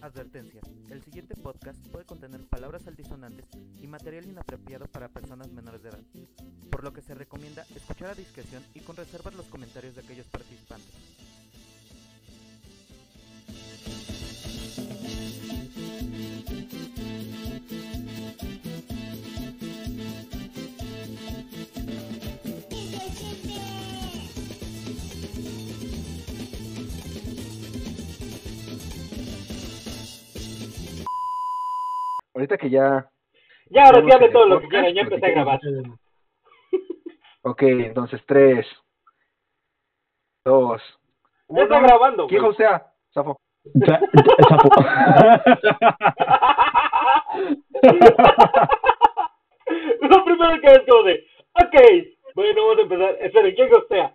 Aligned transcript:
Advertencia. 0.00 0.60
El 0.90 1.02
siguiente 1.02 1.34
podcast 1.36 1.78
puede 1.88 2.04
contener 2.04 2.46
palabras 2.46 2.86
altisonantes 2.86 3.46
y 3.80 3.86
material 3.86 4.26
inapropiado 4.26 4.86
para 4.86 5.08
personas 5.08 5.50
menores 5.52 5.82
de 5.82 5.90
edad, 5.90 6.02
por 6.70 6.84
lo 6.84 6.92
que 6.92 7.02
se 7.02 7.14
recomienda 7.14 7.66
escuchar 7.74 8.10
a 8.10 8.14
discreción 8.14 8.62
y 8.74 8.80
con 8.80 8.96
reservas 8.96 9.34
los 9.34 9.46
comentarios 9.46 9.94
de 9.94 10.00
aquellos 10.00 10.26
participantes. 10.26 10.94
Ahorita 32.38 32.56
que 32.56 32.70
ya. 32.70 33.10
Ya, 33.68 33.86
ahora 33.86 34.00
sí 34.04 34.12
hable 34.12 34.28
todo 34.28 34.46
lo 34.46 34.60
que 34.60 34.68
quieran, 34.68 34.94
ya 34.94 35.00
empecé 35.02 35.26
a 35.26 35.30
grabar. 35.30 35.58
Ok, 37.42 37.62
entonces 37.62 38.22
tres. 38.26 38.64
Dos. 40.44 40.80
Ya 41.48 41.62
está 41.64 41.78
uno. 41.78 41.86
grabando, 41.88 42.28
¿Quién 42.28 42.42
güey. 42.42 42.54
sea? 42.54 42.92
Zafo. 43.12 43.40
Sa- 43.84 43.98
sapo. 44.48 44.70
Lo 50.00 50.24
primero 50.24 50.60
que 50.60 50.66
es 50.72 50.80
como 50.88 51.02
de, 51.02 51.26
ok, 51.54 51.74
bueno, 52.36 52.62
vamos 52.62 52.78
a 52.78 52.82
empezar. 52.82 53.16
Esperen, 53.20 53.54
¿quién 53.56 53.68
sea? 53.88 54.14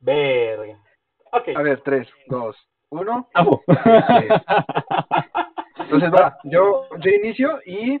Verga. 0.00 0.78
Ok. 1.32 1.48
A 1.54 1.60
ver, 1.62 1.82
tres, 1.82 2.08
dos, 2.28 2.56
uno. 2.90 3.28
Sapo. 3.34 3.62
Entonces 5.90 6.12
va, 6.12 6.38
yo, 6.44 6.86
yo 7.00 7.10
inicio 7.10 7.60
y 7.64 7.98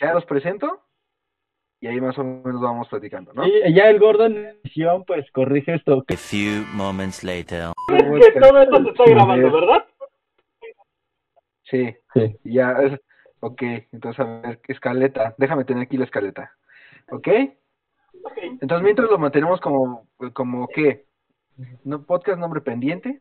ya 0.00 0.12
los 0.12 0.24
presento. 0.24 0.82
Y 1.80 1.86
ahí 1.86 2.00
más 2.00 2.18
o 2.18 2.24
menos 2.24 2.60
vamos 2.60 2.88
platicando, 2.88 3.32
¿no? 3.32 3.46
Y 3.46 3.72
ya 3.72 3.88
el 3.88 4.00
gordo 4.00 4.26
en 4.26 4.46
edición, 4.64 5.04
pues 5.04 5.30
corrige 5.30 5.74
esto. 5.74 6.04
A 6.08 6.16
few 6.16 6.64
moments 6.74 7.22
later. 7.22 7.68
Es 7.96 8.32
que 8.34 8.40
todo 8.40 8.60
esto 8.60 8.82
se 8.82 8.90
está 8.90 9.04
grabando, 9.06 9.52
¿verdad? 9.52 9.86
Sí, 11.70 11.94
Sí. 12.14 12.36
ya 12.42 12.72
es. 12.82 13.00
Ok, 13.40 13.62
entonces 13.92 14.18
a 14.18 14.40
ver, 14.40 14.60
escaleta. 14.66 15.36
Déjame 15.38 15.64
tener 15.64 15.84
aquí 15.84 15.96
la 15.96 16.06
escaleta. 16.06 16.50
¿Ok? 17.12 17.28
Ok. 18.24 18.38
Entonces 18.42 18.82
mientras 18.82 19.08
lo 19.08 19.18
mantenemos 19.18 19.60
como, 19.60 20.08
como 20.32 20.66
¿qué? 20.66 21.04
¿No, 21.84 22.02
podcast 22.02 22.40
nombre 22.40 22.60
pendiente. 22.60 23.20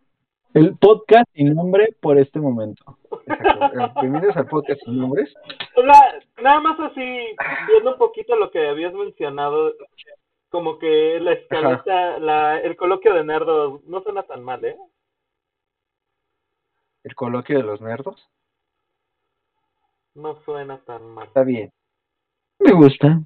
El 0.58 0.75
podcast 0.77 1.30
sin 1.36 1.53
nombre 1.53 1.95
por 2.02 2.17
este 2.17 2.39
momento. 2.39 2.97
Exacto. 3.27 3.80
Eh, 3.80 4.02
Bienvenidos 4.02 4.36
al 4.38 4.47
podcast 4.47 4.81
sin 4.83 4.97
nombres. 4.97 5.31
La- 5.75 6.19
nada 6.41 6.59
más 6.61 6.80
así, 6.80 7.36
viendo 7.67 7.91
un 7.91 7.97
poquito 7.99 8.36
lo 8.36 8.49
que 8.49 8.67
habías 8.67 8.91
mencionado, 8.91 9.73
como 10.49 10.80
que 10.80 11.19
la 11.19 11.33
escaleta, 11.33 12.17
la, 12.17 12.59
el 12.59 12.75
coloquio 12.75 13.14
de 13.14 13.23
nerdos 13.23 13.83
no 13.86 14.02
suena 14.02 14.23
tan 14.23 14.44
mal, 14.44 14.66
¿eh? 14.66 14.75
El 17.03 17.14
coloquio 17.14 17.58
de 17.58 17.64
los 17.64 17.80
nerdos. 17.80 18.27
No 20.16 20.42
suena 20.44 20.80
tan 20.86 21.05
mal. 21.08 21.27
Está 21.27 21.44
bien. 21.44 21.69
Me 22.58 22.71
gusta. 22.73 23.19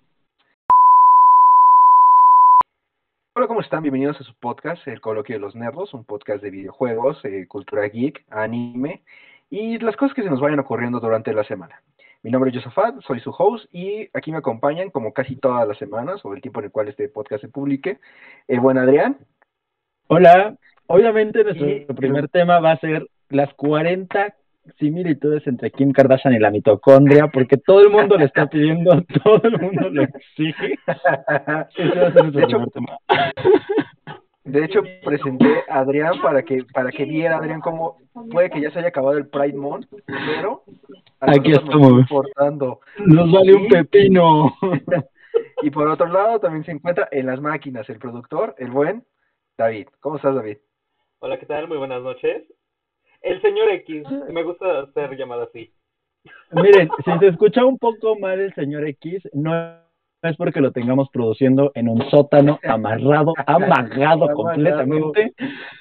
Hola, 3.33 3.47
¿cómo 3.47 3.61
están? 3.61 3.81
Bienvenidos 3.81 4.19
a 4.19 4.23
su 4.23 4.33
podcast, 4.35 4.85
El 4.87 4.99
Coloquio 4.99 5.35
de 5.35 5.39
los 5.39 5.55
Nerdos, 5.55 5.93
un 5.93 6.03
podcast 6.03 6.43
de 6.43 6.49
videojuegos, 6.49 7.23
eh, 7.23 7.47
cultura 7.47 7.83
geek, 7.87 8.25
anime 8.29 9.03
y 9.49 9.77
las 9.79 9.95
cosas 9.95 10.13
que 10.15 10.23
se 10.23 10.29
nos 10.29 10.41
vayan 10.41 10.59
ocurriendo 10.59 10.99
durante 10.99 11.33
la 11.33 11.43
semana. 11.45 11.81
Mi 12.23 12.29
nombre 12.29 12.51
es 12.51 12.57
Josafat, 12.57 13.01
soy 13.01 13.19
su 13.21 13.31
host 13.31 13.73
y 13.73 14.09
aquí 14.13 14.31
me 14.31 14.37
acompañan 14.39 14.89
como 14.89 15.13
casi 15.13 15.37
todas 15.37 15.65
las 15.67 15.77
semanas 15.77 16.23
o 16.25 16.33
el 16.33 16.41
tiempo 16.41 16.59
en 16.59 16.65
el 16.65 16.71
cual 16.71 16.89
este 16.89 17.07
podcast 17.09 17.41
se 17.41 17.47
publique. 17.47 17.99
El 18.47 18.59
buen 18.59 18.77
Adrián. 18.77 19.17
Hola. 20.07 20.55
Obviamente 20.87 21.43
nuestro 21.43 21.67
Y- 21.67 21.85
primer 21.85 22.27
tema 22.27 22.59
va 22.59 22.71
a 22.71 22.79
ser 22.79 23.07
las 23.29 23.53
40 23.53 24.35
similitudes 24.77 25.45
entre 25.47 25.71
Kim 25.71 25.91
Kardashian 25.91 26.33
y 26.33 26.39
la 26.39 26.51
mitocondria, 26.51 27.27
porque 27.27 27.57
todo 27.57 27.81
el 27.81 27.89
mundo 27.89 28.17
le 28.17 28.25
está 28.25 28.47
pidiendo, 28.47 29.01
todo 29.23 29.41
el 29.43 29.59
mundo 29.59 29.89
lo 29.89 30.03
exige. 30.03 30.77
De 34.43 34.65
hecho, 34.65 34.81
de 34.81 34.99
presenté 35.03 35.63
a 35.69 35.79
Adrián 35.79 36.21
para 36.21 36.43
que 36.43 36.65
para 36.73 36.91
que 36.91 37.05
viera 37.05 37.37
Adrián 37.37 37.61
cómo 37.61 37.97
puede 38.31 38.49
que 38.49 38.61
ya 38.61 38.71
se 38.71 38.79
haya 38.79 38.87
acabado 38.89 39.17
el 39.17 39.27
Pride 39.27 39.57
Month, 39.57 39.85
pero 40.05 40.63
Aquí 41.21 41.51
nos 41.51 41.63
estamos. 41.63 41.91
importando. 41.99 42.79
Nos 43.05 43.31
vale 43.31 43.53
un 43.53 43.67
pepino. 43.67 44.55
Y 45.63 45.69
por 45.69 45.87
otro 45.87 46.07
lado 46.07 46.39
también 46.39 46.65
se 46.65 46.71
encuentra 46.71 47.07
en 47.11 47.27
las 47.27 47.39
máquinas 47.39 47.87
el 47.89 47.99
productor, 47.99 48.55
el 48.57 48.71
buen 48.71 49.05
David. 49.57 49.87
¿Cómo 49.99 50.15
estás, 50.15 50.35
David? 50.35 50.57
Hola, 51.19 51.39
¿qué 51.39 51.45
tal? 51.45 51.67
Muy 51.67 51.77
buenas 51.77 52.01
noches. 52.01 52.43
El 53.21 53.41
señor 53.41 53.69
X, 53.69 54.03
me 54.29 54.43
gusta 54.43 54.91
ser 54.93 55.15
llamado 55.15 55.43
así. 55.43 55.71
Miren, 56.51 56.89
si 57.05 57.11
se 57.19 57.27
escucha 57.27 57.65
un 57.65 57.77
poco 57.77 58.17
mal 58.17 58.39
el 58.39 58.53
señor 58.53 58.85
X, 58.87 59.27
no 59.33 59.53
es 60.23 60.37
porque 60.37 60.61
lo 60.61 60.71
tengamos 60.71 61.09
produciendo 61.09 61.71
en 61.73 61.89
un 61.89 62.09
sótano 62.09 62.59
amarrado, 62.63 63.33
amagado 63.45 64.27
completamente. 64.33 65.33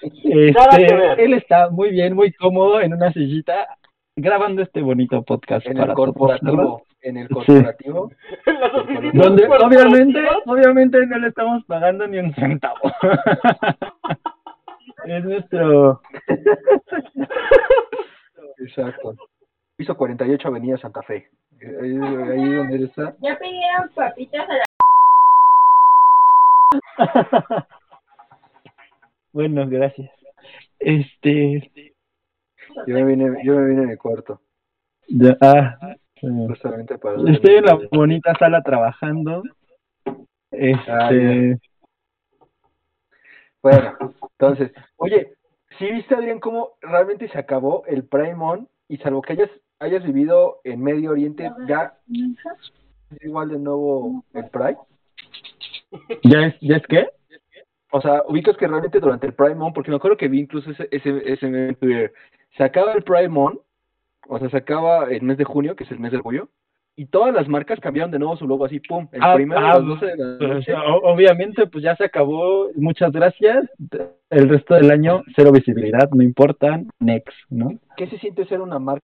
Este, 0.02 1.24
él 1.24 1.34
está 1.34 1.70
muy 1.70 1.90
bien, 1.90 2.14
muy 2.14 2.32
cómodo 2.32 2.80
en 2.80 2.94
una 2.94 3.12
sillita 3.12 3.66
grabando 4.16 4.62
este 4.62 4.80
bonito 4.80 5.22
podcast 5.22 5.66
En 5.66 5.72
el 5.72 5.78
para 5.78 5.94
corporativo, 5.94 6.82
en 7.02 7.16
el 7.18 7.28
corporativo. 7.28 8.10
En 8.46 8.60
las 8.60 8.74
oficinas 8.74 9.14
Donde 9.14 9.46
obviamente, 9.46 10.20
obviamente 10.46 11.06
no 11.06 11.18
le 11.18 11.28
estamos 11.28 11.64
pagando 11.66 12.06
ni 12.06 12.18
un 12.18 12.34
centavo. 12.34 12.78
es 15.06 15.24
nuestro 15.24 16.00
Exacto. 18.58 19.14
Piso 19.76 19.96
48 19.96 20.48
Avenida 20.48 20.76
Santa 20.78 21.02
Fe. 21.02 21.28
Eh, 21.60 21.78
Ahí, 21.80 21.96
ahí 21.96 22.54
donde 22.54 22.76
él 22.76 22.84
está. 22.84 23.14
Ya 23.20 23.38
pidieron 23.38 23.88
papitas 23.94 24.48
a 24.48 24.54
la... 24.54 24.64
bueno, 29.32 29.66
gracias. 29.68 30.10
Este, 30.78 31.70
Yo 32.86 32.94
me 32.94 33.04
vine, 33.04 33.36
yo 33.44 33.56
me 33.56 33.66
vine 33.68 33.82
en 33.84 33.90
el 33.90 33.98
cuarto, 33.98 34.40
ya- 35.08 35.36
ah, 35.40 35.76
justamente 36.20 36.98
para... 36.98 37.16
estoy 37.30 37.56
en 37.56 37.64
la 37.64 37.78
bonita 37.90 38.34
sala 38.38 38.62
trabajando. 38.62 39.42
Este, 40.50 40.90
Ah, 40.90 41.10
ya. 41.12 41.56
Bueno, 43.62 43.96
entonces, 44.38 44.72
oye, 44.96 45.34
¿sí 45.78 45.90
viste, 45.90 46.14
Adrián, 46.14 46.40
cómo 46.40 46.72
realmente 46.80 47.28
se 47.28 47.38
acabó 47.38 47.84
el 47.86 48.04
Prime 48.04 48.34
Month? 48.34 48.68
Y 48.88 48.96
salvo 48.98 49.22
que 49.22 49.34
hayas, 49.34 49.50
hayas 49.78 50.02
vivido 50.02 50.60
en 50.64 50.82
Medio 50.82 51.10
Oriente, 51.10 51.50
¿ya 51.68 51.94
es 52.08 53.22
igual 53.22 53.50
de 53.50 53.58
nuevo 53.58 54.24
el 54.34 54.48
Pride? 54.48 54.78
¿ya 56.24 56.46
es, 56.46 56.54
ya 56.60 56.76
es 56.76 56.86
qué? 56.86 57.08
O 57.92 58.00
sea, 58.00 58.22
ubicas 58.26 58.56
que 58.56 58.68
realmente 58.68 59.00
durante 59.00 59.26
el 59.26 59.34
Prime 59.34 59.56
Month, 59.56 59.74
porque 59.74 59.90
me 59.90 59.96
acuerdo 59.96 60.16
que 60.16 60.28
vi 60.28 60.40
incluso 60.40 60.70
ese, 60.70 60.88
ese, 60.90 61.32
ese 61.32 61.46
meme 61.46 61.68
en 61.68 61.74
Twitter, 61.74 62.12
se 62.56 62.64
acaba 62.64 62.92
el 62.92 63.02
Prime 63.02 63.28
Month, 63.28 63.60
o 64.28 64.38
sea, 64.38 64.48
se 64.48 64.56
acaba 64.56 65.10
el 65.10 65.22
mes 65.22 65.38
de 65.38 65.44
junio, 65.44 65.76
que 65.76 65.84
es 65.84 65.90
el 65.90 65.98
mes 65.98 66.12
del 66.12 66.20
orgullo, 66.20 66.48
y 66.96 67.06
todas 67.06 67.32
las 67.34 67.48
marcas 67.48 67.80
cambiaron 67.80 68.10
de 68.10 68.18
nuevo 68.18 68.36
su 68.36 68.46
logo 68.46 68.64
así, 68.66 68.80
pum, 68.80 69.08
el 69.12 69.20
Ah, 69.22 69.34
primero 69.34 69.60
ah, 69.60 69.70
a 69.72 69.78
las 69.78 69.86
12 69.86 70.06
de 70.06 70.16
la 70.16 70.38
Pues, 70.38 70.50
noche. 70.50 70.74
o- 70.74 71.12
obviamente, 71.12 71.66
pues 71.66 71.82
ya 71.82 71.96
se 71.96 72.04
acabó. 72.04 72.68
Muchas 72.76 73.10
gracias. 73.12 73.70
El 74.28 74.48
resto 74.48 74.74
del 74.74 74.90
año, 74.90 75.22
cero 75.34 75.50
visibilidad, 75.52 76.10
no 76.10 76.22
importa. 76.22 76.80
Next, 76.98 77.36
¿no? 77.48 77.70
¿Qué 77.96 78.06
se 78.08 78.18
siente 78.18 78.44
ser 78.46 78.60
una 78.60 78.78
marca 78.78 79.02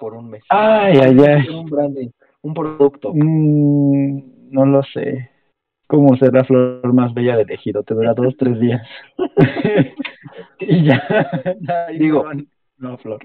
por 0.00 0.14
un 0.14 0.30
mes? 0.30 0.42
Ay, 0.48 0.94
ay, 1.02 1.16
ay. 1.20 1.48
Un 1.48 1.66
branding, 1.66 2.08
un 2.42 2.54
producto. 2.54 3.12
Mm, 3.14 4.50
no 4.50 4.64
lo 4.66 4.82
sé. 4.84 5.30
¿Cómo 5.86 6.16
ser 6.16 6.32
la 6.32 6.44
flor 6.44 6.92
más 6.94 7.12
bella 7.12 7.36
del 7.36 7.50
ejido? 7.50 7.82
Te 7.82 7.92
dura 7.94 8.14
dos, 8.14 8.34
tres 8.38 8.58
días. 8.58 8.80
y 10.60 10.84
ya. 10.84 11.02
Ay, 11.88 11.98
Digo. 11.98 12.24
no, 12.32 12.42
no, 12.78 12.98
flor. 12.98 13.20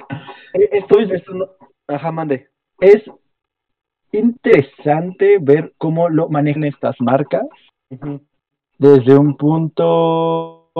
Eh, 0.53 0.69
Esto, 0.73 0.99
esto 0.99 1.33
no... 1.33 1.45
Ajá, 1.87 2.11
mande. 2.11 2.49
Es 2.81 3.03
interesante 4.11 5.37
ver 5.39 5.73
cómo 5.77 6.09
lo 6.09 6.29
manejan 6.29 6.63
estas 6.63 6.95
marcas 6.99 7.45
desde 8.77 9.17
un 9.17 9.35
punto 9.35 10.71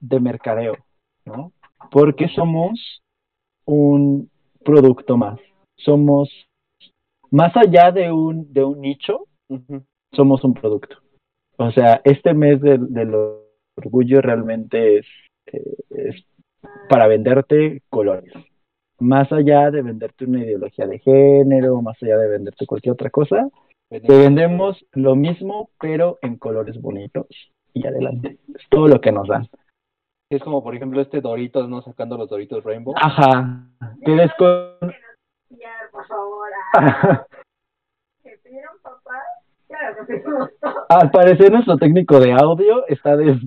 de 0.00 0.20
mercadeo, 0.20 0.76
¿no? 1.24 1.52
Porque 1.90 2.28
somos 2.28 3.02
un 3.64 4.30
producto 4.64 5.16
más. 5.16 5.38
Somos, 5.76 6.28
más 7.30 7.56
allá 7.56 7.90
de 7.90 8.12
un, 8.12 8.52
de 8.52 8.64
un 8.64 8.80
nicho, 8.80 9.26
somos 10.12 10.44
un 10.44 10.54
producto. 10.54 10.96
O 11.56 11.70
sea, 11.72 12.00
este 12.04 12.34
mes 12.34 12.60
del, 12.60 12.92
del 12.92 13.14
orgullo 13.76 14.20
realmente 14.20 14.98
es, 14.98 15.06
eh, 15.52 15.76
es 15.90 16.24
para 16.88 17.06
venderte 17.06 17.82
colores. 17.88 18.32
Más 19.00 19.32
allá 19.32 19.70
de 19.70 19.82
venderte 19.82 20.26
una 20.26 20.44
ideología 20.44 20.86
de 20.86 20.98
género, 20.98 21.80
más 21.82 21.96
allá 22.02 22.18
de 22.18 22.28
venderte 22.28 22.66
cualquier 22.66 22.92
otra 22.92 23.10
cosa, 23.10 23.48
te 23.88 24.18
vendemos 24.18 24.84
lo 24.92 25.16
mismo, 25.16 25.70
pero 25.80 26.18
en 26.22 26.36
colores 26.36 26.80
bonitos. 26.80 27.26
Y 27.72 27.86
adelante. 27.86 28.38
Es 28.54 28.68
todo 28.68 28.88
lo 28.88 29.00
que 29.00 29.12
nos 29.12 29.28
dan. 29.28 29.48
Es 30.30 30.42
como, 30.42 30.62
por 30.62 30.74
ejemplo, 30.74 31.00
este 31.00 31.20
Doritos, 31.20 31.68
¿no? 31.68 31.82
Sacando 31.82 32.16
los 32.16 32.28
Doritos 32.28 32.62
Rainbow. 32.62 32.94
Ajá. 33.00 33.64
Que 34.04 34.12
ves 34.12 34.30
con... 34.38 34.92
Por 35.92 36.06
favor. 36.06 36.48
¿Me 38.24 38.36
pidieron 38.38 38.76
papá? 38.82 39.22
Claro 39.66 39.96
que 39.96 40.04
pedimos 40.04 40.50
papá. 40.60 40.86
Al 40.88 41.10
parecer 41.10 41.50
nuestro 41.50 41.76
técnico 41.78 42.20
de 42.20 42.32
audio 42.32 42.86
está 42.86 43.16
de 43.16 43.38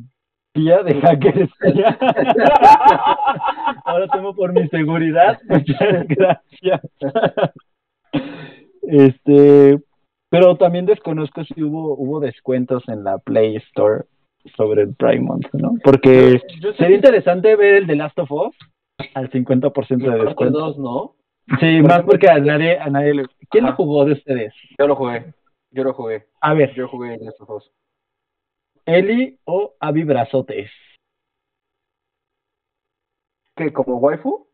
espía 0.54 0.84
de 0.84 1.02
hacker 1.02 1.38
espía. 1.42 1.98
Ahora 3.86 4.08
temo 4.08 4.36
por 4.36 4.54
mi 4.54 4.68
seguridad. 4.70 5.40
Muchas 5.50 6.08
gracias. 6.08 6.82
Este, 8.84 9.80
pero 10.30 10.56
también 10.58 10.86
desconozco 10.86 11.44
si 11.46 11.64
hubo 11.64 11.96
hubo 11.96 12.20
descuentos 12.20 12.84
en 12.88 13.04
la 13.04 13.18
Play 13.18 13.56
Store 13.58 14.06
sobre 14.56 14.84
el 14.84 14.94
Prime 14.96 15.22
Month, 15.22 15.48
¿no? 15.54 15.74
Porque 15.84 16.42
Yo 16.62 16.74
sería 16.74 16.98
interesante 16.98 17.56
ver 17.56 17.76
el 17.76 17.88
de 17.88 17.96
Last 17.96 18.20
of 18.20 18.32
Us 18.32 18.56
al 19.16 19.32
50% 19.32 19.98
de 19.98 20.26
descuento. 20.26 20.60
dos, 20.60 20.78
¿no? 20.78 21.16
Sí, 21.60 21.82
Por 21.82 21.90
más 21.90 22.04
porque 22.04 22.30
a 22.30 22.40
nadie 22.40 22.78
a 22.78 22.90
nadie 22.90 23.14
le 23.14 23.26
¿Quién 23.50 23.66
lo 23.66 23.74
jugó 23.74 24.06
de 24.06 24.14
ustedes? 24.14 24.54
Yo 24.78 24.88
lo 24.88 24.96
jugué. 24.96 25.34
Yo 25.72 25.84
lo 25.84 25.94
jugué. 25.94 26.26
A 26.42 26.54
ver, 26.54 26.74
Yo 26.76 26.88
jugué 26.88 27.18
de 27.18 27.26
estos 27.26 27.48
dos. 27.48 27.72
Eli 28.86 29.38
o 29.46 29.74
Avi 29.80 30.04
Brazotes. 30.04 30.70
¿Qué? 33.56 33.72
¿Como 33.72 33.98
waifu? 33.98 34.48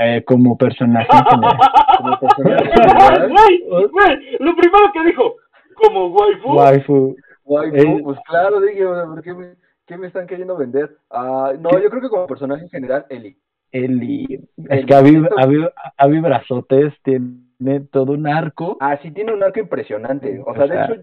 Eh, 0.00 0.22
como 0.24 0.56
personaje 0.56 1.08
en 1.10 1.24
general. 1.24 1.58
Como 1.98 2.18
personaje 2.18 3.28
Güey, 3.28 3.64
güey, 3.88 4.36
lo 4.40 4.54
primero 4.56 4.92
que 4.92 5.04
dijo, 5.04 5.34
como 5.74 6.06
waifu. 6.08 6.52
Waifu. 6.54 7.16
Waifu, 7.44 8.02
pues 8.04 8.18
claro, 8.26 8.60
dije, 8.60 8.84
o 8.86 8.94
sea, 8.94 9.04
¿por 9.06 9.22
qué 9.22 9.34
me, 9.34 9.54
qué 9.86 9.96
me 9.96 10.06
están 10.06 10.26
queriendo 10.26 10.56
vender? 10.56 10.96
Ah, 11.10 11.52
no, 11.58 11.70
¿Qué? 11.70 11.82
yo 11.82 11.90
creo 11.90 12.02
que 12.02 12.08
como 12.08 12.26
personaje 12.26 12.62
en 12.62 12.70
general, 12.70 13.06
Eli. 13.10 13.36
Eli. 13.72 14.24
Es 14.56 14.70
Eli. 14.70 14.86
que 14.86 14.94
Avi, 14.94 15.22
Avi, 15.36 15.68
Avi 15.96 16.20
Brazotes 16.20 16.94
tiene 17.02 17.80
todo 17.90 18.12
un 18.12 18.26
arco. 18.28 18.76
Ah, 18.80 18.96
sí 19.02 19.10
tiene 19.10 19.32
un 19.32 19.42
arco 19.42 19.58
impresionante. 19.60 20.40
O 20.46 20.54
sea, 20.54 20.64
O 20.64 20.66
sea- 20.68 20.86
de 20.86 20.94
hecho, 20.94 21.02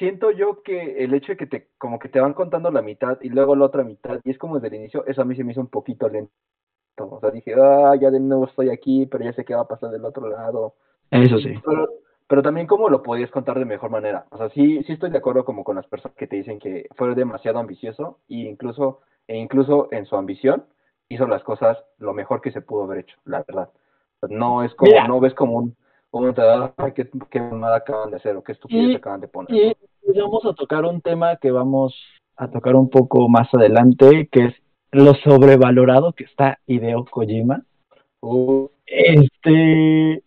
siento 0.00 0.30
yo 0.32 0.62
que 0.62 1.04
el 1.04 1.14
hecho 1.14 1.32
de 1.32 1.36
que 1.36 1.46
te, 1.46 1.68
como 1.78 1.98
que 1.98 2.08
te 2.08 2.20
van 2.20 2.32
contando 2.32 2.70
la 2.72 2.82
mitad 2.82 3.18
y 3.20 3.28
luego 3.28 3.54
la 3.54 3.66
otra 3.66 3.84
mitad, 3.84 4.18
y 4.24 4.30
es 4.30 4.38
como 4.38 4.54
desde 4.58 4.74
el 4.74 4.82
inicio, 4.82 5.06
eso 5.06 5.22
a 5.22 5.24
mí 5.24 5.36
se 5.36 5.44
me 5.44 5.52
hizo 5.52 5.60
un 5.60 5.68
poquito 5.68 6.08
lento. 6.08 6.32
O 6.98 7.20
sea, 7.20 7.30
dije, 7.30 7.54
ah, 7.54 7.94
ya 8.00 8.10
de 8.10 8.18
nuevo 8.18 8.46
estoy 8.46 8.70
aquí, 8.70 9.06
pero 9.06 9.24
ya 9.24 9.32
sé 9.34 9.44
qué 9.44 9.54
va 9.54 9.62
a 9.62 9.68
pasar 9.68 9.90
del 9.90 10.04
otro 10.04 10.28
lado. 10.28 10.74
Eso 11.10 11.38
sí. 11.38 11.54
Pero, 11.64 11.88
pero 12.26 12.42
también 12.42 12.66
cómo 12.66 12.88
lo 12.88 13.02
podías 13.02 13.30
contar 13.30 13.58
de 13.58 13.64
mejor 13.64 13.90
manera. 13.90 14.26
O 14.30 14.38
sea, 14.38 14.48
sí, 14.50 14.82
sí 14.84 14.92
estoy 14.94 15.10
de 15.10 15.18
acuerdo 15.18 15.44
como 15.44 15.64
con 15.64 15.76
las 15.76 15.86
personas 15.86 16.16
que 16.16 16.26
te 16.26 16.36
dicen 16.36 16.58
que 16.58 16.88
fue 16.96 17.14
demasiado 17.14 17.58
ambicioso 17.58 18.18
y 18.26 18.48
incluso, 18.48 19.00
e 19.28 19.36
incluso 19.36 19.88
en 19.92 20.06
su 20.06 20.16
ambición 20.16 20.64
hizo 21.08 21.26
las 21.26 21.42
cosas 21.42 21.78
lo 21.98 22.14
mejor 22.14 22.40
que 22.40 22.52
se 22.52 22.62
pudo 22.62 22.84
haber 22.84 22.98
hecho, 22.98 23.16
la 23.24 23.44
verdad. 23.46 23.70
No 24.28 24.62
es 24.62 24.74
como, 24.74 24.92
Mira. 24.92 25.08
no 25.08 25.20
ves 25.20 25.34
como 25.34 25.56
un, 25.56 25.76
como 26.10 26.32
te 26.34 26.42
da, 26.42 26.74
ay, 26.76 26.92
qué, 26.92 27.08
qué 27.30 27.38
acaban 27.38 28.10
de 28.10 28.16
hacer 28.16 28.36
o 28.36 28.42
qué 28.42 28.52
estupidez 28.52 28.90
Y- 28.90 28.94
acaban 28.96 29.20
de 29.20 29.28
poner. 29.28 29.54
Y 29.54 29.76
vamos 30.18 30.44
a 30.44 30.54
tocar 30.54 30.84
un 30.84 31.00
tema 31.00 31.36
que 31.36 31.50
vamos 31.50 31.94
a 32.36 32.48
tocar 32.48 32.74
un 32.74 32.88
poco 32.88 33.28
más 33.28 33.52
adelante, 33.52 34.28
que 34.32 34.46
es 34.46 34.54
lo 34.92 35.14
sobrevalorado 35.14 36.12
que 36.12 36.24
está 36.24 36.58
Hideo 36.66 37.04
Kojima. 37.04 37.62
Uh, 38.22 38.68
Este, 38.86 40.22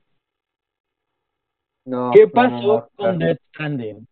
no, 1.86 2.12
¿qué 2.14 2.28
pasó 2.28 2.56
no, 2.56 2.76
no, 2.76 2.90
con. 2.96 3.20
Death 3.20 3.40
Stranding? 3.50 4.08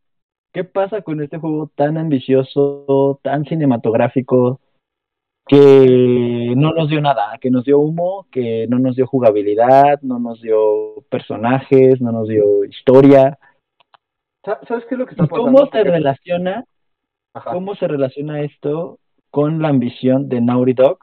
¿Qué 0.54 0.66
pasa 0.66 1.02
con 1.02 1.22
este 1.22 1.38
juego 1.38 1.72
tan 1.76 1.98
ambicioso, 1.98 3.20
tan 3.24 3.46
cinematográfico, 3.46 4.60
que 5.48 6.54
no 6.58 6.74
nos 6.74 6.90
dio 6.90 7.00
nada, 7.00 7.38
que 7.40 7.50
nos 7.50 7.64
dio 7.64 7.80
humo, 7.80 8.28
que 8.30 8.68
no 8.68 8.78
nos 8.78 8.98
dio 8.98 9.08
jugabilidad, 9.08 10.02
no 10.02 10.20
nos 10.20 10.42
dio 10.42 11.06
personajes, 11.10 12.02
no 12.02 12.12
nos 12.12 12.28
dio 12.28 12.66
historia? 12.66 13.40
Sa- 14.44 14.60
¿Sabes 14.68 14.86
qué 14.86 14.96
es 14.96 15.00
lo 15.00 15.06
que 15.06 15.12
está 15.12 15.24
¿Y 15.26 15.28
pasando? 15.28 15.46
cómo 15.46 15.58
se 15.60 15.66
Porque- 15.72 15.84
relaciona 15.84 16.66
Ajá. 17.34 17.52
¿Cómo 17.54 17.76
se 17.76 17.88
relaciona 17.88 18.42
esto 18.42 19.00
con 19.30 19.62
la 19.62 19.70
ambición 19.70 20.28
de 20.28 20.42
Naughty 20.42 20.74
Dog? 20.74 21.00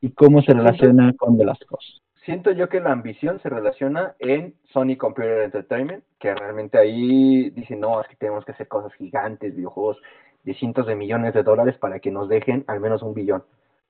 ¿Y 0.00 0.12
cómo 0.12 0.40
se 0.40 0.54
relaciona 0.54 1.12
con 1.18 1.36
The 1.36 1.44
Last 1.44 1.62
Us? 1.70 2.00
Siento 2.24 2.50
yo 2.52 2.68
que 2.70 2.80
la 2.80 2.92
ambición 2.92 3.38
se 3.40 3.50
relaciona 3.50 4.14
en 4.18 4.54
Sony 4.72 4.96
Computer 4.96 5.42
Entertainment, 5.42 6.04
que 6.18 6.34
realmente 6.34 6.78
ahí 6.78 7.50
dicen, 7.50 7.80
no, 7.80 8.00
es 8.00 8.08
que 8.08 8.16
tenemos 8.16 8.44
que 8.46 8.52
hacer 8.52 8.66
cosas 8.68 8.94
gigantes, 8.94 9.54
videojuegos 9.54 9.98
de 10.44 10.54
cientos 10.54 10.86
de 10.86 10.94
millones 10.96 11.34
de 11.34 11.42
dólares 11.42 11.76
para 11.78 11.98
que 12.00 12.10
nos 12.10 12.28
dejen 12.30 12.64
al 12.66 12.80
menos 12.80 13.02
un 13.02 13.12
billón. 13.12 13.44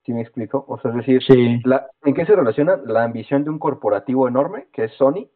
¿Sí 0.04 0.12
me 0.12 0.22
explico? 0.22 0.64
O 0.66 0.80
sea, 0.80 0.90
es 0.90 0.96
decir, 0.96 1.22
Sí. 1.22 1.60
la, 1.64 1.86
¿en 2.04 2.14
qué 2.14 2.26
se 2.26 2.34
relaciona 2.34 2.76
la 2.84 3.04
ambición 3.04 3.44
de 3.44 3.50
un 3.50 3.60
corporativo 3.60 4.26
enorme, 4.26 4.66
que 4.72 4.84
es 4.84 4.92
Sony, 4.94 5.28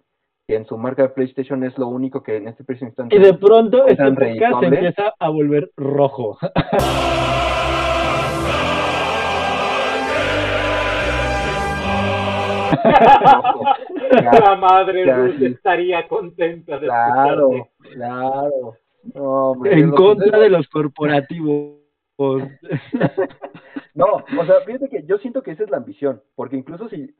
en 0.49 0.67
su 0.67 0.77
marca 0.77 1.03
de 1.03 1.09
PlayStation 1.09 1.65
es 1.65 1.77
lo 1.79 1.89
único 1.89 2.23
que 2.23 2.37
en 2.37 2.49
este 2.49 2.65
preciso 2.65 2.87
instante... 2.87 3.17
Y 3.17 3.19
de 3.19 3.33
pronto 3.35 3.87
este 3.87 4.05
podcast 4.05 4.61
se 4.61 4.67
empieza 4.67 5.15
a 5.19 5.29
volver 5.31 5.71
rojo. 5.77 6.37
La 14.11 14.57
madre 14.61 15.07
Ya, 15.07 15.17
Ruth 15.17 15.39
sí. 15.39 15.47
estaría 15.47 16.07
contenta 16.09 16.79
de 16.79 16.87
Claro, 16.87 17.51
escucharte. 17.53 17.95
claro. 17.95 18.77
No, 19.15 19.23
hombre, 19.51 19.73
en 19.75 19.91
que 19.91 19.97
contra 19.97 20.39
de 20.39 20.49
los 20.51 20.69
corporativos. 20.69 21.79
No, 23.97 24.07
o 24.17 24.45
sea, 24.45 24.57
fíjate 24.67 24.89
que 24.89 25.05
yo 25.07 25.19
siento 25.19 25.41
que 25.41 25.53
esa 25.53 25.63
es 25.63 25.71
la 25.71 25.77
ambición, 25.77 26.21
porque 26.35 26.57
incluso 26.57 26.89
si, 26.89 27.15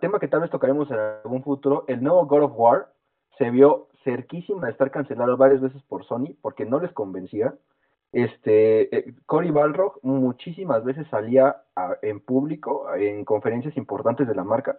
tema 0.00 0.20
que 0.20 0.28
tal 0.28 0.40
vez 0.40 0.50
tocaremos 0.50 0.90
en 0.90 0.98
algún 0.98 1.42
futuro, 1.42 1.84
el 1.88 2.02
nuevo 2.02 2.26
God 2.26 2.44
of 2.44 2.52
War 2.54 2.92
se 3.38 3.50
vio 3.50 3.88
cerquísima 4.04 4.66
de 4.66 4.72
estar 4.72 4.90
cancelado 4.90 5.36
varias 5.36 5.60
veces 5.60 5.82
por 5.82 6.04
Sony 6.04 6.36
porque 6.40 6.64
no 6.64 6.80
les 6.80 6.92
convencía. 6.92 7.54
Este, 8.12 8.94
eh, 8.94 9.14
Cory 9.26 9.50
Balrog 9.50 9.98
muchísimas 10.02 10.84
veces 10.84 11.06
salía 11.08 11.62
en 12.02 12.20
público, 12.20 12.94
en 12.94 13.24
conferencias 13.24 13.76
importantes 13.76 14.28
de 14.28 14.34
la 14.34 14.44
marca, 14.44 14.78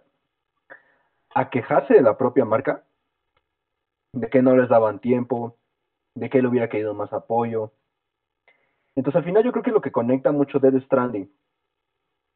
a 1.34 1.50
quejarse 1.50 1.94
de 1.94 2.02
la 2.02 2.16
propia 2.16 2.44
marca, 2.44 2.84
de 4.12 4.28
que 4.28 4.40
no 4.40 4.56
les 4.56 4.68
daban 4.68 5.00
tiempo, 5.00 5.56
de 6.14 6.30
que 6.30 6.38
él 6.38 6.46
hubiera 6.46 6.68
querido 6.68 6.94
más 6.94 7.12
apoyo. 7.12 7.72
Entonces, 8.94 9.18
al 9.18 9.24
final, 9.24 9.42
yo 9.42 9.50
creo 9.50 9.64
que 9.64 9.72
lo 9.72 9.80
que 9.80 9.90
conecta 9.90 10.30
mucho 10.30 10.60
Dead 10.60 10.80
Stranding, 10.84 11.28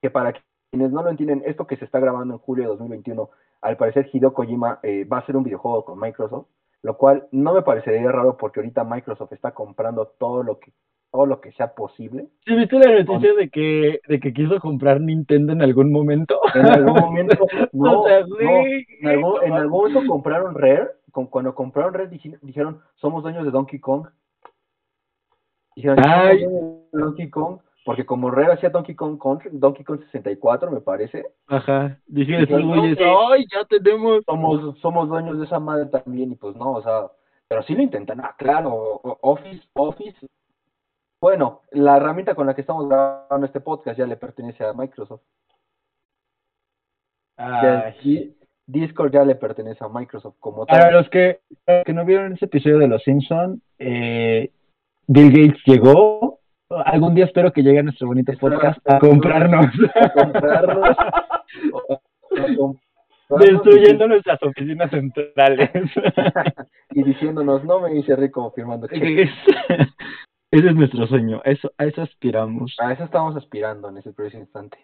que 0.02 0.10
para 0.10 0.34
quienes 0.70 0.92
no 0.92 1.02
lo 1.02 1.10
entienden, 1.10 1.42
esto 1.46 1.66
que 1.66 1.76
se 1.76 1.84
está 1.84 1.98
grabando 2.00 2.34
en 2.34 2.40
julio 2.40 2.64
de 2.64 2.68
2021, 2.70 3.30
al 3.62 3.76
parecer 3.76 4.08
Hideo 4.12 4.34
Kojima 4.34 4.80
eh, 4.82 5.04
va 5.04 5.18
a 5.18 5.20
hacer 5.20 5.36
un 5.36 5.44
videojuego 5.44 5.84
con 5.84 5.98
Microsoft, 5.98 6.46
lo 6.82 6.96
cual 6.96 7.26
no 7.32 7.54
me 7.54 7.62
parecería 7.62 8.10
raro 8.12 8.36
porque 8.36 8.60
ahorita 8.60 8.84
Microsoft 8.84 9.32
está 9.32 9.52
comprando 9.52 10.06
todo 10.18 10.42
lo 10.42 10.58
que 10.58 10.72
todo 11.10 11.24
lo 11.24 11.40
que 11.40 11.52
sea 11.52 11.74
posible. 11.74 12.28
¿Sí 12.44 12.54
viste 12.54 12.78
la 12.78 13.02
noticia 13.02 13.32
de 13.32 13.48
que, 13.48 13.98
de 14.06 14.20
que 14.20 14.30
quiso 14.34 14.60
comprar 14.60 15.00
Nintendo 15.00 15.54
en 15.54 15.62
algún 15.62 15.90
momento? 15.90 16.38
En 16.54 16.66
algún 16.66 16.92
momento, 17.00 17.34
no, 17.72 18.02
O 18.02 18.06
sea, 18.06 18.20
no, 18.20 18.26
güey, 18.36 18.86
en 19.00 19.08
algún, 19.08 19.42
en 19.42 19.48
no 19.48 19.56
algún 19.56 19.80
momento 19.94 20.06
compraron 20.06 20.54
Rare, 20.54 20.88
con, 21.10 21.28
cuando 21.28 21.54
compraron 21.54 21.94
Rare 21.94 22.10
dij- 22.10 22.38
dijeron, 22.42 22.82
somos 22.96 23.22
dueños 23.22 23.46
de 23.46 23.50
Donkey 23.50 23.80
Kong. 23.80 24.06
Dijeron, 25.74 25.96
"Somos 25.96 26.18
Ay. 26.18 26.46
Donkey 26.92 27.30
Kong, 27.30 27.58
porque 27.88 28.04
como 28.04 28.30
Rare 28.30 28.52
hacía 28.52 28.68
Donkey 28.68 28.94
Kong 28.94 29.18
Country, 29.18 29.48
Donkey 29.50 29.82
Kong 29.82 29.98
64, 30.12 30.70
me 30.70 30.82
parece, 30.82 31.24
Ajá. 31.46 31.98
Dije 32.06 32.36
¡ay, 32.36 33.46
ya 33.50 33.64
tenemos! 33.66 34.22
somos, 34.26 34.78
somos 34.80 35.08
dueños 35.08 35.38
de 35.38 35.46
esa 35.46 35.58
madre 35.58 35.86
también, 35.86 36.32
y 36.32 36.34
pues 36.34 36.54
no, 36.54 36.72
o 36.72 36.82
sea, 36.82 37.06
pero 37.48 37.62
sí 37.62 37.74
lo 37.74 37.80
intentan, 37.82 38.20
ah, 38.20 38.34
claro, 38.36 39.00
Office, 39.22 39.62
Office, 39.72 40.18
bueno, 41.18 41.62
la 41.70 41.96
herramienta 41.96 42.34
con 42.34 42.46
la 42.46 42.54
que 42.54 42.60
estamos 42.60 42.86
grabando 42.90 43.46
este 43.46 43.60
podcast 43.60 43.98
ya 43.98 44.06
le 44.06 44.18
pertenece 44.18 44.62
a 44.66 44.74
Microsoft. 44.74 45.22
Di- 48.04 48.36
Discord 48.66 49.12
ya 49.12 49.24
le 49.24 49.34
pertenece 49.36 49.82
a 49.82 49.88
Microsoft 49.88 50.36
como 50.40 50.66
Para 50.66 50.90
tal. 50.90 50.92
los 50.92 51.08
que, 51.08 51.40
para 51.64 51.78
los 51.78 51.86
que 51.86 51.94
no 51.94 52.04
vieron 52.04 52.34
ese 52.34 52.44
episodio 52.44 52.80
de 52.80 52.88
Los 52.88 53.02
Simpson, 53.02 53.62
eh, 53.78 54.50
Bill 55.06 55.30
Gates 55.30 55.62
llegó. 55.64 56.27
Algún 56.70 57.14
día 57.14 57.24
espero 57.24 57.52
que 57.52 57.62
llegue 57.62 57.78
a 57.78 57.82
nuestro 57.82 58.06
bonito 58.08 58.32
podcast 58.38 58.78
a 58.88 58.98
comprarnos, 58.98 59.66
a 59.94 60.12
comprarnos, 60.12 60.96
o- 61.72 63.38
destruyendo 63.38 64.06
nuestras 64.08 64.42
oficinas 64.42 64.90
centrales. 64.90 65.70
y, 66.90 67.02
diciéndonos, 67.02 67.64
no 67.64 67.80
me 67.80 67.96
hice 67.96 68.16
rico 68.16 68.50
firmando 68.54 68.86
cheques. 68.86 69.30
Ese 70.50 70.68
es 70.68 70.74
nuestro 70.74 71.06
sueño, 71.06 71.42
eso, 71.44 71.70
a 71.76 71.84
eso 71.84 72.02
aspiramos. 72.02 72.74
A 72.80 72.92
eso 72.92 73.04
estamos 73.04 73.36
aspirando 73.36 73.88
en 73.90 73.98
ese 73.98 74.12
preciso 74.12 74.38
instante. 74.38 74.78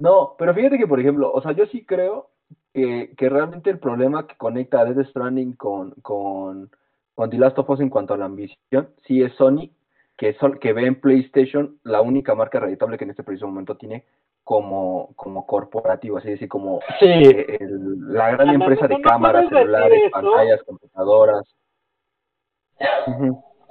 No, 0.00 0.34
pero 0.38 0.54
fíjate 0.54 0.76
que, 0.78 0.86
por 0.86 1.00
ejemplo, 1.00 1.32
o 1.32 1.40
sea, 1.40 1.52
yo 1.52 1.66
sí 1.66 1.84
creo 1.84 2.30
que, 2.74 3.14
que 3.16 3.28
realmente 3.28 3.70
el 3.70 3.78
problema 3.78 4.26
que 4.26 4.36
conecta 4.36 4.80
a 4.80 4.84
Death 4.84 5.08
Stranding 5.08 5.54
con, 5.54 5.92
con, 6.02 6.70
con 7.14 7.30
The 7.30 7.38
Last 7.38 7.58
of 7.58 7.70
Us 7.70 7.80
en 7.80 7.90
cuanto 7.90 8.14
a 8.14 8.18
la 8.18 8.26
ambición, 8.26 8.90
sí 9.06 9.22
es 9.22 9.32
Sony, 9.34 9.70
que, 10.16 10.32
sol, 10.34 10.58
que 10.58 10.72
ve 10.72 10.86
en 10.86 11.00
PlayStation 11.00 11.78
la 11.84 12.00
única 12.00 12.34
marca 12.34 12.58
reditable 12.60 12.96
que 12.98 13.04
en 13.04 13.10
este 13.10 13.22
preciso 13.22 13.46
momento 13.46 13.76
tiene 13.76 14.04
como, 14.44 15.12
como 15.16 15.44
corporativo, 15.46 16.18
así 16.18 16.30
decir, 16.30 16.48
como 16.48 16.80
Sí, 17.00 17.06
eh, 17.06 17.58
el- 17.60 18.12
la 18.14 18.30
gran 18.30 18.48
empresa 18.50 18.86
de 18.86 18.94
no 18.98 19.02
cámaras, 19.02 19.48
celulares, 19.48 20.10
pantallas, 20.10 20.62
computadoras. 20.64 21.42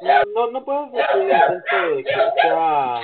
No, 0.01 0.21
no, 0.35 0.51
no 0.51 0.65
puedes 0.65 0.91
decir 0.91 1.31
entonces 1.31 2.05
que 2.05 2.41
sea 2.41 2.99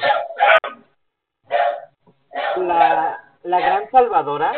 la, 2.58 3.24
la 3.44 3.60
gran 3.60 3.90
salvadora, 3.92 4.52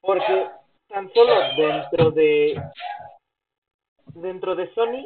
porque 0.00 0.48
tan 0.88 1.10
solo 1.12 1.32
dentro 1.56 2.10
de 2.10 2.60
dentro 4.14 4.54
de 4.54 4.72
Sony, 4.74 5.04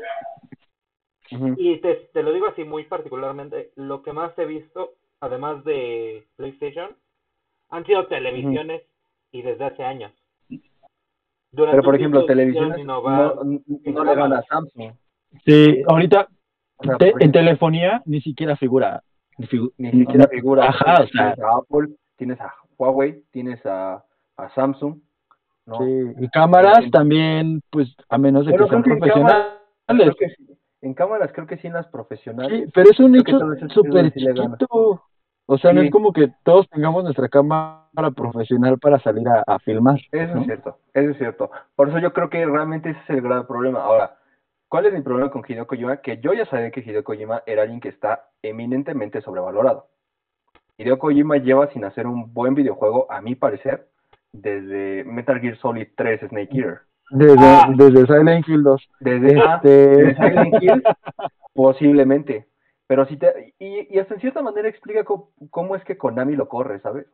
Y 1.56 1.76
te, 1.78 1.94
te 2.12 2.23
lo 2.23 2.32
digo 2.32 2.47
así 2.47 2.64
muy 2.64 2.85
particularmente, 2.85 3.70
lo 3.76 4.02
que 4.02 4.12
más 4.12 4.37
he 4.38 4.47
visto, 4.47 4.94
además 5.20 5.62
de 5.64 6.26
PlayStation, 6.37 6.90
han 7.70 7.85
sido 7.85 8.06
televisiones 8.06 8.82
y 9.32 9.42
desde 9.42 9.64
hace 9.64 9.85
años. 9.85 10.12
Durante 11.50 11.76
Pero, 11.76 11.82
por 11.82 11.94
ejemplo, 11.94 12.26
televisiones 12.26 12.78
innovar. 12.78 13.37
no, 13.44 13.61
no 13.85 14.04
le 14.04 14.14
gana 14.14 14.38
a 14.38 14.42
Samsung. 14.42 14.92
sí, 15.44 15.82
ahorita 15.87 16.28
O 16.76 16.85
sea, 16.85 16.97
te- 16.99 17.12
por 17.12 17.23
en 17.23 17.32
telefonía 17.32 18.02
ni 18.04 18.20
siquiera 18.20 18.56
figura. 18.56 19.02
Ni, 19.38 19.47
figu- 19.47 19.73
ni 19.78 19.90
siquiera 19.90 20.28
figura. 20.28 20.64
Ajá, 20.68 21.02
o 21.02 21.06
sea, 21.08 21.35
Tienes 21.35 21.38
a 21.40 21.56
Apple, 21.58 21.88
tienes 22.16 22.40
a 22.40 22.54
Huawei, 22.76 23.23
tienes 23.30 23.64
a, 23.66 24.04
a 24.37 24.49
Samsung. 24.54 24.99
¿no? 25.66 25.78
sí, 25.78 25.85
y 26.20 26.28
cámaras 26.28 26.90
también, 26.90 27.61
pues, 27.70 27.94
a 28.08 28.16
menos 28.18 28.47
de 28.47 28.52
que 28.52 28.66
sean 28.68 28.82
que 28.82 28.90
profesionales. 28.97 29.47
cámaras, 29.87 30.14
creo 30.14 30.14
que 30.16 30.35
sí. 30.35 30.49
En 30.80 30.94
cámaras 30.94 31.32
creo 31.32 31.47
que 31.47 31.56
sí 31.58 31.66
en 31.66 31.73
las 31.73 31.87
profesionales. 31.88 32.64
Sí, 32.64 32.70
pero 32.73 32.90
es 32.90 33.00
un 33.00 33.16
el 33.16 33.70
súper 33.70 34.12
chiquito. 34.12 35.02
O 35.50 35.56
sea, 35.56 35.73
no 35.73 35.80
es 35.80 35.90
como 35.90 36.12
que 36.12 36.30
todos 36.44 36.68
tengamos 36.68 37.02
nuestra 37.04 37.26
cámara 37.28 38.11
profesional 38.14 38.78
para 38.78 39.00
salir 39.00 39.26
a, 39.26 39.42
a 39.47 39.58
filmar. 39.58 39.99
Eso 40.12 40.35
¿no? 40.35 40.40
es 40.42 40.47
cierto, 40.47 40.78
eso 40.92 41.11
es 41.11 41.16
cierto. 41.16 41.50
Por 41.75 41.88
eso 41.88 41.99
yo 41.99 42.12
creo 42.12 42.28
que 42.28 42.44
realmente 42.44 42.90
ese 42.90 43.00
es 43.00 43.11
el 43.11 43.23
gran 43.23 43.47
problema. 43.47 43.82
Ahora, 43.82 44.18
¿cuál 44.68 44.85
es 44.85 44.92
mi 44.92 45.00
problema 45.00 45.30
con 45.30 45.42
Hideo 45.49 45.66
Kojima? 45.66 45.97
Que 46.02 46.18
yo 46.18 46.35
ya 46.35 46.44
sabía 46.47 46.70
que 46.70 46.80
Hideo 46.80 47.02
Kojima 47.02 47.42
era 47.47 47.62
alguien 47.62 47.80
que 47.80 47.88
está 47.88 48.28
eminentemente 48.42 49.23
sobrevalorado. 49.23 49.87
Hideo 50.76 50.99
Kojima 50.99 51.38
lleva 51.38 51.73
sin 51.73 51.85
hacer 51.85 52.06
un 52.06 52.35
buen 52.35 52.54
videojuego, 52.54 53.11
a 53.11 53.23
mi 53.23 53.35
parecer, 53.35 53.88
desde 54.32 55.02
Metal 55.04 55.40
Gear 55.40 55.56
Solid 55.56 55.88
3 55.97 56.28
Snake 56.28 56.50
Eater. 56.52 56.80
Desde, 57.10 57.36
Ah. 57.40 57.68
desde 57.76 58.06
Silent 58.06 58.48
Hill 58.48 58.62
2. 58.62 58.88
Desde, 59.00 59.40
ah, 59.40 59.60
Este, 59.62 60.14
Silent 60.16 60.62
Hill, 60.62 60.82
posiblemente. 61.54 62.48
Pero 62.86 63.06
si 63.06 63.16
te, 63.16 63.54
y, 63.58 63.94
y 63.94 63.98
hasta 63.98 64.14
en 64.14 64.20
cierta 64.20 64.42
manera 64.42 64.68
explica 64.68 65.04
co- 65.04 65.30
cómo, 65.50 65.76
es 65.76 65.84
que 65.84 65.98
Konami 65.98 66.36
lo 66.36 66.48
corre, 66.48 66.80
¿sabes? 66.80 67.06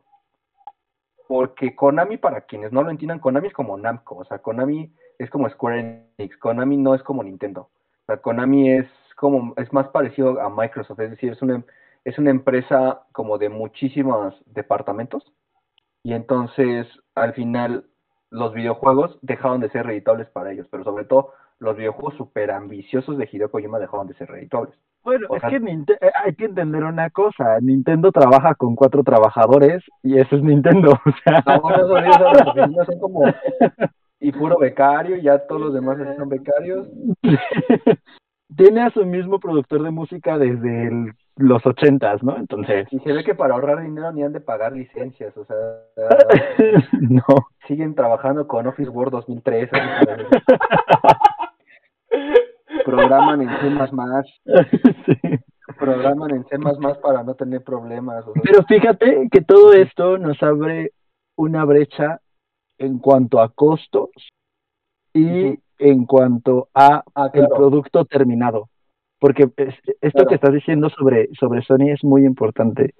Porque 1.27 1.75
Konami, 1.75 2.17
para 2.17 2.41
quienes 2.41 2.71
no 2.71 2.83
lo 2.83 2.91
entiendan, 2.91 3.19
Konami 3.19 3.47
es 3.47 3.53
como 3.53 3.77
Namco, 3.77 4.15
o 4.15 4.25
sea, 4.25 4.39
Konami 4.39 4.93
es 5.17 5.29
como 5.29 5.49
Square 5.49 6.05
Enix, 6.17 6.37
Konami 6.37 6.77
no 6.77 6.93
es 6.93 7.01
como 7.03 7.23
Nintendo. 7.23 7.61
O 7.61 8.05
sea, 8.05 8.17
Konami 8.17 8.71
es 8.71 8.87
como, 9.15 9.53
es 9.57 9.73
más 9.73 9.87
parecido 9.89 10.39
a 10.39 10.49
Microsoft, 10.49 10.99
es 10.99 11.09
decir, 11.11 11.31
es 11.31 11.41
una, 11.41 11.63
es 12.03 12.19
una 12.19 12.29
empresa 12.29 13.01
como 13.11 13.37
de 13.37 13.49
muchísimos 13.49 14.35
departamentos. 14.45 15.23
Y 16.03 16.13
entonces, 16.13 16.87
al 17.15 17.33
final, 17.33 17.85
los 18.31 18.53
videojuegos 18.53 19.17
dejaron 19.21 19.61
de 19.61 19.69
ser 19.69 19.85
reditables 19.85 20.27
para 20.29 20.51
ellos, 20.51 20.67
pero 20.69 20.83
sobre 20.83 21.05
todo 21.05 21.33
los 21.59 21.77
videojuegos 21.77 22.15
super 22.15 22.51
ambiciosos 22.51 23.17
de 23.17 23.29
Hideo 23.31 23.49
Kojima 23.49 23.79
dejaron 23.79 24.07
de 24.07 24.13
ser 24.15 24.29
reditables. 24.29 24.73
bueno, 25.03 25.27
o 25.29 25.35
es 25.37 25.43
que 25.43 25.55
eh, 25.55 26.11
hay 26.23 26.35
que 26.35 26.45
entender 26.45 26.83
una 26.83 27.09
cosa. 27.09 27.59
Nintendo 27.61 28.11
trabaja 28.11 28.55
con 28.55 28.75
cuatro 28.75 29.03
trabajadores 29.03 29.83
y 30.03 30.19
eso 30.19 30.35
es 30.35 30.43
Nintendo. 30.43 30.91
O 31.05 31.11
sea, 31.23 31.43
No, 31.47 32.85
son 32.85 32.99
como 32.99 33.23
y 34.19 34.31
puro 34.31 34.57
becario, 34.57 35.17
y 35.17 35.21
ya 35.21 35.37
todos 35.45 35.61
los 35.61 35.73
demás 35.73 35.97
son 36.17 36.29
becarios. 36.29 36.87
tiene 38.55 38.81
a 38.81 38.89
su 38.91 39.05
mismo 39.05 39.39
productor 39.39 39.83
de 39.83 39.91
música 39.91 40.37
desde 40.37 40.87
el- 40.87 41.13
los 41.37 41.65
ochentas, 41.65 42.23
¿no? 42.23 42.37
Entonces, 42.37 42.87
Y 42.91 42.99
se 42.99 43.11
ve 43.11 43.23
que 43.23 43.35
para 43.35 43.53
ahorrar 43.55 43.81
dinero 43.81 44.11
ni 44.13 44.23
han 44.23 44.31
de 44.33 44.39
pagar 44.39 44.71
licencias, 44.71 45.35
o 45.37 45.43
sea, 45.45 45.55
no. 47.01 47.23
Siguen 47.67 47.95
trabajando 47.95 48.47
con 48.47 48.67
Office 48.67 48.89
Word 48.89 49.11
2003, 49.11 49.69
así 49.73 50.05
como- 50.05 50.29
programan 52.85 53.41
en 53.41 53.49
C++, 53.49 53.69
Sí. 55.05 55.73
programan 55.79 56.31
en 56.31 56.45
C++ 56.45 56.57
para 57.01 57.23
no 57.23 57.35
tener 57.35 57.63
problemas. 57.63 58.25
o 58.27 58.33
sea, 58.33 58.41
Pero 58.43 58.63
fíjate 58.63 59.27
que 59.31 59.41
todo 59.41 59.73
esto 59.73 60.17
nos 60.17 60.41
abre 60.43 60.91
una 61.37 61.65
brecha 61.65 62.21
en 62.77 62.99
cuanto 62.99 63.41
a 63.41 63.49
costos 63.49 64.09
y 65.13 65.57
en 65.79 66.05
cuanto 66.05 66.69
a 66.73 67.03
Ah, 67.15 67.29
el 67.33 67.47
producto 67.47 68.05
terminado. 68.05 68.69
Porque 69.19 69.43
es- 69.57 69.75
esto 70.01 70.11
Claro. 70.11 70.27
que 70.27 70.35
estás 70.35 70.53
diciendo 70.53 70.89
sobre, 70.89 71.29
sobre 71.39 71.61
Sony 71.63 71.89
es 71.91 72.03
muy 72.03 72.25
importante. 72.25 72.93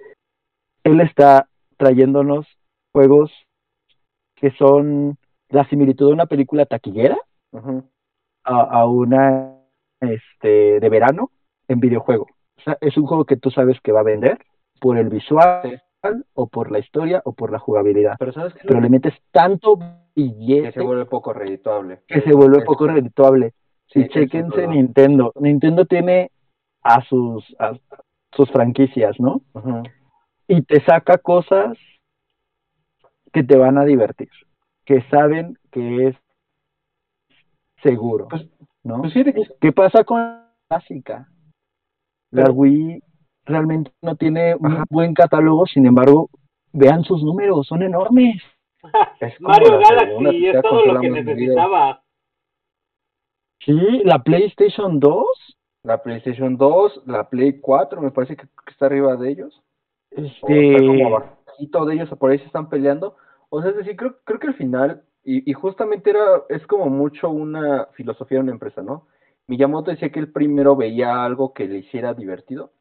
Él 0.84 1.02
está 1.02 1.48
trayéndonos 1.78 2.48
juegos 2.94 3.32
que 4.36 4.52
son 4.52 5.18
la 5.50 5.68
similitud 5.70 6.08
de 6.08 6.14
una 6.14 6.26
película 6.26 6.66
taquillera 6.66 7.18
a, 8.44 8.62
a 8.62 8.86
una 8.88 9.56
este 10.02 10.80
de 10.80 10.90
verano 10.90 11.32
en 11.68 11.80
videojuego. 11.80 12.28
O 12.58 12.62
sea, 12.62 12.78
es 12.82 12.98
un 12.98 13.06
juego 13.06 13.26
que 13.26 13.38
tú 13.38 13.50
sabes 13.52 13.80
que 13.82 13.92
va 13.92 14.02
a 14.02 14.04
vender 14.04 14.38
por 14.80 14.98
el 14.98 15.10
visual 15.10 15.82
o 16.34 16.48
por 16.48 16.72
la 16.72 16.80
historia 16.80 17.22
o 17.26 17.34
por 17.34 17.52
la 17.52 17.60
jugabilidad. 17.60 18.16
Pero 18.20 18.82
le 18.82 18.90
metes 18.90 19.14
tanto 19.32 19.78
que 19.80 19.86
billete 20.22 20.72
se 20.74 20.82
vuelve 20.82 21.06
poco 21.06 21.34
redituable. 21.34 22.02
que 22.08 22.22
se 22.22 22.34
vuelve 22.34 22.60
Es- 22.60 22.66
poco 22.66 22.88
redituable. 22.88 23.54
sí, 23.88 24.02
y 24.02 24.10
chequense. 24.10 24.68
Nintendo. 24.68 25.32
Nintendo 25.40 25.86
tiene 25.86 26.32
a 26.84 27.02
sus 27.06 27.44
a 27.60 27.74
sus 28.32 28.50
franquicias, 28.52 29.20
¿no? 29.20 29.42
Y 30.48 30.62
te 30.64 30.84
saca 30.86 31.18
cosas 31.18 31.78
que 33.36 33.44
te 33.44 33.58
van 33.58 33.78
a 33.78 33.84
divertir, 33.84 34.30
que 34.86 35.02
saben 35.10 35.60
que 35.70 36.08
es 36.08 36.16
seguro, 37.84 38.30
Pues- 38.30 38.48
¿no? 38.82 39.02
Pues 39.02 39.14
que 39.14 39.34
¿Qué 39.60 39.74
pasa 39.74 40.06
con 40.06 40.22
la 40.22 40.54
clásica? 40.70 41.28
La 42.32 42.50
Wii 42.50 43.04
realmente 43.44 43.92
no 44.02 44.16
tiene 44.16 44.56
un 44.56 44.86
buen 44.90 45.14
catálogo, 45.14 45.66
sin 45.66 45.86
embargo, 45.86 46.30
vean 46.72 47.04
sus 47.04 47.22
números, 47.24 47.68
son 47.68 47.84
enormes. 47.84 48.42
es 49.20 49.42
Mario 49.42 49.80
Galaxy 49.80 50.48
es 50.48 50.62
todo 50.62 50.86
lo 50.86 51.02
que 51.02 51.10
necesitaba. 51.10 52.02
Sí, 53.66 54.02
la 54.06 54.20
PlayStation 54.20 54.98
2, 55.02 55.26
La 55.84 56.02
PlayStation 56.02 56.56
2, 56.56 57.02
la 57.06 57.30
Play 57.30 57.60
4, 57.60 58.02
me 58.02 58.12
parece 58.12 58.38
que, 58.38 58.48
está 58.68 58.86
arriba 58.86 59.18
de 59.18 59.30
ellos. 59.30 59.62
O 60.16 60.22
está 60.22 60.48
este, 60.48 60.88
como 60.88 61.18
abajito 61.18 61.86
de 61.86 61.96
ellos, 61.96 62.10
por 62.18 62.32
ahí 62.32 62.40
se 62.40 62.46
están 62.46 62.70
peleando. 62.70 63.18
O 63.50 63.62
sea, 63.62 63.72
es 63.72 63.78
decir, 63.78 63.96
creo, 63.96 64.18
creo 64.24 64.40
que 64.40 64.48
al 64.48 64.56
final, 64.56 65.04
y, 65.24 65.50
y 65.50 65.54
justamente 65.54 66.10
era, 66.12 66.44
es 66.50 66.66
como 66.68 66.88
mucho 66.90 67.30
una 67.30 67.88
filosofía 67.94 68.38
de 68.38 68.44
una 68.44 68.52
empresa, 68.54 68.82
¿no? 68.82 69.08
Miyamoto 69.48 69.92
decía 69.92 70.12
que 70.12 70.20
él 70.20 70.32
primero 70.32 70.76
veía 70.76 71.24
algo 71.24 71.54
que 71.54 71.68
le 71.68 71.80
hiciera 71.80 72.14
divertido 72.14 72.72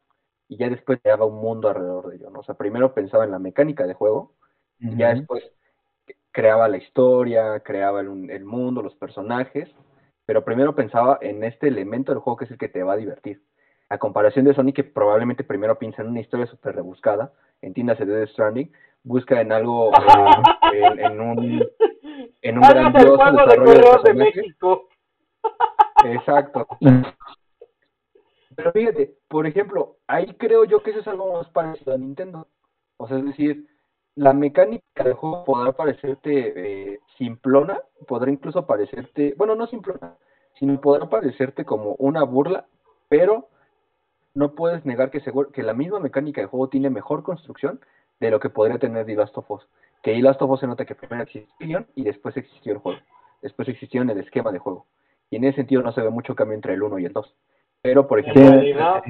y 0.47 0.57
ya 0.57 0.69
después 0.69 0.99
creaba 1.01 1.25
un 1.25 1.41
mundo 1.41 1.69
alrededor 1.69 2.09
de 2.09 2.17
ello, 2.17 2.29
¿no? 2.29 2.39
O 2.39 2.43
sea, 2.43 2.55
primero 2.55 2.93
pensaba 2.93 3.23
en 3.25 3.31
la 3.31 3.39
mecánica 3.39 3.85
de 3.85 3.93
juego 3.93 4.33
y 4.79 4.95
ya 4.97 5.13
después 5.13 5.43
creaba 6.31 6.67
la 6.67 6.77
historia, 6.77 7.59
creaba 7.61 8.01
el, 8.01 8.29
el 8.29 8.45
mundo, 8.45 8.81
los 8.81 8.95
personajes, 8.95 9.69
pero 10.25 10.43
primero 10.43 10.75
pensaba 10.75 11.17
en 11.21 11.43
este 11.43 11.67
elemento 11.67 12.11
del 12.11 12.19
juego 12.19 12.37
que 12.37 12.45
es 12.45 12.51
el 12.51 12.57
que 12.57 12.69
te 12.69 12.83
va 12.83 12.93
a 12.93 12.97
divertir. 12.97 13.41
A 13.89 13.99
comparación 13.99 14.45
de 14.45 14.53
Sony, 14.55 14.73
que 14.73 14.83
probablemente 14.83 15.43
primero 15.43 15.77
piensa 15.77 16.01
en 16.01 16.09
una 16.09 16.19
historia 16.19 16.47
súper 16.47 16.75
rebuscada, 16.75 17.33
entiéndase 17.61 18.05
de 18.05 18.15
Death 18.15 18.29
Stranding, 18.29 18.71
busca 19.05 19.39
en 19.39 19.51
algo, 19.51 19.91
eh, 20.73 20.81
en, 20.83 20.99
en 20.99 21.21
un, 21.21 21.65
en 22.41 22.57
un 22.57 22.61
grandioso 22.61 23.31
desarrollo 23.31 24.01
de 24.03 24.13
de. 24.13 24.13
México. 24.13 24.89
Exacto. 26.03 26.67
Pero 28.55 28.71
fíjate, 28.71 29.15
por 29.27 29.45
ejemplo, 29.47 29.97
ahí 30.07 30.33
creo 30.37 30.65
yo 30.65 30.81
que 30.81 30.91
eso 30.91 30.99
es 30.99 31.07
algo 31.07 31.33
más 31.33 31.49
parecido 31.49 31.93
a 31.93 31.97
Nintendo. 31.97 32.47
O 32.97 33.07
sea, 33.07 33.17
es 33.17 33.25
decir, 33.25 33.67
la 34.15 34.33
mecánica 34.33 35.03
del 35.03 35.13
juego 35.13 35.43
podrá 35.43 35.73
parecerte 35.73 36.93
eh, 36.93 36.99
simplona, 37.17 37.79
podrá 38.07 38.31
incluso 38.31 38.65
parecerte, 38.65 39.35
bueno, 39.37 39.55
no 39.55 39.67
simplona, 39.67 40.15
sino 40.57 40.79
podrá 40.79 41.09
parecerte 41.09 41.65
como 41.65 41.95
una 41.95 42.23
burla, 42.23 42.65
pero 43.09 43.49
no 44.33 44.55
puedes 44.55 44.85
negar 44.85 45.11
que, 45.11 45.19
seguro, 45.19 45.51
que 45.51 45.63
la 45.63 45.73
misma 45.73 45.99
mecánica 45.99 46.41
de 46.41 46.47
juego 46.47 46.69
tiene 46.69 46.89
mejor 46.89 47.23
construcción 47.23 47.81
de 48.19 48.31
lo 48.31 48.39
que 48.39 48.49
podría 48.49 48.79
tener 48.79 49.05
The 49.05 49.15
Last 49.15 49.37
of 49.37 49.49
Us. 49.51 49.67
Que 50.01 50.13
The 50.13 50.21
Last 50.21 50.41
of 50.41 50.51
Us 50.51 50.59
se 50.59 50.67
nota 50.67 50.85
que 50.85 50.95
primero 50.95 51.23
existió 51.23 51.53
el 51.59 51.67
guion 51.67 51.87
y 51.95 52.03
después 52.03 52.35
existió 52.37 52.73
el 52.73 52.79
juego. 52.79 52.99
Después 53.41 53.67
existió 53.67 54.01
en 54.01 54.09
el 54.09 54.19
esquema 54.19 54.51
de 54.51 54.59
juego. 54.59 54.85
Y 55.29 55.37
en 55.37 55.45
ese 55.45 55.57
sentido 55.57 55.81
no 55.81 55.91
se 55.91 56.01
ve 56.01 56.09
mucho 56.09 56.35
cambio 56.35 56.55
entre 56.55 56.73
el 56.73 56.83
1 56.83 56.99
y 56.99 57.05
el 57.05 57.13
2. 57.13 57.35
Pero, 57.81 58.07
por 58.07 58.19
ejemplo, 58.19 59.01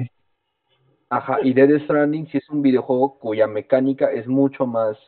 Ajá, 1.08 1.38
y 1.42 1.52
Dead 1.52 1.80
Stranding 1.84 2.26
sí 2.28 2.38
es 2.38 2.50
un 2.50 2.62
videojuego 2.62 3.18
cuya 3.18 3.46
mecánica 3.46 4.10
es 4.10 4.26
mucho 4.26 4.66
más 4.66 4.98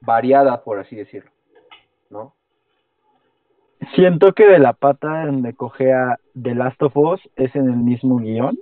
variada, 0.00 0.62
por 0.62 0.78
así 0.78 0.94
decirlo, 0.94 1.30
¿no? 2.08 2.34
Siento 3.94 4.32
que 4.32 4.46
de 4.46 4.58
la 4.58 4.74
pata 4.74 5.26
donde 5.26 5.54
coge 5.54 5.92
a 5.92 6.18
The 6.40 6.54
Last 6.54 6.80
of 6.82 6.96
Us 6.96 7.20
es 7.34 7.54
en 7.56 7.64
el 7.64 7.76
mismo 7.76 8.18
guion 8.18 8.58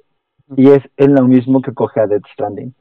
y 0.56 0.70
es 0.70 0.82
en 0.96 1.14
lo 1.14 1.22
mismo 1.24 1.60
que 1.60 1.74
coge 1.74 2.00
a 2.00 2.06
Dead 2.06 2.22
Stranding, 2.32 2.74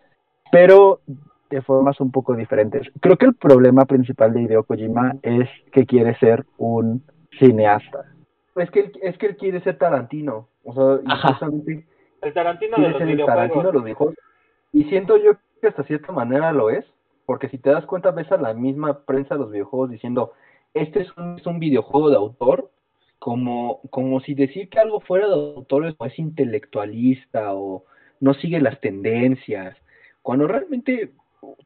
pero 0.51 1.01
de 1.49 1.61
formas 1.61 1.99
un 1.99 2.11
poco 2.11 2.35
diferentes. 2.35 2.87
Creo 2.99 3.17
que 3.17 3.25
el 3.25 3.35
problema 3.35 3.85
principal 3.85 4.33
de 4.33 4.43
Hideo 4.43 4.63
Kojima 4.63 5.15
es 5.21 5.49
que 5.71 5.85
quiere 5.85 6.15
ser 6.19 6.45
un 6.57 7.03
cineasta. 7.39 8.05
Es 8.55 8.71
que 8.71 8.79
él, 8.81 8.91
es 9.01 9.17
que 9.17 9.27
él 9.27 9.37
quiere 9.37 9.61
ser 9.61 9.77
Tarantino, 9.77 10.47
o 10.63 10.73
sea, 10.73 11.17
justamente 11.21 11.85
el 12.21 12.33
Tarantino 12.33 12.77
de 12.77 12.83
quiere 12.83 12.89
los 12.91 12.99
ser 12.99 13.09
el 13.09 13.25
Tarantino 13.25 13.71
los 13.71 13.83
videojuegos. 13.83 14.15
Y 14.73 14.83
siento 14.85 15.17
yo 15.17 15.33
que 15.61 15.67
hasta 15.67 15.83
cierta 15.83 16.11
manera 16.11 16.51
lo 16.51 16.69
es, 16.69 16.85
porque 17.25 17.49
si 17.49 17.57
te 17.57 17.69
das 17.69 17.85
cuenta 17.85 18.11
ves 18.11 18.31
a 18.31 18.37
la 18.37 18.53
misma 18.53 19.05
prensa 19.05 19.35
de 19.35 19.41
los 19.41 19.51
videojuegos 19.51 19.91
diciendo, 19.91 20.33
este 20.73 21.01
es 21.01 21.17
un, 21.17 21.37
es 21.37 21.45
un 21.45 21.59
videojuego 21.59 22.09
de 22.09 22.15
autor, 22.15 22.71
como, 23.19 23.81
como 23.89 24.19
si 24.21 24.33
decir 24.33 24.69
que 24.69 24.79
algo 24.79 24.99
fuera 25.01 25.27
de 25.27 25.33
autor 25.33 25.87
es, 25.87 25.95
es 25.99 26.19
intelectualista 26.19 27.53
o 27.53 27.85
no 28.19 28.33
sigue 28.33 28.59
las 28.59 28.79
tendencias, 28.79 29.75
cuando 30.21 30.47
realmente 30.47 31.11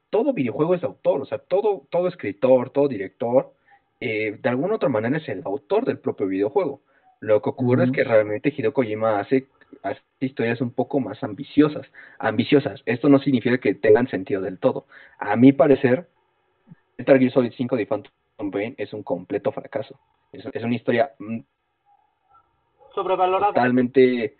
todo 0.10 0.34
videojuego 0.34 0.76
es 0.76 0.82
de 0.82 0.88
autor, 0.88 1.22
o 1.22 1.26
sea, 1.26 1.40
todo, 1.40 1.88
todo 1.90 2.08
escritor, 2.08 2.70
todo 2.70 2.88
director, 2.88 3.54
eh, 4.00 4.38
de 4.42 4.50
alguna 4.50 4.76
otra 4.76 4.90
manera 4.90 5.18
es 5.18 5.30
el 5.30 5.42
autor 5.46 5.86
del 5.86 6.00
propio 6.00 6.28
videojuego. 6.28 6.82
Lo 7.20 7.42
que 7.42 7.50
ocurre 7.50 7.84
es 7.84 7.92
que 7.92 8.04
realmente 8.04 8.54
Hideo 8.56 8.74
Kojima 8.74 9.20
hace, 9.20 9.46
hace 9.84 10.02
historias 10.20 10.60
un 10.60 10.72
poco 10.72 11.00
más 11.00 11.24
ambiciosas. 11.24 11.86
Ambiciosas. 12.18 12.82
Esto 12.88 13.10
no 13.10 13.20
significa 13.20 13.60
que 13.60 13.76
tengan 13.76 14.08
sentido 14.08 14.42
del 14.42 14.58
todo. 14.58 14.88
A 15.20 15.36
mi 15.36 15.54
parecer, 15.54 16.08
Metal 16.98 17.20
Gear 17.20 17.32
Solid 17.32 17.54
5 17.56 17.76
de 17.76 17.86
Phantom 17.86 18.52
Pain 18.52 18.74
es 18.80 18.92
un 18.92 19.04
completo 19.04 19.52
fracaso. 19.52 20.00
Es, 20.32 20.44
es 20.52 20.64
una 20.64 20.76
historia 20.76 21.12
mm, 21.20 21.42
Sobrevalorado. 22.96 23.54
totalmente, 23.54 24.36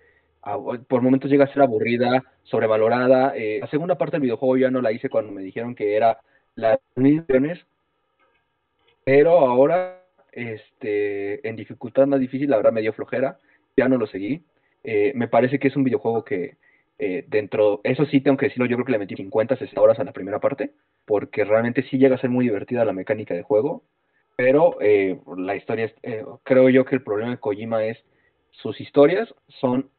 por 0.88 1.02
momentos 1.02 1.30
llega 1.30 1.46
a 1.46 1.54
ser 1.54 1.62
aburrida, 1.62 2.24
sobrevalorada. 2.44 3.34
Eh, 3.36 3.60
la 3.62 3.68
segunda 3.68 3.98
parte 3.98 4.14
del 4.16 4.22
videojuego 4.24 4.58
ya 4.58 4.72
no 4.72 4.82
la 4.82 4.92
hice 4.92 5.10
cuando 5.10 5.32
me 5.32 5.42
dijeron 5.44 5.76
que 5.76 5.96
era 5.96 6.20
las 6.56 6.80
misiones, 6.96 7.60
pero 9.04 9.40
ahora, 9.40 10.04
este, 10.32 11.48
en 11.48 11.56
dificultad 11.56 12.08
más 12.08 12.20
difícil, 12.20 12.50
la 12.50 12.58
verdad 12.58 12.72
me 12.72 12.82
dio 12.82 12.94
flojera, 12.94 13.38
ya 13.76 13.88
no 13.88 13.98
lo 13.98 14.08
seguí. 14.08 14.44
Eh, 14.84 15.12
me 15.16 15.28
parece 15.28 15.60
que 15.60 15.68
es 15.68 15.76
un 15.76 15.84
videojuego 15.84 16.24
que 16.24 16.58
eh, 17.00 17.26
dentro, 17.28 17.82
eso 17.84 18.06
sí 18.06 18.22
tengo 18.22 18.38
que 18.38 18.48
decirlo, 18.48 18.66
yo 18.68 18.76
creo 18.78 18.86
que 18.86 18.92
le 18.92 19.00
metí 19.00 19.16
50, 19.16 19.56
60 19.56 19.82
horas 19.82 20.00
a 20.00 20.04
la 20.04 20.12
primera 20.12 20.40
parte, 20.40 20.72
porque 21.06 21.44
realmente 21.44 21.84
sí 21.84 21.98
llega 21.98 22.16
a 22.16 22.20
ser 22.20 22.30
muy 22.30 22.46
divertida 22.46 22.86
la 22.86 22.94
mecánica 22.94 23.34
de 23.34 23.42
juego, 23.44 23.84
pero 24.36 24.78
eh, 24.82 25.20
la 25.38 25.56
historia, 25.56 25.86
es- 25.86 25.96
eh, 26.04 26.24
creo 26.44 26.70
yo 26.70 26.86
que 26.86 26.96
el 26.96 27.04
problema 27.04 27.32
de 27.32 27.38
Kojima 27.38 27.84
es 27.86 27.98
sus 28.52 28.80
historias 28.80 29.34
son, 29.48 29.90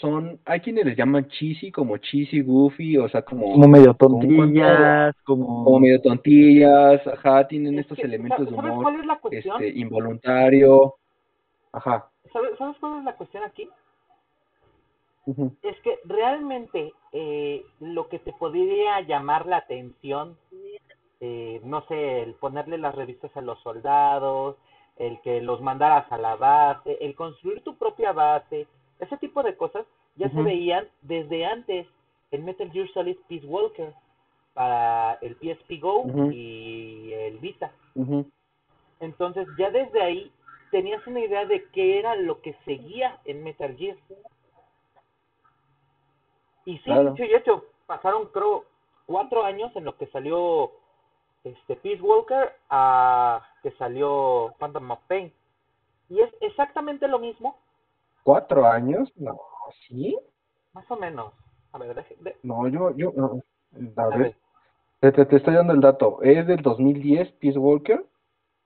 son, 0.00 0.40
hay 0.44 0.60
quienes 0.60 0.84
les 0.84 0.96
llaman 0.96 1.28
cheesy, 1.28 1.70
como 1.70 1.96
cheesy, 1.98 2.40
goofy, 2.40 2.98
o 2.98 3.08
sea, 3.08 3.22
como, 3.22 3.52
Como 3.52 3.68
medio 3.68 3.94
tontillas, 3.94 5.14
como... 5.24 5.64
como 5.64 5.80
medio 5.80 6.00
tontillas, 6.00 7.06
ajá, 7.06 7.46
tienen 7.46 7.74
Es 7.74 7.80
estos 7.80 7.98
que, 7.98 8.04
elementos 8.04 8.46
de 8.46 8.56
¿Sabes 8.56 8.70
humor, 8.70 8.82
cuál 8.82 9.00
es 9.00 9.06
la 9.06 9.18
cuestión? 9.18 9.62
este, 9.62 9.78
involuntario, 9.78 10.94
ajá, 11.72 12.08
¿Sabes, 12.32 12.58
¿Sabes 12.58 12.76
cuál 12.80 12.98
es 12.98 13.04
la 13.04 13.16
cuestión 13.16 13.44
aquí? 13.44 13.68
Es 15.62 15.80
que 15.80 15.98
realmente 16.04 16.92
eh, 17.12 17.64
lo 17.80 18.08
que 18.08 18.18
te 18.18 18.32
podría 18.32 19.00
llamar 19.00 19.46
la 19.46 19.58
atención, 19.58 20.36
eh, 21.20 21.60
no 21.64 21.82
sé, 21.86 22.22
el 22.22 22.34
ponerle 22.34 22.76
las 22.76 22.94
revistas 22.94 23.34
a 23.36 23.40
los 23.40 23.58
soldados, 23.62 24.56
el 24.96 25.20
que 25.22 25.40
los 25.40 25.62
mandaras 25.62 26.10
a 26.12 26.18
la 26.18 26.36
base, 26.36 26.98
el 27.00 27.14
construir 27.14 27.62
tu 27.62 27.76
propia 27.76 28.12
base, 28.12 28.66
ese 29.00 29.16
tipo 29.18 29.42
de 29.42 29.56
cosas 29.56 29.86
ya 30.16 30.28
se 30.30 30.42
veían 30.42 30.88
desde 31.02 31.44
antes 31.44 31.86
en 32.30 32.44
Metal 32.44 32.70
Gear 32.70 32.88
Solid 32.92 33.16
Peace 33.28 33.46
Walker 33.46 33.92
para 34.54 35.14
el 35.14 35.34
PSP 35.36 35.80
Go 35.80 36.04
y 36.32 37.12
el 37.12 37.38
Vita. 37.38 37.72
Entonces 39.00 39.46
ya 39.58 39.70
desde 39.70 40.00
ahí 40.02 40.32
tenías 40.70 41.04
una 41.06 41.20
idea 41.20 41.44
de 41.44 41.64
qué 41.70 41.98
era 41.98 42.14
lo 42.16 42.40
que 42.40 42.54
seguía 42.64 43.18
en 43.24 43.44
Metal 43.44 43.76
Gear. 43.76 43.96
Y 46.64 46.78
sí, 46.78 46.84
Claro. 46.84 47.10
dicho 47.10 47.24
y 47.24 47.34
hecho, 47.34 47.64
pasaron 47.86 48.26
creo 48.28 48.64
cuatro 49.06 49.44
años 49.44 49.74
en 49.76 49.84
lo 49.84 49.96
que 49.96 50.06
salió 50.08 50.72
este 51.44 51.76
Peace 51.76 52.00
Walker 52.00 52.52
a 52.70 53.46
que 53.62 53.70
salió 53.72 54.54
Phantom 54.58 54.90
of 54.90 55.00
Pain. 55.06 55.32
Y 56.08 56.20
es 56.20 56.30
exactamente 56.40 57.06
lo 57.08 57.18
mismo, 57.18 57.58
¿Cuatro 58.24 58.66
años? 58.66 59.12
No, 59.16 59.38
¿sí? 59.86 60.16
más 60.72 60.90
o 60.90 60.96
menos. 60.96 61.32
A 61.72 61.78
ver, 61.78 61.94
de- 61.94 62.36
No, 62.42 62.66
yo, 62.68 62.96
yo, 62.96 63.12
no. 63.16 63.40
a 63.96 64.04
a 64.12 64.16
ver, 64.18 64.36
ver, 65.00 65.12
te, 65.14 65.36
estoy 65.36 65.54
dando 65.54 65.72
el 65.72 65.80
dato, 65.80 66.22
es 66.22 66.46
del 66.46 66.62
2010, 66.62 67.30
Peace 67.32 67.58
Walker, 67.58 68.04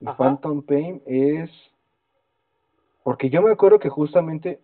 y 0.01 0.07
Ajá. 0.07 0.17
Phantom 0.17 0.63
Pain 0.63 1.03
es, 1.07 1.51
porque 3.03 3.31
yo 3.31 3.43
me 3.43 3.51
acuerdo 3.53 3.79
que 3.79 3.89
justamente 3.89 4.61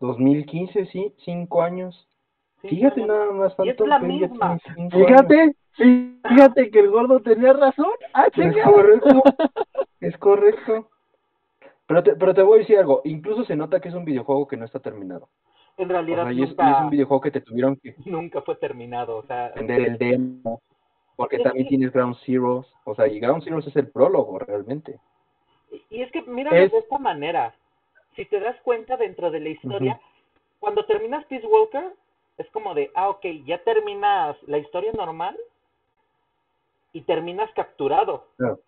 2015, 0.00 0.86
sí, 0.86 1.14
cinco 1.24 1.62
años. 1.62 2.08
Fíjate 2.60 3.04
nada 3.04 3.30
más, 3.32 3.54
Y 3.58 3.68
es 3.70 3.76
Phantom 3.76 3.88
la 3.88 3.98
Pain 3.98 4.20
ya 4.20 4.28
misma. 4.28 4.58
tiene 4.58 4.60
cinco 4.76 4.96
años. 4.98 5.20
Fíjate, 5.20 5.56
fíjate 6.28 6.70
que 6.70 6.78
el 6.80 6.90
gordo 6.90 7.20
tenía 7.20 7.52
razón. 7.52 7.90
Ah, 8.12 8.26
Es 8.26 8.64
correcto, 8.64 9.22
es 10.00 10.18
correcto. 10.18 10.90
Pero 11.86 12.02
te, 12.02 12.16
pero 12.16 12.34
te 12.34 12.42
voy 12.42 12.56
a 12.56 12.60
decir 12.60 12.78
algo, 12.78 13.02
incluso 13.04 13.44
se 13.44 13.56
nota 13.56 13.80
que 13.80 13.88
es 13.88 13.94
un 13.94 14.04
videojuego 14.04 14.46
que 14.46 14.56
no 14.56 14.64
está 14.64 14.80
terminado. 14.80 15.28
En 15.76 15.86
O 15.90 15.92
realidad 15.92 16.22
sea, 16.24 16.32
y 16.32 16.42
es, 16.42 16.48
nunca, 16.50 16.70
es 16.70 16.80
un 16.80 16.90
videojuego 16.90 17.20
que 17.20 17.30
te 17.30 17.40
tuvieron 17.40 17.76
que 17.76 17.94
nunca 18.06 18.40
fue 18.42 18.56
terminado. 18.56 19.16
O 19.18 19.22
sea, 19.24 19.52
vender 19.54 19.80
el 19.82 19.98
demo, 19.98 20.62
porque 21.16 21.38
también 21.38 21.68
tienes 21.68 21.92
Ground 21.92 22.16
Zeroes, 22.24 22.66
o 22.84 22.94
sea, 22.94 23.06
y 23.06 23.20
Ground 23.20 23.42
Zeroes 23.44 23.66
es 23.66 23.76
el 23.76 23.88
prólogo 23.90 24.38
realmente. 24.38 24.98
Y- 25.70 25.82
Y 25.90 26.02
es 26.02 26.10
que 26.12 26.22
míralo 26.22 26.56
Es- 26.56 26.72
de 26.72 26.78
esta 26.78 26.98
manera. 26.98 27.54
Si 28.16 28.24
te 28.26 28.38
das 28.38 28.56
cuenta 28.62 28.96
dentro 28.96 29.30
de 29.32 29.40
la 29.40 29.48
historia, 29.48 30.00
cuando 30.60 30.84
terminas 30.86 31.24
Peace 31.26 31.46
Walker, 31.46 31.92
es 32.38 32.48
como 32.50 32.72
de, 32.74 32.90
ah, 32.94 33.08
ok, 33.08 33.26
ya 33.44 33.58
terminas 33.64 34.36
la 34.46 34.58
historia 34.58 34.92
normal 34.92 35.36
y 36.92 37.00
terminas 37.02 37.50
capturado. 37.54 38.28
Claro. 38.36 38.60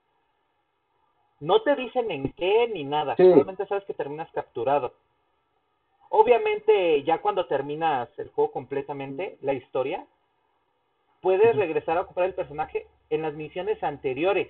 No 1.41 1.61
te 1.63 1.77
dicen 1.77 2.11
en 2.11 2.33
qué 2.33 2.69
ni 2.69 2.85
nada, 2.85 3.15
Sí. 3.17 3.25
solamente 3.31 3.67
sabes 3.67 3.85
que 3.85 3.95
terminas 3.95 4.31
capturado. 4.33 4.95
Obviamente, 6.09 7.03
ya 7.03 7.19
cuando 7.21 7.47
terminas 7.47 8.09
el 8.19 8.31
juego 8.31 8.53
completamente, 8.53 9.37
la 9.43 9.53
historia, 9.53 10.07
puedes 11.21 11.55
regresar 11.57 11.99
a 11.99 12.03
ocupar 12.03 12.25
el 12.25 12.35
personaje 12.35 12.87
en 13.11 13.23
las 13.23 13.35
misiones 13.35 13.83
anteriores. 13.83 14.49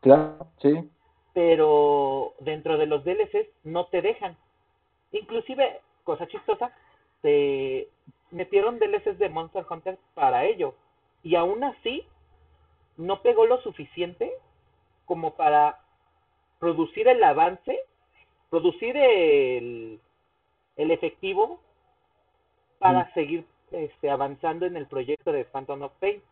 Claro, 0.00 0.46
sí. 0.60 0.90
pero 1.34 2.34
dentro 2.40 2.76
de 2.76 2.84
los 2.86 3.04
DLCs 3.04 3.46
no 3.64 3.86
te 3.86 4.02
dejan. 4.02 4.36
Inclusive, 5.12 5.80
cosa 6.04 6.26
chistosa, 6.26 6.76
te 7.22 7.88
metieron 8.30 8.78
DLCs 8.78 9.18
de 9.18 9.28
Monster 9.30 9.64
Hunter 9.68 9.98
para 10.14 10.44
ello. 10.44 10.74
Y 11.22 11.34
aún 11.36 11.64
así, 11.64 12.04
no 12.98 13.22
pegó 13.22 13.46
lo 13.46 13.62
suficiente 13.62 14.32
como 15.12 15.34
para 15.34 15.78
producir 16.58 17.06
el 17.06 17.22
avance, 17.22 17.78
producir 18.48 18.96
el, 18.96 20.00
el 20.76 20.90
efectivo 20.90 21.60
para 22.78 23.12
seguir 23.12 23.44
este, 23.72 24.08
avanzando 24.08 24.64
en 24.64 24.74
el 24.74 24.86
proyecto 24.86 25.30
de 25.30 25.44
Phantom 25.44 25.82
of 25.82 25.92
Pain. 26.00 26.22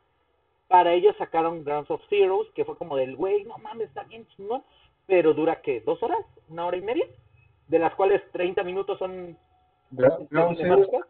Para 0.67 0.95
ello 0.95 1.13
sacaron 1.19 1.63
Grounds 1.63 1.91
of 1.91 2.01
Zeroes, 2.09 2.49
que 2.55 2.65
fue 2.65 2.79
como 2.79 2.97
del, 2.97 3.17
güey, 3.17 3.45
no 3.45 3.59
mames, 3.59 3.89
está 3.89 4.05
bien 4.05 4.27
chingón, 4.29 4.63
pero 5.07 5.35
dura, 5.35 5.61
¿qué? 5.61 5.83
¿Dos 5.83 6.03
horas? 6.03 6.25
¿Una 6.49 6.65
hora 6.65 6.79
y 6.79 6.81
media? 6.81 7.05
De 7.69 7.79
las 7.79 7.95
cuales 7.97 8.23
30 8.33 8.63
minutos 8.65 8.99
son... 8.99 9.37
Gra- 9.91 10.27
Ground 10.31 10.57
de 10.57 10.63
Zeroes, 10.65 10.91
marca. 10.91 11.07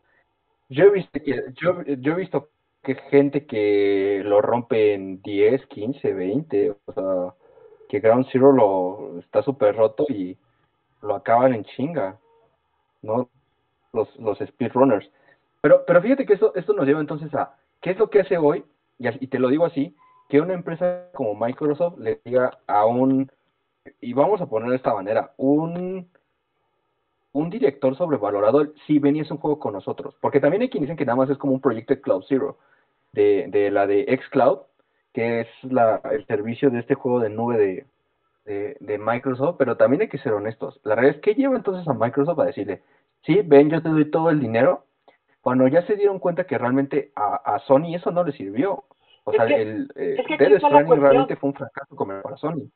yo 0.70 0.84
he 0.86 0.90
visto 0.90 1.20
que, 1.24 1.44
yo, 1.54 1.82
yo 1.84 2.12
he 2.14 2.16
visto 2.16 2.48
que 2.82 2.96
gente 2.96 3.46
que 3.46 4.22
lo 4.24 4.40
rompe 4.42 4.94
en 4.94 5.22
10, 5.22 5.66
15, 5.66 6.12
20, 6.14 6.70
o 6.70 6.92
sea, 6.92 7.34
que 7.90 8.00
Ground 8.00 8.26
Zero 8.30 8.52
lo 8.52 9.18
está 9.18 9.42
súper 9.42 9.76
roto 9.76 10.06
y, 10.08 10.38
lo 11.02 11.14
acaban 11.14 11.54
en 11.54 11.64
chinga, 11.64 12.18
¿no? 13.02 13.28
Los, 13.92 14.14
los 14.16 14.38
speedrunners. 14.38 15.10
Pero, 15.60 15.84
pero 15.86 16.00
fíjate 16.00 16.26
que 16.26 16.34
esto, 16.34 16.54
esto 16.54 16.72
nos 16.72 16.86
lleva 16.86 17.00
entonces 17.00 17.34
a, 17.34 17.56
¿qué 17.80 17.90
es 17.90 17.98
lo 17.98 18.10
que 18.10 18.20
hace 18.20 18.38
hoy? 18.38 18.64
Y, 18.98 19.26
te 19.26 19.38
lo 19.38 19.48
digo 19.48 19.64
así, 19.64 19.96
que 20.28 20.40
una 20.40 20.54
empresa 20.54 21.08
como 21.14 21.34
Microsoft 21.34 21.98
le 21.98 22.20
diga 22.24 22.58
a 22.66 22.84
un, 22.84 23.30
y 24.00 24.12
vamos 24.12 24.40
a 24.40 24.46
poner 24.46 24.70
de 24.70 24.76
esta 24.76 24.94
manera, 24.94 25.32
un, 25.38 26.08
un 27.32 27.50
director 27.50 27.96
sobrevalorado, 27.96 28.72
si 28.86 28.98
venía 28.98 29.24
un 29.30 29.38
juego 29.38 29.58
con 29.58 29.72
nosotros. 29.72 30.14
Porque 30.20 30.40
también 30.40 30.62
hay 30.62 30.68
quienes 30.68 30.88
dicen 30.88 30.98
que 30.98 31.06
nada 31.06 31.16
más 31.16 31.30
es 31.30 31.38
como 31.38 31.54
un 31.54 31.60
proyecto 31.60 31.94
de 31.94 32.00
Cloud 32.00 32.24
Zero, 32.28 32.58
de, 33.12 33.46
de 33.48 33.70
la 33.70 33.86
de 33.86 34.04
xCloud, 34.22 34.60
que 35.12 35.40
es 35.40 35.48
la, 35.62 36.00
el 36.12 36.26
servicio 36.26 36.70
de 36.70 36.80
este 36.80 36.94
juego 36.94 37.20
de 37.20 37.30
nube 37.30 37.56
de, 37.58 37.86
de, 38.44 38.76
de 38.80 38.98
Microsoft, 38.98 39.56
pero 39.58 39.76
también 39.76 40.02
hay 40.02 40.08
que 40.08 40.18
ser 40.18 40.32
honestos. 40.32 40.80
La 40.84 40.94
realidad 40.94 41.16
es 41.16 41.22
que 41.22 41.34
lleva 41.34 41.56
entonces 41.56 41.86
a 41.88 41.94
Microsoft 41.94 42.38
a 42.40 42.44
decirle, 42.44 42.82
sí, 43.22 43.40
ven, 43.44 43.70
yo 43.70 43.82
te 43.82 43.88
doy 43.88 44.10
todo 44.10 44.30
el 44.30 44.40
dinero, 44.40 44.84
cuando 45.40 45.66
ya 45.68 45.82
se 45.86 45.96
dieron 45.96 46.18
cuenta 46.18 46.44
que 46.46 46.58
realmente 46.58 47.12
a, 47.16 47.36
a 47.54 47.58
Sony 47.60 47.94
eso 47.94 48.10
no 48.10 48.24
le 48.24 48.32
sirvió. 48.32 48.84
O 49.24 49.32
Es 49.32 49.36
sea, 49.36 49.46
que- 49.46 49.62
el 49.62 49.90
eh, 49.96 50.16
es 50.18 50.26
que 50.26 50.36
realmente 50.96 51.36
fue 51.36 51.50
un 51.50 51.54
fracaso 51.54 51.96
como 51.96 52.20
para 52.22 52.36
Sony. 52.36 52.70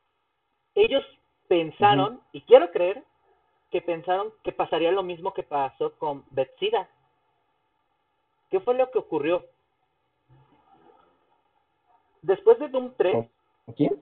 Ellos 0.75 1.03
pensaron, 1.47 2.19
y 2.33 2.41
quiero 2.41 2.71
creer, 2.71 3.03
que 3.71 3.81
pensaron 3.81 4.29
que 4.43 4.51
pasaría 4.51 4.91
lo 4.91 5.03
mismo 5.03 5.33
que 5.33 5.43
pasó 5.43 5.93
con 5.97 6.23
Bethesda. 6.31 6.87
¿Qué 8.49 8.59
fue 8.59 8.75
lo 8.75 8.89
que 8.91 8.99
ocurrió? 8.99 9.43
Después 12.25 12.57
de 12.59 12.67
Doom 12.69 12.93
3, 12.97 13.13
¿Con 13.65 13.75
quién? 13.75 14.01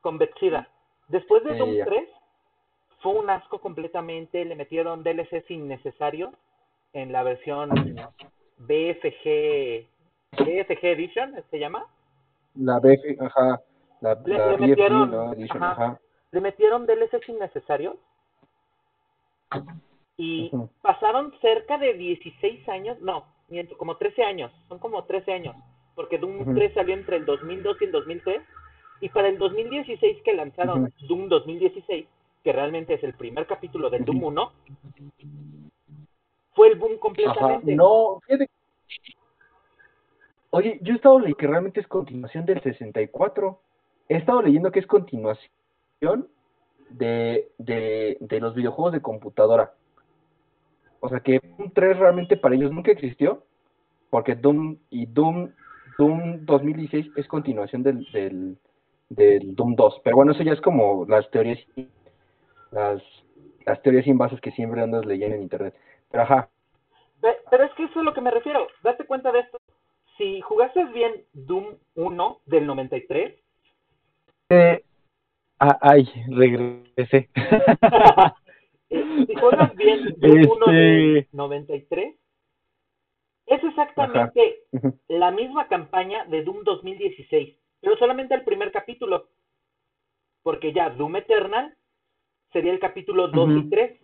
con 0.00 0.18
Bethesda, 0.18 0.68
después 1.08 1.42
de 1.42 1.52
Eh, 1.54 1.58
Doom 1.58 1.74
ya. 1.74 1.84
3, 1.84 2.08
fue 3.00 3.12
un 3.12 3.28
asco 3.28 3.58
completamente, 3.60 4.44
le 4.44 4.54
metieron 4.54 5.02
DLCs 5.02 5.50
innecesarios 5.50 6.30
en 6.92 7.10
la 7.12 7.24
versión 7.24 7.70
BFG, 8.58 9.84
BFG 10.38 10.84
Edition, 10.84 11.34
¿se 11.50 11.58
llama? 11.58 11.86
La 12.54 12.78
BF, 12.78 13.16
ajá, 13.20 13.60
la, 14.00 14.14
Le- 14.24 14.38
la 14.38 14.46
le 14.52 14.56
BFG, 14.56 14.68
metieron- 14.70 15.10
¿no? 15.10 15.32
Edition, 15.32 15.62
ajá. 15.62 15.72
ajá. 15.86 16.00
le 16.32 16.40
metieron 16.40 16.86
DLCs 16.86 17.28
innecesarios 17.28 17.96
y 20.16 20.50
Ujú. 20.52 20.68
pasaron 20.82 21.32
cerca 21.40 21.78
de 21.78 21.94
16 21.94 22.68
años, 22.68 22.98
no, 23.00 23.26
miento, 23.48 23.76
como 23.76 23.96
13 23.96 24.22
años, 24.22 24.52
son 24.68 24.78
como 24.78 25.04
13 25.04 25.32
años, 25.32 25.56
porque 25.96 26.18
Doom 26.18 26.42
Ujú. 26.42 26.54
3 26.54 26.72
salió 26.74 26.94
entre 26.94 27.16
el 27.16 27.24
2002 27.24 27.78
y 27.80 27.84
el 27.86 27.90
2003, 27.90 28.42
y 29.00 29.08
para 29.08 29.28
el 29.28 29.38
2016 29.38 30.22
que 30.22 30.34
lanzaron 30.34 30.92
Doom 31.08 31.28
2016, 31.28 32.06
que 32.44 32.52
realmente 32.52 32.94
es 32.94 33.02
el 33.02 33.14
primer 33.14 33.46
capítulo 33.46 33.90
del 33.90 34.04
Doom 34.04 34.22
1, 34.22 34.52
fue 36.54 36.68
el 36.68 36.78
boom 36.78 36.92
Ajá, 36.92 37.00
completamente. 37.00 37.74
no, 37.74 38.20
fíjate. 38.24 38.48
Oye, 40.50 40.78
yo 40.80 40.92
he 40.92 40.96
estado 40.96 41.18
leyendo 41.18 41.36
que 41.36 41.46
realmente 41.46 41.80
es 41.80 41.86
continuación 41.86 42.46
del 42.46 42.62
64. 42.62 43.60
He 44.08 44.16
estado 44.16 44.40
leyendo 44.40 44.70
que 44.70 44.78
es 44.78 44.86
continuación 44.86 46.28
de, 46.88 47.50
de, 47.58 48.16
de 48.20 48.40
los 48.40 48.54
videojuegos 48.54 48.92
de 48.92 49.02
computadora. 49.02 49.74
O 51.00 51.08
sea 51.08 51.20
que 51.20 51.40
Doom 51.58 51.72
3 51.72 51.98
realmente 51.98 52.36
para 52.36 52.54
ellos 52.54 52.72
nunca 52.72 52.90
existió, 52.90 53.42
porque 54.08 54.34
Doom 54.34 54.78
y 54.88 55.06
Doom, 55.06 55.50
Doom 55.98 56.44
2016 56.44 57.12
es 57.16 57.26
continuación 57.28 57.82
del, 57.82 58.06
del, 58.12 58.56
del 59.08 59.54
Doom 59.54 59.74
2. 59.76 60.00
Pero 60.04 60.16
bueno, 60.16 60.32
eso 60.32 60.42
ya 60.42 60.52
es 60.52 60.60
como 60.60 61.04
las 61.08 61.30
teorías, 61.30 61.58
las, 62.70 63.02
las 63.64 63.80
teorías 63.82 64.04
sin 64.04 64.18
bases 64.18 64.40
que 64.40 64.50
siempre 64.52 64.82
andas 64.82 65.04
leyendo 65.06 65.36
en 65.36 65.42
internet. 65.42 65.74
Pero 66.10 66.22
ajá, 66.24 66.48
Pe- 67.20 67.38
Pero 67.50 67.64
es 67.64 67.72
que 67.74 67.84
eso 67.84 67.92
es 67.92 67.98
a 67.98 68.02
lo 68.02 68.14
que 68.14 68.20
me 68.20 68.30
refiero. 68.30 68.66
Date 68.82 69.04
cuenta 69.06 69.32
de 69.32 69.40
esto. 69.40 69.58
Si 70.18 70.40
jugaste 70.42 70.84
bien 70.86 71.12
Doom 71.32 71.76
1 71.94 72.40
del 72.46 72.66
93, 72.66 73.34
Eh, 74.50 74.82
ah, 75.58 75.78
ay, 75.80 76.08
regresé. 76.28 77.28
si 78.88 79.34
juegas 79.34 79.74
bien 79.76 80.14
Doom 80.18 80.46
1 80.62 80.66
del 80.72 81.16
Este- 81.18 81.28
93, 81.36 82.14
es 83.46 83.62
exactamente 83.62 84.64
la 85.08 85.30
misma 85.30 85.68
campaña 85.68 86.24
de 86.26 86.42
Doom 86.42 86.64
2016, 86.64 87.56
pero 87.80 87.96
solamente 87.96 88.34
el 88.34 88.44
primer 88.44 88.72
capítulo. 88.72 89.28
Porque 90.42 90.72
ya 90.72 90.90
Doom 90.90 91.16
Eternal 91.16 91.76
sería 92.52 92.72
el 92.72 92.80
capítulo 92.80 93.28
2 93.28 93.50
y 93.50 93.58
Ujú. 93.58 93.70
3, 93.70 94.00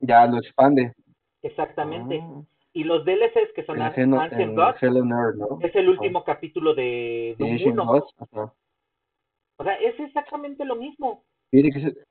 ya 0.00 0.26
lo 0.26 0.38
expande. 0.38 0.92
exactamente. 1.42 2.20
Ah, 2.22 2.42
Y 2.74 2.84
los 2.84 3.04
DLCs 3.04 3.52
que 3.54 3.64
son 3.64 3.76
en 3.76 3.82
Ancient 3.82 4.32
en 4.32 4.54
Gods 4.54 4.82
es 5.60 5.74
el 5.76 5.88
último 5.88 6.24
capítulo 6.24 6.74
de 6.74 7.36
Doom 7.38 7.52
Ancient 7.52 7.74
1. 7.74 7.86
Gods, 7.86 8.14
ajá. 8.18 8.54
O 9.58 9.64
sea, 9.64 9.74
es 9.74 9.98
exactamente 10.00 10.64
lo 10.64 10.76
mismo. 10.76 11.24
Fíjate 11.50 11.70
que 11.70 11.78
ese, 11.78 12.04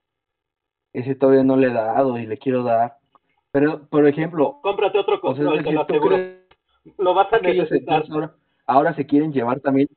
ese 0.93 1.15
todavía 1.15 1.43
no 1.43 1.57
le 1.57 1.67
he 1.67 1.73
dado 1.73 2.17
y 2.17 2.25
le 2.25 2.37
quiero 2.37 2.63
dar. 2.63 2.97
Pero, 3.51 3.87
por 3.87 4.07
ejemplo, 4.07 4.59
Cómprate 4.61 4.99
otro 4.99 5.15
o 5.15 5.35
sea, 5.35 5.45
control, 5.45 5.51
te 5.51 5.63
decir, 5.63 5.73
lo 5.73 5.85
¿tú 5.85 5.93
aseguro. 5.93 6.40
Lo 6.97 7.13
vas 7.13 7.31
a 7.31 7.39
que 7.39 7.51
ellos 7.51 7.69
necesitar. 7.69 8.03
ahora, 8.09 8.35
ahora 8.65 8.95
se 8.95 9.05
quieren 9.05 9.31
llevar 9.31 9.59
también, 9.59 9.87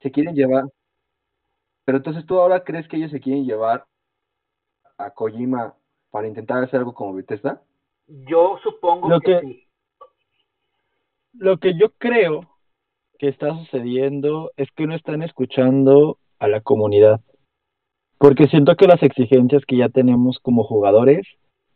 se 0.00 0.10
quieren 0.10 0.34
llevar, 0.34 0.64
pero 1.84 1.98
entonces 1.98 2.24
tú 2.26 2.38
ahora 2.38 2.62
crees 2.64 2.86
que 2.88 2.96
ellos 2.96 3.10
se 3.10 3.20
quieren 3.20 3.44
llevar 3.44 3.84
a 4.98 5.10
Kojima 5.10 5.74
para 6.10 6.28
intentar 6.28 6.62
hacer 6.62 6.78
algo 6.80 6.94
como 6.94 7.14
Bethesda? 7.14 7.62
Yo 8.06 8.58
supongo 8.62 9.08
Lo 9.08 9.20
que, 9.20 9.40
que- 9.40 9.40
sí. 9.40 9.66
Lo 11.32 11.58
que 11.58 11.74
yo 11.78 11.90
creo 11.98 12.48
que 13.18 13.28
está 13.28 13.56
sucediendo 13.56 14.50
es 14.56 14.68
que 14.72 14.86
no 14.86 14.94
están 14.94 15.22
escuchando 15.22 16.18
a 16.38 16.48
la 16.48 16.60
comunidad. 16.60 17.20
Porque 18.18 18.48
siento 18.48 18.76
que 18.76 18.86
las 18.86 19.02
exigencias 19.02 19.64
que 19.64 19.76
ya 19.76 19.88
tenemos 19.88 20.38
como 20.40 20.64
jugadores 20.64 21.26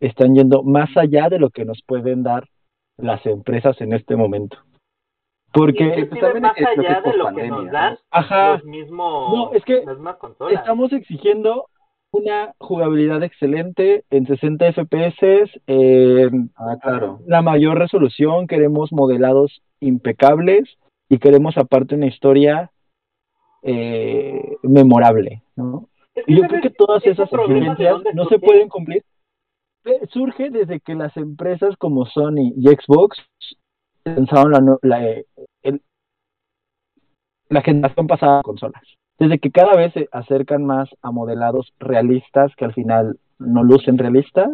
están 0.00 0.34
yendo 0.34 0.62
más 0.62 0.94
allá 0.96 1.28
de 1.28 1.38
lo 1.38 1.50
que 1.50 1.64
nos 1.64 1.82
pueden 1.86 2.22
dar 2.22 2.48
las 2.96 3.24
empresas 3.26 3.80
en 3.80 3.92
este 3.92 4.16
momento. 4.16 4.58
Porque, 5.52 6.06
pues, 6.08 6.20
también 6.20 6.42
más 6.42 6.56
es 6.56 6.62
lo 6.62 6.82
que 6.82 6.86
allá 6.88 6.98
es 6.98 7.04
de 7.04 7.16
lo 7.16 7.34
que 7.34 7.48
nos 7.48 7.70
dan 7.70 7.92
¿no? 7.92 7.98
ajá, 8.10 8.52
los 8.54 8.64
mismos, 8.64 9.32
No, 9.32 9.52
es 9.52 9.64
que 9.64 9.84
las 9.84 9.98
estamos 10.50 10.92
exigiendo 10.92 11.66
una 12.10 12.54
jugabilidad 12.58 13.22
excelente 13.22 14.04
en 14.10 14.26
60 14.26 14.72
FPS, 14.72 15.60
en 15.66 16.50
Ah, 16.56 16.76
claro. 16.80 17.20
la 17.26 17.42
mayor 17.42 17.78
resolución, 17.78 18.46
queremos 18.46 18.92
modelados 18.92 19.62
impecables 19.80 20.76
y 21.08 21.18
queremos 21.18 21.56
aparte 21.56 21.94
una 21.94 22.06
historia 22.06 22.70
eh, 23.62 24.56
memorable, 24.62 25.42
¿no? 25.56 25.88
Es 26.14 26.24
Y 26.26 26.36
yo 26.36 26.42
creo 26.48 26.62
que 26.62 26.70
todas 26.70 27.04
esas 27.06 27.28
problema, 27.30 27.74
¿de 27.74 27.84
exigencias 27.84 28.14
no 28.14 28.26
se 28.26 28.38
pueden 28.38 28.68
cumplir. 28.68 29.02
Surge 30.10 30.50
desde 30.50 30.80
que 30.80 30.94
las 30.94 31.16
empresas 31.16 31.76
como 31.76 32.06
Sony 32.06 32.52
y 32.56 32.68
Xbox 32.68 33.18
lanzaron 34.04 34.52
la, 34.52 34.78
la, 34.82 35.08
eh, 35.08 35.26
el- 35.62 35.82
la 37.48 37.62
generación 37.62 38.06
pasada 38.06 38.38
de 38.38 38.42
consolas. 38.42 38.82
Desde 39.18 39.38
que 39.38 39.50
cada 39.50 39.76
vez 39.76 39.92
se 39.92 40.08
acercan 40.10 40.64
más 40.64 40.88
a 41.02 41.10
modelados 41.10 41.72
realistas 41.78 42.54
que 42.56 42.64
al 42.64 42.74
final 42.74 43.18
no 43.38 43.62
lucen 43.62 43.98
realistas, 43.98 44.50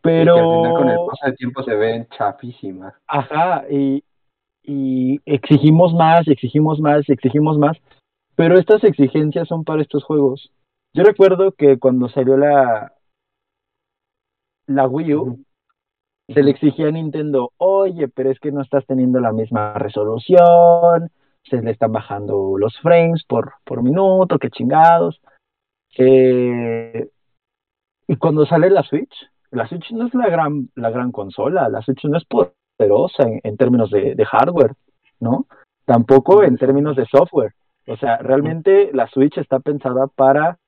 pero... 0.00 0.32
Y 0.32 0.36
que 0.36 0.40
al 0.40 0.50
final 0.50 0.74
con 0.74 0.88
el 0.88 0.98
paso 1.06 1.26
del 1.26 1.36
tiempo 1.36 1.62
se 1.62 1.74
ven 1.74 2.08
chafísimas. 2.16 2.94
Ajá, 3.06 3.64
y, 3.70 4.02
y 4.62 5.20
exigimos 5.26 5.92
más, 5.92 6.26
y 6.26 6.32
exigimos 6.32 6.80
más, 6.80 7.08
y 7.08 7.12
exigimos 7.12 7.58
más, 7.58 7.76
pero 8.34 8.58
estas 8.58 8.84
exigencias 8.84 9.48
son 9.48 9.64
para 9.64 9.82
estos 9.82 10.04
juegos. 10.04 10.50
Yo 10.94 11.02
recuerdo 11.02 11.52
que 11.52 11.78
cuando 11.78 12.08
salió 12.08 12.36
la, 12.36 12.94
la 14.66 14.86
Wii 14.86 15.14
U, 15.14 15.44
se 16.28 16.42
le 16.42 16.50
exigía 16.50 16.88
a 16.88 16.90
Nintendo, 16.90 17.52
oye, 17.56 18.08
pero 18.08 18.30
es 18.30 18.40
que 18.40 18.50
no 18.50 18.62
estás 18.62 18.84
teniendo 18.86 19.20
la 19.20 19.32
misma 19.32 19.74
resolución, 19.74 21.10
se 21.44 21.62
le 21.62 21.70
están 21.70 21.92
bajando 21.92 22.58
los 22.58 22.78
frames 22.80 23.24
por, 23.24 23.54
por 23.64 23.82
minuto, 23.82 24.38
qué 24.38 24.50
chingados. 24.50 25.20
Eh, 25.96 27.08
y 28.08 28.16
cuando 28.16 28.44
sale 28.46 28.70
la 28.70 28.82
Switch, 28.82 29.14
la 29.50 29.68
Switch 29.68 29.92
no 29.92 30.06
es 30.06 30.14
la 30.14 30.28
gran, 30.28 30.68
la 30.74 30.90
gran 30.90 31.12
consola, 31.12 31.68
la 31.68 31.82
Switch 31.82 32.04
no 32.04 32.18
es 32.18 32.24
poderosa 32.24 33.22
en, 33.22 33.40
en 33.44 33.56
términos 33.56 33.90
de, 33.90 34.14
de 34.14 34.24
hardware, 34.24 34.72
¿no? 35.20 35.46
Tampoco 35.84 36.42
en 36.42 36.56
términos 36.56 36.96
de 36.96 37.06
software. 37.06 37.54
O 37.86 37.96
sea, 37.96 38.16
realmente 38.18 38.90
la 38.92 39.06
Switch 39.06 39.38
está 39.38 39.60
pensada 39.60 40.08
para 40.08 40.58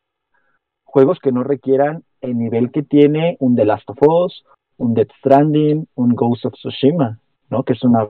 juegos 0.88 1.18
que 1.20 1.32
no 1.32 1.44
requieran 1.44 2.02
el 2.22 2.36
nivel 2.38 2.72
que 2.72 2.82
tiene 2.82 3.36
un 3.40 3.54
The 3.54 3.64
Last 3.66 3.88
of 3.90 3.98
Us, 4.00 4.44
un 4.78 4.94
Death 4.94 5.12
Stranding, 5.18 5.86
un 5.94 6.14
Ghost 6.14 6.46
of 6.46 6.54
Tsushima, 6.54 7.18
¿no? 7.50 7.62
Que 7.62 7.74
es 7.74 7.82
una 7.84 8.08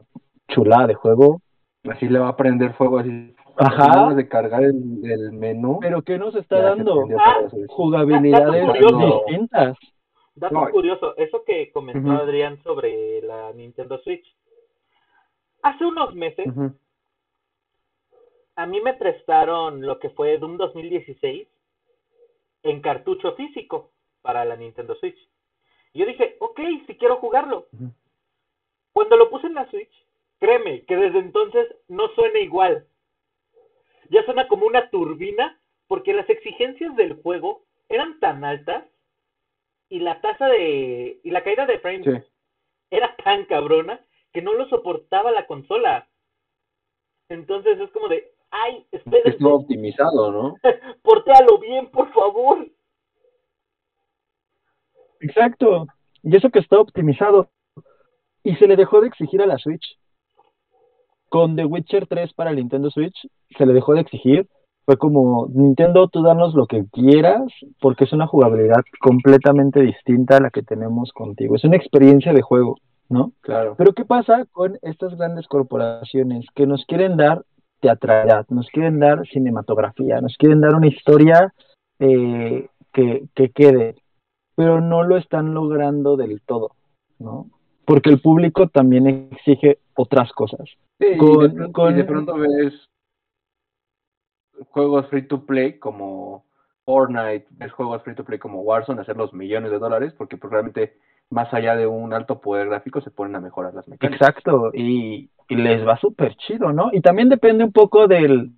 chulada 0.49 0.87
de 0.87 0.95
juego. 0.95 1.41
Así 1.91 2.09
le 2.09 2.19
va 2.19 2.29
a 2.29 2.37
prender 2.37 2.75
fuego 2.75 2.99
así. 3.01 3.35
Ajá. 3.57 4.15
De 4.15 4.29
cargar 4.29 4.63
el, 4.63 5.01
el 5.05 5.33
menú. 5.33 5.79
Pero 5.81 6.03
¿qué 6.03 6.17
nos 6.19 6.35
está 6.37 6.61
dando? 6.63 7.05
Ah. 7.19 7.49
Jugabilidades 7.69 8.67
distintas. 9.27 9.77
Dato 10.37 10.55
No. 10.55 10.71
curioso, 10.71 11.17
eso 11.17 11.43
que 11.45 11.73
comentó. 11.73 12.13
Adrián 12.13 12.63
sobre 12.63 13.21
la 13.23 13.53
Nintendo 13.53 13.99
Switch. 13.99 14.25
Hace 15.63 15.85
unos 15.85 16.15
meses 16.15 16.47
a 18.55 18.67
mí 18.67 18.81
me 18.81 18.95
prestaron 18.95 19.83
lo 19.83 19.99
que 19.99 20.11
fue 20.11 20.39
Doom 20.39 20.57
2016 20.57 21.49
en 22.71 22.81
cartucho 22.81 23.35
físico 23.35 23.93
para 24.23 24.45
la 24.45 24.57
Nintendo 24.57 24.95
Switch. 24.97 25.19
Y 25.93 26.01
yo 26.01 26.07
dije, 26.07 26.37
ok, 26.41 26.61
si 26.87 26.97
quiero 26.97 27.17
jugarlo. 27.17 27.67
Cuando 28.93 29.17
lo 29.17 29.31
puse 29.31 29.47
en 29.47 29.55
la 29.55 29.69
Switch, 29.71 29.93
créeme 30.39 30.85
que 30.85 30.97
desde 30.97 31.19
entonces 31.19 31.69
no 31.89 32.09
suena 32.15 32.39
igual. 32.41 32.87
Ya 34.11 34.25
suena 34.25 34.49
como 34.49 34.67
una 34.67 34.91
turbina 34.91 35.59
porque 35.87 36.13
las 36.13 36.29
exigencias 36.29 36.95
del 36.97 37.15
juego 37.23 37.63
eran 37.89 38.19
tan 38.21 38.45
altas 38.45 38.85
y 39.89 40.01
la 40.01 40.21
tasa 40.21 40.49
de 40.49 41.21
y 41.23 41.31
la 41.31 41.43
caída 41.43 41.65
de 41.67 41.79
frames 41.79 42.05
Sí. 42.05 42.31
era 42.91 43.17
tan 43.17 43.45
cabrona 43.47 44.05
que 44.33 44.43
no 44.43 44.53
lo 44.53 44.69
soportaba 44.69 45.31
la 45.31 45.47
consola. 45.47 46.09
Entonces 47.31 47.79
es 47.81 47.91
como 47.91 48.09
de, 48.09 48.33
ay, 48.51 48.87
Estuvo 49.25 49.55
optimizado, 49.55 50.33
¿no? 50.33 50.55
portéalo 51.03 51.59
bien, 51.59 51.91
por 51.91 52.13
favor. 52.13 52.67
Exacto. 55.21 55.87
Y 56.23 56.37
eso 56.37 56.51
que 56.51 56.59
está 56.61 56.79
optimizado. 56.79 57.51
Y 58.43 58.55
se 58.57 58.67
le 58.67 58.77
dejó 58.77 59.01
de 59.01 59.09
exigir 59.09 59.43
a 59.43 59.47
la 59.47 59.59
Switch. 59.59 59.99
Con 61.29 61.57
The 61.57 61.65
Witcher 61.65 62.07
3 62.07 62.33
para 62.33 62.51
el 62.51 62.57
Nintendo 62.57 62.91
Switch, 62.91 63.17
se 63.57 63.67
le 63.67 63.75
dejó 63.75 63.95
de 63.95 64.01
exigir. 64.01 64.49
Fue 64.87 64.97
como, 64.97 65.49
Nintendo, 65.53 66.09
tú 66.09 66.23
danos 66.23 66.55
lo 66.55 66.67
que 66.67 66.87
quieras, 66.91 67.43
porque 67.79 68.05
es 68.05 68.13
una 68.15 68.27
jugabilidad 68.27 68.83
completamente 69.01 69.81
distinta 69.81 70.39
a 70.39 70.41
la 70.41 70.51
que 70.51 70.63
tenemos 70.63 71.13
contigo. 71.13 71.57
Es 71.57 71.65
una 71.65 71.77
experiencia 71.77 72.33
de 72.33 72.41
juego, 72.41 72.77
¿no? 73.11 73.33
Claro. 73.43 73.75
Pero 73.77 73.93
¿qué 73.93 74.07
pasa 74.07 74.47
con 74.51 74.79
estas 74.81 75.15
grandes 75.19 75.47
corporaciones 75.47 76.47
que 76.55 76.67
nos 76.67 76.87
quieren 76.87 77.19
dar 77.19 77.45
teatralidad, 77.81 78.47
nos 78.49 78.69
quieren 78.69 78.99
dar 78.99 79.27
cinematografía, 79.29 80.21
nos 80.21 80.37
quieren 80.37 80.61
dar 80.61 80.75
una 80.75 80.89
historia 80.89 81.53
eh, 81.99 82.69
que, 82.93 83.25
que 83.35 83.51
quede, 83.51 83.97
pero 84.55 84.81
no 84.81 85.03
lo 85.03 85.17
están 85.17 85.55
logrando 85.55 86.17
del 86.17 86.41
todo, 86.41 86.73
¿no? 87.19 87.47
Porque 87.85 88.11
el 88.11 88.21
público 88.21 88.69
también 88.69 89.07
exige 89.33 89.79
otras 89.95 90.33
cosas. 90.33 90.69
Sí, 91.01 91.07
y, 91.15 91.17
Con- 91.17 91.41
de 91.41 91.49
pronto, 91.51 91.73
con- 91.73 91.93
y 91.95 91.97
de 91.97 92.05
pronto 92.05 92.35
ves 92.37 92.85
juegos 94.71 95.07
free 95.09 95.23
to 95.23 95.47
play 95.47 95.79
como 95.79 96.45
Fortnite, 96.85 97.47
ves 97.51 97.73
juegos 97.73 98.03
free 98.03 98.15
to 98.15 98.25
play 98.25 98.39
como 98.39 98.63
Warzone 98.63 99.01
hacer 99.01 99.17
los 99.17 99.33
millones 99.33 99.71
de 99.71 99.79
dólares 99.79 100.15
porque 100.17 100.37
pues, 100.37 100.53
realmente 100.53 100.99
más 101.31 101.53
allá 101.53 101.77
de 101.77 101.87
un 101.87 102.13
alto 102.13 102.41
poder 102.41 102.69
gráfico 102.69 103.01
se 103.01 103.11
ponen 103.11 103.37
a 103.37 103.41
mejorar 103.41 103.75
las 103.75 103.87
mecánicas. 103.89 104.29
Exacto, 104.29 104.71
y, 104.75 105.31
y 105.49 105.57
les 105.57 105.87
va 105.87 105.99
súper 105.99 106.35
chido, 106.37 106.73
¿no? 106.73 106.91
Y 106.93 107.01
también 107.01 107.29
depende 107.29 107.65
un 107.65 107.73
poco 107.73 108.07
del 108.07 108.53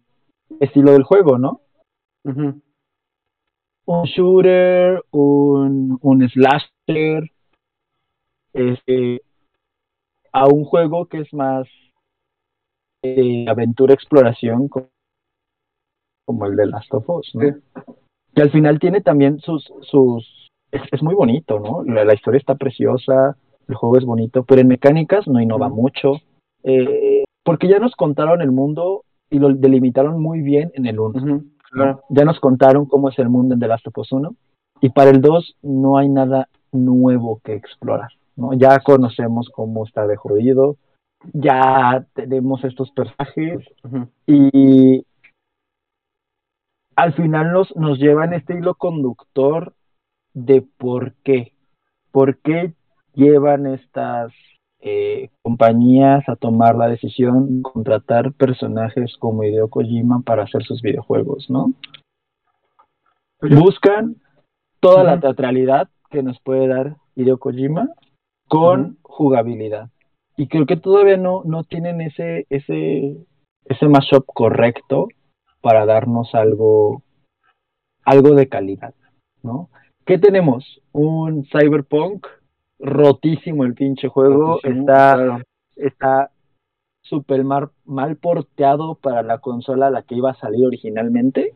estilo 0.61 0.93
del 0.93 1.03
juego, 1.03 1.39
¿no? 1.39 1.61
Un 2.25 4.05
shooter, 4.05 5.03
un, 5.11 5.99
un 6.01 6.29
slasher, 6.29 7.31
este, 8.53 9.23
a 10.33 10.47
un 10.47 10.65
juego 10.65 11.07
que 11.07 11.21
es 11.21 11.33
más 11.35 11.67
eh, 13.03 13.47
aventura 13.49 13.95
exploración 13.95 14.69
co- 14.69 14.91
como 16.27 16.47
el 16.47 16.55
de 16.55 16.67
Last 16.67 16.93
of 16.95 17.09
Us, 17.09 17.35
¿no? 17.35 17.41
Sí. 17.43 17.51
Que 18.35 18.43
al 18.43 18.51
final 18.53 18.79
tiene 18.79 19.01
también 19.01 19.41
sus 19.41 19.73
sus 19.83 20.50
es, 20.73 20.83
es 20.93 21.03
muy 21.03 21.15
bonito, 21.15 21.59
¿no? 21.61 21.83
La, 21.85 22.05
la 22.05 22.15
historia 22.15 22.39
está 22.39 22.55
preciosa, 22.55 23.37
el 23.69 23.75
juego 23.75 23.99
es 23.99 24.05
bonito, 24.05 24.45
pero 24.45 24.61
en 24.61 24.69
mecánicas 24.69 25.27
no 25.27 25.41
innova 25.41 25.69
mucho, 25.69 26.15
eh, 26.65 27.25
porque 27.45 27.69
ya 27.69 27.79
nos 27.79 27.95
contaron 27.95 28.43
el 28.43 28.53
mundo 28.53 29.05
y 29.31 29.39
lo 29.39 29.53
delimitaron 29.55 30.21
muy 30.21 30.43
bien 30.43 30.71
en 30.75 30.87
el 30.87 30.99
1. 30.99 31.19
Ujú, 31.19 31.27
¿no? 31.27 31.45
Claro. 31.71 32.03
Ya 32.09 32.25
nos 32.25 32.41
contaron 32.41 32.87
cómo 32.87 33.09
es 33.09 33.19
el 33.19 33.29
mundo 33.29 33.55
en 33.55 33.61
The 33.61 33.69
Last 33.69 33.87
of 33.87 33.99
Us 33.99 34.13
1 34.13 34.35
y 34.81 34.91
para 34.91 35.11
el 35.11 35.21
2 35.21 35.57
no 35.63 35.99
hay 35.99 36.09
nada 36.09 36.49
nuevo 36.73 37.41
que 37.45 37.55
explorar, 37.55 38.11
¿no? 38.37 38.55
Ya 38.55 38.79
conocemos 38.81 39.51
cómo 39.51 39.87
está 39.87 40.07
de 40.07 40.17
jodido, 40.17 40.77
ya 41.33 42.05
tenemos 42.15 42.65
estos 42.65 42.91
personajes 42.91 43.61
y 44.27 45.05
al 46.97 47.13
final 47.15 47.53
nos, 47.53 47.75
nos 47.77 47.99
llevan 47.99 48.33
este 48.35 48.59
hilo 48.59 48.75
conductor 48.75 49.75
de 50.35 50.63
por 50.79 51.15
qué, 51.25 51.53
por 52.11 52.39
qué 52.39 52.75
llevan 53.15 53.67
estas 53.67 54.33
eh, 54.81 55.31
compañías 55.43 56.27
a 56.29 56.37
tomar 56.37 56.77
la 56.77 56.89
decisión 56.89 57.57
de 57.57 57.63
contratar 57.63 58.33
personajes 58.33 59.17
como 59.19 59.45
Hideo 59.45 59.69
Kojima 59.69 60.23
para 60.23 60.45
hacer 60.45 60.63
sus 60.65 60.81
videojuegos, 60.81 61.51
¿no? 61.51 61.75
Buscan 63.43 64.17
toda 64.81 65.05
la 65.05 65.21
teatralidad 65.21 65.89
que 66.11 66.23
nos 66.23 66.41
puede 66.41 66.67
dar 66.69 66.97
Hideo 67.15 67.39
Kojima 67.39 67.89
con 68.49 68.99
jugabilidad. 69.03 69.91
Y 70.37 70.49
creo 70.49 70.67
que 70.67 70.77
todavía 70.77 71.17
no, 71.17 71.43
no 71.45 71.65
tienen 71.65 72.01
ese, 72.01 72.47
ese, 72.49 73.17
ese 73.67 73.89
mashup 73.89 74.25
correcto 74.27 75.09
para 75.61 75.85
darnos 75.85 76.35
algo, 76.35 77.03
algo 78.05 78.35
de 78.35 78.49
calidad, 78.49 78.95
¿no? 79.43 79.69
¿Qué 80.05 80.19
tenemos? 80.19 80.81
Un 80.93 81.45
cyberpunk 81.47 82.27
rotísimo 82.79 83.65
el 83.65 83.75
pinche 83.75 84.09
juego, 84.09 84.55
Rotísimo, 84.55 84.81
está, 84.81 85.15
claro. 85.15 85.39
está 85.77 86.31
súper 87.03 87.45
mal, 87.45 87.71
mal 87.85 88.17
porteado 88.17 88.95
para 88.95 89.23
la 89.23 89.39
consola 89.39 89.89
a 89.89 89.91
la 89.91 90.03
que 90.03 90.15
iba 90.15 90.31
a 90.31 90.35
salir 90.39 90.67
originalmente, 90.67 91.55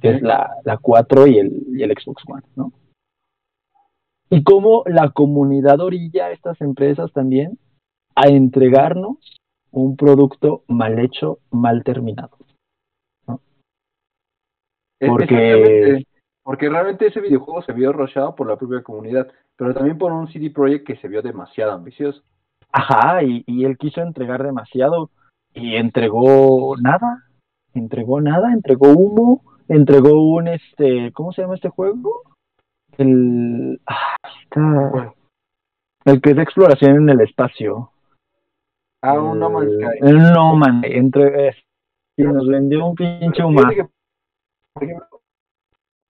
que 0.00 0.10
es 0.10 0.22
la, 0.22 0.56
la 0.64 0.76
4 0.78 1.26
y 1.26 1.38
el, 1.38 1.66
y 1.72 1.82
el 1.82 1.90
Xbox 1.92 2.22
One, 2.28 2.42
¿no? 2.56 2.72
Y 4.30 4.42
cómo 4.42 4.82
la 4.86 5.10
comunidad 5.10 5.80
orilla 5.80 6.26
a 6.26 6.32
estas 6.32 6.60
empresas 6.60 7.10
también 7.12 7.58
a 8.14 8.28
entregarnos 8.28 9.16
un 9.70 9.96
producto 9.96 10.62
mal 10.68 10.98
hecho, 10.98 11.38
mal 11.50 11.82
terminado. 11.82 12.36
E- 15.00 15.06
Porque- 15.06 16.04
porque 16.48 16.70
realmente 16.70 17.08
ese 17.08 17.20
videojuego 17.20 17.60
se 17.60 17.74
vio 17.74 17.92
rushado 17.92 18.34
por 18.34 18.48
la 18.48 18.56
propia 18.56 18.82
comunidad, 18.82 19.28
pero 19.54 19.74
también 19.74 19.98
por 19.98 20.12
un 20.12 20.28
CD 20.28 20.48
Projekt 20.48 20.86
que 20.86 20.96
se 20.96 21.06
vio 21.06 21.20
demasiado 21.20 21.72
ambicioso. 21.72 22.22
Ajá, 22.72 23.22
y, 23.22 23.44
y 23.46 23.66
él 23.66 23.76
quiso 23.76 24.00
entregar 24.00 24.42
demasiado 24.42 25.10
y 25.52 25.76
entregó 25.76 26.74
nada, 26.78 27.26
entregó 27.74 28.22
nada, 28.22 28.50
entregó 28.54 28.88
humo, 28.92 29.42
entregó 29.68 30.22
un 30.22 30.48
este, 30.48 31.12
¿cómo 31.12 31.32
se 31.32 31.42
llama 31.42 31.56
este 31.56 31.68
juego? 31.68 32.22
El 32.96 33.78
ah, 33.86 34.16
está- 34.42 35.12
el 36.06 36.22
que 36.22 36.30
es 36.30 36.36
de 36.36 36.42
exploración 36.44 36.96
en 36.96 37.10
el 37.10 37.20
espacio. 37.20 37.90
Ah, 39.02 39.20
un 39.20 39.38
No 39.38 39.50
Man's 39.50 39.70
Sky. 39.74 39.98
El 40.00 40.16
No 40.32 40.58
Sky, 40.58 40.92
entre 40.96 41.54
y 42.16 42.22
nos 42.22 42.48
vendió 42.48 42.86
un 42.86 42.94
pinche 42.94 43.42
que, 43.74 43.86
por 44.72 44.82
ejemplo, 44.84 45.17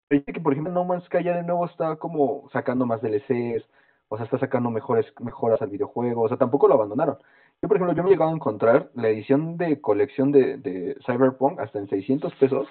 fíjate 0.09 0.33
que, 0.33 0.41
por 0.41 0.53
ejemplo, 0.53 0.73
No 0.73 0.85
Man's 0.85 1.05
Sky 1.05 1.23
ya 1.23 1.35
de 1.37 1.43
nuevo 1.43 1.65
está 1.65 1.95
como 1.97 2.49
sacando 2.51 2.85
más 2.85 3.01
DLCs, 3.01 3.63
o 4.09 4.15
sea, 4.17 4.25
está 4.25 4.37
sacando 4.39 4.69
mejores 4.71 5.05
mejoras 5.19 5.61
al 5.61 5.69
videojuego, 5.69 6.21
o 6.23 6.27
sea, 6.27 6.37
tampoco 6.37 6.67
lo 6.67 6.75
abandonaron. 6.75 7.17
Yo, 7.61 7.67
por 7.67 7.77
ejemplo, 7.77 7.95
yo 7.95 8.03
me 8.03 8.09
he 8.09 8.13
llegado 8.13 8.31
a 8.31 8.35
encontrar 8.35 8.89
la 8.93 9.09
edición 9.09 9.57
de 9.57 9.81
colección 9.81 10.31
de, 10.31 10.57
de 10.57 10.95
Cyberpunk 11.05 11.59
hasta 11.59 11.79
en 11.79 11.89
600 11.89 12.33
pesos, 12.35 12.67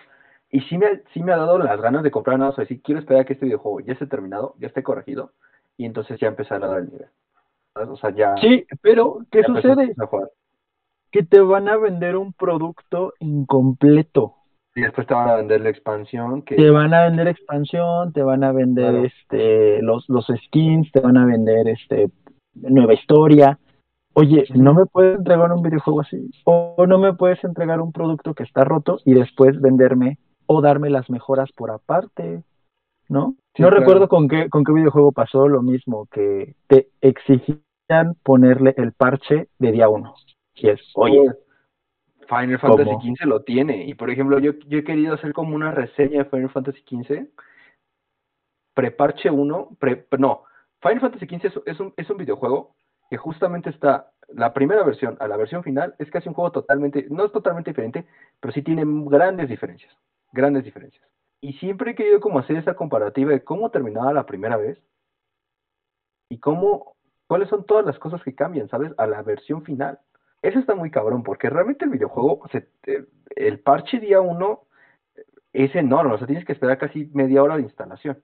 y 0.50 0.60
sí 0.62 0.78
me, 0.78 0.86
ha- 0.86 1.00
sí 1.12 1.22
me 1.22 1.32
ha 1.32 1.36
dado 1.36 1.58
las 1.58 1.80
ganas 1.80 2.02
de 2.02 2.10
comprar 2.10 2.38
nada, 2.38 2.52
o 2.52 2.54
sea, 2.54 2.62
decir, 2.62 2.80
quiero 2.82 3.00
esperar 3.00 3.22
a 3.22 3.24
que 3.26 3.32
este 3.34 3.46
videojuego 3.46 3.80
ya 3.80 3.92
esté 3.94 4.06
terminado, 4.06 4.54
ya 4.58 4.68
esté 4.68 4.82
corregido, 4.82 5.32
y 5.76 5.84
entonces 5.86 6.18
ya 6.20 6.28
empezar 6.28 6.62
a 6.64 6.68
dar 6.68 6.78
el 6.80 6.90
nivel. 6.90 7.08
O 7.74 7.96
sea, 7.96 8.10
ya... 8.10 8.34
Sí, 8.40 8.64
pero 8.80 9.18
¿qué 9.30 9.42
sucede? 9.42 9.94
Que 11.10 11.22
te 11.22 11.40
van 11.40 11.68
a 11.68 11.76
vender 11.76 12.16
un 12.16 12.32
producto 12.32 13.12
incompleto. 13.20 14.34
Y 14.76 14.82
después 14.82 15.06
te 15.06 15.14
van 15.14 15.30
a 15.30 15.36
vender 15.36 15.62
la 15.62 15.70
expansión 15.70 16.42
que... 16.42 16.54
te 16.54 16.70
van 16.70 16.92
a 16.92 17.06
vender 17.06 17.28
expansión, 17.28 18.12
te 18.12 18.22
van 18.22 18.44
a 18.44 18.52
vender 18.52 18.90
Claro. 18.90 19.06
este 19.06 19.80
los 19.80 20.06
los 20.08 20.26
skins, 20.44 20.92
te 20.92 21.00
van 21.00 21.16
a 21.16 21.24
vender 21.24 21.66
este 21.66 22.10
nueva 22.54 22.92
historia. 22.92 23.58
Oye, 24.12 24.44
no 24.54 24.74
me 24.74 24.84
puedes 24.84 25.16
entregar 25.16 25.50
un 25.50 25.62
videojuego 25.62 26.02
así 26.02 26.30
o 26.44 26.84
no 26.86 26.98
me 26.98 27.14
puedes 27.14 27.42
entregar 27.42 27.80
un 27.80 27.90
producto 27.90 28.34
que 28.34 28.42
está 28.42 28.64
roto 28.64 28.98
y 29.06 29.14
después 29.14 29.58
venderme 29.60 30.18
o 30.44 30.60
darme 30.60 30.90
las 30.90 31.08
mejoras 31.08 31.50
por 31.52 31.70
aparte, 31.70 32.42
¿no? 33.08 33.34
Sí, 33.54 33.62
no 33.62 33.68
claro. 33.68 33.80
recuerdo 33.80 34.08
con 34.08 34.28
qué 34.28 34.50
con 34.50 34.62
qué 34.62 34.72
videojuego 34.72 35.10
pasó 35.12 35.48
lo 35.48 35.62
mismo 35.62 36.06
que 36.12 36.54
te 36.66 36.88
exigían 37.00 38.14
ponerle 38.22 38.74
el 38.76 38.92
parche 38.92 39.48
de 39.58 39.72
día 39.72 39.88
uno. 39.88 40.14
Y 40.54 40.68
es, 40.68 40.80
oye, 40.94 41.30
Final 42.28 42.58
Fantasy 42.58 42.90
¿Cómo? 42.90 43.02
XV 43.02 43.26
lo 43.26 43.42
tiene. 43.42 43.84
Y 43.84 43.94
por 43.94 44.10
ejemplo, 44.10 44.38
yo, 44.38 44.52
yo 44.66 44.78
he 44.78 44.84
querido 44.84 45.14
hacer 45.14 45.32
como 45.32 45.54
una 45.54 45.70
reseña 45.70 46.24
de 46.24 46.30
Final 46.30 46.50
Fantasy 46.50 46.80
XV. 46.80 47.26
preparche 48.74 49.30
1, 49.30 49.76
pre, 49.78 50.06
no, 50.18 50.44
Final 50.80 51.00
Fantasy 51.00 51.26
XV 51.26 51.46
es, 51.46 51.60
es, 51.66 51.80
un, 51.80 51.94
es 51.96 52.10
un 52.10 52.16
videojuego 52.16 52.74
que 53.08 53.16
justamente 53.16 53.70
está, 53.70 54.10
la 54.28 54.52
primera 54.52 54.82
versión 54.82 55.16
a 55.20 55.28
la 55.28 55.36
versión 55.36 55.62
final 55.62 55.94
es 55.98 56.10
casi 56.10 56.28
un 56.28 56.34
juego 56.34 56.50
totalmente, 56.52 57.06
no 57.10 57.24
es 57.24 57.32
totalmente 57.32 57.70
diferente, 57.70 58.06
pero 58.40 58.52
sí 58.52 58.62
tiene 58.62 58.82
grandes 58.84 59.48
diferencias, 59.48 59.94
grandes 60.32 60.64
diferencias. 60.64 61.06
Y 61.40 61.52
siempre 61.54 61.92
he 61.92 61.94
querido 61.94 62.20
como 62.20 62.38
hacer 62.38 62.56
esa 62.56 62.74
comparativa 62.74 63.30
de 63.30 63.44
cómo 63.44 63.70
terminaba 63.70 64.12
la 64.12 64.26
primera 64.26 64.56
vez 64.56 64.78
y 66.28 66.38
cómo, 66.38 66.96
cuáles 67.26 67.48
son 67.48 67.64
todas 67.64 67.86
las 67.86 67.98
cosas 67.98 68.22
que 68.22 68.34
cambian, 68.34 68.68
¿sabes? 68.68 68.92
A 68.98 69.06
la 69.06 69.22
versión 69.22 69.62
final. 69.62 70.00
Eso 70.46 70.60
está 70.60 70.76
muy 70.76 70.92
cabrón, 70.92 71.24
porque 71.24 71.50
realmente 71.50 71.84
el 71.84 71.90
videojuego, 71.90 72.48
el 73.34 73.58
parche 73.58 73.98
día 73.98 74.20
1 74.20 74.60
es 75.52 75.74
enorme, 75.74 76.14
o 76.14 76.18
sea, 76.18 76.28
tienes 76.28 76.44
que 76.44 76.52
esperar 76.52 76.78
casi 76.78 77.10
media 77.12 77.42
hora 77.42 77.56
de 77.56 77.62
instalación, 77.62 78.22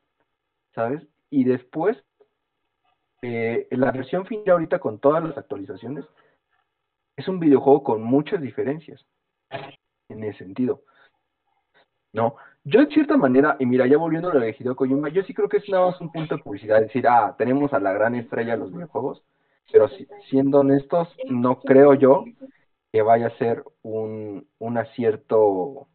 ¿sabes? 0.72 1.02
Y 1.30 1.42
después, 1.42 2.00
eh, 3.22 3.66
la 3.72 3.90
versión 3.90 4.24
final 4.26 4.50
ahorita 4.50 4.78
con 4.78 5.00
todas 5.00 5.24
las 5.24 5.36
actualizaciones, 5.36 6.04
es 7.16 7.26
un 7.26 7.40
videojuego 7.40 7.82
con 7.82 8.04
muchas 8.04 8.40
diferencias 8.40 9.04
en 10.08 10.22
ese 10.22 10.44
sentido. 10.44 10.82
No, 12.12 12.36
yo 12.62 12.82
en 12.82 12.90
cierta 12.90 13.16
manera, 13.16 13.56
y 13.58 13.66
mira, 13.66 13.88
ya 13.88 13.96
volviendo 13.96 14.30
a 14.30 14.34
lo 14.34 14.38
de 14.38 14.54
Hideo 14.56 14.76
Kojima, 14.76 15.08
yo 15.08 15.24
sí 15.24 15.34
creo 15.34 15.48
que 15.48 15.56
es 15.56 15.68
nada 15.68 15.86
más 15.86 16.00
un 16.00 16.12
punto 16.12 16.36
de 16.36 16.42
publicidad, 16.44 16.82
decir, 16.82 17.04
ah, 17.08 17.34
tenemos 17.36 17.72
a 17.72 17.80
la 17.80 17.92
gran 17.92 18.14
estrella 18.14 18.52
de 18.52 18.58
los 18.58 18.72
videojuegos, 18.72 19.24
pero 19.70 19.88
si, 19.88 20.06
siendo 20.30 20.60
honestos, 20.60 21.08
no 21.28 21.60
creo 21.60 21.94
yo 21.94 22.24
que 22.92 23.02
vaya 23.02 23.28
a 23.28 23.38
ser 23.38 23.62
un, 23.82 24.46
un 24.58 24.78
acierto 24.78 25.88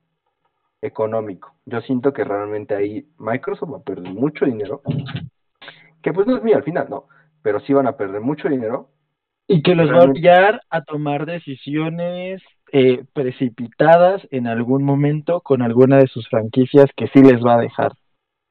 económico. 0.82 1.53
Yo 1.65 1.82
siento 1.82 2.13
que 2.13 2.23
realmente 2.23 2.75
ahí 2.75 3.08
Microsoft 3.17 3.73
va 3.73 3.77
a 3.77 3.84
perder 3.84 4.13
mucho 4.13 4.45
dinero, 4.45 4.82
que 6.01 6.13
pues 6.13 6.27
no 6.27 6.38
es 6.38 6.43
mío 6.43 6.58
al 6.58 6.63
final, 6.63 6.88
no, 6.89 7.06
pero 7.41 7.60
sí 7.60 7.73
van 7.73 7.88
a 7.88 7.97
perder 7.97 8.21
mucho 8.21 8.49
dinero. 8.49 8.89
Y 9.47 9.62
que 9.62 9.75
los 9.75 9.89
va 9.89 10.01
a 10.01 10.06
obligar 10.06 10.62
a 10.69 10.84
tomar 10.84 11.25
decisiones 11.25 12.41
eh, 12.73 13.06
precipitadas 13.13 14.27
en 14.30 14.47
algún 14.47 14.84
momento 14.84 15.39
con 15.39 15.62
alguna 15.62 15.97
de 15.97 16.08
sus 16.08 16.27
franquicias 16.27 16.88
que 16.97 17.08
sí 17.08 17.21
les 17.21 17.41
va 17.41 17.56
a 17.56 17.62
dejar. 17.62 17.93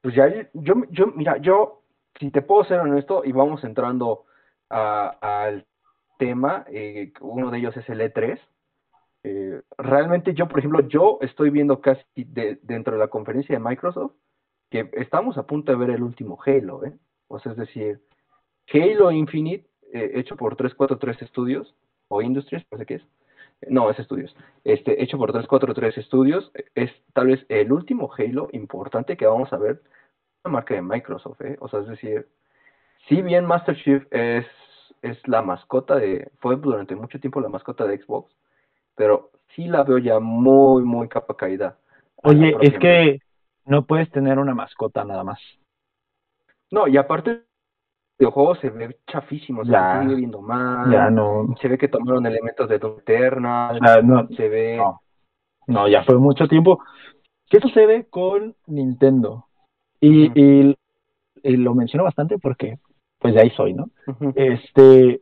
Pues 0.01 0.15
ya, 0.15 0.27
yo, 0.53 0.73
yo, 0.89 1.07
mira, 1.15 1.37
yo, 1.37 1.83
si 2.19 2.31
te 2.31 2.41
puedo 2.41 2.63
ser 2.63 2.79
honesto, 2.79 3.23
y 3.25 3.31
vamos 3.31 3.63
entrando 3.63 4.23
al 4.69 5.65
tema, 6.17 6.65
eh, 6.69 7.13
uno 7.21 7.51
de 7.51 7.59
ellos 7.59 7.77
es 7.77 7.87
el 7.89 8.01
E3, 8.01 8.39
eh, 9.23 9.61
realmente 9.77 10.33
yo, 10.33 10.47
por 10.47 10.59
ejemplo, 10.59 10.87
yo 10.87 11.17
estoy 11.21 11.49
viendo 11.49 11.81
casi 11.81 12.03
de, 12.15 12.59
dentro 12.61 12.93
de 12.93 12.99
la 12.99 13.07
conferencia 13.07 13.55
de 13.57 13.63
Microsoft 13.63 14.13
que 14.69 14.89
estamos 14.93 15.37
a 15.37 15.43
punto 15.43 15.71
de 15.71 15.77
ver 15.77 15.89
el 15.91 16.03
último 16.03 16.37
Halo, 16.45 16.85
¿eh? 16.85 16.93
O 17.27 17.39
sea, 17.39 17.53
es 17.53 17.57
decir, 17.57 18.01
Halo 18.73 19.11
Infinite, 19.11 19.67
eh, 19.93 20.11
hecho 20.15 20.35
por 20.35 20.55
343 20.55 21.29
Studios, 21.29 21.75
o 22.09 22.21
Industries, 22.21 22.65
no 22.71 22.77
sé 22.77 22.85
qué 22.85 22.95
es. 22.95 23.03
No, 23.69 23.89
es 23.89 23.97
Studios. 23.97 24.35
Este, 24.63 25.01
hecho 25.01 25.17
por 25.17 25.31
343 25.31 26.05
Studios, 26.05 26.51
es 26.75 26.91
tal 27.13 27.27
vez 27.27 27.45
el 27.49 27.71
último 27.71 28.09
Halo 28.17 28.49
importante 28.51 29.17
que 29.17 29.25
vamos 29.25 29.51
a 29.51 29.57
ver 29.57 29.81
la 30.43 30.51
marca 30.51 30.73
de 30.73 30.81
Microsoft, 30.81 31.41
¿eh? 31.41 31.57
O 31.59 31.67
sea, 31.67 31.79
es 31.81 31.87
decir, 31.87 32.27
si 33.07 33.21
bien 33.21 33.45
Master 33.45 33.75
Chief 33.75 34.03
es, 34.11 34.45
es 35.01 35.17
la 35.27 35.41
mascota 35.41 35.95
de, 35.95 36.31
fue 36.39 36.55
durante 36.57 36.95
mucho 36.95 37.19
tiempo 37.19 37.39
la 37.41 37.49
mascota 37.49 37.85
de 37.85 38.01
Xbox, 38.01 38.35
pero 38.95 39.31
sí 39.55 39.65
la 39.67 39.83
veo 39.83 39.97
ya 39.97 40.19
muy, 40.19 40.83
muy 40.83 41.07
capa 41.07 41.35
caída. 41.35 41.77
Oye, 42.23 42.55
es 42.61 42.77
que 42.79 43.19
no 43.65 43.85
puedes 43.85 44.09
tener 44.11 44.39
una 44.39 44.55
mascota 44.55 45.03
nada 45.03 45.23
más. 45.23 45.39
No, 46.71 46.87
y 46.87 46.97
aparte 46.97 47.31
el 47.31 47.43
videojuego 48.19 48.55
se 48.55 48.69
ve 48.69 48.97
chafísimo, 49.07 49.63
se 49.63 49.71
Ya. 49.71 50.01
sigue 50.01 50.15
viendo 50.15 50.41
mal, 50.41 50.91
Ya 50.91 51.09
no, 51.09 51.55
se 51.61 51.67
ve 51.67 51.77
que 51.77 51.87
tomaron 51.87 52.25
elementos 52.25 52.67
de 52.67 52.79
Doom 52.79 52.99
Eternal, 52.99 53.79
Ah, 53.81 54.01
no, 54.01 54.27
se 54.29 54.49
ve... 54.49 54.77
no. 54.77 55.01
no, 55.67 55.87
ya 55.87 56.03
fue 56.03 56.17
mucho 56.17 56.47
tiempo. 56.47 56.83
¿Qué 57.49 57.59
sucede 57.61 58.07
con 58.09 58.55
Nintendo? 58.65 59.45
Y, 60.01 60.31
y, 60.35 60.75
y 61.43 61.57
lo 61.57 61.73
menciono 61.73 62.03
bastante 62.03 62.37
porque, 62.37 62.79
pues 63.19 63.33
de 63.33 63.41
ahí 63.41 63.49
soy, 63.51 63.73
¿no? 63.73 63.89
Este, 64.35 65.21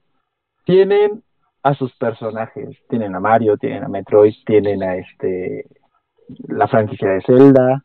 tienen 0.65 1.23
a 1.63 1.73
sus 1.73 1.95
personajes, 1.97 2.77
tienen 2.89 3.15
a 3.15 3.19
Mario, 3.19 3.57
tienen 3.57 3.83
a 3.83 3.87
Metroid, 3.87 4.33
tienen 4.45 4.83
a 4.83 4.95
este, 4.97 5.65
la 6.47 6.67
franquicia 6.67 7.09
de 7.09 7.21
Zelda, 7.21 7.83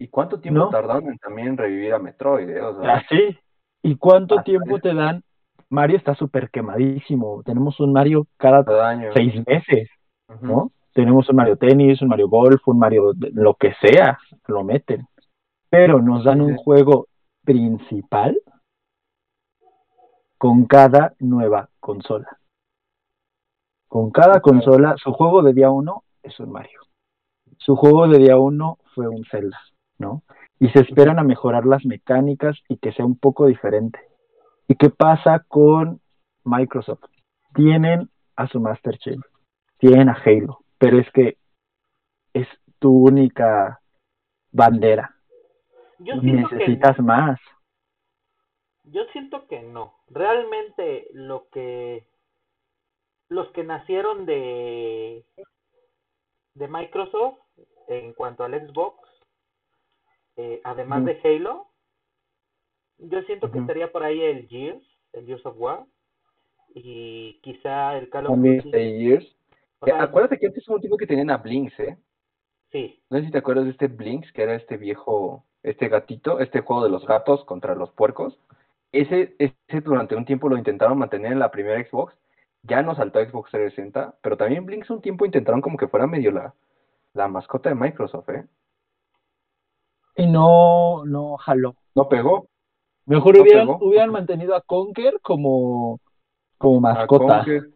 ¿Y 0.00 0.06
cuánto 0.06 0.38
tiempo 0.38 0.60
¿No? 0.60 0.68
tardaron 0.68 1.08
en 1.08 1.18
también 1.18 1.56
revivir 1.56 1.92
a 1.92 1.98
Metroid? 1.98 2.48
eh? 2.48 2.60
O 2.60 2.80
sea, 2.80 2.94
así. 2.98 3.36
¿Y 3.82 3.96
cuánto 3.96 4.36
Bastante. 4.36 4.50
tiempo 4.58 4.78
te 4.78 4.94
dan? 4.94 5.24
Mario 5.70 5.96
está 5.96 6.14
súper 6.14 6.50
quemadísimo. 6.50 7.42
Tenemos 7.44 7.80
un 7.80 7.92
Mario 7.92 8.26
cada 8.36 8.64
cada 8.64 8.90
año. 8.90 9.10
seis 9.12 9.34
meses. 9.44 9.88
¿no? 10.40 10.70
Tenemos 10.94 11.28
un 11.28 11.34
Mario 11.36 11.56
Tennis, 11.56 12.00
un 12.00 12.08
Mario 12.08 12.28
Golf, 12.28 12.60
un 12.68 12.78
Mario 12.78 13.12
lo 13.32 13.54
que 13.54 13.72
sea, 13.80 14.18
lo 14.46 14.62
meten. 14.62 15.04
Pero 15.68 16.00
nos 16.00 16.22
dan 16.22 16.38
Sí, 16.38 16.44
un 16.44 16.56
juego 16.58 17.06
principal 17.44 18.38
con 20.38 20.66
cada 20.66 21.14
nueva 21.18 21.68
consola. 21.80 22.38
Con 23.88 24.10
cada 24.10 24.40
consola, 24.40 24.94
su 24.96 25.12
juego 25.12 25.42
de 25.42 25.52
día 25.52 25.70
uno 25.70 26.04
es 26.22 26.38
un 26.40 26.52
Mario. 26.52 26.80
Su 27.58 27.74
juego 27.74 28.06
de 28.06 28.18
día 28.18 28.38
uno 28.38 28.78
fue 28.94 29.08
un 29.08 29.24
Zelda, 29.30 29.58
¿no? 29.98 30.22
Y 30.60 30.68
se 30.70 30.80
esperan 30.80 31.18
a 31.18 31.24
mejorar 31.24 31.66
las 31.66 31.84
mecánicas 31.84 32.56
y 32.68 32.76
que 32.76 32.92
sea 32.92 33.04
un 33.04 33.18
poco 33.18 33.46
diferente. 33.46 33.98
¿Y 34.68 34.76
qué 34.76 34.90
pasa 34.90 35.44
con 35.48 36.00
Microsoft? 36.44 37.04
Tienen 37.54 38.10
a 38.36 38.46
su 38.46 38.60
Master 38.60 38.98
Chief, 38.98 39.20
tienen 39.78 40.08
a 40.08 40.16
Halo, 40.24 40.60
pero 40.78 40.98
es 40.98 41.10
que 41.12 41.38
es 42.32 42.46
tu 42.78 42.92
única 42.92 43.80
bandera. 44.52 45.14
Yo 45.98 46.20
siento 46.20 46.48
que 46.48 46.56
Necesitas 46.56 46.98
más. 47.00 47.40
Yo 48.90 49.04
siento 49.12 49.46
que 49.46 49.60
no. 49.60 49.94
Realmente 50.08 51.08
lo 51.12 51.48
que 51.50 52.06
los 53.28 53.48
que 53.52 53.64
nacieron 53.64 54.24
de 54.24 55.24
de 56.54 56.68
Microsoft 56.68 57.38
en 57.88 58.12
cuanto 58.14 58.44
al 58.44 58.54
Xbox, 58.66 59.08
eh, 60.36 60.60
además 60.64 61.02
Ujú. 61.02 61.06
de 61.06 61.20
Halo, 61.22 61.68
yo 62.98 63.22
siento 63.22 63.50
que 63.50 63.58
Ujú. 63.58 63.66
estaría 63.66 63.92
por 63.92 64.02
ahí 64.02 64.20
el 64.22 64.48
Gears, 64.48 64.84
el 65.12 65.26
Gears 65.26 65.46
of 65.46 65.56
War 65.58 65.84
y 66.74 67.38
quizá 67.42 67.96
el 67.96 68.08
Call 68.10 68.26
of 68.26 68.36
Duty. 68.36 69.36
O 69.80 69.86
Que 69.86 69.92
sea, 69.92 70.02
acuérdate 70.02 70.38
que 70.38 70.46
antes 70.46 70.66
hubo 70.68 70.76
un 70.76 70.80
tiempo 70.80 70.96
que 70.96 71.06
tenían 71.06 71.30
a 71.30 71.36
Blinks, 71.36 71.78
¿eh? 71.80 71.96
sí, 72.72 73.00
No 73.10 73.18
sé 73.18 73.26
si 73.26 73.30
te 73.30 73.38
acuerdas 73.38 73.66
de 73.66 73.70
este 73.70 73.86
Blinks, 73.86 74.32
que 74.32 74.42
era 74.42 74.54
este 74.54 74.76
viejo, 74.76 75.44
este 75.62 75.88
gatito, 75.88 76.40
este 76.40 76.60
juego 76.60 76.82
de 76.82 76.90
los 76.90 77.06
gatos 77.06 77.44
contra 77.44 77.74
los 77.74 77.90
puercos. 77.92 78.38
Ese, 78.92 79.36
ese 79.38 79.80
durante 79.82 80.16
un 80.16 80.24
tiempo 80.24 80.48
lo 80.48 80.56
intentaron 80.56 80.98
mantener 80.98 81.32
en 81.32 81.38
la 81.38 81.50
primera 81.50 81.82
Xbox, 81.84 82.16
ya 82.62 82.82
no 82.82 82.94
saltó 82.94 83.18
a 83.18 83.24
Xbox 83.24 83.50
360, 83.50 84.16
pero 84.22 84.36
también 84.36 84.66
Blinks 84.66 84.90
un 84.90 85.00
tiempo 85.00 85.24
intentaron 85.24 85.60
como 85.60 85.76
que 85.76 85.88
fuera 85.88 86.06
medio 86.06 86.30
la, 86.30 86.54
la 87.14 87.28
mascota 87.28 87.68
de 87.68 87.74
Microsoft, 87.74 88.28
¿eh? 88.30 88.44
Y 90.16 90.26
no, 90.26 91.04
no 91.04 91.36
jaló. 91.36 91.76
No 91.94 92.08
pegó. 92.08 92.48
Mejor 93.06 93.36
No 93.36 93.42
hubieran, 93.42 93.66
pegó. 93.66 93.78
hubieran 93.80 94.10
mantenido 94.10 94.54
a 94.54 94.62
Conker 94.62 95.20
como, 95.22 96.00
como 96.58 96.80
mascota. 96.80 97.38
Conker. 97.38 97.70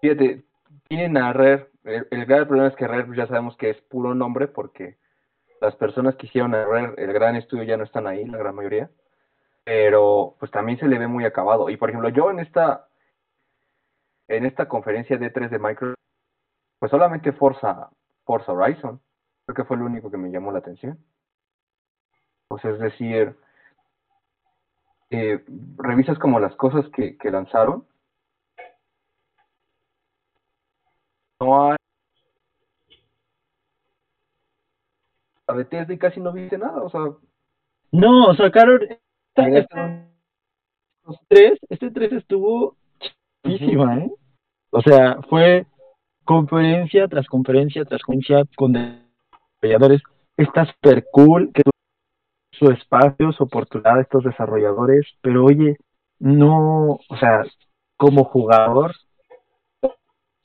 Fíjate, 0.00 0.44
tienen 0.88 1.16
a 1.16 1.32
Rare. 1.32 1.70
El, 1.84 2.06
el 2.10 2.26
gran 2.26 2.46
problema 2.46 2.68
es 2.68 2.76
que 2.76 2.86
Rare 2.86 3.04
pues, 3.04 3.16
ya 3.16 3.26
sabemos 3.26 3.56
que 3.56 3.70
es 3.70 3.80
puro 3.82 4.14
nombre 4.14 4.46
porque 4.46 4.98
las 5.60 5.74
personas 5.76 6.16
que 6.16 6.26
hicieron 6.26 6.54
a 6.54 6.64
Rare, 6.64 6.94
el 6.98 7.12
gran 7.12 7.36
estudio, 7.36 7.64
ya 7.64 7.76
no 7.76 7.84
están 7.84 8.06
ahí, 8.06 8.24
la 8.26 8.38
gran 8.38 8.54
mayoría. 8.54 8.90
Pero 9.64 10.36
pues 10.38 10.50
también 10.50 10.78
se 10.78 10.88
le 10.88 10.98
ve 10.98 11.06
muy 11.06 11.24
acabado. 11.24 11.70
Y 11.70 11.76
por 11.76 11.88
ejemplo, 11.90 12.08
yo 12.08 12.30
en 12.30 12.40
esta 12.40 12.88
en 14.28 14.46
esta 14.46 14.68
conferencia 14.68 15.18
de 15.18 15.30
3 15.30 15.50
de 15.50 15.58
Microsoft, 15.58 15.98
pues 16.78 16.90
solamente 16.90 17.32
Forza, 17.32 17.90
Forza 18.24 18.52
Horizon. 18.52 19.00
Creo 19.46 19.56
que 19.56 19.64
fue 19.64 19.76
lo 19.76 19.86
único 19.86 20.10
que 20.10 20.16
me 20.16 20.30
llamó 20.30 20.52
la 20.52 20.60
atención. 20.60 20.98
Pues 22.48 22.64
es 22.64 22.78
decir, 22.78 23.36
eh, 25.10 25.44
revisas 25.76 26.18
como 26.18 26.40
las 26.40 26.54
cosas 26.56 26.86
que, 26.94 27.16
que 27.18 27.30
lanzaron. 27.30 27.86
No 31.40 31.70
hay. 31.70 31.76
A 35.46 35.52
Bethesda 35.52 35.92
y 35.92 35.98
casi 35.98 36.20
no 36.20 36.32
viste 36.32 36.56
nada, 36.56 36.82
o 36.82 36.88
sea, 36.88 37.00
No, 37.90 38.34
sacaron 38.34 38.80
este, 39.34 39.66
tres, 41.28 41.58
este 41.68 41.90
tres 41.90 42.12
estuvo 42.12 42.76
chidísima, 43.44 43.98
¿eh? 43.98 44.10
O 44.70 44.80
sea, 44.80 45.20
fue 45.28 45.66
conferencia 46.24 47.08
tras 47.08 47.26
conferencia 47.26 47.84
tras 47.84 48.02
conferencia 48.02 48.44
con 48.56 48.72
desarrolladores. 48.72 50.02
Está 50.36 50.66
super 50.66 51.04
cool 51.12 51.50
que 51.52 51.62
su 52.52 52.70
espacio, 52.70 53.32
su 53.32 53.44
oportunidad 53.44 53.98
a 53.98 54.02
estos 54.02 54.24
desarrolladores, 54.24 55.06
pero 55.20 55.44
oye, 55.44 55.76
no, 56.18 56.92
o 57.08 57.16
sea, 57.18 57.44
como 57.96 58.24
jugador, 58.24 58.92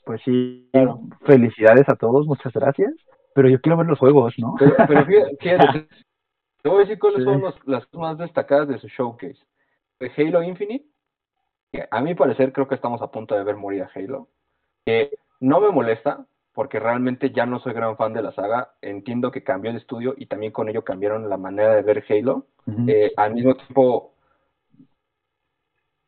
pues 0.04 0.20
sí, 0.24 0.70
felicidades 1.24 1.88
a 1.88 1.96
todos, 1.96 2.26
muchas 2.26 2.52
gracias, 2.52 2.92
pero 3.34 3.48
yo 3.48 3.60
quiero 3.60 3.76
ver 3.76 3.86
los 3.86 3.98
juegos, 3.98 4.34
¿no? 4.38 4.54
Pero, 4.58 4.74
pero 4.88 5.06
fíjate, 5.06 5.36
fíjate, 5.40 5.88
te 6.62 6.68
voy 6.68 6.78
a 6.78 6.80
decir 6.80 6.98
cuáles 6.98 7.18
Sí. 7.20 7.24
son 7.24 7.40
los- 7.40 7.66
las 7.66 7.94
más 7.94 8.18
destacadas 8.18 8.68
de 8.68 8.78
su 8.78 8.88
showcase. 8.88 9.38
De 10.00 10.12
Halo 10.16 10.42
Infinite, 10.42 10.86
que 11.72 11.86
a 11.90 12.00
mi 12.00 12.14
parecer 12.14 12.52
creo 12.52 12.68
que 12.68 12.74
estamos 12.74 13.02
a 13.02 13.10
punto 13.10 13.34
de 13.34 13.44
ver 13.44 13.56
morir 13.56 13.82
a 13.82 13.90
Halo. 13.94 14.28
Que 14.84 15.18
no 15.40 15.60
me 15.60 15.70
molesta, 15.70 16.26
porque 16.54 16.80
realmente 16.80 17.30
ya 17.30 17.46
no 17.46 17.60
soy 17.60 17.72
gran 17.72 17.96
fan 17.96 18.12
de 18.12 18.22
la 18.22 18.32
saga. 18.32 18.72
Entiendo 18.80 19.30
que 19.30 19.44
cambió 19.44 19.70
el 19.70 19.76
estudio 19.76 20.14
y 20.16 20.26
también 20.26 20.50
con 20.52 20.68
ello 20.68 20.82
cambiaron 20.82 21.28
la 21.28 21.36
manera 21.36 21.74
de 21.74 21.82
ver 21.82 22.04
Halo. 22.08 22.46
Eh, 22.86 23.12
al 23.16 23.34
mismo 23.34 23.54
tiempo, 23.54 24.12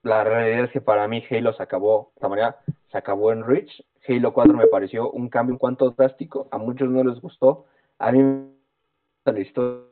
la 0.02 0.24
realidad 0.24 0.64
es 0.64 0.70
que 0.72 0.80
para 0.80 1.06
mí 1.08 1.22
Halo 1.30 1.52
se 1.52 1.62
acabó 1.62 2.10
de 2.14 2.18
esta 2.18 2.28
manera, 2.28 2.56
se 2.90 2.98
acabó 2.98 3.32
en 3.32 3.44
Reach. 3.44 3.84
Halo 4.08 4.32
4 4.32 4.54
me 4.54 4.66
pareció 4.66 5.10
un 5.10 5.28
cambio 5.28 5.54
un 5.54 5.58
cuanto 5.58 5.90
drástico, 5.90 6.48
a 6.50 6.58
muchos 6.58 6.88
no 6.88 7.04
les 7.04 7.20
gustó, 7.20 7.66
a 7.98 8.10
mí 8.12 8.18
me 8.22 8.44
gusta 8.44 9.32
la 9.32 9.40
historia, 9.40 9.84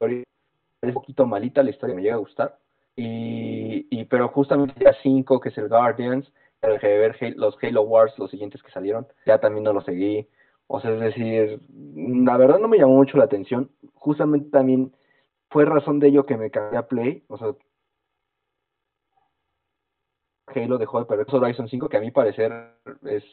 es 0.00 0.24
un 0.82 0.92
poquito 0.92 1.26
malita 1.26 1.62
la 1.62 1.70
historia, 1.70 1.94
me 1.94 2.02
llega 2.02 2.14
a 2.14 2.18
gustar. 2.18 2.58
Y, 2.96 3.86
y 3.90 4.04
pero 4.04 4.28
justamente 4.28 4.84
ya 4.84 4.94
5, 5.02 5.40
que 5.40 5.48
es 5.48 5.58
el 5.58 5.68
Guardians, 5.68 6.30
de 6.62 6.78
ver 6.78 7.16
los 7.36 7.56
Halo 7.62 7.82
Wars, 7.82 8.18
los 8.18 8.30
siguientes 8.30 8.62
que 8.62 8.70
salieron, 8.70 9.06
ya 9.26 9.38
también 9.38 9.64
no 9.64 9.72
los 9.72 9.84
seguí. 9.84 10.28
O 10.66 10.80
sea, 10.80 10.92
es 10.94 11.00
decir, 11.00 11.60
la 11.68 12.36
verdad 12.36 12.58
no 12.58 12.68
me 12.68 12.78
llamó 12.78 12.94
mucho 12.94 13.18
la 13.18 13.24
atención. 13.24 13.70
Justamente 13.94 14.50
también 14.50 14.94
fue 15.50 15.64
razón 15.64 16.00
de 16.00 16.08
ello 16.08 16.26
que 16.26 16.36
me 16.36 16.50
cambié 16.50 16.78
a 16.78 16.88
Play. 16.88 17.24
O 17.28 17.36
sea, 17.36 17.54
Halo 20.46 20.78
dejó 20.78 21.00
de 21.00 21.06
perder 21.06 21.26
Horizon 21.28 21.68
5, 21.68 21.88
que 21.88 21.96
a 21.96 22.00
mi 22.00 22.10
parecer 22.10 22.52
es 23.04 23.24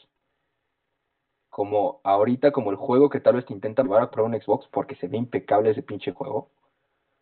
como 1.51 1.99
ahorita 2.03 2.51
como 2.51 2.71
el 2.71 2.77
juego 2.77 3.09
que 3.09 3.19
tal 3.19 3.35
vez 3.35 3.45
te 3.45 3.53
intenta 3.53 3.83
llevar 3.83 4.01
a 4.01 4.09
probar 4.09 4.31
un 4.33 4.41
Xbox 4.41 4.67
porque 4.71 4.95
se 4.95 5.07
ve 5.07 5.17
impecable 5.17 5.69
ese 5.69 5.83
pinche 5.83 6.13
juego. 6.13 6.49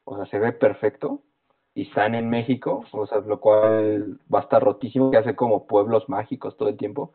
O 0.05 0.15
sea, 0.15 0.25
se 0.27 0.39
ve 0.39 0.53
perfecto. 0.53 1.21
Y 1.73 1.83
están 1.83 2.15
en 2.15 2.29
México, 2.29 2.85
o 2.91 3.07
sea, 3.07 3.19
lo 3.19 3.39
cual 3.39 4.19
va 4.33 4.39
a 4.39 4.43
estar 4.43 4.63
rotísimo, 4.63 5.11
que 5.11 5.17
hace 5.17 5.35
como 5.35 5.67
pueblos 5.67 6.07
mágicos 6.09 6.57
todo 6.57 6.69
el 6.69 6.77
tiempo. 6.77 7.13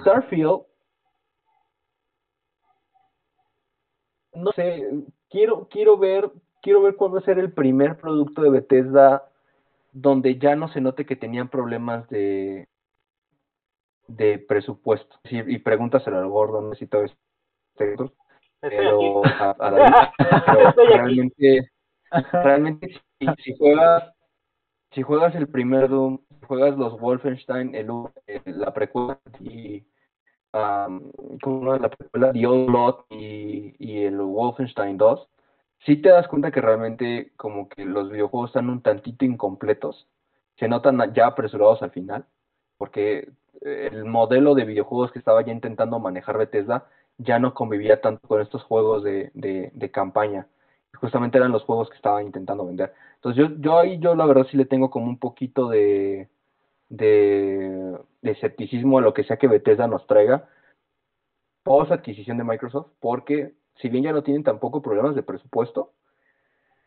Starfield, 0.00 0.62
no 4.34 4.52
sé, 4.52 4.90
quiero, 5.30 5.68
quiero 5.70 5.96
ver, 5.96 6.30
quiero 6.62 6.82
ver 6.82 6.96
cuál 6.96 7.14
va 7.14 7.18
a 7.18 7.24
ser 7.24 7.38
el 7.38 7.52
primer 7.52 7.96
producto 7.98 8.42
de 8.42 8.50
Bethesda 8.50 9.28
donde 9.92 10.38
ya 10.38 10.56
no 10.56 10.68
se 10.68 10.80
note 10.80 11.06
que 11.06 11.16
tenían 11.16 11.48
problemas 11.48 12.08
de 12.08 12.68
de 14.06 14.38
presupuesto. 14.38 15.18
Y 15.24 15.58
pregúntaselo 15.58 16.18
al 16.18 16.28
gordo, 16.28 16.60
no 16.60 16.70
sé 16.74 16.80
si 16.80 16.86
todo 16.86 17.04
es 17.04 17.16
Estoy 17.76 18.08
pero 18.60 19.22
a, 19.24 19.56
a 19.58 19.70
David, 19.70 19.92
pero 20.46 20.88
realmente, 20.88 21.70
realmente 22.32 23.00
si, 23.18 23.26
si 23.42 23.56
juegas 23.56 24.12
si 24.92 25.02
juegas 25.02 25.34
el 25.34 25.48
primer 25.48 25.88
Doom, 25.88 26.18
si 26.28 26.46
juegas 26.46 26.78
los 26.78 26.98
Wolfenstein, 27.00 27.74
el, 27.74 27.90
u- 27.90 28.12
el- 28.26 28.60
la 28.60 28.72
precuela 28.72 29.18
y 29.40 29.84
¿cómo 31.42 31.74
era 31.74 31.82
la 31.82 31.90
precuela? 31.90 32.32
The 32.32 32.46
Old 32.46 32.66
Blood 32.68 32.94
y, 33.10 33.74
y 33.78 34.04
el 34.04 34.18
Wolfenstein 34.20 34.96
2, 34.96 35.28
sí 35.84 35.96
te 35.96 36.10
das 36.10 36.28
cuenta 36.28 36.50
que 36.50 36.60
realmente 36.60 37.32
como 37.36 37.68
que 37.68 37.84
los 37.84 38.10
videojuegos 38.10 38.50
están 38.50 38.70
un 38.70 38.82
tantito 38.82 39.24
incompletos, 39.24 40.06
se 40.56 40.68
notan 40.68 41.12
ya 41.12 41.26
apresurados 41.26 41.82
al 41.82 41.90
final, 41.90 42.24
porque 42.78 43.18
eh, 43.18 43.32
el 43.64 44.04
modelo 44.04 44.54
de 44.54 44.64
videojuegos 44.64 45.10
que 45.10 45.18
estaba 45.18 45.42
ya 45.42 45.52
intentando 45.52 45.98
manejar 45.98 46.38
Bethesda 46.38 46.86
ya 47.18 47.38
no 47.38 47.54
convivía 47.54 48.00
tanto 48.00 48.26
con 48.28 48.40
estos 48.40 48.62
juegos 48.64 49.02
de, 49.02 49.30
de, 49.32 49.90
campaña. 49.90 50.46
Justamente 50.94 51.38
eran 51.38 51.52
los 51.52 51.64
juegos 51.64 51.88
que 51.88 51.96
estaba 51.96 52.22
intentando 52.22 52.66
vender. 52.66 52.92
Entonces 53.16 53.42
yo, 53.42 53.56
yo 53.58 53.78
ahí 53.78 53.98
yo 53.98 54.14
la 54.14 54.26
verdad 54.26 54.46
sí 54.50 54.56
le 54.56 54.66
tengo 54.66 54.90
como 54.90 55.06
un 55.06 55.18
poquito 55.18 55.68
de, 55.68 56.28
de, 56.88 57.98
de 58.22 58.30
escepticismo 58.30 58.98
a 58.98 59.02
lo 59.02 59.14
que 59.14 59.24
sea 59.24 59.38
que 59.38 59.48
Bethesda 59.48 59.86
nos 59.86 60.06
traiga 60.06 60.48
post 61.62 61.90
adquisición 61.90 62.36
de 62.36 62.44
Microsoft, 62.44 62.88
porque 63.00 63.54
si 63.76 63.88
bien 63.88 64.04
ya 64.04 64.12
no 64.12 64.22
tienen 64.22 64.44
tampoco 64.44 64.82
problemas 64.82 65.14
de 65.14 65.22
presupuesto, 65.22 65.92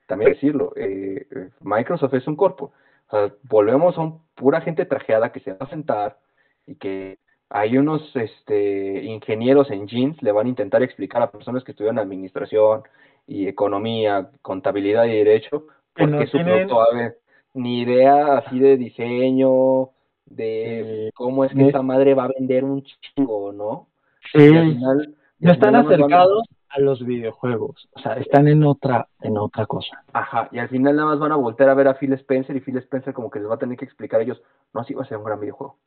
también 0.08 0.34
decirlo, 0.34 0.72
eh, 0.76 1.28
eh, 1.30 1.50
Microsoft 1.62 2.14
es 2.14 2.28
un 2.28 2.36
corpo. 2.36 2.72
O 3.08 3.10
sea, 3.10 3.34
volvemos 3.44 3.98
a 3.98 4.02
un 4.02 4.22
pura 4.36 4.62
gente 4.62 4.86
trajeada 4.86 5.32
que 5.32 5.40
se 5.42 5.54
va 5.54 5.66
a 5.66 5.70
sentar 5.70 6.20
y 6.68 6.76
que 6.76 7.18
hay 7.50 7.78
unos 7.78 8.14
este, 8.16 9.04
ingenieros 9.06 9.72
en 9.72 9.88
jeans 9.88 10.22
le 10.22 10.32
van 10.34 10.46
a 10.48 10.50
intentar 10.50 10.84
explicar 10.84 11.22
a 11.22 11.32
personas 11.32 11.64
que 11.64 11.72
estudian 11.72 11.98
administración 11.98 12.84
y 13.26 13.48
economía, 13.48 14.30
contabilidad 14.42 15.06
y 15.06 15.12
derecho, 15.18 15.68
Que 15.96 16.04
porque 16.04 16.12
no 16.12 16.22
su 16.28 16.32
tienen- 16.38 16.54
producto 16.54 16.82
a 16.82 16.86
haber 16.92 17.18
ni 17.54 17.82
idea 17.82 18.38
así 18.38 18.60
de 18.60 18.78
diseño, 18.78 19.90
de 20.26 21.10
cómo 21.16 21.46
es 21.46 21.52
que 21.52 21.58
no- 21.58 21.70
esa 21.70 21.82
madre 21.82 22.14
va 22.14 22.26
a 22.26 22.32
vender 22.38 22.64
un 22.66 22.84
chingo, 22.84 23.54
¿no? 23.54 23.88
Sí, 24.34 24.56
al 24.56 24.74
final, 24.74 25.16
no 25.40 25.52
están 25.54 25.76
a- 25.76 25.80
acercados 25.80 26.44
a 26.70 26.80
los 26.82 27.04
videojuegos, 27.06 27.88
o 27.94 28.00
sea, 28.00 28.14
están 28.16 28.50
en 28.50 28.64
otra, 28.66 29.08
en 29.22 29.38
otra 29.38 29.66
cosa. 29.66 30.04
Ajá, 30.12 30.50
y 30.52 30.60
al 30.60 30.68
final 30.68 30.98
nada 30.98 31.08
más 31.12 31.20
van 31.20 31.32
a 31.32 31.38
voltear 31.38 31.70
a 31.70 31.74
ver 31.74 31.88
a 31.88 31.94
Phil 31.98 32.12
Spencer 32.14 32.56
y 32.58 32.60
Phil 32.60 32.78
Spencer 32.78 33.14
como 33.14 33.30
que 33.32 33.40
les 33.40 33.50
va 33.50 33.56
a 33.56 33.60
tener 33.60 33.78
que 33.78 33.86
explicar 33.86 34.20
a 34.20 34.24
ellos, 34.24 34.42
no, 34.74 34.82
así 34.82 34.94
va 34.94 35.04
a 35.04 35.06
ser 35.08 35.18
un 35.18 35.24
gran 35.24 35.40
videojuego. 35.40 35.78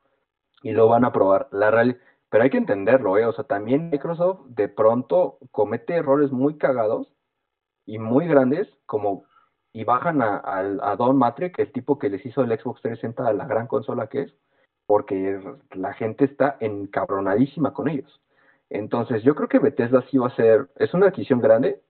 Y 0.63 0.73
lo 0.73 0.89
van 0.89 1.05
a 1.05 1.13
probar. 1.13 1.49
La 1.53 1.71
real... 1.71 2.01
Pero 2.29 2.45
hay 2.45 2.51
que 2.51 2.59
entenderlo, 2.59 3.19
¿eh? 3.19 3.27
O 3.27 3.33
sea, 3.33 3.45
también 3.45 3.91
Microsoft 3.91 4.47
de 4.47 4.69
pronto 4.69 5.39
comete 5.51 5.95
errores 5.95 6.31
muy 6.31 6.59
cagados 6.59 7.13
y 7.87 7.99
muy 7.99 8.29
grandes, 8.29 8.69
como 8.87 9.25
y 9.73 9.85
bajan 9.85 10.21
a, 10.23 10.37
al- 10.37 10.81
a 10.83 10.95
Don 10.97 11.17
Matrix, 11.17 11.59
el 11.59 11.73
tipo 11.73 11.99
que 11.99 12.09
les 12.11 12.25
hizo 12.27 12.43
el 12.43 12.51
Xbox 12.57 12.83
360 12.83 13.27
a 13.29 13.33
la 13.33 13.47
gran 13.47 13.67
consola 13.67 14.07
que 14.09 14.23
es, 14.23 14.35
porque 14.87 15.41
la 15.73 15.93
gente 15.95 16.25
está 16.25 16.57
encabronadísima 16.61 17.73
con 17.73 17.89
ellos. 17.89 18.21
Entonces, 18.69 19.23
yo 19.23 19.35
creo 19.35 19.49
que 19.49 19.59
Bethesda 19.59 20.03
sí 20.11 20.19
va 20.19 20.29
a 20.29 20.37
ser, 20.37 20.69
es 20.77 20.93
una 20.95 21.07
adquisición 21.07 21.41
grande, 21.41 21.83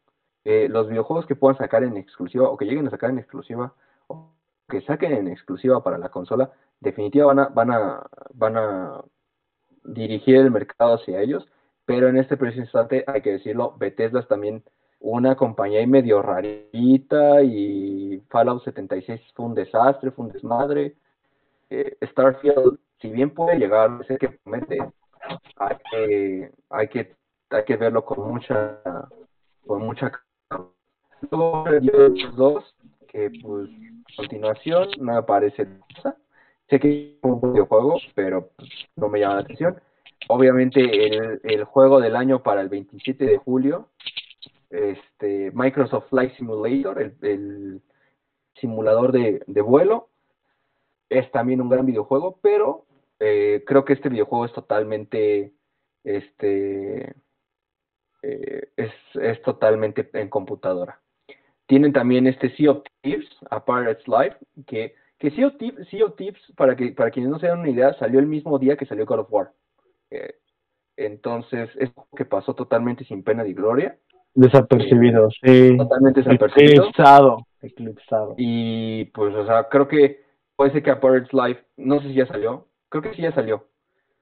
eh, 0.45 0.69
los 0.71 0.89
videojuegos 0.89 1.27
que 1.27 1.37
puedan 1.37 1.59
sacar 1.59 1.85
en 1.85 1.97
exclusiva 1.99 2.49
o 2.49 2.57
que 2.57 2.65
lleguen 2.65 2.87
a 2.87 2.91
sacar 2.91 3.11
en 3.11 3.19
exclusiva 3.19 3.75
o 4.07 4.33
que 4.69 4.81
saquen 4.83 5.13
en 5.13 5.29
exclusiva 5.29 5.83
para 5.83 5.99
la 5.99 6.09
consola, 6.11 6.53
definitivamente 6.81 7.53
van 7.55 7.71
a, 7.71 7.75
van 7.75 7.83
a, 7.83 8.07
van 8.35 8.57
a 8.57 9.05
dirigir 9.85 10.37
el 10.37 10.51
mercado 10.51 10.95
hacia 10.95 11.21
ellos, 11.21 11.47
pero 11.85 12.09
en 12.09 12.19
este 12.19 12.37
preciso 12.37 12.63
instante 12.63 13.05
hay 13.07 13.23
que 13.23 13.33
decirlo, 13.33 13.75
Bethesda 13.79 14.21
es 14.21 14.29
también 14.29 14.63
una 15.01 15.35
compañía 15.35 15.81
ahí 15.81 15.87
medio 15.87 16.21
rarita 16.23 17.43
y 17.43 18.23
Fallout 18.29 18.63
76 18.65 19.21
fue 19.35 19.47
un 19.47 19.55
desastre, 19.55 20.11
fue 20.11 20.27
un 20.27 20.33
desmadre. 20.33 20.95
Eh, 21.71 21.97
Starfield, 22.03 22.79
si 23.01 23.09
bien 23.11 23.31
puede 23.31 23.59
llegar 23.59 23.91
a 23.91 24.05
ser 24.05 24.19
que 24.19 24.29
promete, 24.29 24.79
hay 25.57 25.77
que, 25.91 26.53
hay 26.69 26.89
que, 26.89 27.17
hay 27.51 27.65
que 27.65 27.77
verlo 27.77 28.05
con 28.05 28.31
mucha, 28.31 28.79
con 29.67 29.83
mucha. 29.83 30.13
Luego 31.31 31.65
que 33.09 33.31
pues 33.43 33.69
a 33.69 34.17
continuación 34.17 34.89
no 34.99 35.15
me 35.15 35.23
parece 35.23 35.67
cosa. 35.95 36.17
Sé 36.71 36.79
que 36.79 37.19
es 37.19 37.19
un 37.23 37.41
videojuego, 37.41 37.99
pero 38.15 38.51
pues, 38.57 38.71
no 38.97 39.09
me 39.09 39.21
llama 39.21 39.35
la 39.35 39.41
atención. 39.41 39.81
Obviamente 40.29 40.81
el, 40.81 41.41
el 41.43 41.65
juego 41.65 42.01
del 42.01 42.15
año 42.15 42.43
para 42.43 42.61
el 42.61 42.69
27 42.69 43.27
de 43.27 43.39
julio, 43.39 43.89
este 44.71 45.51
Microsoft 45.53 46.09
Flight 46.11 46.37
Simulator, 46.37 47.03
el, 47.03 47.17
el 47.23 47.83
simulador 48.55 49.11
de, 49.11 49.43
de 49.47 49.61
vuelo, 49.61 50.09
es 51.09 51.29
también 51.33 51.61
un 51.61 51.69
gran 51.69 51.87
videojuego, 51.87 52.39
pero 52.41 52.87
eh, 53.19 53.65
creo 53.67 53.85
que 53.85 53.95
este 53.95 54.09
videojuego 54.09 54.47
es 54.47 54.53
totalmente 54.53 55.53
este 56.05 57.17
eh, 58.23 58.69
es, 58.77 58.93
es 59.15 59.43
totalmente 59.43 60.09
en 60.13 60.29
computadora. 60.29 61.01
Tienen 61.67 61.93
también 61.93 62.27
este 62.27 62.55
Sea 62.57 62.73
of 62.73 62.85
Thieves, 63.01 63.29
A 63.51 63.65
Pirate's 63.65 64.07
Life, 64.07 64.37
que, 64.67 64.95
que 65.21 65.31
Sea, 65.31 65.47
of 65.49 65.59
Thieves, 65.59 65.87
sea 65.89 66.07
of 66.07 66.17
Thieves, 66.17 66.41
para, 66.57 66.75
que, 66.75 66.93
para 66.93 67.11
quienes 67.11 67.31
no 67.31 67.39
se 67.39 67.47
dan 67.47 67.61
una 67.61 67.71
idea, 67.71 67.93
salió 67.95 68.19
el 68.19 68.27
mismo 68.27 68.59
día 68.59 68.77
que 68.77 68.87
salió 68.87 69.05
God 69.07 69.21
of 69.21 69.33
War. 69.33 69.53
Eh, 70.11 70.35
entonces, 70.97 71.69
es 71.79 71.91
que 72.17 72.25
pasó 72.25 72.55
totalmente 72.55 73.05
sin 73.05 73.23
pena 73.23 73.45
ni 73.45 73.53
gloria, 73.53 73.97
Desapercibidos, 74.35 75.37
sí. 75.43 75.77
totalmente 75.77 76.23
desapercibido. 76.23 76.85
Eclipsado, 76.85 77.47
eclipsado. 77.61 78.35
Y 78.39 79.07
pues, 79.07 79.35
o 79.35 79.45
sea, 79.45 79.65
creo 79.69 79.89
que 79.89 80.23
puede 80.57 80.73
ser 80.73 80.83
que 80.83 80.91
A 80.91 81.01
Pirate's 81.01 81.33
Life, 81.33 81.63
no 81.77 82.01
sé 82.01 82.09
si 82.09 82.15
ya 82.15 82.27
salió, 82.27 82.67
creo 82.89 83.03
que 83.03 83.15
sí 83.15 83.23
ya 83.23 83.33
salió, 83.33 83.67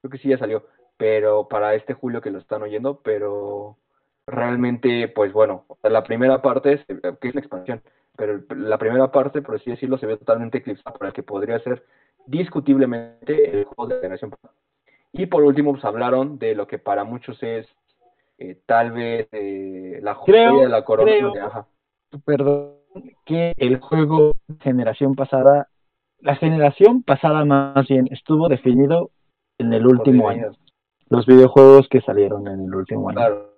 creo 0.01 0.11
que 0.11 0.17
sí 0.17 0.29
ya 0.29 0.37
salió, 0.37 0.65
pero 0.97 1.47
para 1.47 1.75
este 1.75 1.93
julio 1.93 2.21
que 2.21 2.31
lo 2.31 2.39
están 2.39 2.63
oyendo, 2.63 3.01
pero 3.03 3.77
realmente, 4.25 5.07
pues 5.07 5.31
bueno, 5.31 5.65
la 5.83 6.03
primera 6.03 6.41
parte 6.41 6.73
es, 6.73 6.85
que 6.85 7.27
es 7.27 7.33
una 7.33 7.41
expansión, 7.41 7.81
pero 8.19 8.33
el- 8.33 8.69
la 8.69 8.77
primera 8.77 9.09
parte, 9.11 9.41
por 9.41 9.55
así 9.55 9.71
decirlo, 9.71 9.97
se 9.97 10.05
ve 10.05 10.17
totalmente 10.17 10.57
eclipsada 10.59 10.93
por 10.95 11.07
el 11.07 11.13
que 11.13 11.23
podría 11.23 11.57
ser 11.59 11.83
discutiblemente 12.53 13.59
el 13.59 13.63
juego 13.65 13.87
de 13.87 13.95
la 13.95 14.01
generación 14.01 14.31
pasada. 14.31 14.53
Y 15.13 15.25
por 15.25 15.43
último, 15.43 15.71
pues 15.71 15.85
hablaron 15.85 16.37
de 16.37 16.53
lo 16.55 16.67
que 16.67 16.77
para 16.79 17.03
muchos 17.03 17.41
es 17.41 17.67
eh, 18.37 18.57
tal 18.65 18.91
vez 18.91 19.27
eh, 19.33 19.99
la 20.01 20.15
joya 20.15 20.51
de 20.51 20.69
la 20.69 20.83
corona. 20.85 21.11
creo- 21.11 21.31
de- 21.33 21.39
ajá. 21.41 21.65
Perdón, 22.25 22.73
que 23.25 23.53
el 23.57 23.79
juego 23.79 24.33
generación 24.61 25.13
pasada, 25.15 25.67
la 26.21 26.35
generación 26.35 27.03
pasada 27.03 27.43
más 27.45 27.87
bien, 27.87 28.07
estuvo 28.11 28.47
definido 28.47 29.11
en 29.57 29.73
el 29.73 29.85
último 29.85 30.29
año. 30.29 30.51
Los 31.09 31.25
videojuegos 31.25 31.87
que 31.89 32.01
salieron 32.01 32.47
en 32.47 32.61
el 32.65 32.73
último 32.75 33.09
año. 33.09 33.17
Claro. 33.17 33.49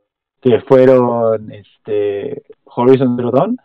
que 0.42 0.60
fueron 0.62 1.52
este 1.52 2.42
Horizon 2.66 3.16
Zero 3.16 3.30
Dawn, 3.30 3.58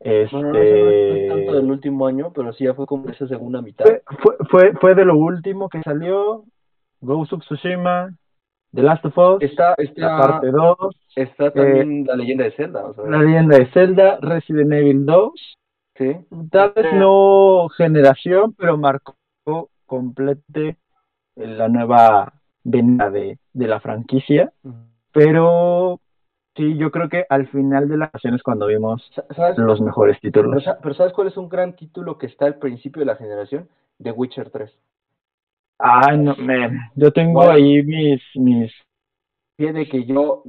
este 0.00 0.36
No, 0.36 0.42
no, 0.52 0.58
es 0.58 1.28
tanto 1.28 1.52
del 1.54 1.70
último 1.70 2.06
año, 2.06 2.32
pero 2.34 2.52
sí 2.52 2.64
ya 2.64 2.74
fue 2.74 2.86
como 2.86 3.08
esa 3.08 3.26
segunda 3.26 3.62
mitad. 3.62 3.84
fue, 3.84 4.02
fue, 4.20 4.36
fue, 4.50 4.72
fue 4.80 4.94
de 4.94 5.04
lo 5.04 5.16
último 5.16 5.68
que 5.68 5.82
salió 5.82 6.44
Ghost 7.00 7.32
of 7.32 7.40
Tsushima, 7.40 8.10
The 8.74 8.82
Last 8.82 9.04
of 9.06 9.16
Us, 9.16 9.42
Está, 9.42 9.74
la 9.78 9.84
está, 9.84 10.18
parte 10.18 10.50
2, 10.50 10.76
está 11.16 11.50
también 11.50 12.04
la 12.06 12.16
leyenda 12.16 12.44
de 12.44 12.50
Zelda, 12.52 12.84
o 12.86 12.94
sea, 12.94 13.04
La 13.04 13.22
leyenda 13.22 13.58
de 13.58 13.66
Zelda, 13.66 14.18
Resident 14.20 14.72
Evil 14.72 15.06
2, 15.06 15.32
sí. 15.96 16.16
tal 16.50 16.72
vez 16.74 16.86
Sí. 16.90 16.96
no 16.96 17.68
generación, 17.76 18.54
pero 18.58 18.76
marcó 18.76 19.16
complete 19.86 20.76
la 21.36 21.68
nueva 21.68 22.34
venida 22.64 23.10
de, 23.10 23.38
de 23.52 23.66
la 23.68 23.80
franquicia, 23.80 24.52
pero 25.12 26.00
sí, 26.56 26.76
yo 26.76 26.90
creo 26.90 27.08
que 27.08 27.24
al 27.28 27.46
final 27.48 27.88
de 27.88 27.96
la 27.98 28.06
ocasión 28.06 28.34
es 28.34 28.42
cuando 28.42 28.66
vimos 28.66 29.10
los 29.56 29.80
mejores 29.80 30.20
títulos. 30.20 30.64
pero 30.82 30.94
¿sabes 30.94 31.12
cuál 31.12 31.28
es 31.28 31.36
un 31.36 31.48
gran 31.48 31.74
título 31.76 32.18
que 32.18 32.26
está 32.26 32.46
al 32.46 32.56
principio 32.58 33.00
de 33.00 33.06
la 33.06 33.16
generación? 33.16 33.68
The 34.02 34.12
Witcher 34.12 34.50
3. 34.50 34.76
Ay, 35.78 36.18
no, 36.18 36.34
man. 36.36 36.78
Yo 36.94 37.12
tengo 37.12 37.40
Bueno. 37.40 37.52
ahí 37.52 37.82
mis, 37.82 38.22
mis, 38.34 38.72
Fíjate 39.58 39.88
que 39.88 40.04
yo, 40.04 40.42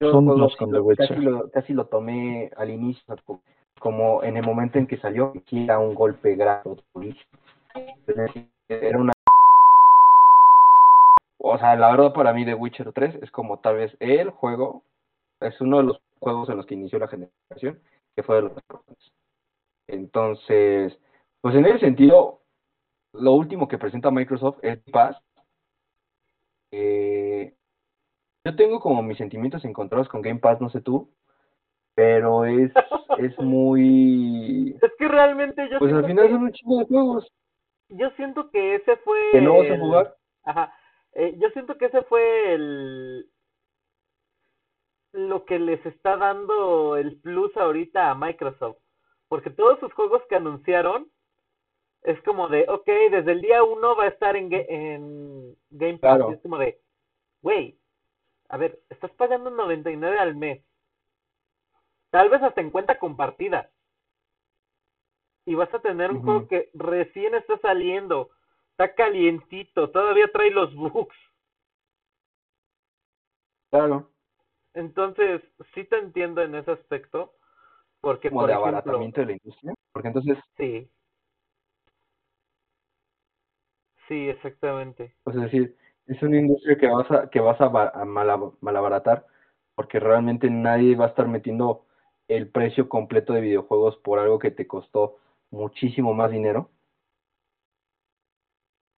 yo 0.00 0.10
Son 0.10 0.26
dos 0.26 0.52
así, 0.52 0.56
con 0.58 0.70
The 0.72 0.80
Witcher. 0.80 1.08
casi, 1.08 1.20
lo, 1.20 1.50
casi 1.50 1.72
lo 1.74 1.86
tomé 1.86 2.50
al 2.56 2.70
inicio, 2.70 3.14
co- 3.24 3.42
como 3.78 4.22
en 4.22 4.36
el 4.36 4.44
momento 4.44 4.78
en 4.78 4.86
que 4.86 4.96
salió, 4.98 5.32
que 5.46 5.64
era 5.64 5.78
un 5.78 5.94
golpe 5.94 6.36
decir, 6.36 7.16
Era 8.68 8.98
una... 8.98 9.12
O 11.38 11.58
sea, 11.58 11.76
la 11.76 11.90
verdad 11.90 12.12
para 12.12 12.32
mí 12.32 12.44
The 12.44 12.54
Witcher 12.54 12.92
3 12.92 13.16
es 13.20 13.30
como 13.30 13.58
tal 13.58 13.76
vez 13.76 13.96
el 14.00 14.30
juego, 14.30 14.84
es 15.44 15.60
uno 15.60 15.78
de 15.78 15.84
los 15.84 16.00
juegos 16.20 16.48
en 16.48 16.56
los 16.56 16.66
que 16.66 16.74
inició 16.74 16.98
la 16.98 17.08
generación, 17.08 17.80
que 18.14 18.22
fue 18.22 18.36
de 18.36 18.42
los. 18.42 18.52
Entonces, 19.88 20.98
pues 21.40 21.54
en 21.54 21.66
ese 21.66 21.78
sentido, 21.80 22.40
lo 23.12 23.32
último 23.32 23.68
que 23.68 23.78
presenta 23.78 24.10
Microsoft 24.10 24.58
es 24.62 24.78
Pass. 24.92 25.16
Eh, 26.70 27.54
yo 28.44 28.56
tengo 28.56 28.80
como 28.80 29.02
mis 29.02 29.18
sentimientos 29.18 29.64
encontrados 29.64 30.08
con 30.08 30.22
Game 30.22 30.40
Pass, 30.40 30.60
no 30.60 30.70
sé 30.70 30.80
tú, 30.80 31.10
pero 31.94 32.44
es, 32.44 32.72
es 33.18 33.38
muy... 33.38 34.76
Es 34.82 34.92
que 34.98 35.08
realmente 35.08 35.68
yo 35.70 35.78
Pues 35.78 35.92
al 35.92 36.06
final 36.06 36.26
que- 36.26 36.32
son 36.32 36.42
un 36.44 36.52
chingo 36.52 36.78
de 36.78 36.84
juegos 36.86 37.32
yo 37.94 38.08
siento 38.16 38.48
que 38.50 38.76
ese 38.76 38.96
fue 38.98 39.18
que 39.32 39.42
no 39.42 39.58
vas 39.58 39.66
a 39.70 39.74
el- 39.74 39.80
jugar. 39.80 40.16
Ajá. 40.44 40.74
Eh, 41.12 41.36
yo 41.38 41.50
siento 41.50 41.76
que 41.76 41.84
ese 41.86 42.00
fue 42.04 42.54
el 42.54 43.28
lo 45.12 45.44
que 45.44 45.58
les 45.58 45.84
está 45.86 46.16
dando 46.16 46.96
el 46.96 47.20
plus 47.20 47.56
ahorita 47.56 48.10
a 48.10 48.14
Microsoft. 48.14 48.78
Porque 49.28 49.50
todos 49.50 49.78
sus 49.80 49.92
juegos 49.94 50.22
que 50.28 50.36
anunciaron 50.36 51.10
es 52.02 52.20
como 52.22 52.48
de, 52.48 52.66
ok, 52.68 52.86
desde 52.86 53.32
el 53.32 53.40
día 53.40 53.62
uno 53.62 53.94
va 53.96 54.04
a 54.04 54.08
estar 54.08 54.36
en, 54.36 54.50
Ga- 54.50 54.66
en 54.68 55.56
Game 55.70 55.98
Pass. 55.98 56.16
Claro. 56.16 56.32
Es 56.32 56.40
como 56.42 56.58
de, 56.58 56.80
güey, 57.42 57.78
a 58.48 58.56
ver, 58.56 58.80
estás 58.90 59.10
pagando 59.12 59.50
99 59.50 60.18
al 60.18 60.34
mes. 60.34 60.62
Tal 62.10 62.28
vez 62.28 62.42
hasta 62.42 62.60
en 62.60 62.70
cuenta 62.70 62.98
compartida. 62.98 63.70
Y 65.46 65.54
vas 65.54 65.72
a 65.74 65.80
tener 65.80 66.10
un 66.10 66.22
juego 66.22 66.46
que 66.48 66.70
recién 66.74 67.34
está 67.34 67.58
saliendo. 67.58 68.30
Está 68.72 68.94
calientito, 68.94 69.90
todavía 69.90 70.28
trae 70.32 70.50
los 70.50 70.74
bugs. 70.74 71.16
Claro, 73.70 74.10
Entonces, 74.74 75.42
sí 75.74 75.84
te 75.84 75.98
entiendo 75.98 76.42
en 76.42 76.54
ese 76.54 76.72
aspecto. 76.72 77.34
Porque, 78.00 78.30
como 78.30 78.46
por 78.46 78.48
de 78.48 78.52
ejemplo, 78.52 78.54
abaratamiento 78.54 79.20
de 79.20 79.26
la 79.28 79.32
industria, 79.34 79.74
porque 79.92 80.08
entonces, 80.08 80.38
sí. 80.56 80.90
Sí, 84.06 84.28
exactamente. 84.28 85.16
pues 85.22 85.36
es 85.36 85.42
decir, 85.42 85.76
es 86.06 86.22
una 86.22 86.38
industria 86.38 86.76
que 86.78 86.88
vas 86.88 87.10
a, 87.10 87.30
que 87.30 87.40
vas 87.40 87.60
a, 87.60 87.68
ba- 87.68 87.92
a 87.94 88.04
mala- 88.04 88.52
malabaratar, 88.60 89.26
porque 89.74 90.00
realmente 90.00 90.50
nadie 90.50 90.96
va 90.96 91.06
a 91.06 91.08
estar 91.08 91.28
metiendo 91.28 91.86
el 92.28 92.48
precio 92.50 92.88
completo 92.88 93.32
de 93.32 93.40
videojuegos 93.40 93.96
por 93.98 94.18
algo 94.18 94.38
que 94.38 94.50
te 94.50 94.66
costó 94.66 95.18
muchísimo 95.50 96.14
más 96.14 96.30
dinero. 96.30 96.70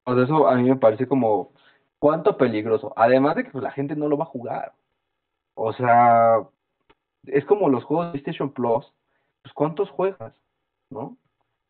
Pues 0.05 0.17
eso 0.19 0.47
a 0.47 0.55
mí 0.55 0.63
me 0.69 0.75
parece 0.77 1.07
como 1.07 1.53
cuánto 1.99 2.37
peligroso. 2.37 2.93
Además 2.95 3.35
de 3.35 3.43
que 3.45 3.51
pues, 3.51 3.63
la 3.63 3.71
gente 3.71 3.95
no 3.95 4.07
lo 4.07 4.17
va 4.17 4.23
a 4.25 4.27
jugar. 4.27 4.73
O 5.55 5.73
sea, 5.73 6.47
es 7.25 7.45
como 7.45 7.69
los 7.69 7.83
juegos 7.83 8.07
de 8.07 8.11
PlayStation 8.13 8.51
Plus. 8.51 8.93
Pues 9.41 9.53
¿cuántos 9.53 9.89
juegas? 9.89 10.33
¿No? 10.89 11.17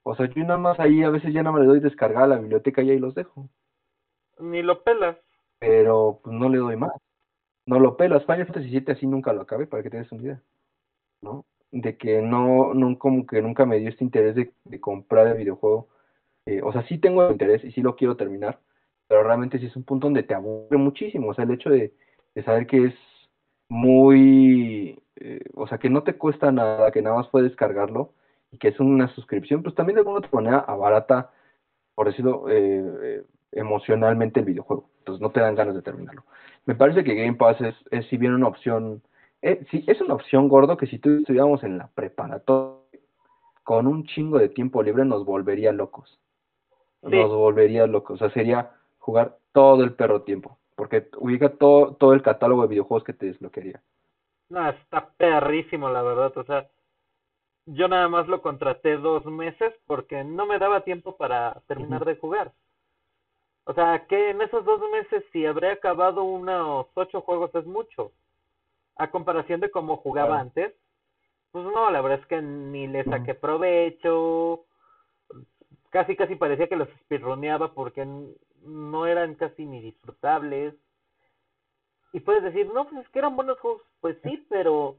O 0.04 0.16
sea, 0.16 0.28
yo 0.28 0.44
nada 0.44 0.58
más 0.58 0.80
ahí 0.80 1.04
a 1.04 1.10
veces 1.10 1.34
ya 1.34 1.44
nada 1.44 1.54
más 1.54 1.62
le 1.62 1.68
doy 1.68 1.80
descargar 1.80 2.24
a 2.24 2.28
la 2.28 2.38
biblioteca 2.38 2.82
y 2.82 2.92
ahí 2.92 3.00
los 3.00 3.16
dejo. 3.16 3.50
Ni 4.40 4.62
lo 4.62 4.84
pelas. 4.84 5.18
Pero 5.60 6.20
pues 6.24 6.36
no 6.36 6.50
le 6.50 6.58
doy 6.58 6.76
más. 6.76 6.92
No 7.66 7.80
lo 7.80 7.96
pelas. 7.96 8.26
Final 8.26 8.46
Fantasy 8.46 8.70
VII 8.70 8.92
así 8.92 9.08
nunca 9.08 9.32
lo 9.34 9.42
acabé, 9.42 9.66
para 9.66 9.82
que 9.82 9.90
te 9.90 9.98
des 9.98 10.12
una 10.12 10.24
idea. 10.24 10.42
¿No? 11.22 11.46
De 11.72 11.98
que 11.98 12.22
no, 12.22 12.74
no 12.74 13.00
como 13.00 13.26
que 13.26 13.42
nunca 13.42 13.66
me 13.66 13.80
dio 13.80 13.90
este 13.90 14.04
interés 14.04 14.36
de, 14.36 14.54
de 14.66 14.82
comprar 14.82 15.28
el 15.28 15.38
videojuego. 15.38 15.88
Eh, 16.46 16.62
o 16.62 16.72
sea, 16.74 16.86
sí 16.88 16.98
tengo 16.98 17.32
interés 17.32 17.64
y 17.64 17.72
sí 17.72 17.82
lo 17.82 17.96
quiero 17.96 18.18
terminar, 18.18 18.60
pero 19.08 19.24
realmente 19.24 19.60
sí 19.60 19.68
es 19.68 19.76
un 19.78 19.84
punto 19.84 20.08
donde 20.08 20.24
te 20.24 20.34
aburre 20.34 20.78
muchísimo. 20.78 21.30
O 21.30 21.34
sea, 21.34 21.46
el 21.46 21.52
hecho 21.52 21.70
de, 21.70 21.94
de 22.36 22.44
saber 22.44 22.68
que 22.68 22.86
es 22.88 22.96
muy, 23.70 25.01
eh, 25.16 25.41
o 25.55 25.68
sea, 25.68 25.78
que 25.78 25.89
no 25.89 26.03
te 26.03 26.16
cuesta 26.16 26.51
nada, 26.51 26.91
que 26.91 27.01
nada 27.01 27.18
más 27.18 27.28
puedes 27.30 27.49
descargarlo 27.49 28.14
y 28.51 28.57
que 28.57 28.70
es 28.70 28.80
una 28.80 29.07
suscripción, 29.16 29.64
pues 29.64 29.76
también 29.76 29.95
de 29.95 30.01
alguna 30.01 30.20
otra 30.20 30.30
manera 30.32 30.59
abarata, 30.59 31.32
por 31.95 32.07
decirlo, 32.07 32.49
eh, 32.49 32.84
eh, 33.01 33.24
emocionalmente 33.51 34.39
el 34.39 34.45
videojuego. 34.45 34.89
Entonces 34.99 35.22
no 35.22 35.32
te 35.32 35.39
dan 35.39 35.55
ganas 35.55 35.76
de 35.76 35.82
terminarlo. 35.82 36.24
Me 36.66 36.76
parece 36.76 37.03
que 37.03 37.16
Game 37.16 37.34
Pass 37.36 37.59
es, 37.61 37.76
es 37.91 38.05
si 38.07 38.18
bien 38.18 38.34
una 38.34 38.47
opción, 38.47 39.01
eh, 39.41 39.66
sí, 39.72 39.84
es 39.88 39.99
una 40.01 40.14
opción 40.14 40.47
gordo 40.47 40.78
que 40.78 40.88
si 40.88 40.99
tú 40.99 41.09
estuviéramos 41.09 41.64
en 41.64 41.78
la 41.78 41.88
preparatoria 41.88 42.84
con 43.64 43.88
un 43.88 44.05
chingo 44.05 44.38
de 44.38 44.49
tiempo 44.49 44.84
libre 44.84 45.05
nos 45.05 45.26
volvería 45.26 45.72
locos. 45.72 46.20
Sí. 47.01 47.09
Nos 47.09 47.30
volvería 47.30 47.88
locos. 47.88 48.22
O 48.22 48.26
sea, 48.26 48.34
sería 48.34 48.72
jugar 48.99 49.38
todo 49.51 49.84
el 49.84 49.93
perro 49.93 50.22
tiempo. 50.22 50.57
Porque 50.76 51.08
ubica 51.18 51.50
todo, 51.50 51.96
todo 51.96 52.14
el 52.14 52.22
catálogo 52.22 52.64
de 52.64 52.70
videojuegos 52.70 53.04
que 53.04 53.14
te 53.14 53.28
desbloquearía. 53.28 53.82
No, 54.50 54.70
está 54.70 55.10
perrísimo, 55.18 55.90
la 55.90 56.02
verdad. 56.02 56.38
O 56.38 56.44
sea, 56.44 56.68
yo 57.66 57.88
nada 57.88 58.08
más 58.10 58.28
lo 58.28 58.42
contraté 58.42 58.98
dos 58.98 59.26
meses 59.26 59.74
porque 59.88 60.24
no 60.24 60.46
me 60.46 60.60
daba 60.60 60.84
tiempo 60.84 61.16
para 61.16 61.62
terminar 61.68 62.06
de 62.06 62.18
jugar. 62.18 62.52
O 63.66 63.74
sea, 63.74 64.06
que 64.08 64.32
en 64.32 64.42
esos 64.42 64.66
dos 64.66 64.82
meses, 64.92 65.24
si 65.32 65.46
habré 65.46 65.72
acabado 65.72 66.24
unos 66.24 66.88
ocho 66.96 67.22
juegos, 67.22 67.54
es 67.56 67.66
mucho. 67.66 68.12
A 68.98 69.10
comparación 69.10 69.62
de 69.62 69.72
cómo 69.72 69.98
jugaba 69.98 70.28
Claro. 70.30 70.42
antes, 70.42 70.74
pues 71.52 71.66
no, 71.66 71.90
la 71.90 72.02
verdad 72.02 72.20
es 72.20 72.28
que 72.28 72.42
ni 72.42 72.88
le 72.88 73.04
saqué 73.06 73.34
provecho. 73.36 74.66
Casi, 75.92 76.16
casi 76.16 76.36
parecía 76.36 76.68
que 76.68 76.76
los 76.76 76.90
speedroneaba 77.06 77.74
porque 77.74 78.06
no 78.66 79.05
eran 79.05 79.36
casi 79.36 79.66
ni 79.66 79.82
disfrutables. 79.82 80.76
Y 82.11 82.20
puedes 82.20 82.43
decir, 82.43 82.68
no, 82.74 82.88
pues 82.88 83.05
es 83.05 83.09
que 83.09 83.20
eran 83.20 83.36
buenos 83.36 83.59
juegos. 83.59 83.82
Pues 83.99 84.18
sí, 84.24 84.45
pero 84.49 84.97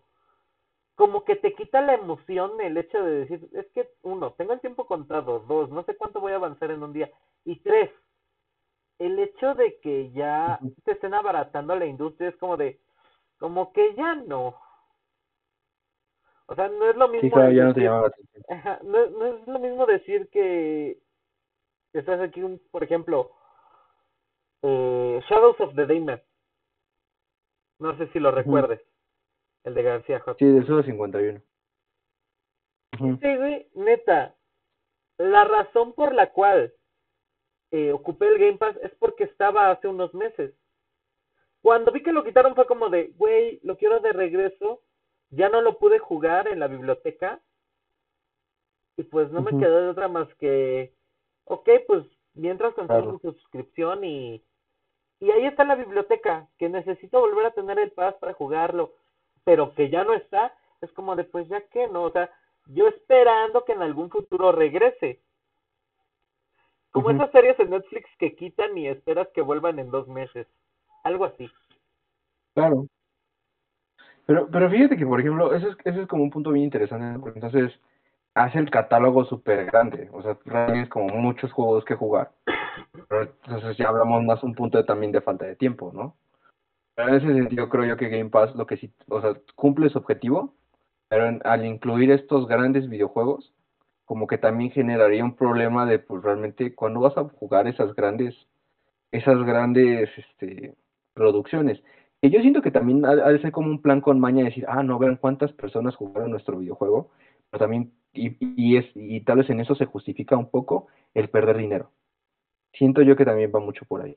como 0.94 1.24
que 1.24 1.36
te 1.36 1.54
quita 1.54 1.80
la 1.80 1.94
emoción 1.94 2.60
el 2.60 2.76
hecho 2.76 3.02
de 3.02 3.20
decir, 3.20 3.48
es 3.52 3.66
que 3.72 3.88
uno, 4.02 4.32
tengo 4.34 4.52
el 4.52 4.60
tiempo 4.60 4.86
contado, 4.86 5.40
dos, 5.40 5.70
no 5.70 5.82
sé 5.84 5.96
cuánto 5.96 6.20
voy 6.20 6.32
a 6.32 6.36
avanzar 6.36 6.70
en 6.70 6.82
un 6.82 6.92
día, 6.92 7.10
y 7.44 7.56
tres, 7.60 7.90
el 8.98 9.18
hecho 9.18 9.54
de 9.54 9.80
que 9.80 10.12
ya 10.12 10.60
te 10.84 10.92
estén 10.92 11.14
abaratando 11.14 11.74
la 11.74 11.86
industria 11.86 12.28
es 12.28 12.36
como 12.36 12.56
de, 12.56 12.78
como 13.38 13.72
que 13.72 13.94
ya 13.96 14.14
no. 14.14 14.56
O 16.46 16.54
sea, 16.54 16.68
no 16.68 16.90
es 16.90 16.96
lo 16.96 17.08
mismo 17.08 17.28
Sí, 17.28 17.30
claro, 17.30 17.50
ya 17.50 17.72
te 17.72 17.84
no, 18.84 19.06
no 19.10 19.26
es 19.26 19.46
lo 19.46 19.58
mismo 19.58 19.86
decir 19.86 20.28
que 20.28 20.98
estás 21.92 22.20
aquí, 22.20 22.42
un, 22.42 22.60
por 22.70 22.84
ejemplo, 22.84 23.32
eh, 24.66 25.20
Shadows 25.28 25.60
of 25.60 25.74
the 25.74 25.86
Damned. 25.86 26.22
No 27.78 27.96
sé 27.98 28.08
si 28.12 28.18
lo 28.18 28.30
recuerdes, 28.30 28.80
el 29.64 29.74
de 29.74 29.82
García 29.82 30.20
J. 30.20 30.38
Sí, 30.38 30.46
del 30.46 30.66
Suda 30.66 30.82
51. 30.82 31.42
Ujú. 32.94 33.18
Sí, 33.20 33.36
güey, 33.36 33.68
neta, 33.74 34.34
la 35.18 35.44
razón 35.44 35.92
por 35.92 36.14
la 36.14 36.32
cual 36.32 36.72
eh, 37.72 37.92
ocupé 37.92 38.28
el 38.28 38.38
Game 38.38 38.56
Pass 38.56 38.76
es 38.82 38.92
porque 38.94 39.24
estaba 39.24 39.70
hace 39.70 39.88
unos 39.88 40.14
meses. 40.14 40.54
Cuando 41.60 41.92
vi 41.92 42.02
que 42.02 42.12
lo 42.12 42.24
quitaron 42.24 42.54
fue 42.54 42.66
como 42.66 42.88
de, 42.88 43.08
güey, 43.16 43.60
lo 43.64 43.76
quiero 43.76 44.00
de 44.00 44.12
regreso, 44.12 44.82
ya 45.30 45.48
no 45.48 45.60
lo 45.60 45.78
pude 45.78 45.98
jugar 45.98 46.48
en 46.48 46.60
la 46.60 46.68
biblioteca 46.68 47.40
y 48.96 49.02
pues 49.02 49.30
no 49.30 49.42
me 49.42 49.58
quedó 49.58 49.82
de 49.82 49.88
otra 49.88 50.08
más 50.08 50.32
que, 50.36 50.94
ok, 51.44 51.68
pues 51.86 52.04
mientras 52.34 52.74
cancelo 52.74 53.02
Claro. 53.02 53.12
mi 53.12 53.18
suscripción 53.32 54.04
y, 54.04 54.44
y 55.24 55.30
ahí 55.30 55.46
está 55.46 55.64
la 55.64 55.74
biblioteca, 55.74 56.46
que 56.58 56.68
necesito 56.68 57.18
volver 57.18 57.46
a 57.46 57.52
tener 57.52 57.78
el 57.78 57.92
Pass 57.92 58.14
para 58.16 58.34
jugarlo, 58.34 58.92
pero 59.42 59.74
que 59.74 59.88
ya 59.88 60.04
no 60.04 60.12
está, 60.12 60.52
es 60.82 60.92
como 60.92 61.16
de, 61.16 61.24
pues 61.24 61.48
ya 61.48 61.62
que 61.68 61.88
no, 61.88 62.02
o 62.02 62.10
sea, 62.10 62.30
yo 62.66 62.88
esperando 62.88 63.64
que 63.64 63.72
en 63.72 63.80
algún 63.80 64.10
futuro 64.10 64.52
regrese. 64.52 65.20
Como 66.90 67.10
esas 67.10 67.30
series 67.30 67.58
en 67.58 67.70
Netflix 67.70 68.08
que 68.18 68.36
quitan 68.36 68.76
y 68.76 68.86
esperas 68.86 69.28
que 69.34 69.40
vuelvan 69.40 69.78
en 69.78 69.90
dos 69.90 70.06
meses. 70.08 70.46
Algo 71.02 71.24
así. 71.24 71.50
Claro. 72.54 72.86
Pero, 74.26 74.48
pero 74.50 74.70
fíjate 74.70 74.96
que, 74.96 75.06
por 75.06 75.20
ejemplo, 75.20 75.54
eso 75.54 75.70
es, 75.70 75.76
eso 75.84 76.02
es 76.02 76.06
como 76.06 76.22
un 76.22 76.30
punto 76.30 76.50
bien 76.50 76.66
interesante, 76.66 77.18
porque 77.18 77.38
entonces 77.38 77.72
hace 78.34 78.58
el 78.58 78.70
catálogo 78.70 79.24
súper 79.24 79.64
grande, 79.66 80.10
o 80.12 80.22
sea, 80.22 80.36
realmente 80.44 80.82
es 80.82 80.88
como 80.90 81.14
muchos 81.14 81.50
juegos 81.52 81.84
que 81.84 81.94
jugar. 81.94 82.30
Entonces 83.10 83.76
ya 83.76 83.88
hablamos 83.88 84.24
más 84.24 84.42
un 84.42 84.54
punto 84.54 84.84
también 84.84 85.12
de 85.12 85.20
falta 85.20 85.46
de 85.46 85.56
tiempo, 85.56 85.92
¿no? 85.94 86.16
Pero 86.94 87.08
en 87.08 87.14
ese 87.16 87.26
sentido 87.26 87.68
creo 87.68 87.84
yo 87.84 87.96
que 87.96 88.08
Game 88.08 88.30
Pass 88.30 88.54
lo 88.54 88.66
que 88.66 88.76
sí, 88.76 88.92
o 89.08 89.20
sea, 89.20 89.34
cumple 89.56 89.90
su 89.90 89.98
objetivo, 89.98 90.54
pero 91.08 91.38
al 91.44 91.66
incluir 91.66 92.10
estos 92.10 92.46
grandes 92.46 92.88
videojuegos, 92.88 93.52
como 94.04 94.26
que 94.26 94.38
también 94.38 94.70
generaría 94.70 95.24
un 95.24 95.34
problema 95.34 95.86
de, 95.86 95.98
pues 95.98 96.22
realmente, 96.22 96.74
cuando 96.74 97.00
vas 97.00 97.16
a 97.16 97.24
jugar 97.24 97.66
esas 97.66 97.94
grandes, 97.94 98.34
esas 99.12 99.42
grandes, 99.44 100.10
este, 100.16 100.74
producciones? 101.14 101.82
Que 102.20 102.30
yo 102.30 102.40
siento 102.40 102.62
que 102.62 102.70
también 102.70 103.04
ha, 103.04 103.14
de 103.14 103.40
ser 103.40 103.52
como 103.52 103.68
un 103.68 103.82
plan 103.82 104.00
con 104.00 104.20
maña 104.20 104.38
de 104.38 104.50
decir, 104.50 104.66
ah, 104.68 104.82
no, 104.82 104.98
vean 104.98 105.16
cuántas 105.16 105.52
personas 105.52 105.96
jugaron 105.96 106.30
nuestro 106.30 106.58
videojuego, 106.58 107.10
pero 107.50 107.60
también, 107.64 107.92
y, 108.12 108.36
y 108.40 108.76
es, 108.76 108.86
y 108.94 109.20
tal 109.22 109.38
vez 109.38 109.50
en 109.50 109.60
eso 109.60 109.74
se 109.74 109.86
justifica 109.86 110.36
un 110.36 110.50
poco 110.50 110.88
el 111.14 111.28
perder 111.28 111.56
dinero. 111.58 111.90
Siento 112.76 113.02
yo 113.02 113.16
que 113.16 113.24
también 113.24 113.52
va 113.54 113.60
mucho 113.60 113.84
por 113.84 114.02
ahí. 114.02 114.16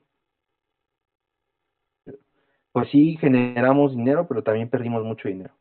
Pues 2.72 2.90
sí, 2.90 3.16
generamos 3.16 3.96
dinero, 3.96 4.26
pero 4.28 4.42
también 4.42 4.68
perdimos 4.68 5.02
mucho 5.04 5.28
dinero. 5.28 5.54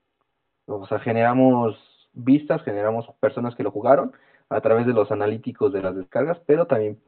O 0.65 0.85
sea, 0.87 0.99
generamos 0.99 1.77
vistas, 2.13 2.63
generamos 2.63 3.07
personas 3.19 3.55
que 3.55 3.63
lo 3.63 3.71
jugaron 3.71 4.11
a 4.49 4.61
través 4.61 4.85
de 4.85 4.93
los 4.93 5.11
analíticos 5.11 5.71
de 5.73 5.81
las 5.81 5.95
descargas, 5.95 6.39
pero 6.45 6.67
también 6.67 6.99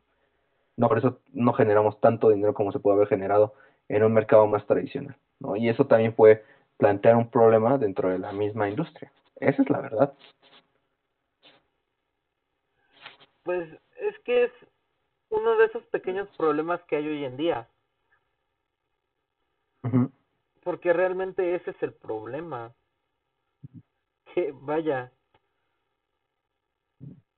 no 0.78 0.88
por 0.88 0.98
eso 0.98 1.20
no 1.34 1.54
generamos 1.54 2.00
tanto 2.00 2.30
dinero 2.30 2.54
como 2.54 2.72
se 2.72 2.80
puede 2.80 2.96
haber 2.96 3.08
generado 3.10 3.54
en 3.90 4.04
un 4.04 4.14
mercado 4.14 4.48
más 4.48 4.66
tradicional, 4.66 5.18
¿no? 5.40 5.56
Y 5.56 5.68
eso 5.68 5.88
también 5.88 6.14
puede 6.14 6.44
plantear 6.78 7.18
un 7.18 7.30
problema 7.30 7.78
dentro 7.78 8.10
de 8.10 8.20
la 8.20 8.32
misma 8.32 8.70
industria. 8.70 9.12
Esa 9.36 9.62
es 9.62 9.70
la 9.70 9.82
verdad. 9.82 10.14
Pues 13.44 13.70
es 14.00 14.20
que 14.24 14.46
es 14.46 14.52
uno 15.30 15.58
de 15.58 15.66
esos 15.66 15.84
pequeños 15.86 16.28
problemas 16.38 16.82
que 16.84 16.98
hay 16.98 17.08
hoy 17.08 17.26
en 17.26 17.38
día. 17.38 17.68
Porque 20.64 20.94
realmente 20.94 21.56
ese 21.56 21.72
es 21.72 21.84
el 21.84 21.94
problema. 21.94 22.74
Que 24.34 24.52
vaya. 24.54 25.12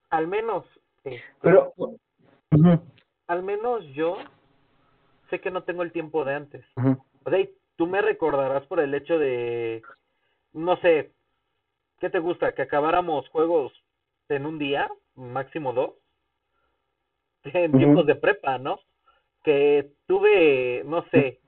Al 0.10 0.28
menos. 0.28 0.66
este, 1.04 1.24
Pero, 1.42 1.74
al 3.28 3.44
menos 3.44 3.86
yo 3.94 4.18
sé 5.30 5.40
que 5.40 5.52
no 5.52 5.64
tengo 5.64 5.84
el 5.84 5.92
tiempo 5.92 6.26
de 6.26 6.34
antes. 6.34 6.66
ujú, 6.76 7.02
O 7.24 7.30
sea, 7.30 7.40
y 7.40 7.56
tú 7.78 7.88
me 7.88 8.02
recordarás 8.02 8.66
por 8.68 8.80
el 8.82 8.94
hecho 8.94 9.18
de, 9.18 9.82
no 10.54 10.76
sé, 10.78 11.14
¿qué 12.00 12.10
te 12.10 12.20
gusta? 12.20 12.54
Que 12.54 12.64
acabáramos 12.64 13.30
juegos 13.30 13.72
en 14.28 14.46
un 14.46 14.60
día, 14.60 14.92
máximo 15.16 15.72
dos, 15.72 16.01
en 17.54 17.72
tiempos 17.78 18.06
de 18.06 18.16
prepa, 18.16 18.58
¿no? 18.58 18.80
Que 19.44 19.92
tuve, 20.08 20.84
no 20.86 21.04
sé, 21.10 21.40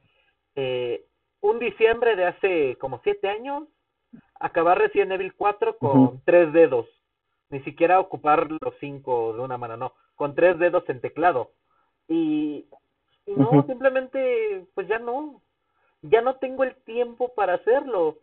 eh, 0.55 1.05
un 1.41 1.59
diciembre 1.59 2.15
de 2.15 2.25
hace 2.25 2.75
como 2.77 2.99
siete 3.03 3.27
años, 3.29 3.67
acabar 4.39 4.77
Resident 4.79 5.11
Evil 5.11 5.33
4 5.35 5.77
con 5.77 6.21
tres 6.25 6.51
dedos. 6.53 6.87
Ni 7.49 7.59
siquiera 7.61 7.99
ocupar 7.99 8.49
los 8.49 8.73
cinco 8.79 9.33
de 9.33 9.41
una 9.41 9.57
mano, 9.57 9.77
no. 9.77 9.93
Con 10.15 10.33
tres 10.33 10.57
dedos 10.57 10.83
en 10.89 11.01
teclado. 11.01 11.51
Y, 12.07 12.65
y 13.25 13.31
no, 13.35 13.63
simplemente, 13.67 14.65
pues 14.73 14.87
ya 14.87 14.97
no. 14.99 15.41
Ya 16.01 16.21
no 16.21 16.35
tengo 16.37 16.63
el 16.63 16.75
tiempo 16.83 17.33
para 17.35 17.53
hacerlo. 17.55 18.17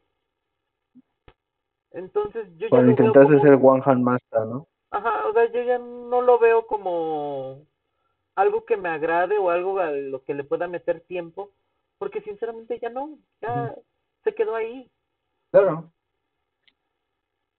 Entonces 1.92 2.46
yo 2.58 2.66
ya 2.66 2.70
cuando 2.70 2.90
lo 2.92 2.96
veo 2.96 3.06
intentaste 3.06 3.36
como- 3.36 3.42
ser 3.42 3.58
One 3.62 3.82
Hand 3.84 4.02
Master, 4.02 4.40
¿no? 4.46 4.66
Ajá, 4.90 5.26
o 5.28 5.32
sea, 5.32 5.50
yo 5.52 5.62
ya 5.62 5.78
no 5.78 6.20
lo 6.22 6.38
veo 6.38 6.66
como 6.66 7.64
algo 8.34 8.64
que 8.64 8.76
me 8.76 8.88
agrade 8.88 9.38
o 9.38 9.50
algo 9.50 9.78
a 9.78 9.90
lo 9.90 10.24
que 10.24 10.34
le 10.34 10.44
pueda 10.44 10.66
meter 10.66 11.00
tiempo, 11.00 11.50
porque 11.98 12.20
sinceramente 12.22 12.78
ya 12.80 12.88
no, 12.88 13.18
ya 13.40 13.74
se 14.24 14.34
quedó 14.34 14.54
ahí. 14.56 14.90
Claro. 15.52 15.90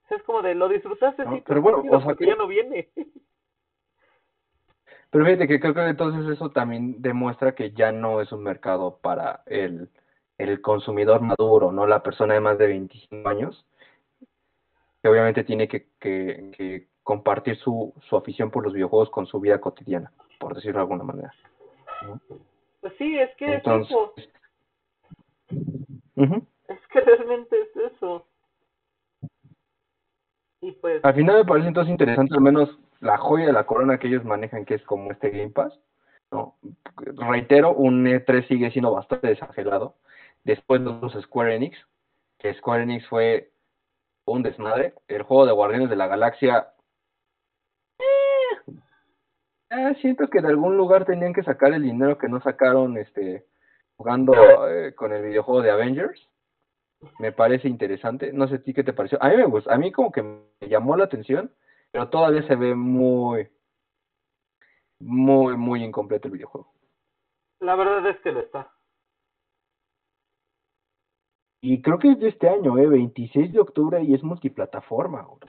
Es 0.09 0.21
como 0.23 0.41
de, 0.41 0.55
lo 0.55 0.67
disfrutaste, 0.67 1.23
No, 1.23 1.35
sí, 1.35 1.43
pero 1.45 1.61
bueno, 1.61 1.83
o 1.89 2.01
sea 2.01 2.15
que- 2.15 2.25
ya 2.25 2.35
no 2.35 2.47
viene. 2.47 2.89
Pero 5.09 5.25
fíjate 5.25 5.45
que 5.45 5.59
creo 5.59 5.73
que 5.73 5.81
entonces 5.87 6.25
eso 6.31 6.51
también 6.51 7.01
demuestra 7.01 7.53
que 7.53 7.71
ya 7.71 7.91
no 7.91 8.21
es 8.21 8.31
un 8.31 8.43
mercado 8.43 8.97
para 9.01 9.43
el, 9.45 9.89
el 10.37 10.61
consumidor 10.61 11.19
maduro, 11.19 11.73
¿no? 11.73 11.85
La 11.85 12.01
persona 12.01 12.33
de 12.33 12.39
más 12.39 12.57
de 12.57 12.67
25 12.67 13.27
años, 13.27 13.65
que 15.03 15.09
obviamente 15.09 15.43
tiene 15.43 15.67
que, 15.67 15.87
que, 15.99 16.51
que 16.57 16.87
compartir 17.03 17.57
su, 17.57 17.93
su 18.07 18.15
afición 18.15 18.51
por 18.51 18.63
los 18.63 18.73
videojuegos 18.73 19.09
con 19.09 19.25
su 19.25 19.39
vida 19.39 19.59
cotidiana, 19.59 20.11
por 20.39 20.55
decirlo 20.55 20.79
de 20.79 20.83
alguna 20.83 21.03
manera. 21.03 21.33
Pues 22.79 22.93
sí, 22.97 23.17
es 23.17 23.35
que 23.37 23.55
Entonces, 23.55 23.95
es 24.17 25.57
eso, 25.57 26.43
es 26.67 26.87
que 26.87 27.01
realmente 27.05 27.55
es 27.61 27.93
eso. 27.93 28.25
Y 30.61 30.71
pues, 30.73 31.03
Al 31.03 31.15
final 31.15 31.37
me 31.37 31.45
parece 31.45 31.67
entonces 31.67 31.91
interesante 31.91 32.35
al 32.35 32.41
menos 32.41 32.77
la 32.99 33.17
joya 33.17 33.47
de 33.47 33.53
la 33.53 33.65
corona 33.65 33.97
que 33.97 34.07
ellos 34.07 34.23
manejan, 34.23 34.65
que 34.65 34.75
es 34.75 34.83
como 34.83 35.11
este 35.11 35.31
Game 35.31 35.49
Pass. 35.49 35.77
¿no? 36.31 36.55
Reitero, 36.95 37.73
un 37.73 38.05
E3 38.05 38.47
sigue 38.47 38.71
siendo 38.71 38.91
bastante 38.91 39.27
desangelado. 39.27 39.95
Después 40.43 40.81
los 40.81 41.13
Square 41.13 41.55
Enix, 41.55 41.77
que 42.37 42.53
Square 42.53 42.83
Enix 42.83 43.07
fue 43.07 43.51
un 44.25 44.43
desmadre. 44.43 44.93
El 45.07 45.23
juego 45.23 45.45
de 45.45 45.51
Guardianes 45.51 45.89
de 45.89 45.95
la 45.95 46.07
Galaxia. 46.07 46.69
Eh, 49.71 49.95
siento 50.01 50.27
que 50.27 50.41
de 50.41 50.49
algún 50.49 50.77
lugar 50.77 51.05
tenían 51.05 51.33
que 51.33 51.43
sacar 51.43 51.73
el 51.73 51.83
dinero 51.83 52.17
que 52.17 52.27
no 52.27 52.41
sacaron 52.41 52.97
este 52.97 53.45
jugando 53.95 54.33
eh, 54.67 54.93
con 54.95 55.13
el 55.13 55.23
videojuego 55.23 55.61
de 55.61 55.71
Avengers. 55.71 56.27
Me 57.19 57.31
parece 57.31 57.67
interesante. 57.67 58.33
No 58.33 58.47
sé 58.47 58.55
a 58.55 58.63
ti 58.63 58.73
qué 58.73 58.83
te 58.83 58.93
pareció. 58.93 59.17
A 59.23 59.29
mí 59.29 59.37
me 59.37 59.45
gusta, 59.45 59.73
a 59.73 59.77
mí 59.77 59.91
como 59.91 60.11
que 60.11 60.21
me 60.21 60.67
llamó 60.67 60.97
la 60.97 61.05
atención, 61.05 61.51
pero 61.91 62.09
todavía 62.09 62.45
se 62.47 62.55
ve 62.55 62.75
muy, 62.75 63.47
muy, 64.99 65.57
muy 65.57 65.83
incompleto 65.83 66.27
el 66.27 66.33
videojuego. 66.33 66.71
la 67.59 67.75
verdad 67.75 68.05
es 68.07 68.19
que 68.21 68.31
lo 68.31 68.41
está. 68.41 68.71
Y 71.63 71.81
creo 71.81 71.99
que 71.99 72.11
es 72.11 72.19
de 72.19 72.29
este 72.29 72.49
año, 72.49 72.77
¿eh? 72.77 72.87
26 72.87 73.53
de 73.53 73.59
octubre 73.59 74.01
y 74.03 74.15
es 74.15 74.23
multiplataforma. 74.23 75.21
güey. 75.21 75.39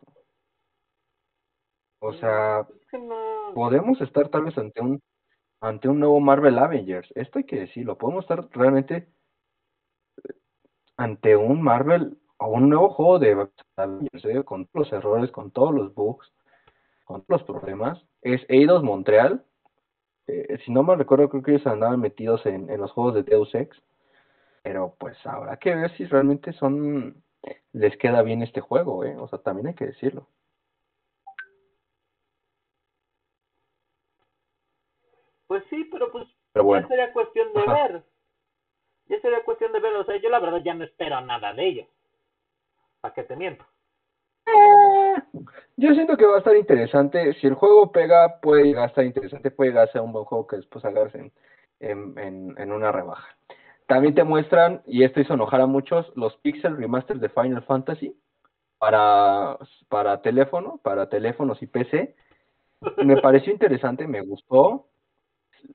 O 2.04 2.12
sea, 2.14 2.66
Es 2.80 2.86
que 2.90 2.98
no, 2.98 3.52
podemos 3.54 4.00
estar 4.00 4.28
tal 4.28 4.44
vez 4.44 4.58
ante 4.58 4.80
un 4.80 5.00
ante 5.60 5.88
un 5.88 6.00
nuevo 6.00 6.18
Marvel 6.18 6.58
Avengers. 6.58 7.08
Esto 7.14 7.38
hay 7.38 7.44
que 7.44 7.60
decirlo. 7.60 7.96
Podemos 7.96 8.24
estar 8.24 8.48
realmente 8.50 9.06
eh, 10.28 10.34
ante 10.96 11.36
un 11.36 11.62
Marvel 11.62 12.18
o 12.38 12.48
un 12.48 12.68
nuevo 12.68 12.90
juego 12.90 13.20
de 13.20 13.48
Avengers, 13.76 14.24
¿eh? 14.24 14.42
con 14.42 14.66
todos 14.66 14.90
los 14.90 14.92
errores, 14.92 15.30
con 15.30 15.52
todos 15.52 15.72
los 15.72 15.94
bugs, 15.94 16.32
con 17.04 17.22
todos 17.22 17.42
los 17.42 17.60
problemas. 17.60 18.04
Es 18.20 18.44
Eidos 18.48 18.82
Montreal. 18.82 19.44
Eh, 20.26 20.58
si 20.64 20.72
no 20.72 20.82
me 20.82 20.96
recuerdo, 20.96 21.28
creo 21.28 21.44
que 21.44 21.52
ellos 21.52 21.66
andaban 21.68 22.00
metidos 22.00 22.44
en, 22.46 22.68
en 22.68 22.80
los 22.80 22.90
juegos 22.90 23.14
de 23.14 23.22
Deus 23.22 23.54
Ex. 23.54 23.80
Pero 24.64 24.96
pues 24.98 25.16
habrá 25.24 25.56
que 25.58 25.72
ver 25.76 25.96
si 25.96 26.06
realmente 26.06 26.52
son 26.54 27.22
les 27.72 27.96
queda 27.96 28.22
bien 28.22 28.42
este 28.42 28.60
juego, 28.60 29.04
¿eh? 29.04 29.16
O 29.16 29.28
sea, 29.28 29.38
también 29.38 29.68
hay 29.68 29.74
que 29.74 29.86
decirlo. 29.86 30.28
Pues 35.52 35.64
sí, 35.68 35.84
pero 35.84 36.10
pues 36.10 36.26
Pero 36.54 36.64
bueno. 36.64 36.86
ya 36.86 36.88
sería 36.88 37.12
cuestión 37.12 37.52
de 37.52 37.60
Ajá. 37.60 37.72
ver. 37.74 38.02
Ya 39.08 39.20
sería 39.20 39.44
cuestión 39.44 39.70
de 39.72 39.80
ver, 39.80 39.94
o 39.96 40.04
sea, 40.06 40.16
yo 40.16 40.30
la 40.30 40.38
verdad 40.38 40.62
ya 40.64 40.72
no 40.72 40.82
espero 40.82 41.20
nada 41.20 41.52
de 41.52 41.66
ellos. 41.66 41.88
¿Para 43.02 43.12
qué 43.12 43.22
te 43.24 43.36
miento? 43.36 43.62
Eh, 44.46 45.14
Yo 45.76 45.92
siento 45.92 46.16
que 46.16 46.24
va 46.24 46.36
a 46.36 46.38
estar 46.38 46.56
interesante. 46.56 47.34
Si 47.34 47.46
el 47.46 47.52
juego 47.52 47.92
pega, 47.92 48.40
puede 48.40 48.64
llegar 48.64 48.84
a 48.84 48.86
estar 48.86 49.04
interesante, 49.04 49.50
puede 49.50 49.70
llegar 49.72 49.88
a 49.88 49.92
ser 49.92 50.00
un 50.00 50.12
buen 50.14 50.24
juego 50.24 50.46
que 50.46 50.56
después 50.56 50.82
hagas 50.86 51.14
en, 51.14 51.30
en, 51.80 52.18
en, 52.18 52.54
en 52.56 52.72
una 52.72 52.90
rebaja. 52.90 53.36
También 53.86 54.14
te 54.14 54.24
muestran, 54.24 54.80
y 54.86 55.04
esto 55.04 55.20
hizo 55.20 55.34
enojar 55.34 55.60
a 55.60 55.66
muchos, 55.66 56.10
los 56.16 56.34
Pixel 56.38 56.78
Remasters 56.78 57.20
de 57.20 57.28
Final 57.28 57.62
Fantasy 57.64 58.16
para, 58.78 59.58
para 59.90 60.22
teléfono, 60.22 60.80
para 60.82 61.10
teléfonos 61.10 61.60
y 61.60 61.66
PC. 61.66 62.14
Me 63.04 63.20
pareció 63.20 63.52
interesante, 63.52 64.06
me 64.06 64.22
gustó. 64.22 64.86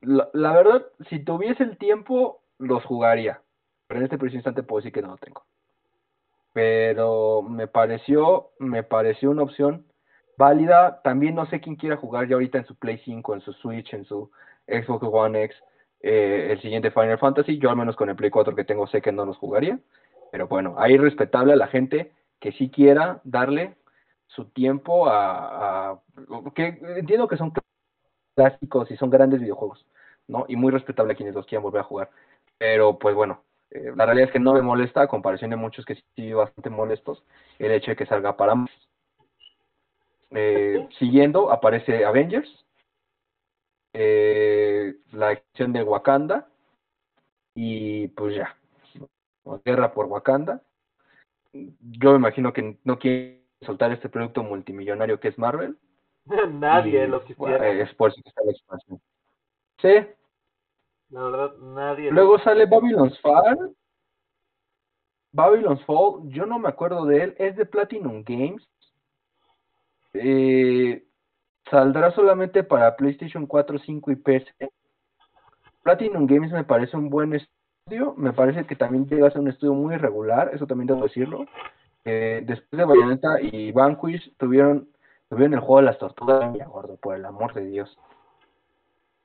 La, 0.02 0.54
verdad, 0.54 0.86
si 1.10 1.20
tuviese 1.20 1.64
el 1.64 1.78
tiempo, 1.78 2.42
los 2.60 2.84
jugaría. 2.86 3.42
Pero 3.88 4.00
en 4.00 4.06
este 4.06 4.18
preciso 4.18 4.38
instante 4.38 4.64
puedo 4.64 4.80
decir 4.80 4.92
que 4.92 5.02
no 5.02 5.10
lo 5.10 5.18
tengo. 5.18 5.44
Pero 6.54 7.42
me 7.42 7.68
pareció, 7.68 8.50
me 8.60 8.84
pareció 8.84 9.32
una 9.32 9.44
opción 9.44 9.86
válida. 10.38 11.02
También 11.04 11.36
no 11.36 11.46
sé 11.48 11.62
quién 11.62 11.76
quiera 11.76 11.98
jugar 11.98 12.28
ya 12.28 12.36
ahorita 12.36 12.58
en 12.58 12.66
su 12.66 12.76
Play 12.76 13.00
5, 13.04 13.36
en 13.36 13.42
su 13.42 13.54
Switch, 13.54 13.94
en 13.94 14.06
su 14.06 14.32
Xbox 14.68 15.08
One 15.12 15.44
X, 15.44 15.58
eh, 16.02 16.48
el 16.52 16.62
siguiente 16.62 16.92
Final 16.92 17.20
Fantasy. 17.20 17.60
Yo 17.60 17.70
al 17.70 17.78
menos 17.78 17.96
con 17.96 18.10
el 18.10 18.16
Play 18.16 18.30
4 18.30 18.56
que 18.56 18.64
tengo 18.64 18.88
sé 18.88 19.02
que 19.02 19.12
no 19.12 19.26
los 19.26 19.38
jugaría. 19.38 19.80
Pero 20.32 20.48
bueno, 20.48 20.76
ahí 20.78 20.98
respetable 20.98 21.54
a 21.54 21.58
la 21.58 21.68
gente 21.68 22.12
que 22.40 22.52
sí 22.52 22.70
quiera 22.70 23.22
darle 23.24 23.76
su 24.28 24.46
tiempo 24.46 25.08
a, 25.08 25.92
a 25.92 26.00
que 26.54 26.80
entiendo 26.98 27.28
que 27.28 27.38
son 27.38 27.52
clásicos 28.38 28.92
y 28.92 28.98
son 28.98 29.10
grandes 29.10 29.42
videojuegos, 29.42 29.84
¿no? 30.28 30.46
Y 30.48 30.56
muy 30.56 30.72
respetable 30.72 31.14
a 31.14 31.16
quienes 31.16 31.34
los 31.34 31.48
quieran 31.48 31.64
volver 31.64 31.82
a 31.82 31.86
jugar. 31.86 32.12
Pero 32.60 32.98
pues 33.00 33.16
bueno, 33.16 33.42
eh, 33.72 33.92
la 33.96 34.06
realidad 34.06 34.28
es 34.28 34.34
que 34.34 34.40
no 34.40 34.54
me 34.54 34.62
molesta, 34.62 35.02
a 35.02 35.08
comparación 35.08 35.50
de 35.50 35.56
muchos 35.56 35.86
que 35.86 35.98
sí 36.16 36.32
bastante 36.32 36.70
molestos, 36.70 37.24
el 37.58 37.72
hecho 37.72 37.92
de 37.92 37.98
que 37.98 38.06
salga 38.06 38.38
para 38.38 38.56
más. 38.56 38.70
Eh, 40.32 40.88
siguiendo, 41.00 41.52
aparece 41.52 42.06
Avengers, 42.06 42.66
eh, 43.94 44.96
la 45.12 45.30
acción 45.30 45.74
de 45.74 45.84
Wakanda, 45.84 46.48
y 47.56 48.10
pues 48.10 48.36
ya, 48.36 48.56
guerra 49.66 49.94
por 49.94 50.06
Wakanda. 50.06 50.62
Yo 51.54 52.12
me 52.12 52.18
imagino 52.18 52.54
que 52.54 52.78
no 52.84 53.00
quieren 53.00 53.42
soltar 53.62 53.92
este 53.92 54.10
producto 54.10 54.44
multimillonario 54.44 55.20
que 55.20 55.30
es 55.30 55.40
Marvel. 55.40 55.76
Nadie 56.54 57.06
y, 57.06 57.08
lo 57.08 57.24
quisiera. 57.24 57.68
es 57.70 57.94
por 57.96 58.12
eso 58.12 58.22
que 58.22 58.30
está 58.30 58.44
la 58.44 58.52
expansión. 58.52 59.02
Sí, 59.82 60.08
La 61.10 61.22
verdad, 61.24 61.58
nadie. 61.58 62.12
Luego 62.12 62.40
sale 62.40 62.66
Babylon's 62.66 63.20
Fall. 63.22 63.76
Babylon's 65.32 65.84
Fall, 65.86 66.30
yo 66.30 66.46
no 66.46 66.58
me 66.58 66.70
acuerdo 66.70 67.06
de 67.06 67.24
él, 67.24 67.36
es 67.38 67.56
de 67.56 67.66
Platinum 67.66 68.24
Games. 68.24 68.68
Eh, 70.14 71.06
saldrá 71.70 72.12
solamente 72.12 72.64
para 72.64 72.96
PlayStation 72.96 73.46
4, 73.46 73.78
5 73.80 74.12
y 74.12 74.16
PC. 74.16 74.52
Platinum 75.84 76.26
Games 76.26 76.52
me 76.52 76.64
parece 76.64 76.98
un 76.98 77.10
buen 77.10 77.34
estudio, 77.34 78.16
me 78.18 78.34
parece 78.34 78.66
que 78.66 78.76
también 78.76 79.08
llega 79.08 79.28
a 79.28 79.32
ser 79.32 79.42
un 79.42 79.50
estudio 79.50 79.74
muy 79.74 79.96
regular, 79.96 80.50
eso 80.54 80.66
también 80.66 80.88
debo 80.88 81.04
decirlo. 81.04 81.46
Eh, 82.04 82.42
después 82.46 82.78
de 82.78 82.86
Bayonetta 82.86 83.42
y 83.42 83.72
Vanquish 83.72 84.34
tuvieron, 84.38 84.90
tuvieron 85.30 85.54
el 85.54 85.60
juego 85.60 85.78
de 85.78 85.84
las 85.84 85.98
tortugas, 85.98 86.52
mi 86.52 86.60
gordo, 86.60 86.98
por 86.98 87.16
el 87.16 87.26
amor 87.26 87.54
de 87.54 87.66
Dios. 87.66 87.98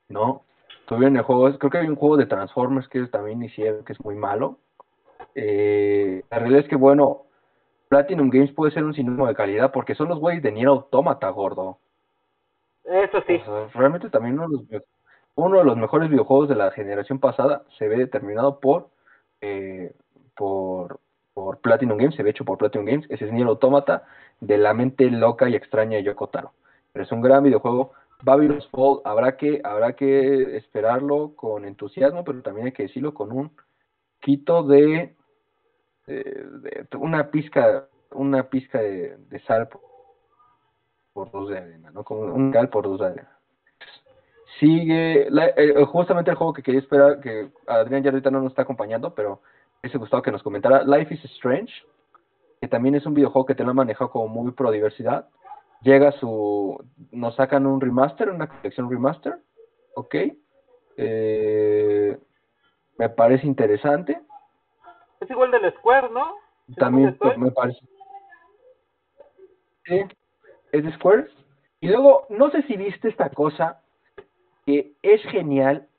¿No? 0.09 0.43
Tuvieron 0.85 1.15
el 1.17 1.23
juego, 1.23 1.57
creo 1.57 1.71
que 1.71 1.77
hay 1.77 1.87
un 1.87 1.95
juego 1.95 2.17
de 2.17 2.25
Transformers 2.25 2.87
que 2.89 3.05
también 3.07 3.41
hicieron, 3.41 3.83
que 3.85 3.93
es 3.93 4.03
muy 4.03 4.15
malo. 4.15 4.57
Eh, 5.35 6.23
la 6.29 6.39
realidad 6.39 6.61
es 6.61 6.67
que, 6.67 6.75
bueno, 6.75 7.23
Platinum 7.87 8.29
Games 8.29 8.51
puede 8.51 8.71
ser 8.71 8.83
un 8.83 8.93
sinónimo 8.93 9.27
de 9.27 9.35
calidad 9.35 9.71
porque 9.71 9.95
son 9.95 10.09
los 10.09 10.19
güeyes 10.19 10.43
de 10.43 10.51
Nier 10.51 10.67
Automata, 10.67 11.29
gordo. 11.29 11.79
Eso 12.83 13.21
sí. 13.25 13.35
O 13.35 13.45
sea, 13.45 13.79
realmente 13.79 14.09
también 14.09 14.37
uno 14.37 14.49
de, 14.49 14.55
los, 14.57 14.69
me- 14.69 14.81
uno 15.35 15.57
de 15.59 15.63
los 15.63 15.77
mejores 15.77 16.09
videojuegos 16.09 16.49
de 16.49 16.55
la 16.55 16.71
generación 16.71 17.19
pasada 17.19 17.63
se 17.77 17.87
ve 17.87 17.97
determinado 17.97 18.59
por, 18.59 18.89
eh, 19.41 19.93
por, 20.35 20.99
por 21.33 21.59
Platinum 21.59 21.97
Games, 21.97 22.15
se 22.15 22.23
ve 22.23 22.29
hecho 22.29 22.45
por 22.45 22.57
Platinum 22.57 22.85
Games. 22.85 23.05
Ese 23.09 23.25
es 23.25 23.31
Nier 23.31 23.47
Automata 23.47 24.03
de 24.39 24.57
la 24.57 24.73
mente 24.73 25.09
loca 25.09 25.49
y 25.49 25.55
extraña 25.55 25.97
de 25.97 26.03
Yoko 26.03 26.27
Taro. 26.27 26.53
Pero 26.91 27.05
es 27.05 27.11
un 27.11 27.21
gran 27.21 27.43
videojuego. 27.43 27.93
Babylon's 28.23 28.67
Fall 28.69 29.01
habrá 29.03 29.35
que, 29.35 29.61
habrá 29.63 29.93
que 29.93 30.57
esperarlo 30.57 31.35
con 31.35 31.65
entusiasmo, 31.65 32.23
pero 32.23 32.41
también 32.41 32.67
hay 32.67 32.71
que 32.71 32.83
decirlo 32.83 33.13
con 33.13 33.31
un 33.31 33.51
quito 34.21 34.63
de, 34.63 35.13
una 36.97 37.29
pizca, 37.29 37.87
una 38.11 38.49
pizca 38.49 38.79
de, 38.79 39.41
sal 39.45 39.67
por, 41.13 41.31
dos 41.31 41.49
de 41.49 41.57
arena, 41.57 41.91
¿no? 41.91 42.03
Como 42.03 42.33
un 42.33 42.51
gal 42.51 42.69
por 42.69 42.85
dos 42.85 42.99
de 42.99 43.07
arena. 43.07 43.37
Sigue, 44.59 45.27
eh, 45.27 45.85
justamente 45.85 46.31
el 46.31 46.37
juego 46.37 46.53
que 46.53 46.63
quería 46.63 46.79
esperar, 46.79 47.19
que 47.19 47.49
Adrián 47.67 48.03
ya 48.03 48.11
ahorita 48.11 48.31
no 48.31 48.39
nos 48.39 48.51
está 48.51 48.61
acompañando, 48.61 49.13
pero 49.13 49.41
ese 49.83 49.97
gustado 49.97 50.23
que 50.23 50.31
nos 50.31 50.41
comentara, 50.41 50.83
Life 50.83 51.13
is 51.13 51.23
Strange, 51.25 51.73
que 52.61 52.67
también 52.69 52.95
es 52.95 53.05
un 53.05 53.13
videojuego 53.13 53.45
que 53.45 53.53
te 53.53 53.63
lo 53.63 53.71
han 53.71 53.75
manejado 53.75 54.09
como 54.09 54.27
muy 54.29 54.53
pro 54.53 54.71
diversidad. 54.71 55.27
Llega 55.81 56.13
su, 56.13 56.81
nos 57.11 57.35
sacan 57.35 57.67
un 57.67 57.81
remaster, 57.81 58.29
una 58.29 58.47
colección 58.47 58.89
remaster, 58.89 59.37
ok. 59.95 60.15
Eh, 60.95 62.17
me 62.97 63.09
parece 63.09 63.45
interesante. 63.45 64.21
Es 65.19 65.29
igual 65.29 65.51
del 65.51 65.71
Square, 65.73 66.09
¿no? 66.11 66.35
¿Sí 66.67 66.75
También 66.75 67.09
es 67.09 67.13
de 67.15 67.17
Square? 67.17 67.37
me 67.37 67.51
parece. 67.51 67.79
Sí, 69.85 70.01
es 70.71 70.83
de 70.85 70.93
Square. 70.93 71.27
Y 71.81 71.89
luego, 71.89 72.25
no 72.29 72.49
sé 72.51 72.61
si 72.63 72.77
viste 72.77 73.09
esta 73.09 73.29
cosa 73.29 73.81
que 74.65 74.93
es 75.01 75.21
genial, 75.23 75.89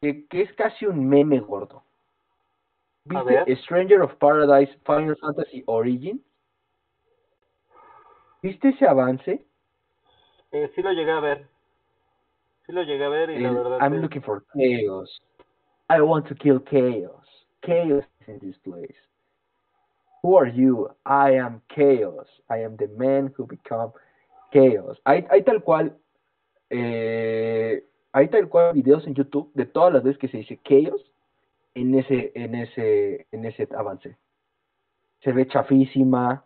que, 0.00 0.24
que 0.28 0.42
es 0.42 0.52
casi 0.52 0.86
un 0.86 1.08
meme 1.08 1.40
gordo. 1.40 1.82
¿Viste. 3.04 3.56
Stranger 3.64 4.02
of 4.02 4.16
Paradise 4.18 4.70
Final 4.86 5.16
Fantasy 5.16 5.64
Origin? 5.66 6.22
¿Viste 8.42 8.68
ese 8.68 8.86
avance? 8.86 9.44
Eh, 10.52 10.70
sí 10.74 10.82
lo 10.82 10.92
llegué 10.92 11.10
a 11.10 11.20
ver. 11.20 11.48
Sí 12.66 12.72
lo 12.72 12.82
llegué 12.82 13.04
a 13.04 13.08
ver 13.08 13.30
y 13.30 13.40
la 13.40 13.52
verdad. 13.52 13.78
I'm 13.80 13.94
sí. 13.94 14.00
looking 14.00 14.22
for 14.22 14.44
chaos. 14.54 15.20
I 15.88 16.00
want 16.00 16.26
to 16.28 16.34
kill 16.34 16.60
chaos. 16.60 17.26
Chaos 17.62 18.04
is 18.20 18.28
in 18.28 18.38
this 18.38 18.56
place. 18.58 18.96
Who 20.22 20.36
are 20.36 20.48
you? 20.48 20.88
I 21.04 21.32
am 21.32 21.60
chaos. 21.68 22.26
I 22.48 22.58
am 22.58 22.76
the 22.76 22.88
man 22.96 23.32
who 23.36 23.46
become 23.46 23.92
chaos. 24.52 24.96
Hay, 25.04 25.26
hay 25.30 25.42
tal 25.42 25.62
cual, 25.62 25.96
eh, 26.70 27.84
hay 28.12 28.28
tal 28.28 28.48
cual 28.48 28.72
videos 28.74 29.06
en 29.06 29.14
YouTube 29.14 29.50
de 29.54 29.66
todas 29.66 29.92
las 29.92 30.02
veces 30.04 30.18
que 30.18 30.28
se 30.28 30.38
dice 30.38 30.60
chaos 30.62 31.11
en 31.74 31.94
ese, 31.94 32.32
en 32.34 32.54
ese, 32.54 33.26
en 33.30 33.44
ese 33.44 33.68
avance. 33.76 34.16
Se 35.20 35.32
ve 35.32 35.46
chafísima, 35.46 36.44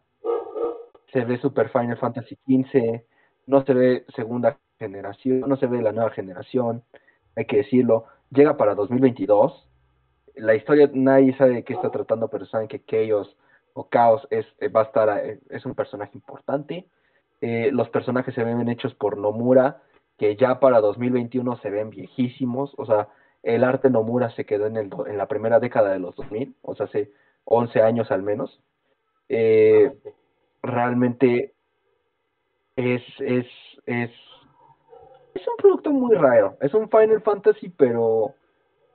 se 1.12 1.24
ve 1.24 1.38
Super 1.38 1.70
Final 1.70 1.96
Fantasy 1.98 2.36
XV, 2.46 3.02
no 3.46 3.64
se 3.64 3.74
ve 3.74 4.04
segunda 4.14 4.58
generación, 4.78 5.40
no 5.40 5.56
se 5.56 5.66
ve 5.66 5.80
la 5.82 5.92
nueva 5.92 6.10
generación, 6.10 6.82
hay 7.34 7.46
que 7.46 7.58
decirlo. 7.58 8.06
Llega 8.30 8.56
para 8.56 8.74
2022. 8.74 9.68
La 10.34 10.54
historia 10.54 10.90
nadie 10.92 11.36
sabe 11.36 11.54
de 11.54 11.64
qué 11.64 11.74
está 11.74 11.90
tratando, 11.90 12.28
pero 12.28 12.44
saben 12.46 12.68
que 12.68 12.84
Chaos 12.84 13.36
o 13.72 13.88
Chaos 13.88 14.26
es, 14.30 14.46
eh, 14.58 14.68
va 14.68 14.80
a 14.80 14.84
estar, 14.84 15.26
eh, 15.26 15.40
es 15.50 15.64
un 15.64 15.74
personaje 15.74 16.12
importante. 16.14 16.88
Eh, 17.40 17.70
los 17.72 17.88
personajes 17.90 18.34
se 18.34 18.44
ven 18.44 18.68
hechos 18.68 18.94
por 18.94 19.18
Nomura, 19.18 19.82
que 20.18 20.36
ya 20.36 20.60
para 20.60 20.80
2021 20.80 21.56
se 21.58 21.70
ven 21.70 21.90
viejísimos. 21.90 22.74
O 22.76 22.86
sea, 22.86 23.08
el 23.46 23.64
arte 23.64 23.88
Nomura 23.90 24.30
se 24.30 24.44
quedó 24.44 24.66
en, 24.66 24.76
el, 24.76 24.90
en 25.06 25.16
la 25.16 25.26
primera 25.28 25.60
década 25.60 25.92
de 25.92 25.98
los 26.00 26.16
2000, 26.16 26.54
o 26.62 26.74
sea, 26.74 26.86
hace 26.86 27.12
11 27.44 27.80
años 27.80 28.10
al 28.10 28.22
menos. 28.22 28.60
Eh, 29.28 29.92
realmente 30.62 31.54
es, 32.76 33.02
es, 33.20 33.46
es, 33.86 34.10
es 35.34 35.48
un 35.48 35.56
producto 35.58 35.90
muy 35.90 36.14
raro. 36.16 36.56
Es 36.60 36.74
un 36.74 36.88
Final 36.90 37.22
Fantasy, 37.22 37.68
pero 37.68 38.34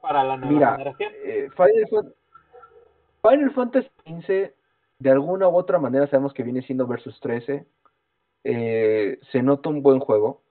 Para 0.01 0.23
la 0.23 0.37
nueva 0.37 0.51
mira, 0.53 0.71
generación. 0.73 1.13
eh, 1.23 1.49
Final, 1.55 1.87
Fan- 1.89 2.13
Final 3.29 3.51
Fantasy 3.51 3.89
XV, 4.05 4.53
de 4.99 5.09
alguna 5.09 5.47
u 5.47 5.55
otra 5.55 5.79
manera 5.79 6.07
sabemos 6.07 6.33
que 6.33 6.43
viene 6.43 6.61
siendo 6.61 6.87
Versus 6.87 7.19
13. 7.21 7.65
Eh, 8.43 9.19
se 9.31 9.41
nota 9.43 9.69
un 9.69 9.81
buen 9.81 9.99
juego, 9.99 10.41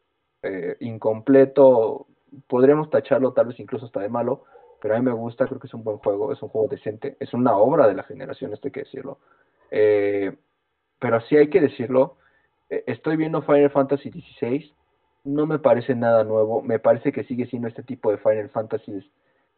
eh, 0.43 0.77
incompleto, 0.81 2.07
podríamos 2.47 2.91
tacharlo 2.91 3.33
tal 3.33 3.47
vez 3.47 3.61
incluso 3.61 3.87
hasta 3.87 4.01
de 4.01 4.09
malo, 4.09 4.45
pero 4.81 4.95
a 4.95 4.99
mí 4.99 5.05
me 5.05 5.13
gusta, 5.13 5.47
creo 5.47 5.61
que 5.61 5.67
es 5.67 5.75
un 5.75 5.85
buen 5.85 5.99
juego, 5.99 6.33
es 6.33 6.43
un 6.43 6.49
juego 6.49 6.69
decente, 6.69 7.17
es 7.21 7.35
una 7.35 7.57
obra 7.57 7.87
de 7.87 7.95
la 7.95 8.03
generación, 8.03 8.53
esto 8.53 8.69
hay 8.69 8.73
que 8.73 8.81
decirlo. 8.81 9.19
Eh, 9.71 10.37
pero 10.99 11.21
sí 11.23 11.37
hay 11.37 11.49
que 11.49 11.61
decirlo, 11.61 12.17
eh, 12.69 12.85
estoy 12.87 13.17
viendo 13.17 13.43
Final 13.43 13.71
Fantasy 13.71 14.11
XVI, 14.11 14.73
no 15.25 15.47
me 15.47 15.59
parece 15.59 15.95
nada 15.95 16.25
nuevo, 16.25 16.63
me 16.63 16.79
parece 16.79 17.13
que 17.13 17.25
sigue 17.25 17.47
siendo 17.47 17.69
este 17.69 17.83
tipo 17.83 18.11
de 18.11 18.19
Final 18.19 18.49
Fantasies 18.51 19.05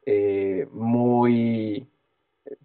eh, 0.06 0.66
muy 0.72 1.86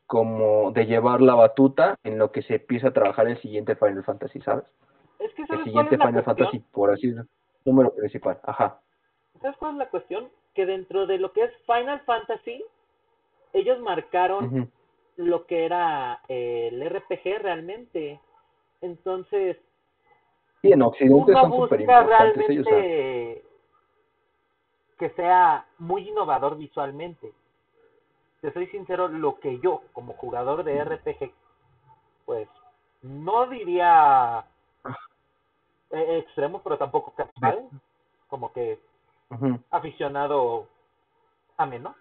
como 0.08 0.72
de 0.72 0.86
llevar 0.88 1.22
la 1.22 1.36
batuta 1.36 1.97
en 2.03 2.18
lo 2.18 2.32
que 2.32 2.41
se 2.41 2.55
empieza 2.55 2.88
a 2.88 2.93
trabajar 2.93 3.28
el 3.28 3.39
siguiente 3.41 3.76
Final 3.76 4.03
Fantasy, 4.03 4.41
¿sabes? 4.41 4.66
Es 5.20 5.34
que 5.34 5.43
el 5.43 5.47
¿sabes 5.47 5.64
cuál 5.72 5.89
siguiente 5.89 5.97
Final 5.97 6.14
cuestión? 6.14 6.38
Fantasy, 6.38 6.60
por 6.72 6.91
así 6.91 7.08
decirlo, 7.08 7.28
número 7.66 7.93
principal. 7.93 8.39
Ajá. 8.43 8.80
¿Sabes 9.42 9.58
cuál 9.58 9.74
es 9.74 9.78
la 9.78 9.90
cuestión? 9.90 10.30
Que 10.54 10.66
dentro 10.66 11.06
de 11.06 11.18
lo 11.18 11.32
que 11.32 11.44
es 11.44 11.52
Final 11.66 12.00
Fantasy, 12.02 12.64
ellos 13.54 13.80
marcaron 13.80 14.72
lo 15.18 15.46
que 15.46 15.66
era 15.66 16.22
eh, 16.28 16.70
el 16.72 16.90
RPG 16.90 17.42
realmente. 17.42 18.20
Entonces, 18.82 19.58
Sí, 20.62 20.72
en 20.72 20.82
Occidente 20.82 21.32
uno 21.32 21.42
son 21.42 21.50
busca 21.52 21.76
ellos. 21.76 22.08
realmente 22.08 23.44
que 24.98 25.10
sea 25.12 25.66
muy 25.78 26.10
innovador 26.10 26.58
visualmente. 26.58 27.32
Te 28.42 28.52
soy 28.54 28.68
sincero, 28.68 29.08
lo 29.08 29.40
que 29.40 29.60
yo, 29.60 29.82
como 29.94 30.14
jugador 30.14 30.64
de 30.64 30.84
RPG, 30.84 31.32
pues 32.26 32.48
no 33.02 33.48
diría 33.48 34.46
eh, 35.92 36.18
extremo, 36.20 36.62
pero 36.64 36.78
tampoco 36.78 37.12
casual, 37.12 37.70
como 38.28 38.52
que 38.54 38.80
ujú. 39.30 39.60
aficionado 39.72 40.68
ameno. 41.58 41.96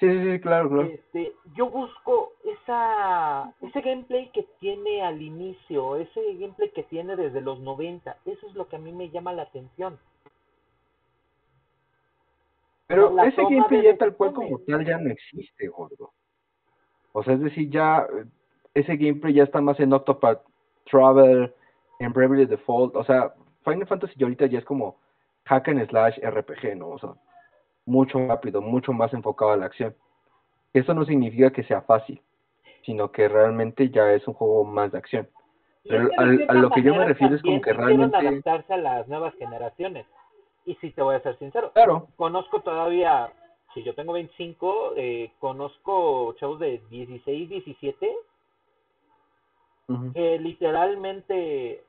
Sí, 0.00 0.08
sí, 0.08 0.32
sí, 0.32 0.40
claro, 0.40 0.70
claro. 0.70 0.88
Este, 0.88 1.34
yo 1.54 1.68
busco 1.68 2.32
esa 2.44 3.52
ese 3.60 3.80
gameplay 3.82 4.30
que 4.32 4.48
tiene 4.58 5.02
al 5.02 5.20
inicio, 5.20 5.96
ese 5.96 6.34
gameplay 6.36 6.70
que 6.70 6.84
tiene 6.84 7.16
desde 7.16 7.42
los 7.42 7.60
90. 7.60 8.16
Eso 8.24 8.46
es 8.46 8.54
lo 8.54 8.66
que 8.68 8.76
a 8.76 8.78
mí 8.78 8.92
me 8.92 9.10
llama 9.10 9.34
la 9.34 9.42
atención. 9.42 9.98
Pero 12.86 13.12
la 13.12 13.26
ese 13.26 13.42
gameplay 13.42 13.82
ya 13.82 13.96
tal 13.98 14.16
cual 14.16 14.32
como 14.32 14.58
tal 14.60 14.86
ya 14.86 14.96
no 14.96 15.10
existe, 15.10 15.68
gordo. 15.68 16.12
O 17.12 17.22
sea, 17.22 17.34
es 17.34 17.40
decir, 17.40 17.68
ya 17.70 18.06
ese 18.72 18.96
gameplay 18.96 19.34
ya 19.34 19.44
está 19.44 19.60
más 19.60 19.78
en 19.80 19.92
Octopath 19.92 20.42
Travel, 20.90 21.54
en 21.98 22.12
Bravely 22.12 22.46
Default. 22.46 22.96
O 22.96 23.04
sea, 23.04 23.34
Final 23.64 23.86
Fantasy 23.86 24.22
ahorita 24.22 24.46
ya 24.46 24.58
es 24.60 24.64
como 24.64 24.96
hack 25.44 25.68
and 25.68 25.88
slash 25.88 26.18
RPG, 26.18 26.76
¿no? 26.76 26.88
O 26.90 26.98
sea, 26.98 27.10
mucho 27.86 28.18
rápido, 28.26 28.60
mucho 28.62 28.92
más 28.92 29.12
enfocado 29.12 29.52
a 29.52 29.56
la 29.56 29.66
acción. 29.66 29.94
Eso 30.72 30.94
no 30.94 31.04
significa 31.04 31.50
que 31.50 31.64
sea 31.64 31.82
fácil, 31.82 32.22
sino 32.84 33.10
que 33.10 33.28
realmente 33.28 33.90
ya 33.90 34.12
es 34.12 34.26
un 34.28 34.34
juego 34.34 34.64
más 34.64 34.92
de 34.92 34.98
acción. 34.98 35.28
Pero 35.88 36.04
es 36.04 36.10
que 36.10 36.16
de 36.16 36.22
al- 36.22 36.46
a 36.50 36.60
lo 36.60 36.70
que 36.70 36.82
yo 36.82 36.94
me 36.94 37.04
refiero 37.04 37.34
es 37.34 37.42
como 37.42 37.60
que 37.60 37.72
realmente- 37.72 38.16
adaptarse 38.16 38.74
a 38.74 38.76
las 38.76 39.08
nuevas 39.08 39.34
generaciones. 39.36 40.06
Y 40.66 40.74
si 40.76 40.90
te 40.92 41.02
voy 41.02 41.16
a 41.16 41.20
ser 41.22 41.36
sincero, 41.38 41.72
Claro, 41.72 42.06
conozco 42.16 42.60
todavía, 42.60 43.32
si 43.74 43.82
yo 43.82 43.94
tengo 43.94 44.12
25, 44.12 44.92
eh, 44.96 45.32
conozco 45.40 46.34
chavos 46.34 46.60
de 46.60 46.80
16, 46.90 47.48
17 47.48 48.14
ujú, 49.88 50.12
que 50.12 50.38
literalmente 50.38 51.82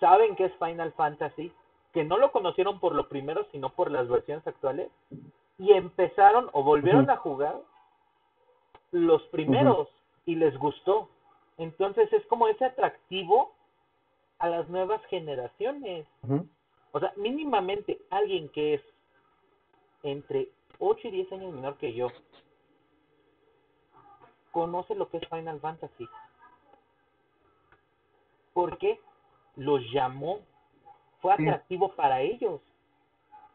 saben 0.00 0.34
que 0.36 0.46
es 0.46 0.52
Final 0.56 0.92
Fantasy, 0.92 1.52
que 1.96 2.04
no 2.04 2.18
lo 2.18 2.30
conocieron 2.30 2.78
por 2.78 2.94
lo 2.94 3.08
primero, 3.08 3.46
sino 3.52 3.70
por 3.70 3.90
las 3.90 4.06
versiones 4.06 4.46
actuales, 4.46 4.90
y 5.56 5.72
empezaron 5.72 6.50
o 6.52 6.62
volvieron 6.62 7.08
a 7.08 7.16
jugar 7.16 7.56
los 8.90 9.22
primeros 9.28 9.88
y 10.26 10.34
les 10.34 10.54
gustó. 10.58 11.08
Entonces 11.56 12.12
es 12.12 12.22
como 12.26 12.48
ese 12.48 12.66
atractivo 12.66 13.50
a 14.40 14.50
las 14.50 14.68
nuevas 14.68 15.02
generaciones. 15.06 16.06
O 16.92 17.00
sea, 17.00 17.14
mínimamente 17.16 17.98
alguien 18.10 18.50
que 18.50 18.74
es 18.74 18.82
entre 20.02 20.50
8 20.78 21.08
y 21.08 21.10
10 21.12 21.32
años 21.32 21.54
menor 21.54 21.78
que 21.78 21.94
yo 21.94 22.08
conoce 24.52 24.94
lo 24.94 25.08
que 25.08 25.16
es 25.16 25.28
Final 25.30 25.60
Fantasy. 25.60 26.06
Porque 28.52 29.00
los 29.54 29.80
llamó, 29.94 30.40
fue 31.20 31.36
Sí. 31.36 31.42
atractivo 31.42 31.92
para 31.92 32.20
ellos. 32.20 32.60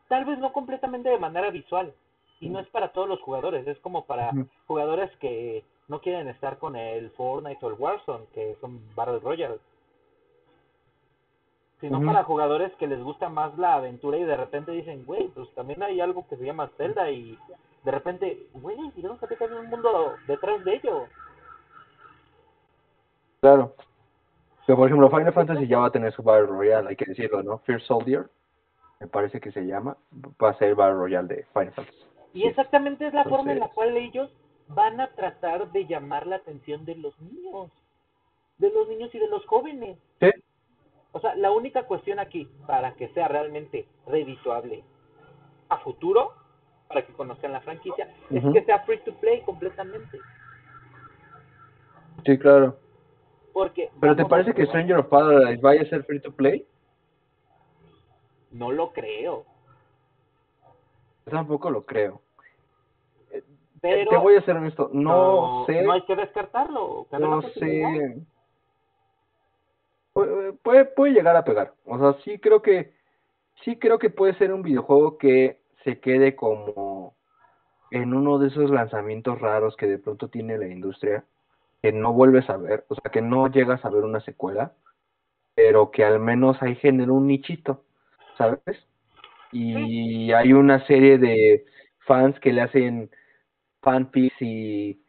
Tal 0.07 0.25
vez 0.25 0.39
no 0.39 0.51
completamente 0.51 1.09
de 1.09 1.17
manera 1.17 1.49
visual. 1.49 1.93
Y 2.39 2.49
no 2.49 2.59
es 2.59 2.67
para 2.69 2.91
todos 2.91 3.07
los 3.07 3.21
jugadores, 3.21 3.67
es 3.67 3.77
como 3.79 4.05
para 4.05 4.31
jugadores 4.65 5.15
que 5.17 5.63
no 5.87 6.01
quieren 6.01 6.27
estar 6.27 6.57
con 6.57 6.75
el 6.75 7.11
Fortnite 7.11 7.63
o 7.63 7.69
el 7.69 7.75
Warzone, 7.75 8.25
que 8.33 8.55
son 8.59 8.81
Battle 8.95 9.19
Royale. 9.19 9.59
Sino 11.81 12.01
para 12.03 12.23
jugadores 12.23 12.73
que 12.77 12.87
les 12.87 13.01
gusta 13.01 13.29
más 13.29 13.55
la 13.57 13.75
aventura 13.75 14.17
y 14.17 14.23
de 14.23 14.37
repente 14.37 14.71
dicen, 14.71 15.05
güey, 15.05 15.27
pues 15.29 15.49
también 15.53 15.83
hay 15.83 15.99
algo 16.01 16.27
que 16.27 16.35
se 16.37 16.45
llama 16.45 16.69
Zelda 16.77 17.11
y 17.11 17.37
de 17.83 17.91
repente, 17.91 18.47
güey, 18.53 18.77
digamos 18.95 19.19
que 19.19 19.37
hay 19.39 19.51
un 19.51 19.67
mundo 19.69 20.15
detrás 20.27 20.63
de 20.63 20.75
ello. 20.75 21.07
Claro. 23.39 23.75
Pero 24.65 24.77
por 24.77 24.87
ejemplo, 24.87 25.09
Final 25.09 25.33
Fantasy 25.33 25.67
ya 25.67 25.79
va 25.79 25.87
a 25.87 25.91
tener 25.91 26.13
su 26.13 26.23
Battle 26.23 26.47
Royale, 26.47 26.89
hay 26.89 26.95
que 26.95 27.05
decirlo, 27.05 27.41
¿no? 27.43 27.57
Fear 27.59 27.81
Soldier, 27.81 28.29
me 28.99 29.07
parece 29.07 29.39
que 29.39 29.51
se 29.51 29.65
llama, 29.65 29.97
va 30.41 30.49
a 30.49 30.57
ser 30.57 30.69
el 30.69 30.75
Battle 30.75 30.97
Royale 30.97 31.27
de 31.27 31.45
Final 31.53 31.73
Fantasy. 31.73 32.05
Y 32.33 32.45
exactamente 32.45 33.07
es 33.07 33.13
la 33.13 33.25
forma 33.25 33.51
en 33.51 33.59
la 33.59 33.67
cual 33.69 33.97
ellos 33.97 34.31
van 34.67 35.01
a 35.01 35.07
tratar 35.11 35.71
de 35.71 35.85
llamar 35.85 36.27
la 36.27 36.37
atención 36.37 36.85
de 36.85 36.95
los 36.95 37.19
niños, 37.19 37.71
de 38.57 38.71
los 38.71 38.87
niños 38.87 39.13
y 39.13 39.19
de 39.19 39.27
los 39.27 39.45
jóvenes. 39.45 39.97
Sí. 40.19 40.29
O 41.11 41.19
sea, 41.19 41.35
la 41.35 41.51
única 41.51 41.83
cuestión 41.83 42.19
aquí, 42.19 42.47
para 42.67 42.93
que 42.93 43.09
sea 43.09 43.27
realmente 43.27 43.85
redituable 44.07 44.83
a 45.67 45.77
futuro, 45.79 46.33
para 46.87 47.05
que 47.05 47.13
conozcan 47.13 47.51
la 47.51 47.61
franquicia, 47.61 48.13
es 48.29 48.43
que 48.53 48.63
sea 48.63 48.79
free 48.83 48.99
to 48.99 49.13
play 49.15 49.41
completamente. 49.41 50.19
Sí, 52.25 52.37
claro. 52.37 52.77
Porque 53.53 53.89
¿Pero 53.99 54.15
te 54.15 54.25
parece 54.25 54.53
que. 54.53 54.65
Stranger 54.65 54.97
of 54.97 55.07
Paradise 55.07 55.61
vaya 55.61 55.81
a 55.81 55.85
ser 55.85 56.03
free 56.03 56.21
to 56.21 56.31
play? 56.31 56.65
No 58.51 58.71
lo 58.71 58.91
creo. 58.91 59.45
Yo 61.25 61.31
tampoco 61.31 61.69
lo 61.69 61.85
creo. 61.85 62.21
Pero 63.81 64.09
Te 64.11 64.17
voy 64.17 64.35
a 64.35 64.41
ser 64.43 64.55
honesto, 64.57 64.91
no, 64.93 65.63
sé, 65.65 65.81
no 65.81 65.91
hay 65.93 66.03
que 66.03 66.15
descartarlo. 66.15 67.07
no 67.17 67.41
sé. 67.41 68.21
Pu- 70.13 70.57
Puede, 70.61 70.85
puede 70.85 71.13
llegar 71.13 71.35
a 71.35 71.43
pegar. 71.43 71.73
O 71.85 71.97
sea, 71.97 72.21
sí 72.23 72.37
creo 72.37 72.61
que, 72.61 72.93
sí 73.63 73.79
creo 73.79 73.97
que 73.97 74.09
puede 74.11 74.35
ser 74.35 74.53
un 74.53 74.61
videojuego 74.61 75.17
que 75.17 75.61
se 75.83 75.99
quede 75.99 76.35
como 76.35 77.15
en 77.89 78.13
uno 78.13 78.37
de 78.37 78.49
esos 78.49 78.69
lanzamientos 78.69 79.39
raros 79.41 79.75
que 79.75 79.87
de 79.87 79.97
pronto 79.97 80.27
tiene 80.27 80.57
la 80.57 80.67
industria, 80.67 81.25
que 81.81 81.91
no 81.91 82.13
vuelves 82.13 82.49
a 82.49 82.57
ver, 82.57 82.85
o 82.89 82.95
sea, 82.95 83.11
que 83.11 83.21
no 83.21 83.47
llegas 83.47 83.83
a 83.85 83.89
ver 83.89 84.03
una 84.03 84.21
secuela, 84.21 84.73
pero 85.55 85.91
que 85.91 86.03
al 86.05 86.19
menos 86.19 86.61
ahí 86.61 86.75
genera 86.75 87.11
un 87.11 87.27
nichito, 87.27 87.83
¿sabes? 88.37 88.61
Y 89.51 90.31
hay 90.31 90.53
una 90.53 90.85
serie 90.87 91.17
de 91.17 91.65
fans 92.07 92.39
que 92.39 92.53
le 92.53 92.61
hacen 92.61 93.09
fanpics 93.81 94.41
y, 94.41 95.01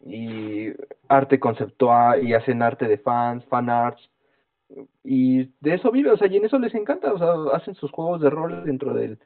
y 0.00 0.72
arte 1.08 1.40
conceptual 1.40 2.26
y 2.26 2.34
hacen 2.34 2.62
arte 2.62 2.86
de 2.86 2.98
fans, 2.98 3.44
fan 3.46 3.68
arts, 3.70 4.10
y 5.02 5.44
de 5.60 5.74
eso 5.74 5.90
vive, 5.90 6.10
o 6.10 6.16
sea, 6.16 6.28
y 6.28 6.36
en 6.36 6.44
eso 6.44 6.58
les 6.58 6.74
encanta, 6.74 7.12
o 7.12 7.18
sea, 7.18 7.56
hacen 7.56 7.74
sus 7.74 7.90
juegos 7.90 8.20
de 8.20 8.30
rol 8.30 8.64
dentro 8.64 8.94
del, 8.94 9.18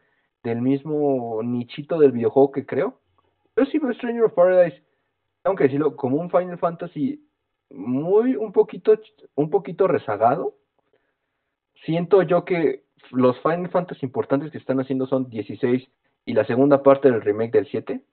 del 0.43 0.61
mismo 0.61 1.41
nichito 1.43 1.99
del 1.99 2.12
videojuego 2.12 2.53
que 2.53 2.66
creo. 2.66 3.01
Yo 3.57 3.64
sí 3.66 3.78
veo 3.78 3.93
Stranger 3.95 4.24
of 4.24 4.34
Paradise, 4.34 4.82
aunque 5.45 5.64
decirlo, 5.64 5.97
como 5.97 6.16
un 6.16 6.30
Final 6.30 6.59
Fantasy 6.59 7.28
muy, 7.70 8.36
un 8.36 8.53
poquito, 8.53 8.99
un 9.34 9.51
poquito 9.51 9.86
rezagado. 9.86 10.57
Siento 11.84 12.22
yo 12.22 12.45
que 12.45 12.84
los 13.12 13.39
Final 13.41 13.70
Fantasy 13.70 14.05
importantes 14.05 14.51
que 14.51 14.59
están 14.59 14.80
haciendo 14.80 15.07
son 15.07 15.28
16 15.28 15.89
y 16.24 16.32
la 16.34 16.45
segunda 16.45 16.82
parte 16.82 17.11
del 17.11 17.22
remake 17.22 17.53
del 17.53 17.68
7. 17.68 18.05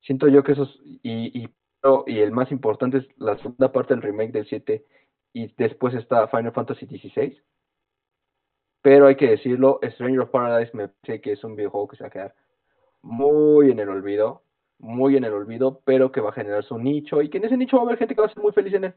Siento 0.00 0.28
yo 0.28 0.42
que 0.42 0.52
esos, 0.52 0.80
y, 0.84 1.42
y, 1.42 1.48
y 2.06 2.18
el 2.18 2.32
más 2.32 2.50
importante 2.50 2.98
es 2.98 3.08
la 3.16 3.36
segunda 3.38 3.72
parte 3.72 3.94
del 3.94 4.02
remake 4.02 4.32
del 4.32 4.46
7 4.46 4.84
y 5.32 5.54
después 5.56 5.94
está 5.94 6.28
Final 6.28 6.52
Fantasy 6.52 6.86
XVI. 6.86 7.40
Pero 8.82 9.06
hay 9.06 9.16
que 9.16 9.30
decirlo, 9.30 9.80
Stranger 9.82 10.20
of 10.20 10.30
Paradise 10.30 10.76
me 10.76 10.88
parece 10.88 11.20
que 11.20 11.32
es 11.32 11.44
un 11.44 11.56
videojuego 11.56 11.88
que 11.88 11.96
se 11.96 12.04
va 12.04 12.08
a 12.08 12.12
quedar 12.12 12.34
muy 13.02 13.70
en 13.70 13.78
el 13.78 13.88
olvido, 13.88 14.42
muy 14.78 15.16
en 15.16 15.24
el 15.24 15.32
olvido, 15.32 15.80
pero 15.84 16.12
que 16.12 16.20
va 16.20 16.30
a 16.30 16.34
generar 16.34 16.64
su 16.64 16.78
nicho 16.78 17.22
y 17.22 17.28
que 17.30 17.38
en 17.38 17.44
ese 17.44 17.56
nicho 17.56 17.76
va 17.76 17.82
a 17.82 17.86
haber 17.86 17.98
gente 17.98 18.14
que 18.14 18.20
va 18.20 18.26
a 18.26 18.32
ser 18.32 18.42
muy 18.42 18.52
feliz 18.52 18.74
en 18.74 18.84
él. 18.84 18.94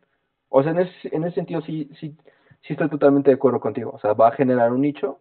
O 0.50 0.62
sea, 0.64 0.72
en 0.72 0.80
ese, 0.80 1.16
en 1.16 1.24
ese 1.24 1.36
sentido 1.36 1.62
sí, 1.62 1.90
sí, 2.00 2.16
sí 2.62 2.74
estoy 2.74 2.90
totalmente 2.90 3.30
de 3.32 3.36
acuerdo 3.36 3.60
contigo. 3.60 3.92
O 3.92 4.00
sea, 4.00 4.14
va 4.14 4.30
a 4.30 4.34
generar 4.34 4.72
un 4.72 4.82
nicho, 4.82 5.20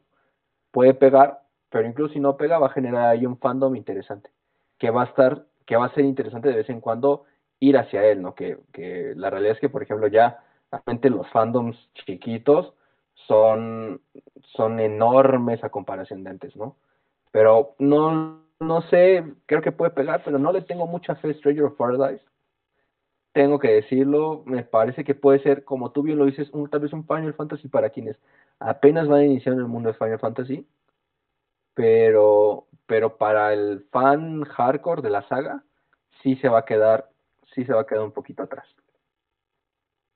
puede 0.70 0.94
pegar, 0.94 1.42
pero 1.70 1.88
incluso 1.88 2.14
si 2.14 2.20
no 2.20 2.36
pega, 2.36 2.58
va 2.58 2.66
a 2.66 2.72
generar 2.72 3.08
ahí 3.08 3.26
un 3.26 3.38
fandom 3.38 3.76
interesante, 3.76 4.30
que 4.78 4.90
va 4.90 5.02
a 5.02 5.06
estar, 5.06 5.46
que 5.66 5.76
va 5.76 5.86
a 5.86 5.94
ser 5.94 6.04
interesante 6.04 6.48
de 6.48 6.56
vez 6.56 6.68
en 6.68 6.80
cuando 6.80 7.24
ir 7.60 7.76
hacia 7.76 8.04
él, 8.04 8.22
¿no? 8.22 8.34
Que, 8.34 8.58
que 8.72 9.12
la 9.16 9.30
realidad 9.30 9.54
es 9.54 9.60
que, 9.60 9.68
por 9.68 9.82
ejemplo, 9.82 10.08
ya 10.08 10.42
realmente 10.70 11.10
los 11.10 11.28
fandoms 11.30 11.76
chiquitos 11.94 12.74
son, 13.26 14.00
son 14.56 14.80
enormes 14.80 15.62
a 15.62 15.68
comparación 15.70 16.24
de 16.24 16.30
antes, 16.30 16.56
¿no? 16.56 16.76
Pero 17.30 17.74
no, 17.78 18.42
no 18.60 18.82
sé, 18.82 19.24
creo 19.46 19.62
que 19.62 19.72
puede 19.72 19.90
pegar, 19.90 20.22
pero 20.24 20.38
no 20.38 20.52
le 20.52 20.62
tengo 20.62 20.86
mucha 20.86 21.16
fe 21.16 21.30
a 21.30 21.34
Stranger 21.34 21.64
of 21.64 21.76
Paradise. 21.76 22.24
tengo 23.32 23.58
que 23.58 23.68
decirlo, 23.68 24.42
me 24.46 24.64
parece 24.64 25.04
que 25.04 25.14
puede 25.14 25.40
ser, 25.40 25.64
como 25.64 25.92
tú 25.92 26.02
bien 26.02 26.18
lo 26.18 26.26
dices, 26.26 26.50
tal 26.70 26.80
vez 26.80 26.92
un 26.92 27.06
Final 27.06 27.34
Fantasy 27.34 27.68
para 27.68 27.90
quienes 27.90 28.16
apenas 28.58 29.08
van 29.08 29.20
a 29.20 29.24
iniciar 29.24 29.54
en 29.54 29.60
el 29.60 29.68
mundo 29.68 29.88
de 29.88 29.94
Final 29.94 30.18
Fantasy, 30.18 30.66
pero, 31.74 32.66
pero 32.86 33.16
para 33.16 33.52
el 33.52 33.86
fan 33.92 34.44
hardcore 34.44 35.02
de 35.02 35.10
la 35.10 35.26
saga, 35.28 35.64
sí 36.22 36.36
se 36.36 36.48
va 36.48 36.60
a 36.60 36.64
quedar, 36.64 37.10
sí 37.54 37.64
se 37.64 37.72
va 37.72 37.82
a 37.82 37.86
quedar 37.86 38.04
un 38.04 38.12
poquito 38.12 38.42
atrás. 38.42 38.66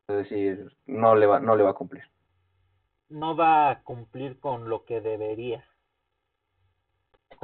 Es 0.09 0.17
decir, 0.17 0.77
no 0.87 1.15
le 1.15 1.27
va, 1.27 1.41
no 1.41 1.57
le 1.57 1.63
va 1.63 1.71
a 1.71 1.75
cumplir. 1.75 2.05
No 3.09 3.37
va 3.37 3.71
a 3.71 3.83
cumplir 3.83 4.39
con 4.41 4.69
lo 4.69 4.85
que 4.85 5.01
debería. 5.01 5.65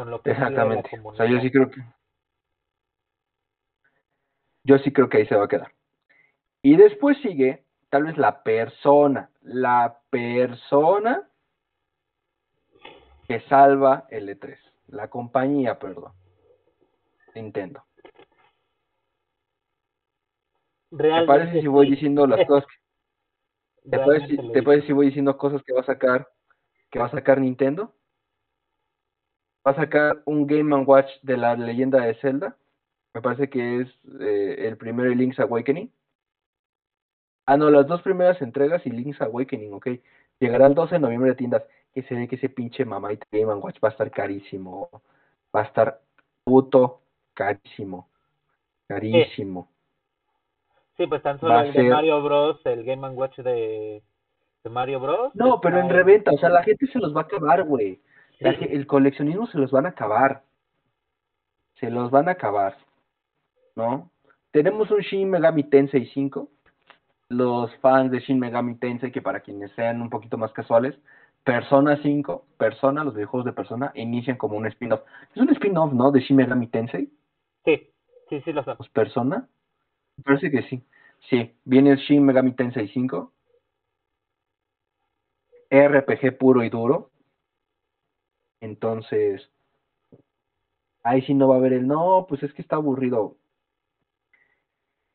Con 0.00 0.10
lo 0.10 0.22
que 0.22 0.30
pide 0.30 0.40
la 0.40 0.46
Exactamente. 0.48 0.98
O 1.04 1.14
sea, 1.14 1.26
yo 1.26 1.38
sí 1.40 1.50
creo 1.50 1.70
que 1.70 1.82
yo 4.64 4.78
sí 4.78 4.92
creo 4.94 5.10
que 5.10 5.18
ahí 5.18 5.26
se 5.26 5.36
va 5.36 5.44
a 5.44 5.48
quedar. 5.48 5.74
Y 6.62 6.76
después 6.76 7.18
sigue, 7.18 7.66
tal 7.90 8.04
vez 8.04 8.16
la 8.16 8.42
persona, 8.42 9.28
la 9.42 10.00
persona 10.08 11.28
que 13.28 13.40
salva 13.40 14.06
el 14.08 14.30
E3, 14.30 14.58
la 14.88 15.08
compañía, 15.08 15.78
perdón, 15.78 16.14
Nintendo. 17.34 17.84
¿Te 20.88 20.96
Realmente 20.96 21.26
parece 21.26 21.60
si 21.60 21.66
voy 21.66 21.90
diciendo 21.90 22.26
las 22.26 22.46
cosas? 22.46 22.66
que- 22.66 22.80
¿Te 23.90 23.98
parece, 23.98 24.34
te 24.50 24.62
parece 24.62 24.86
si 24.86 24.92
voy 24.94 25.06
diciendo 25.08 25.36
cosas 25.36 25.62
que 25.62 25.74
va 25.74 25.82
a 25.82 25.84
sacar, 25.84 26.26
que 26.90 26.98
va 26.98 27.04
a 27.04 27.10
sacar 27.10 27.38
Nintendo? 27.38 27.99
Va 29.66 29.72
a 29.72 29.76
sacar 29.76 30.22
un 30.24 30.46
Game 30.46 30.74
Watch 30.84 31.10
de 31.22 31.36
la 31.36 31.54
leyenda 31.54 32.00
de 32.02 32.14
Zelda. 32.14 32.56
Me 33.14 33.20
parece 33.20 33.50
que 33.50 33.80
es 33.80 33.88
eh, 34.20 34.66
el 34.68 34.76
primero 34.76 35.10
y 35.10 35.14
Link's 35.16 35.40
Awakening. 35.40 35.90
Ah, 37.46 37.56
no, 37.56 37.70
las 37.70 37.86
dos 37.86 38.00
primeras 38.02 38.40
entregas 38.42 38.86
y 38.86 38.90
Link's 38.90 39.20
Awakening, 39.20 39.72
ok. 39.74 39.88
Llegará 40.38 40.66
el 40.66 40.74
12 40.74 40.94
de 40.94 41.00
noviembre 41.00 41.32
a 41.32 41.36
tiendas. 41.36 41.64
Que 41.92 42.02
se 42.04 42.14
ve 42.14 42.28
que 42.28 42.36
ese 42.36 42.48
pinche 42.48 42.84
mamaita 42.84 43.26
Game 43.32 43.50
and 43.52 43.62
Watch 43.64 43.78
va 43.82 43.88
a 43.88 43.90
estar 43.90 44.10
carísimo. 44.12 44.88
Va 45.54 45.62
a 45.62 45.64
estar 45.64 46.00
puto 46.44 47.00
carísimo. 47.34 48.08
Carísimo. 48.86 49.68
Sí, 50.96 51.06
pues 51.06 51.22
tan 51.22 51.40
solo 51.40 51.54
Va 51.54 51.62
el 51.66 51.72
de 51.72 51.80
ser- 51.80 51.90
Mario 51.90 52.22
Bros, 52.22 52.60
el 52.64 52.84
Game 52.84 53.08
Watch 53.10 53.38
de, 53.38 54.02
de 54.62 54.70
Mario 54.70 55.00
Bros. 55.00 55.34
No, 55.34 55.60
pero 55.60 55.80
en 55.80 55.88
reventa, 55.88 56.30
o 56.30 56.38
sea, 56.38 56.48
la 56.50 56.62
gente 56.62 56.86
se 56.86 56.98
los 56.98 57.14
va 57.14 57.22
a 57.22 57.24
acabar, 57.24 57.64
güey. 57.64 58.00
La 58.40 58.50
El 58.50 58.86
coleccionismo 58.86 59.46
se 59.46 59.58
los 59.58 59.70
van 59.70 59.86
a 59.86 59.90
acabar. 59.90 60.42
Se 61.74 61.90
los 61.90 62.10
van 62.10 62.28
a 62.28 62.32
acabar. 62.32 62.76
¿No? 63.76 64.10
Tenemos 64.50 64.90
un 64.90 65.00
Shin 65.00 65.30
Megami 65.30 65.64
Tensei 65.64 66.06
5. 66.06 66.48
Los 67.28 67.74
fans 67.76 68.10
de 68.10 68.18
Shin 68.20 68.38
Megami 68.38 68.76
Tensei, 68.76 69.12
que 69.12 69.22
para 69.22 69.40
quienes 69.40 69.70
sean 69.72 70.02
un 70.02 70.10
poquito 70.10 70.36
más 70.36 70.52
casuales, 70.52 70.98
Persona 71.44 72.00
5, 72.02 72.46
Persona, 72.58 73.04
los 73.04 73.14
videojuegos 73.14 73.44
de 73.44 73.52
Persona, 73.52 73.92
inician 73.94 74.36
como 74.36 74.56
un 74.56 74.66
spin-off. 74.66 75.02
Es 75.34 75.40
un 75.40 75.50
spin-off, 75.50 75.92
¿no? 75.92 76.10
De 76.10 76.20
Shin 76.20 76.36
Megami 76.36 76.66
Tensei. 76.66 77.10
Sí, 77.64 77.90
sí, 78.28 78.40
sí 78.40 78.52
lo. 78.52 78.64
Pues 78.64 78.88
Persona. 78.88 79.48
Parece 80.24 80.50
que 80.50 80.62
sí. 80.62 80.82
Sí, 81.28 81.54
viene 81.64 81.92
el 81.92 81.98
Shin 81.98 82.24
Megami 82.24 82.52
Tensei 82.52 82.88
5. 82.88 83.32
RPG 85.70 86.38
puro 86.38 86.64
y 86.64 86.70
duro. 86.70 87.10
Entonces, 88.60 89.50
ahí 91.02 91.22
sí 91.22 91.34
no 91.34 91.48
va 91.48 91.56
a 91.56 91.58
haber 91.58 91.72
el 91.72 91.86
no, 91.86 92.26
pues 92.28 92.42
es 92.42 92.52
que 92.52 92.62
está 92.62 92.76
aburrido. 92.76 93.36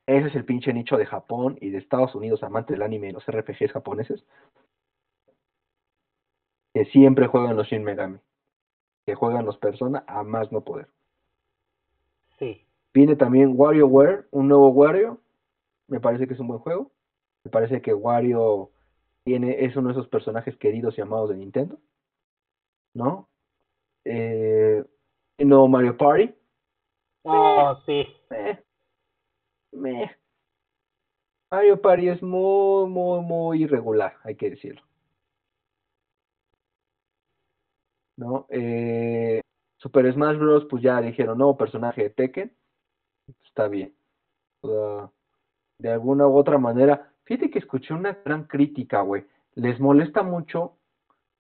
Ese 0.08 0.28
es 0.28 0.36
el 0.36 0.46
pinche 0.46 0.72
nicho 0.74 0.98
de 0.98 1.06
Japón 1.06 1.58
y 1.62 1.70
de 1.70 1.80
Estados 1.80 2.14
Unidos, 2.16 2.44
amante 2.44 2.74
del 2.74 2.84
anime 2.84 3.10
y 3.10 3.12
los 3.12 3.26
RPGs 3.26 3.72
japoneses, 3.72 4.24
que 6.74 6.86
siempre 6.86 7.28
juegan 7.28 7.56
los 7.56 7.68
Shin 7.68 7.84
Megami, 7.84 8.20
que 9.06 9.16
juegan 9.16 9.46
los 9.46 9.58
Persona 9.58 10.04
a 10.08 10.24
más 10.24 10.52
no 10.52 10.62
poder. 10.62 10.90
Sí. 12.38 12.66
Viene 12.94 13.16
también 13.16 13.54
WarioWare, 13.56 14.28
un 14.32 14.48
nuevo 14.48 14.70
Wario. 14.70 15.20
Me 15.88 16.00
parece 16.00 16.28
que 16.28 16.34
es 16.34 16.40
un 16.40 16.48
buen 16.48 16.60
juego. 16.60 16.92
Me 17.44 17.52
parece 17.52 17.82
que 17.82 17.94
Wario 17.94 18.72
tiene, 19.24 19.66
es 19.66 19.76
uno 19.76 19.90
de 19.90 19.94
esos 19.94 20.08
personajes 20.08 20.56
queridos 20.58 20.98
y 20.98 21.02
amados 21.02 21.30
de 21.30 21.38
Nintendo. 21.38 21.80
¿No? 22.94 23.28
Eh, 24.06 24.86
nuevo 25.40 25.68
Mario 25.68 25.98
Party. 25.98 26.34
Oh, 27.24 27.76
sí. 27.86 28.06
Eh, 28.30 28.64
meh. 29.72 30.16
Mario 31.52 31.82
Party 31.82 32.10
es 32.10 32.22
muy, 32.22 32.88
muy, 32.88 33.22
muy 33.22 33.64
irregular, 33.64 34.18
hay 34.24 34.36
que 34.36 34.52
decirlo. 34.52 34.82
¿No? 38.18 38.46
Eh, 38.50 39.42
Super 39.78 40.12
Smash 40.14 40.38
Bros. 40.38 40.66
Pues 40.70 40.84
ya 40.84 41.02
dijeron, 41.02 41.38
nuevo 41.38 41.58
personaje 41.58 42.04
de 42.04 42.10
Tekken. 42.12 42.56
Está 43.44 43.68
bien. 43.68 43.96
De 44.62 45.92
alguna 45.92 46.28
u 46.28 46.38
otra 46.38 46.58
manera. 46.58 47.12
Fíjate 47.24 47.50
que 47.50 47.60
escuché 47.60 47.94
una 47.94 48.14
gran 48.24 48.46
crítica, 48.46 49.02
güey. 49.02 49.26
Les 49.56 49.80
molesta 49.80 50.22
mucho 50.24 50.78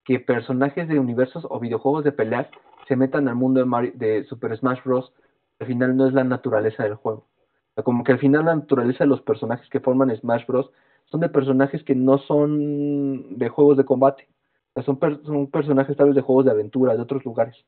que 0.05 0.19
personajes 0.19 0.87
de 0.87 0.99
universos 0.99 1.45
o 1.49 1.59
videojuegos 1.59 2.03
de 2.03 2.11
peleas 2.11 2.47
se 2.87 2.95
metan 2.95 3.27
al 3.27 3.35
mundo 3.35 3.65
de, 3.95 4.23
Super 4.25 4.55
Smash 4.57 4.83
Bros. 4.83 5.11
Al 5.59 5.67
final 5.67 5.97
no 5.97 6.07
es 6.07 6.13
la 6.13 6.23
naturaleza 6.23 6.83
del 6.83 6.95
juego. 6.95 7.27
Sea, 7.75 7.83
como 7.83 8.03
que 8.03 8.13
al 8.13 8.19
final 8.19 8.45
la 8.45 8.55
naturaleza 8.55 9.03
de 9.03 9.09
los 9.09 9.21
personajes 9.21 9.69
que 9.69 9.79
forman 9.79 10.15
Smash 10.15 10.45
Bros. 10.47 10.71
son 11.05 11.21
de 11.21 11.29
personajes 11.29 11.83
que 11.83 11.95
no 11.95 12.17
son 12.19 13.37
de 13.37 13.49
juegos 13.49 13.77
de 13.77 13.85
combate. 13.85 14.27
O 14.71 14.73
sea, 14.75 14.83
son, 14.83 14.99
per- 14.99 15.21
son 15.25 15.49
personajes 15.51 15.97
tal 15.97 16.07
vez 16.07 16.15
de 16.15 16.21
juegos 16.21 16.45
de 16.45 16.51
aventura, 16.51 16.95
de 16.95 17.01
otros 17.01 17.25
lugares, 17.25 17.65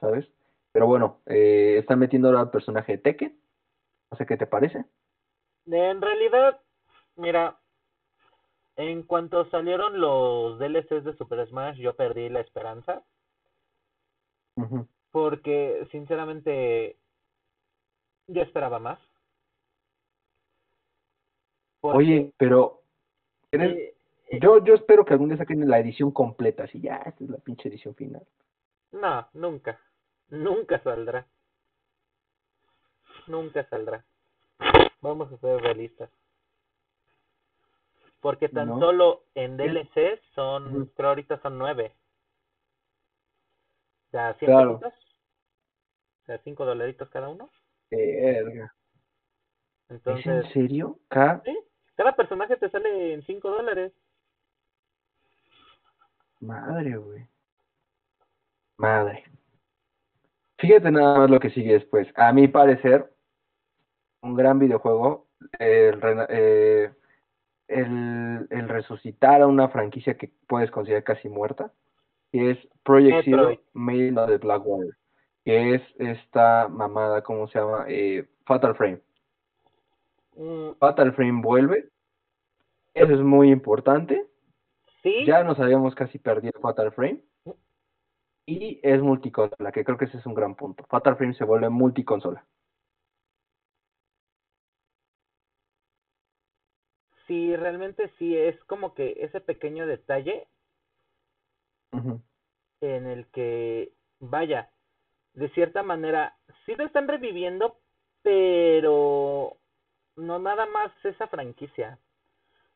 ¿sabes? 0.00 0.28
Pero 0.72 0.86
bueno, 0.86 1.20
eh, 1.26 1.76
están 1.78 1.98
metiendo 1.98 2.28
ahora 2.28 2.40
al 2.40 2.50
personaje 2.50 2.92
de 2.92 2.98
Tekken. 2.98 3.38
No 4.10 4.16
sé 4.16 4.26
qué 4.26 4.36
te 4.36 4.46
parece. 4.46 4.84
En 5.66 6.00
realidad, 6.00 6.60
mira, 7.16 7.58
en 8.76 9.02
cuanto 9.02 9.44
salieron 9.50 10.00
los 10.00 10.58
DLCs 10.58 11.04
de 11.04 11.16
Super 11.16 11.46
Smash, 11.46 11.76
yo 11.78 11.94
perdí 11.94 12.28
la 12.28 12.40
esperanza. 12.40 13.02
Porque, 15.10 15.86
sinceramente, 15.90 16.96
yo 18.26 18.42
esperaba 18.42 18.78
más. 18.78 18.98
Porque, 21.80 21.98
Oye, 21.98 22.32
pero 22.36 22.80
¿crees- 23.50 23.76
eh, 23.76 23.94
eh, 24.30 24.40
yo, 24.40 24.64
yo 24.64 24.74
espero 24.74 25.04
que 25.04 25.12
algún 25.12 25.28
día 25.28 25.38
saquen 25.38 25.68
la 25.68 25.78
edición 25.78 26.10
completa, 26.10 26.64
así 26.64 26.80
ya, 26.80 26.96
esta 26.96 27.24
es 27.24 27.30
la 27.30 27.38
pinche 27.38 27.68
edición 27.68 27.94
final. 27.94 28.22
no, 28.92 29.28
nunca. 29.34 29.78
Nunca 30.30 30.82
saldrá. 30.82 31.26
Nunca 33.26 33.68
saldrá. 33.68 34.04
Vamos 35.00 35.30
a 35.32 35.36
ser 35.38 35.60
realistas. 35.60 36.10
Porque 38.24 38.48
tan 38.48 38.68
No. 38.68 38.80
solo 38.80 39.24
en 39.34 39.58
DLC 39.58 40.18
son, 40.34 40.66
Ujú. 40.74 40.90
creo 40.96 41.10
ahorita 41.10 41.42
son 41.42 41.58
nueve. 41.58 41.94
O 44.06 44.10
sea, 44.12 44.32
100 44.38 44.50
Claro. 44.50 44.80
O 44.82 46.24
sea, 46.24 46.38
5 46.38 46.64
dolaritos 46.64 47.10
cada 47.10 47.28
uno. 47.28 47.50
Verga. 47.90 48.74
¿Es 49.88 49.96
Entonces, 49.96 50.26
en 50.46 50.52
serio? 50.54 50.98
Ca- 51.08 51.42
sí, 51.44 51.54
cada 51.96 52.16
personaje 52.16 52.56
te 52.56 52.70
sale 52.70 53.12
en 53.12 53.22
5 53.26 53.50
dólares. 53.50 53.92
Madre, 56.40 56.96
güey. 56.96 57.26
Madre. 58.78 59.24
Fíjate 60.56 60.90
nada 60.90 61.18
más 61.18 61.30
lo 61.30 61.38
que 61.40 61.50
sigue 61.50 61.74
después. 61.74 62.08
A 62.16 62.32
mi 62.32 62.48
parecer, 62.48 63.12
un 64.22 64.34
gran 64.34 64.58
videojuego, 64.58 65.26
el, 65.58 66.00
rena- 66.00 66.26
eh, 66.30 66.90
el, 67.68 68.46
el 68.50 68.68
resucitar 68.68 69.42
a 69.42 69.46
una 69.46 69.68
franquicia 69.68 70.16
que 70.16 70.30
puedes 70.46 70.70
considerar 70.70 71.04
casi 71.04 71.28
muerta, 71.28 71.72
que 72.32 72.50
es 72.50 72.58
Project 72.82 73.24
Zero. 73.24 73.58
Made 73.72 74.08
in 74.08 74.14
the 74.14 74.38
Blackwater, 74.38 74.96
que 75.44 75.74
es 75.74 75.82
esta 75.98 76.68
mamada, 76.68 77.22
¿cómo 77.22 77.48
se 77.48 77.58
llama? 77.58 77.86
Eh, 77.88 78.28
Fatal 78.44 78.74
Frame. 78.74 79.00
Mm, 80.36 80.72
Fatal 80.78 81.12
Frame 81.12 81.42
vuelve. 81.42 81.88
Eso 82.94 83.12
es 83.12 83.20
muy 83.20 83.50
importante. 83.50 84.26
sí, 85.02 85.24
Ya 85.26 85.42
nos 85.42 85.58
habíamos 85.58 85.94
casi 85.94 86.18
perdido 86.18 86.60
Fatal 86.60 86.92
Frame. 86.92 87.20
Y 88.46 88.78
es 88.82 89.00
multiconsola, 89.00 89.72
que 89.72 89.84
creo 89.84 89.96
que 89.96 90.04
ese 90.04 90.18
es 90.18 90.26
un 90.26 90.34
gran 90.34 90.54
punto. 90.54 90.84
Fatal 90.88 91.16
Frame 91.16 91.34
se 91.34 91.44
vuelve 91.44 91.70
multiconsola. 91.70 92.44
Sí, 97.26 97.54
realmente 97.56 98.10
sí, 98.18 98.36
es 98.36 98.62
como 98.64 98.94
que 98.94 99.16
ese 99.20 99.40
pequeño 99.40 99.86
detalle 99.86 100.46
en 102.80 103.06
el 103.06 103.26
que, 103.28 103.92
vaya, 104.20 104.70
de 105.34 105.48
cierta 105.50 105.82
manera, 105.82 106.36
sí 106.66 106.74
lo 106.74 106.84
están 106.84 107.08
reviviendo, 107.08 107.78
pero 108.22 109.56
no 110.16 110.38
nada 110.38 110.66
más 110.66 110.92
esa 111.04 111.26
franquicia. 111.28 111.98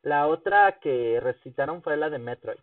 La 0.03 0.27
otra 0.29 0.79
que 0.81 1.21
recitaron 1.21 1.83
fue 1.83 1.97
la 1.97 2.11
de 2.11 2.19
Metroid. 2.19 2.59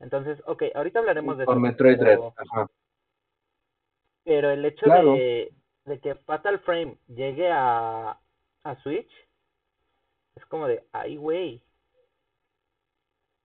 Entonces, 0.00 0.42
ok, 0.46 0.64
ahorita 0.74 0.98
hablaremos 0.98 1.38
de 1.38 1.44
eso. 1.44 1.54
Metroid 1.56 1.98
pero- 1.98 2.34
Ajá. 2.36 2.68
Pero 4.24 4.50
el 4.50 4.64
hecho 4.64 4.84
Claro. 4.86 5.14
de, 5.14 5.52
de 5.84 6.00
que 6.00 6.16
Fatal 6.16 6.58
Frame 6.60 6.98
llegue 7.06 7.48
a, 7.50 8.18
a 8.64 8.76
Switch 8.82 9.10
es 10.36 10.44
como 10.46 10.66
de, 10.66 10.84
ay, 10.92 11.16
güey. 11.16 11.60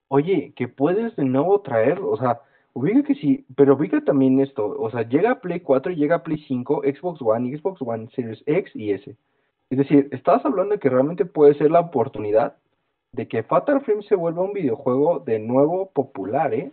Oye, 0.09 0.53
que 0.55 0.67
puedes 0.67 1.15
de 1.15 1.23
nuevo 1.23 1.61
traer, 1.61 1.99
o 1.99 2.17
sea, 2.17 2.41
ubica 2.73 3.03
que 3.03 3.15
sí, 3.15 3.45
pero 3.55 3.75
ubica 3.75 4.03
también 4.03 4.41
esto, 4.41 4.67
o 4.67 4.91
sea, 4.91 5.07
llega 5.07 5.31
a 5.31 5.39
Play 5.39 5.61
4 5.61 5.93
y 5.93 5.95
llega 5.95 6.23
Play 6.23 6.43
5, 6.47 6.81
Xbox 6.83 7.21
One 7.21 7.57
Xbox 7.57 7.81
One 7.81 8.09
Series 8.13 8.43
X 8.45 8.75
y 8.75 8.91
S. 8.91 9.15
Es 9.69 9.77
decir, 9.77 10.09
estás 10.11 10.43
hablando 10.45 10.73
de 10.73 10.79
que 10.79 10.89
realmente 10.89 11.25
puede 11.25 11.53
ser 11.53 11.71
la 11.71 11.79
oportunidad 11.79 12.57
de 13.13 13.27
que 13.27 13.43
Fatal 13.43 13.81
Frame 13.81 14.03
se 14.03 14.15
vuelva 14.15 14.43
un 14.43 14.53
videojuego 14.53 15.19
de 15.19 15.39
nuevo 15.39 15.89
popular, 15.91 16.53
¿eh? 16.53 16.71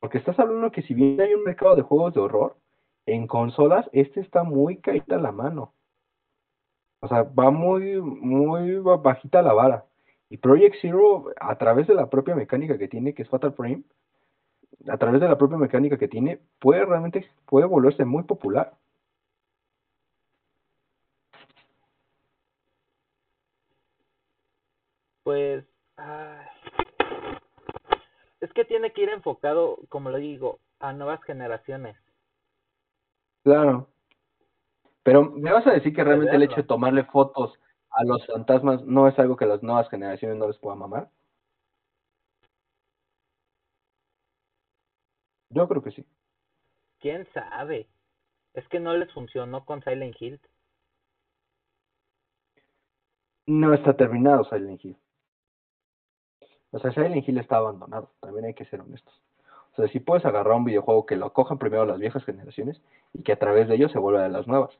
Porque 0.00 0.18
estás 0.18 0.38
hablando 0.38 0.70
que 0.70 0.82
si 0.82 0.94
bien 0.94 1.20
hay 1.20 1.32
un 1.34 1.44
mercado 1.44 1.74
de 1.74 1.82
juegos 1.82 2.12
de 2.12 2.20
horror, 2.20 2.56
en 3.06 3.26
consolas 3.26 3.88
este 3.92 4.20
está 4.20 4.42
muy 4.42 4.76
caída 4.78 5.16
la 5.16 5.32
mano. 5.32 5.72
O 7.00 7.08
sea, 7.08 7.22
va 7.22 7.50
muy, 7.50 8.00
muy 8.00 8.76
ba- 8.78 8.96
bajita 8.96 9.42
la 9.42 9.52
vara. 9.52 9.84
Y 10.28 10.38
Project 10.38 10.76
Zero, 10.80 11.26
a 11.40 11.56
través 11.56 11.86
de 11.86 11.94
la 11.94 12.08
propia 12.10 12.34
mecánica 12.34 12.78
que 12.78 12.88
tiene, 12.88 13.14
que 13.14 13.22
es 13.22 13.28
Fatal 13.28 13.52
Frame, 13.52 13.82
a 14.88 14.96
través 14.98 15.20
de 15.20 15.28
la 15.28 15.38
propia 15.38 15.56
mecánica 15.58 15.98
que 15.98 16.08
tiene, 16.08 16.40
puede 16.58 16.84
realmente, 16.84 17.28
puede 17.46 17.66
volverse 17.66 18.04
muy 18.04 18.24
popular. 18.24 18.72
Pues, 25.22 25.64
ay, 25.96 26.46
es 28.40 28.52
que 28.52 28.64
tiene 28.64 28.92
que 28.92 29.02
ir 29.02 29.08
enfocado, 29.08 29.78
como 29.88 30.10
lo 30.10 30.18
digo, 30.18 30.60
a 30.78 30.92
nuevas 30.92 31.22
generaciones. 31.24 31.96
Claro. 33.42 33.88
Pero 35.06 35.22
me 35.22 35.52
vas 35.52 35.64
a 35.68 35.70
decir 35.70 35.94
que 35.94 36.02
realmente 36.02 36.34
el 36.34 36.42
hecho 36.42 36.56
de 36.56 36.62
tomarle 36.64 37.04
fotos 37.04 37.56
a 37.90 38.02
los 38.02 38.26
fantasmas 38.26 38.82
no 38.82 39.06
es 39.06 39.16
algo 39.20 39.36
que 39.36 39.46
las 39.46 39.62
nuevas 39.62 39.88
generaciones 39.88 40.36
no 40.36 40.48
les 40.48 40.58
puedan 40.58 40.80
mamar. 40.80 41.08
Yo 45.50 45.68
creo 45.68 45.80
que 45.80 45.92
sí. 45.92 46.04
¿Quién 46.98 47.24
sabe? 47.32 47.86
Es 48.52 48.66
que 48.66 48.80
no 48.80 48.96
les 48.96 49.12
funcionó 49.12 49.64
con 49.64 49.80
Silent 49.80 50.20
Hill. 50.20 50.40
No 53.46 53.74
está 53.74 53.96
terminado 53.96 54.42
Silent 54.42 54.84
Hill. 54.84 54.98
O 56.72 56.80
sea, 56.80 56.90
Silent 56.90 57.28
Hill 57.28 57.38
está 57.38 57.58
abandonado, 57.58 58.10
también 58.18 58.46
hay 58.46 58.54
que 58.54 58.64
ser 58.64 58.80
honestos. 58.80 59.22
O 59.70 59.76
sea, 59.76 59.86
si 59.86 60.00
puedes 60.00 60.24
agarrar 60.24 60.56
un 60.56 60.64
videojuego 60.64 61.06
que 61.06 61.14
lo 61.14 61.32
cojan 61.32 61.60
primero 61.60 61.86
las 61.86 62.00
viejas 62.00 62.24
generaciones 62.24 62.82
y 63.12 63.22
que 63.22 63.30
a 63.30 63.38
través 63.38 63.68
de 63.68 63.76
ello 63.76 63.88
se 63.88 64.00
vuelva 64.00 64.24
de 64.24 64.30
las 64.30 64.48
nuevas. 64.48 64.76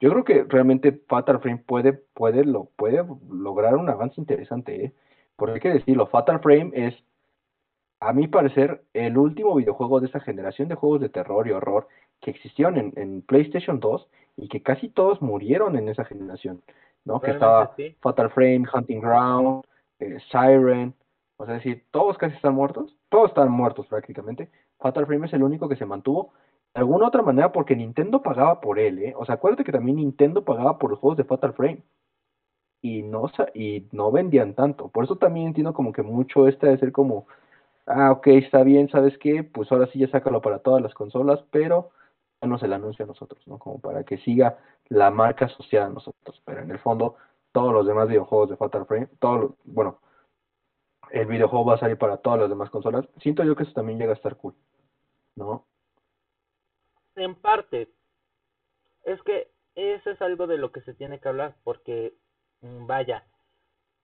Yo 0.00 0.10
creo 0.10 0.24
que 0.24 0.44
realmente 0.44 0.92
Fatal 1.08 1.40
Frame 1.40 1.62
puede, 1.66 1.92
puede, 1.92 2.44
lo, 2.44 2.64
puede 2.76 3.04
lograr 3.30 3.76
un 3.76 3.88
avance 3.88 4.20
interesante, 4.20 4.84
¿eh? 4.84 4.92
Porque 5.36 5.54
hay 5.54 5.60
que 5.60 5.72
decirlo, 5.72 6.06
Fatal 6.06 6.40
Frame 6.40 6.70
es, 6.74 6.94
a 8.00 8.12
mi 8.12 8.26
parecer, 8.26 8.84
el 8.94 9.16
último 9.16 9.54
videojuego 9.54 10.00
de 10.00 10.06
esa 10.06 10.20
generación 10.20 10.68
de 10.68 10.74
juegos 10.74 11.00
de 11.00 11.08
terror 11.08 11.46
y 11.46 11.52
horror 11.52 11.88
que 12.20 12.30
existieron 12.30 12.76
en, 12.76 12.92
en 12.96 13.22
PlayStation 13.22 13.80
2 13.80 14.08
y 14.36 14.48
que 14.48 14.62
casi 14.62 14.88
todos 14.88 15.20
murieron 15.22 15.76
en 15.76 15.88
esa 15.88 16.04
generación, 16.04 16.62
¿no? 17.04 17.20
Que 17.20 17.32
estaba 17.32 17.74
sí. 17.76 17.96
Fatal 18.00 18.30
Frame, 18.30 18.64
Hunting 18.72 19.00
Ground, 19.00 19.64
eh, 19.98 20.18
Siren, 20.30 20.94
o 21.38 21.44
sea, 21.44 21.56
es 21.56 21.64
decir, 21.64 21.84
todos 21.90 22.16
casi 22.18 22.34
están 22.36 22.54
muertos, 22.54 22.96
todos 23.08 23.28
están 23.28 23.50
muertos 23.50 23.86
prácticamente. 23.86 24.50
Fatal 24.78 25.06
Frame 25.06 25.26
es 25.26 25.32
el 25.32 25.42
único 25.42 25.68
que 25.68 25.76
se 25.76 25.86
mantuvo 25.86 26.32
alguna 26.76 27.08
otra 27.08 27.22
manera 27.22 27.52
porque 27.52 27.76
Nintendo 27.76 28.22
pagaba 28.22 28.60
por 28.60 28.78
él, 28.78 28.98
¿eh? 29.00 29.14
O 29.16 29.24
sea, 29.24 29.36
acuérdate 29.36 29.64
que 29.64 29.72
también 29.72 29.96
Nintendo 29.96 30.44
pagaba 30.44 30.78
por 30.78 30.90
los 30.90 30.98
juegos 30.98 31.16
de 31.16 31.24
Fatal 31.24 31.54
Frame 31.54 31.82
y 32.82 33.02
no 33.02 33.30
y 33.54 33.88
no 33.92 34.12
vendían 34.12 34.54
tanto. 34.54 34.88
Por 34.88 35.04
eso 35.04 35.16
también 35.16 35.48
entiendo 35.48 35.72
como 35.74 35.92
que 35.92 36.02
mucho 36.02 36.48
este 36.48 36.68
de 36.68 36.78
ser 36.78 36.92
como, 36.92 37.26
ah, 37.86 38.12
ok, 38.12 38.26
está 38.28 38.62
bien, 38.62 38.88
¿sabes 38.90 39.16
qué? 39.18 39.42
Pues 39.44 39.70
ahora 39.72 39.86
sí 39.88 39.98
ya 39.98 40.08
sácalo 40.08 40.40
para 40.42 40.60
todas 40.60 40.82
las 40.82 40.94
consolas, 40.94 41.40
pero 41.50 41.90
ya 42.42 42.48
no 42.48 42.58
se 42.58 42.68
le 42.68 42.74
anuncia 42.76 43.04
a 43.04 43.08
nosotros, 43.08 43.46
¿no? 43.48 43.58
Como 43.58 43.80
para 43.80 44.04
que 44.04 44.18
siga 44.18 44.58
la 44.88 45.10
marca 45.10 45.46
asociada 45.46 45.86
a 45.86 45.90
nosotros. 45.90 46.42
Pero 46.44 46.62
en 46.62 46.70
el 46.70 46.78
fondo, 46.78 47.16
todos 47.52 47.72
los 47.72 47.86
demás 47.86 48.08
videojuegos 48.08 48.50
de 48.50 48.56
Fatal 48.56 48.86
Frame, 48.86 49.08
todos 49.18 49.54
bueno, 49.64 49.98
el 51.10 51.26
videojuego 51.26 51.64
va 51.64 51.74
a 51.74 51.78
salir 51.78 51.98
para 51.98 52.18
todas 52.18 52.40
las 52.40 52.48
demás 52.50 52.70
consolas. 52.70 53.08
Siento 53.20 53.44
yo 53.44 53.56
que 53.56 53.62
eso 53.64 53.72
también 53.72 53.98
llega 53.98 54.12
a 54.12 54.16
estar 54.16 54.36
cool, 54.36 54.54
¿no? 55.36 55.64
En 57.16 57.34
parte, 57.34 57.90
es 59.04 59.20
que 59.22 59.50
eso 59.74 60.10
es 60.10 60.20
algo 60.22 60.46
de 60.46 60.58
lo 60.58 60.72
que 60.72 60.82
se 60.82 60.94
tiene 60.94 61.18
que 61.20 61.28
hablar, 61.28 61.56
porque, 61.64 62.14
mm, 62.60 62.86
vaya, 62.86 63.26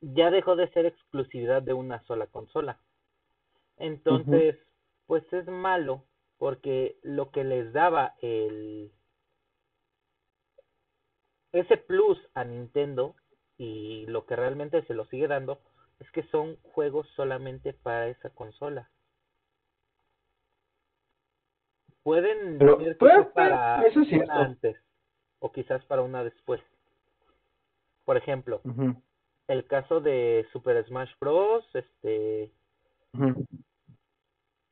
ya 0.00 0.30
dejó 0.30 0.56
de 0.56 0.68
ser 0.72 0.86
exclusividad 0.86 1.62
de 1.62 1.74
una 1.74 2.02
sola 2.04 2.26
consola. 2.26 2.80
Entonces, 3.76 4.58
pues 5.06 5.24
es 5.32 5.46
malo, 5.46 6.04
porque 6.38 6.98
lo 7.02 7.30
que 7.30 7.44
les 7.44 7.72
daba 7.72 8.14
el 8.20 8.92
ese 11.52 11.76
plus 11.76 12.18
a 12.34 12.44
Nintendo 12.44 13.14
y 13.58 14.06
lo 14.06 14.24
que 14.26 14.36
realmente 14.36 14.82
se 14.86 14.94
lo 14.94 15.04
sigue 15.06 15.28
dando 15.28 15.60
es 16.00 16.10
que 16.12 16.22
son 16.24 16.56
juegos 16.62 17.06
solamente 17.14 17.74
para 17.74 18.08
esa 18.08 18.30
consola. 18.30 18.90
Pueden 22.02 22.58
Pero, 22.58 22.76
decir 22.78 22.96
pues, 22.98 23.26
para 23.34 23.82
eso 23.82 24.00
es 24.00 24.08
cierto. 24.08 24.32
una 24.32 24.44
antes 24.44 24.76
o 25.38 25.52
quizás 25.52 25.84
para 25.84 26.02
una 26.02 26.24
después. 26.24 26.60
Por 28.04 28.16
ejemplo, 28.16 28.60
el 29.48 29.66
caso 29.66 30.00
de 30.00 30.46
Super 30.52 30.84
Smash 30.86 31.12
Bros. 31.20 31.64
Este 31.74 32.52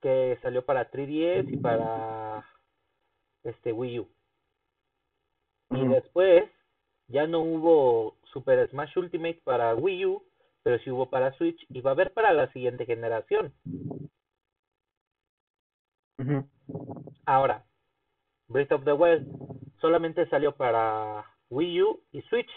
que 0.01 0.39
salió 0.43 0.65
para 0.65 0.91
3DS 0.91 1.53
y 1.53 1.57
para 1.59 2.43
este 3.45 3.73
Wii 3.73 4.01
U. 4.01 4.09
Y 5.73 5.87
después 5.87 6.51
ya 7.09 7.27
no 7.27 7.41
hubo 7.41 8.17
Super 8.33 8.69
Smash 8.71 8.97
Ultimate 8.97 9.41
para 9.45 9.75
Wii 9.75 10.07
U, 10.07 10.25
pero 10.63 10.79
sí 10.79 10.91
hubo 10.91 11.11
para 11.11 11.33
Switch 11.35 11.65
y 11.69 11.81
va 11.81 11.91
a 11.91 11.95
haber 11.95 12.13
para 12.13 12.33
la 12.33 12.51
siguiente 12.53 12.87
generación. 12.87 13.53
Ujú. 16.19 16.49
Ahora, 17.31 17.65
Breath 18.49 18.73
of 18.73 18.85
the 18.85 18.93
Wild 18.93 19.25
solamente 19.81 20.29
salió 20.31 20.57
para 20.57 21.25
Wii 21.49 21.83
U 21.83 22.03
y 22.11 22.23
Switch, 22.23 22.51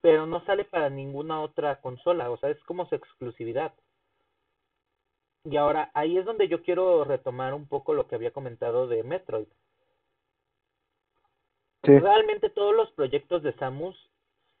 pero 0.00 0.24
no 0.24 0.42
sale 0.46 0.64
para 0.64 0.88
ninguna 0.88 1.42
otra 1.42 1.82
consola, 1.82 2.30
o 2.30 2.38
sea, 2.38 2.48
es 2.48 2.58
como 2.64 2.86
su 2.86 2.94
exclusividad. 2.94 3.74
Y 5.44 5.58
ahora, 5.58 5.90
ahí 5.92 6.16
es 6.16 6.24
donde 6.24 6.48
yo 6.48 6.62
quiero 6.62 7.04
retomar 7.04 7.52
un 7.52 7.68
poco 7.68 7.92
lo 7.92 8.08
que 8.08 8.14
había 8.14 8.30
comentado 8.30 8.86
de 8.86 9.02
Metroid. 9.02 9.48
Sí, 11.84 11.98
Realmente 11.98 12.48
todos 12.48 12.74
los 12.74 12.90
proyectos 12.92 13.42
de 13.42 13.52
Samus 13.58 13.96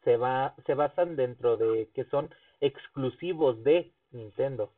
se 0.04 0.18
va, 0.18 0.54
se 0.66 0.74
basan 0.74 1.16
dentro 1.16 1.56
de 1.56 1.88
que 1.94 2.04
son 2.10 2.28
exclusivos 2.60 3.64
de 3.64 3.94
Nintendo. 4.10 4.70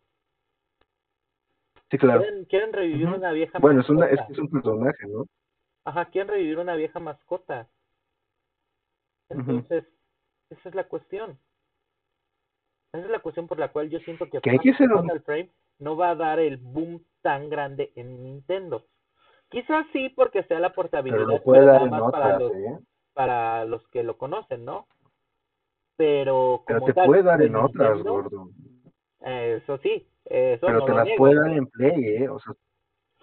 Sí, 1.90 1.98
claro. 1.98 2.20
Quieren, 2.22 2.44
quieren 2.46 2.72
revivir 2.72 3.06
una 3.08 3.32
vieja 3.32 3.58
Bueno, 3.58 3.80
es, 3.80 3.88
una, 3.88 4.06
es, 4.06 4.12
mascota. 4.18 4.32
es 4.32 4.38
un 4.38 4.50
personaje, 4.50 5.06
¿no? 5.08 5.26
Ajá, 5.84 6.04
quieren 6.06 6.28
revivir 6.28 6.58
una 6.58 6.74
vieja 6.74 6.98
mascota. 7.00 7.68
Entonces, 9.28 9.84
esa 10.50 10.68
es 10.68 10.74
la 10.74 10.84
cuestión. 10.84 11.38
Esa 12.92 13.04
es 13.04 13.10
la 13.10 13.20
cuestión 13.20 13.46
por 13.46 13.58
la 13.58 13.68
cual 13.70 13.88
yo 13.88 14.00
siento 14.00 14.28
que 14.28 14.40
Que 14.40 14.50
hay 14.50 14.58
que 14.58 14.74
Fatal 14.74 15.20
Frame 15.22 15.50
no 15.78 15.96
va 15.96 16.10
a 16.10 16.14
dar 16.16 16.38
el 16.40 16.56
boom 16.58 17.04
tan 17.22 17.48
grande 17.48 17.92
en 17.94 18.22
Nintendo. 18.22 18.84
Quizás 19.48 19.86
sí 19.92 20.08
porque 20.10 20.42
sea 20.44 20.60
la 20.60 20.72
portabilidad, 20.72 21.24
Pero 21.24 21.30
lo 21.38 21.42
puede 21.42 21.60
pero 21.62 21.72
dar 21.72 21.90
más 21.90 22.12
para 22.12 22.38
los, 22.38 22.52
¿eh? 22.52 22.78
para 23.14 23.64
los 23.64 23.86
que 23.88 24.02
lo 24.02 24.16
conocen, 24.16 24.64
¿no? 24.64 24.86
Pero 25.96 26.62
Pero 26.66 26.80
te 26.84 26.92
tal, 26.94 27.06
puede 27.06 27.22
dar 27.22 27.42
en 27.42 27.56
otras, 27.56 28.02
gordo. 28.02 28.50
eso 29.20 29.78
sí, 29.78 30.06
eso 30.31 30.66
Pero 30.66 30.78
no 30.78 30.85
te 30.85 30.94
las 30.94 31.05
niego, 31.05 31.35
dar 31.35 31.51
en 31.51 31.66
Play, 31.66 32.05
¿eh? 32.05 32.28
O 32.28 32.39
sea, 32.40 32.55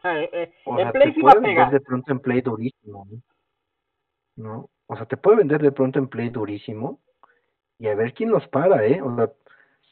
Ah, 0.04 0.20
eh, 0.20 0.30
eh, 0.32 0.54
o 0.66 0.78
en 0.80 0.86
sea 0.86 0.92
Play 0.92 1.08
te 1.10 1.14
sí 1.16 1.22
puede 1.22 1.40
vender 1.40 1.70
de 1.72 1.82
pronto 1.82 2.12
en 2.12 2.20
Play 2.20 2.42
durísimo, 2.42 3.08
¿no? 3.10 3.22
¿no? 4.36 4.70
O 4.86 4.96
sea, 4.96 5.06
te 5.06 5.18
puede 5.18 5.38
vender 5.38 5.62
de 5.62 5.72
pronto 5.72 6.00
en 6.00 6.08
Play 6.08 6.30
durísimo 6.30 7.02
y 7.80 7.88
a 7.88 7.96
ver 7.96 8.14
quién 8.14 8.30
los 8.32 8.48
para, 8.48 8.86
¿eh? 8.86 9.02
O 9.02 9.16
sea, 9.16 9.32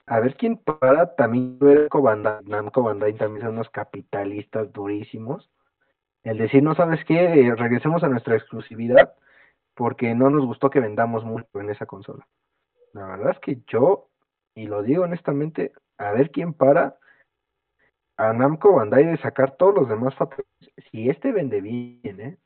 a 0.07 0.19
ver 0.19 0.35
quién 0.35 0.57
para. 0.57 1.15
También 1.15 1.57
Namco 1.59 2.01
Bandai, 2.01 2.43
Namco 2.45 2.83
Bandai 2.83 3.13
también 3.13 3.45
son 3.45 3.55
unos 3.55 3.69
capitalistas 3.69 4.71
durísimos. 4.71 5.49
El 6.23 6.37
decir, 6.37 6.63
no 6.63 6.75
sabes 6.75 7.03
qué, 7.05 7.15
Eh, 7.15 7.55
regresemos 7.55 8.03
a 8.03 8.07
nuestra 8.07 8.35
exclusividad, 8.35 9.13
porque 9.75 10.13
no 10.15 10.29
nos 10.29 10.45
gustó 10.45 10.69
que 10.69 10.79
vendamos 10.79 11.23
mucho 11.23 11.47
en 11.55 11.69
esa 11.69 11.85
consola. 11.85 12.27
La 12.93 13.05
verdad 13.07 13.31
es 13.31 13.39
que 13.39 13.61
yo, 13.67 14.09
y 14.55 14.67
lo 14.67 14.81
digo 14.83 15.03
honestamente, 15.03 15.73
a 15.97 16.11
ver 16.11 16.31
quién 16.31 16.53
para 16.53 16.97
a 18.17 18.33
Namco 18.33 18.73
Bandai 18.73 19.05
de 19.05 19.17
sacar 19.17 19.55
todos 19.57 19.75
los 19.75 19.89
demás 19.89 20.15
fatales. 20.15 20.45
Si 20.91 21.09
este 21.09 21.31
vende 21.31 21.61
bien, 21.61 22.19
¿eh? 22.19 22.37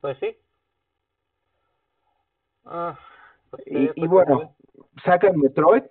Pues 0.00 0.18
sí. 0.18 0.36
Ah, 2.64 2.98
pues 3.50 3.62
Y, 3.66 3.84
y 3.84 3.88
pues 3.94 4.10
bueno, 4.10 4.56
sacan 5.04 5.38
Metroid, 5.38 5.84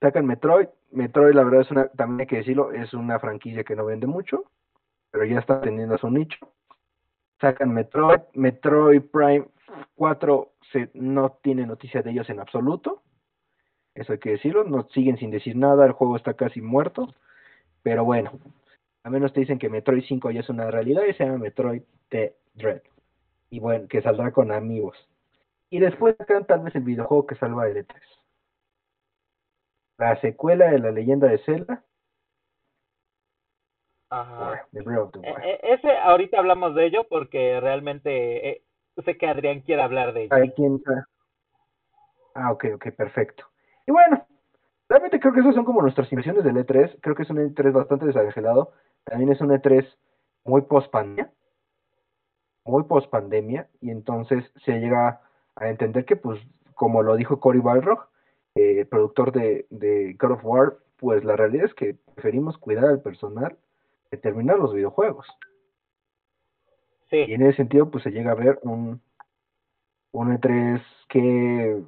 sacan 0.00 0.26
Metroid. 0.26 0.68
Metroid, 0.92 1.34
la 1.34 1.44
verdad, 1.44 1.60
es 1.60 1.70
una, 1.70 1.88
también 1.88 2.20
hay 2.20 2.26
que 2.26 2.38
decirlo, 2.38 2.72
es 2.72 2.92
una 2.94 3.20
franquicia 3.20 3.62
que 3.62 3.76
no 3.76 3.84
vende 3.84 4.08
mucho, 4.08 4.44
pero 5.10 5.24
ya 5.24 5.38
está 5.38 5.60
teniendo 5.60 5.96
su 5.98 6.10
nicho. 6.10 6.38
Sacan 7.40 7.72
Metroid, 7.72 8.20
Metroid 8.34 9.02
Prime 9.02 9.46
4 9.94 10.52
se, 10.72 10.90
no 10.94 11.38
tiene 11.42 11.66
noticia 11.66 12.02
de 12.02 12.10
ellos 12.10 12.28
en 12.28 12.40
absoluto. 12.40 13.02
Eso 13.94 14.12
hay 14.12 14.18
que 14.18 14.30
decirlo, 14.30 14.64
no 14.64 14.88
siguen 14.90 15.18
sin 15.18 15.30
decir 15.30 15.56
nada, 15.56 15.84
el 15.86 15.92
juego 15.92 16.16
está 16.16 16.34
casi 16.34 16.60
muerto. 16.60 17.14
Pero 17.82 18.04
bueno, 18.04 18.32
a 19.02 19.10
menos 19.10 19.32
te 19.32 19.40
dicen 19.40 19.58
que 19.58 19.68
Metroid 19.68 20.04
5 20.06 20.30
ya 20.30 20.40
es 20.40 20.48
una 20.48 20.70
realidad 20.70 21.04
y 21.08 21.14
se 21.14 21.24
llama 21.24 21.38
Metroid 21.38 21.82
The 22.08 22.36
Dread. 22.54 22.82
Y 23.50 23.58
bueno, 23.58 23.88
que 23.88 24.02
saldrá 24.02 24.32
con 24.32 24.52
amigos. 24.52 24.96
Y 25.70 25.80
después 25.80 26.16
sacan 26.16 26.46
tal 26.46 26.60
vez 26.60 26.74
el 26.74 26.82
videojuego 26.82 27.26
que 27.26 27.36
salva 27.36 27.68
el 27.68 27.76
E3. 27.76 27.96
La 29.98 30.20
secuela 30.20 30.70
de 30.70 30.78
la 30.78 30.90
leyenda 30.90 31.28
de 31.28 31.38
Zelda, 31.38 31.84
Ajá. 34.10 34.66
E- 34.72 34.80
e- 34.82 35.60
ese 35.74 35.96
ahorita 35.96 36.38
hablamos 36.38 36.74
de 36.74 36.86
ello 36.86 37.06
porque 37.08 37.60
realmente 37.60 38.48
eh, 38.48 38.62
sé 39.04 39.16
que 39.16 39.28
Adrián 39.28 39.60
quiere 39.60 39.82
hablar 39.82 40.12
de 40.12 40.24
ello. 40.24 40.52
Quien 40.56 40.82
Ah, 42.34 42.52
ok, 42.52 42.66
ok, 42.74 42.90
perfecto. 42.96 43.49
Y 43.90 43.92
bueno, 43.92 44.24
realmente 44.88 45.18
creo 45.18 45.32
que 45.32 45.40
esas 45.40 45.56
son 45.56 45.64
como 45.64 45.82
nuestras 45.82 46.12
impresiones 46.12 46.44
del 46.44 46.58
E3. 46.58 46.98
Creo 47.00 47.16
que 47.16 47.24
es 47.24 47.30
un 47.30 47.38
E3 47.38 47.72
bastante 47.72 48.06
desangelado. 48.06 48.72
También 49.02 49.32
es 49.32 49.40
un 49.40 49.48
E3 49.48 49.84
muy 50.44 50.60
post 50.60 50.92
pandemia. 50.92 51.32
Muy 52.64 52.84
post 52.84 53.10
pandemia. 53.10 53.68
Y 53.80 53.90
entonces 53.90 54.44
se 54.64 54.78
llega 54.78 55.22
a 55.56 55.68
entender 55.68 56.04
que, 56.04 56.14
pues, 56.14 56.40
como 56.76 57.02
lo 57.02 57.16
dijo 57.16 57.40
Cory 57.40 57.58
Balrog, 57.58 58.06
eh, 58.54 58.84
productor 58.84 59.32
de, 59.32 59.66
de 59.70 60.16
God 60.20 60.34
of 60.34 60.44
War, 60.44 60.76
pues 60.96 61.24
la 61.24 61.34
realidad 61.34 61.64
es 61.64 61.74
que 61.74 61.96
preferimos 62.14 62.58
cuidar 62.58 62.84
al 62.84 63.02
personal 63.02 63.58
que 64.08 64.18
terminar 64.18 64.56
los 64.60 64.72
videojuegos. 64.72 65.26
Y 67.10 67.34
en 67.34 67.42
ese 67.42 67.56
sentido, 67.56 67.90
pues 67.90 68.04
se 68.04 68.12
llega 68.12 68.30
a 68.30 68.36
ver 68.36 68.60
un, 68.62 69.02
un 70.12 70.38
E3 70.38 70.80
que 71.08 71.82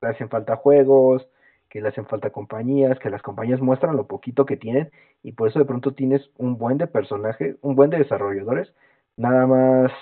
le 0.00 0.08
hacen 0.08 0.28
falta 0.28 0.56
juegos, 0.56 1.28
que 1.76 1.82
le 1.82 1.88
hacen 1.90 2.06
falta 2.06 2.30
compañías, 2.30 2.98
que 2.98 3.10
las 3.10 3.22
compañías 3.22 3.60
muestran 3.60 3.96
lo 3.96 4.06
poquito 4.06 4.46
que 4.46 4.56
tienen 4.56 4.90
y 5.22 5.32
por 5.32 5.48
eso 5.48 5.58
de 5.58 5.66
pronto 5.66 5.92
tienes 5.94 6.30
un 6.38 6.56
buen 6.56 6.78
de 6.78 6.86
personajes, 6.86 7.56
un 7.60 7.76
buen 7.76 7.90
de 7.90 7.98
desarrolladores, 7.98 8.72
nada 9.16 9.46
más 9.46 9.92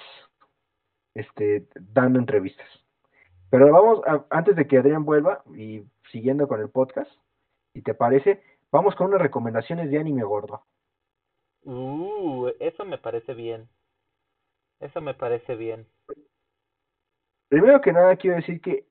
este, 1.14 1.66
dando 1.74 2.18
entrevistas. 2.20 2.68
Pero 3.50 3.72
vamos, 3.72 4.02
a- 4.06 4.24
antes 4.30 4.56
de 4.56 4.66
que 4.68 4.78
Adrián 4.78 5.04
vuelva 5.04 5.42
y 5.56 5.84
siguiendo 6.12 6.48
con 6.48 6.60
el 6.60 6.70
podcast, 6.70 7.10
si 7.74 7.82
te 7.82 7.94
parece, 7.94 8.42
vamos 8.70 8.94
con 8.94 9.08
unas 9.08 9.20
recomendaciones 9.22 9.90
de 9.90 9.98
anime 9.98 10.22
gordo. 10.24 10.64
uh, 11.64 12.48
eso 12.60 12.84
me 12.84 12.98
parece 12.98 13.34
bien. 13.34 13.68
Eso 14.78 15.00
me 15.00 15.14
parece 15.14 15.56
bien. 15.56 15.88
Primero 17.48 17.80
que 17.80 17.92
nada 17.92 18.16
quiero 18.16 18.36
decir 18.36 18.60
que 18.60 18.86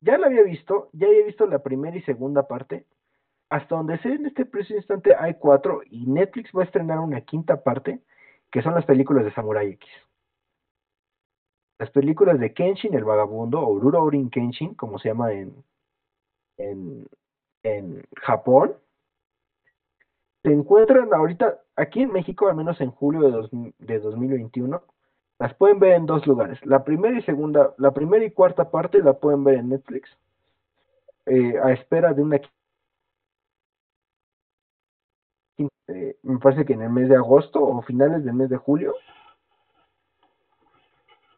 ya 0.00 0.18
la 0.18 0.26
había 0.26 0.42
visto, 0.42 0.88
ya 0.92 1.06
había 1.06 1.26
visto 1.26 1.46
la 1.46 1.60
primera 1.62 1.96
y 1.96 2.02
segunda 2.02 2.46
parte. 2.46 2.86
Hasta 3.50 3.76
donde 3.76 3.98
sé 3.98 4.12
en 4.12 4.26
este 4.26 4.46
preciso 4.46 4.76
instante 4.76 5.14
hay 5.18 5.34
cuatro 5.34 5.82
y 5.84 6.06
Netflix 6.06 6.50
va 6.56 6.62
a 6.62 6.66
estrenar 6.66 7.00
una 7.00 7.20
quinta 7.22 7.62
parte, 7.62 8.00
que 8.50 8.62
son 8.62 8.74
las 8.74 8.84
películas 8.84 9.24
de 9.24 9.34
Samurai 9.34 9.70
X. 9.70 9.88
Las 11.78 11.90
películas 11.90 12.38
de 12.38 12.52
Kenshin 12.52 12.94
el 12.94 13.04
Vagabundo, 13.04 13.60
o 13.60 13.78
Rurouni 13.80 14.30
Kenshin, 14.30 14.74
como 14.74 14.98
se 14.98 15.08
llama 15.08 15.32
en, 15.32 15.64
en, 16.58 17.06
en 17.62 18.02
Japón, 18.16 18.76
se 20.42 20.52
encuentran 20.52 21.12
ahorita 21.12 21.60
aquí 21.76 22.02
en 22.02 22.12
México, 22.12 22.48
al 22.48 22.56
menos 22.56 22.80
en 22.80 22.90
julio 22.90 23.22
de, 23.22 23.30
dos, 23.30 23.50
de 23.50 23.98
2021, 23.98 24.82
las 25.40 25.54
pueden 25.54 25.80
ver 25.80 25.94
en 25.94 26.04
dos 26.04 26.26
lugares. 26.26 26.64
La 26.66 26.84
primera 26.84 27.18
y 27.18 27.22
segunda, 27.22 27.74
la 27.78 27.92
primera 27.92 28.22
y 28.24 28.30
cuarta 28.30 28.70
parte 28.70 29.02
la 29.02 29.14
pueden 29.14 29.42
ver 29.42 29.54
en 29.56 29.70
Netflix, 29.70 30.10
eh, 31.24 31.58
a 31.58 31.72
espera 31.72 32.12
de 32.12 32.22
una 32.22 32.40
eh, 35.88 36.16
me 36.22 36.38
parece 36.38 36.66
que 36.66 36.74
en 36.74 36.82
el 36.82 36.90
mes 36.90 37.08
de 37.08 37.16
agosto 37.16 37.62
o 37.62 37.80
finales 37.82 38.22
del 38.22 38.34
mes 38.34 38.50
de 38.50 38.58
julio. 38.58 38.94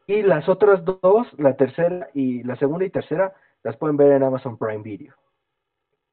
Y 0.09 0.23
las 0.23 0.49
otras 0.49 0.85
dos, 0.85 1.29
la 1.39 1.57
tercera 1.57 2.09
y 2.13 2.43
la 2.43 2.57
segunda 2.57 2.85
y 2.85 2.91
tercera, 2.91 3.33
las 3.63 3.77
pueden 3.77 3.97
ver 3.97 4.13
en 4.13 4.25
Amazon 4.25 4.59
Prime 4.59 4.83
Video. 4.83 5.15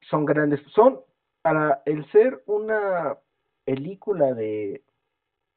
Son 0.01 0.25
grandes, 0.25 0.61
son 0.75 1.01
para 1.41 1.81
el 1.85 2.09
ser 2.11 2.43
una 2.45 3.17
película 3.65 4.35
de, 4.35 4.83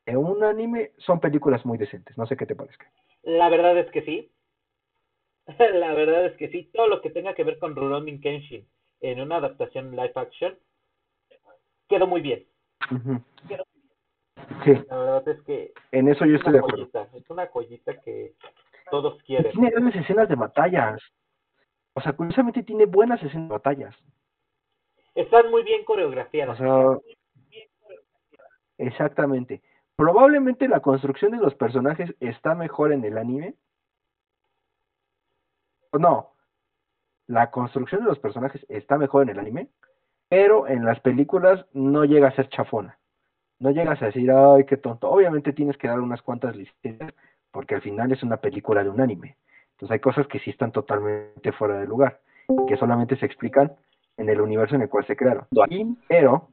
de 0.06 0.16
un 0.16 0.42
anime, 0.42 0.92
son 0.98 1.20
películas 1.20 1.64
muy 1.64 1.78
decentes. 1.78 2.16
No 2.18 2.26
sé 2.26 2.36
qué 2.36 2.46
te 2.46 2.56
parezca. 2.56 2.90
La 3.22 3.48
verdad 3.48 3.76
es 3.78 3.90
que 3.90 4.02
sí. 4.02 4.32
La 5.58 5.94
verdad 5.94 6.26
es 6.26 6.36
que 6.36 6.48
sí. 6.48 6.70
Todo 6.72 6.88
lo 6.88 7.00
que 7.02 7.10
tenga 7.10 7.34
que 7.34 7.44
ver 7.44 7.58
con 7.58 7.76
Rurouni 7.76 8.20
Kenshin 8.20 8.66
en 9.00 9.20
una 9.20 9.36
adaptación 9.36 9.90
live 9.92 10.12
action 10.14 10.58
quedó 11.88 12.06
muy 12.06 12.20
bien. 12.20 12.46
Ujú. 12.90 13.20
Sí, 14.64 14.72
La 14.88 14.96
verdad 14.96 15.28
es 15.28 15.40
que 15.42 15.72
en 15.92 16.08
eso 16.08 16.24
yo 16.24 16.34
es 16.34 16.38
estoy 16.40 16.52
de 16.54 16.58
una 16.58 16.66
acuerdo. 16.66 16.76
joyita. 16.90 17.16
Es 17.16 17.30
una 17.30 17.46
joyita 17.46 18.00
que 18.00 18.34
todos 18.90 19.20
Y 19.22 19.26
quieren. 19.26 19.52
tiene 19.52 19.70
grandes 19.70 19.96
escenas 19.96 20.28
de 20.28 20.34
batallas. 20.34 21.00
O 21.94 22.00
sea, 22.00 22.12
curiosamente 22.14 22.62
tiene 22.62 22.86
buenas 22.86 23.22
escenas 23.22 23.48
de 23.48 23.52
batallas. 23.52 23.94
Están 25.14 25.50
muy 25.50 25.62
bien 25.62 25.82
O 25.82 25.84
coreografiadas. 25.84 26.58
sea, 26.58 26.98
exactamente. 28.78 29.62
Probablemente 29.96 30.68
la 30.68 30.80
construcción 30.80 31.32
de 31.32 31.38
los 31.38 31.54
personajes 31.54 32.14
está 32.20 32.54
mejor 32.54 32.92
en 32.92 33.04
el 33.04 33.18
anime. 33.18 33.54
No, 35.92 36.32
la 37.26 37.50
construcción 37.50 38.02
de 38.02 38.08
los 38.08 38.18
personajes 38.18 38.64
está 38.68 38.98
mejor 38.98 39.22
en 39.22 39.30
el 39.30 39.38
anime, 39.38 39.68
pero 40.28 40.66
en 40.66 40.84
las 40.84 41.00
películas 41.00 41.64
no 41.72 42.04
llega 42.04 42.28
a 42.28 42.34
ser 42.34 42.48
chafona. 42.48 42.98
No 43.58 43.70
llegas 43.70 44.02
a 44.02 44.06
decir, 44.06 44.30
ay, 44.30 44.64
qué 44.64 44.76
tonto. 44.76 45.08
Obviamente 45.08 45.52
tienes 45.52 45.76
que 45.76 45.88
dar 45.88 46.00
unas 46.00 46.20
cuantas 46.20 46.56
licencias, 46.56 47.14
porque 47.50 47.76
al 47.76 47.82
final 47.82 48.10
es 48.10 48.22
una 48.22 48.38
película 48.38 48.82
de 48.82 48.90
un 48.90 49.00
anime. 49.00 49.36
Entonces 49.72 49.92
hay 49.92 50.00
cosas 50.00 50.26
que 50.26 50.40
sí 50.40 50.50
están 50.50 50.72
totalmente 50.72 51.52
fuera 51.52 51.78
de 51.78 51.86
lugar, 51.86 52.20
que 52.66 52.76
solamente 52.76 53.16
se 53.16 53.26
explican 53.26 53.72
en 54.16 54.28
el 54.28 54.40
universo 54.40 54.74
en 54.74 54.82
el 54.82 54.88
cual 54.88 55.06
se 55.06 55.16
crearon. 55.16 55.46
Pero, 56.08 56.48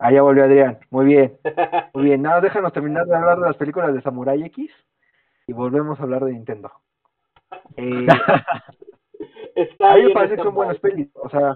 allá 0.00 0.22
volvió 0.22 0.44
Adrián. 0.44 0.78
Muy 0.90 1.06
bien, 1.06 1.38
muy 1.94 2.04
bien. 2.04 2.22
Nada, 2.22 2.40
déjanos 2.40 2.72
terminar 2.72 3.06
de 3.06 3.14
hablar 3.14 3.38
de 3.38 3.46
las 3.46 3.56
películas 3.56 3.94
de 3.94 4.02
Samurai 4.02 4.42
X 4.44 4.70
y 5.46 5.52
volvemos 5.52 6.00
a 6.00 6.02
hablar 6.02 6.24
de 6.24 6.32
Nintendo. 6.32 6.72
Eh, 7.76 8.06
Está 9.54 9.92
a 9.92 9.96
mí 9.96 10.04
me 10.04 10.10
parece 10.10 10.36
que 10.36 10.42
son 10.42 10.54
buenas 10.54 10.78
pelis. 10.78 11.10
O 11.14 11.28
sea, 11.28 11.54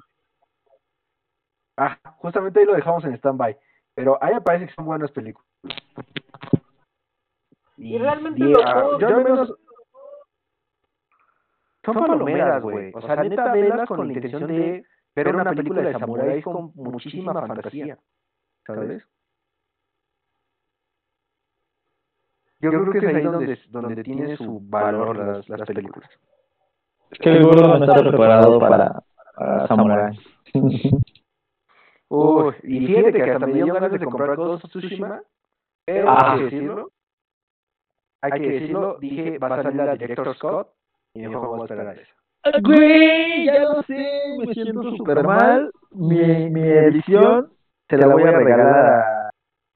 ah, 1.78 1.98
justamente 2.18 2.60
ahí 2.60 2.66
lo 2.66 2.74
dejamos 2.74 3.04
en 3.04 3.14
stand-by. 3.14 3.56
Pero 3.94 4.22
a 4.22 4.26
mí 4.26 4.34
me 4.34 4.40
parece 4.40 4.66
que 4.66 4.74
son 4.74 4.84
buenas 4.84 5.10
películas. 5.12 5.48
Y 7.76 7.98
realmente 7.98 8.40
y, 8.40 8.48
los 8.48 8.62
ah, 8.64 8.80
dos- 8.80 9.00
yo 9.00 9.08
al 9.08 9.24
menos 9.24 9.54
Son 11.84 11.94
palomeras, 11.94 12.62
güey. 12.62 12.92
O 12.94 13.00
sea, 13.00 13.16
neta, 13.16 13.52
velas 13.52 13.88
con 13.88 14.06
la 14.06 14.12
intención 14.12 14.46
de 14.46 14.84
ver 15.14 15.34
una 15.34 15.50
película 15.50 15.82
de 15.82 15.92
samuráis 15.92 16.44
con 16.44 16.72
muchísima 16.74 17.32
fantasía. 17.32 17.98
¿Sabes? 18.66 19.02
Yo 22.60 22.70
creo 22.70 22.90
que 22.92 22.98
es 22.98 23.04
ahí 23.04 23.22
donde, 23.22 23.58
donde 23.68 24.02
tiene 24.02 24.36
su 24.36 24.60
valor 24.60 25.16
las, 25.18 25.48
las 25.48 25.62
películas. 25.68 26.08
Es 27.10 27.18
que 27.18 27.30
el 27.30 27.44
gordo 27.44 27.78
no 27.78 27.84
está 27.84 28.00
preparado 28.00 28.58
para, 28.58 29.02
para 29.36 29.66
Samurai. 29.68 30.18
Uy, 32.08 32.54
y 32.62 32.86
fíjate 32.86 33.12
que 33.12 33.30
hasta 33.30 33.46
me 33.46 33.54
dio 33.54 33.74
ganas 33.74 33.92
de 33.92 33.98
comprar 34.04 34.36
Ghost 34.36 34.64
of 34.64 34.70
Tsushima, 34.70 35.20
pero 35.84 36.08
Ah. 36.10 36.32
hay 36.32 36.38
que 36.38 36.44
decirlo, 36.44 36.90
hay 38.22 38.32
que 38.32 38.48
decirlo, 38.48 38.98
dije, 39.00 39.38
va 39.38 39.48
a 39.48 39.62
salir 39.62 39.76
la 39.82 39.96
Director 39.96 40.34
Scott 40.36 40.70
y 41.14 41.26
mejor 41.26 41.48
voy 41.48 41.60
a 41.60 41.64
esperar 41.64 41.88
a 41.88 41.92
esa. 41.94 42.14
Güey, 42.62 43.46
ya 43.46 43.58
lo 43.64 43.82
sé, 43.82 44.06
me 44.38 44.52
siento 44.54 44.82
súper 44.96 45.24
mal. 45.24 45.70
Mi, 45.92 46.50
mi 46.50 46.60
edición 46.62 47.50
se 47.96 48.06
la 48.06 48.12
voy 48.12 48.22
a 48.22 48.32
regalar 48.32 48.86
a, 48.86 49.30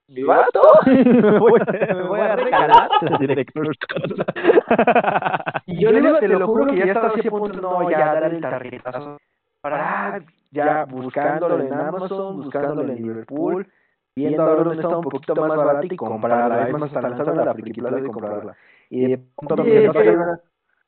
mi 0.09 0.23
vato, 0.23 0.61
me 0.87 1.39
voy, 1.39 1.61
me 1.95 2.03
voy 2.03 2.21
a 2.21 2.37
regalar 2.37 2.89
director. 3.21 3.69
Y 5.67 5.79
yo 5.81 5.93
le 5.93 6.01
digo, 6.01 6.19
te 6.19 6.29
lo 6.29 6.47
juro 6.47 6.67
que 6.67 6.79
ya 6.79 6.85
estaba 6.87 7.09
así 7.09 7.29
a 7.29 7.31
punto, 7.31 7.61
no, 7.61 7.91
ya, 7.91 8.15
darle 8.15 8.37
el 8.37 8.43
tarjetazo. 8.43 9.19
Para, 9.61 10.21
ya 10.51 10.85
buscándolo 10.87 11.61
en 11.61 11.73
Amazon, 11.75 12.37
buscándolo 12.37 12.83
en 12.83 12.95
Liverpool, 12.97 13.67
viendo 14.17 14.43
a 14.43 14.47
ver 14.47 14.65
dónde 14.65 14.83
está 14.83 14.97
un 14.97 15.03
poquito 15.05 15.35
más 15.37 15.57
barata 15.57 15.87
y 15.87 15.97
comprarla. 15.97 16.67
Es 16.69 16.73
más, 16.73 16.83
hasta 16.85 17.01
lanzarla 17.03 17.45
la 17.45 17.55
película 17.55 17.91
de 17.91 18.03
comprarla. 18.05 18.57
Y 18.91 19.07
de 19.11 19.19
pronto 19.37 19.57
me 19.63 19.71
dijeron, 19.71 19.89
va 19.89 19.91
a 19.91 20.05
salir 20.05 20.17
una- 20.19 20.41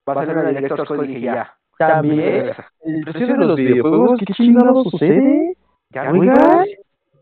va 0.09 0.13
a 0.13 0.15
salir 0.15 0.37
una 0.39 0.49
Director's 0.49 0.89
Cut 0.89 1.05
y 1.05 1.09
dije, 1.09 1.21
ya. 1.21 1.55
También, 1.79 2.53
el 2.85 3.05
precio 3.05 3.27
de 3.27 3.37
los 3.39 3.57
videojuegos, 3.57 4.19
¿qué 4.27 4.33
chingados 4.35 4.85
sucede? 4.91 5.57
Ya, 5.91 6.11
Oigan. 6.13 6.65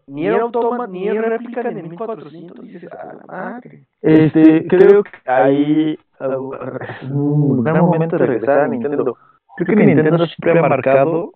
Ni 0.09 0.27
era 0.27 0.43
automa, 0.43 0.87
ni 0.87 1.07
era 1.07 1.23
réplica 1.23 1.63
de 1.63 1.83
1400. 1.83 2.61
Dices, 2.65 2.91
a 2.93 3.15
la 3.15 3.25
madre. 3.27 3.85
Este, 4.01 4.67
creo 4.67 5.03
que 5.03 5.31
ahí 5.31 5.99
uh, 6.21 6.55
es 6.55 7.11
un 7.11 7.63
gran 7.63 7.85
momento 7.85 8.17
de 8.17 8.27
regresar 8.27 8.61
a 8.61 8.69
Nintendo. 8.69 9.17
Creo 9.57 9.77
que 9.77 9.85
Nintendo 9.85 10.27
siempre 10.27 10.59
ha 10.59 10.63
marcado 10.63 11.33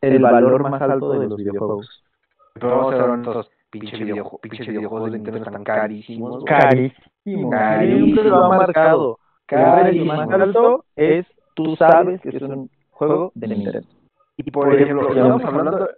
el 0.00 0.22
valor 0.22 0.70
más 0.70 0.80
alto 0.80 1.12
de 1.12 1.28
los 1.28 1.36
videojuegos. 1.36 2.04
Pero 2.54 2.68
vamos 2.68 2.94
a 2.94 3.06
ver 3.06 3.18
estos 3.18 3.50
pinche 3.70 3.96
videojuegos, 3.96 4.40
pinche 4.40 4.70
videojuegos 4.70 5.10
de 5.10 5.18
Nintendo 5.18 5.44
están 5.44 5.64
carísimos. 5.64 6.42
güey. 6.42 6.44
Carísimo. 6.44 7.50
Carísimo. 7.50 8.04
Siempre 8.04 8.24
lo 8.24 8.44
ha 8.44 8.48
marcado. 8.48 9.18
Carísimo. 9.46 10.14
más 10.14 10.30
alto 10.30 10.84
es, 10.94 11.26
tú 11.54 11.74
sabes 11.76 12.20
que 12.20 12.28
es 12.28 12.42
un 12.42 12.70
juego 12.90 13.32
de 13.34 13.48
Nintendo. 13.48 13.88
Y 14.36 14.50
por 14.50 14.72
ejemplo, 14.72 15.08
estábamos 15.08 15.44
hablando, 15.44 15.88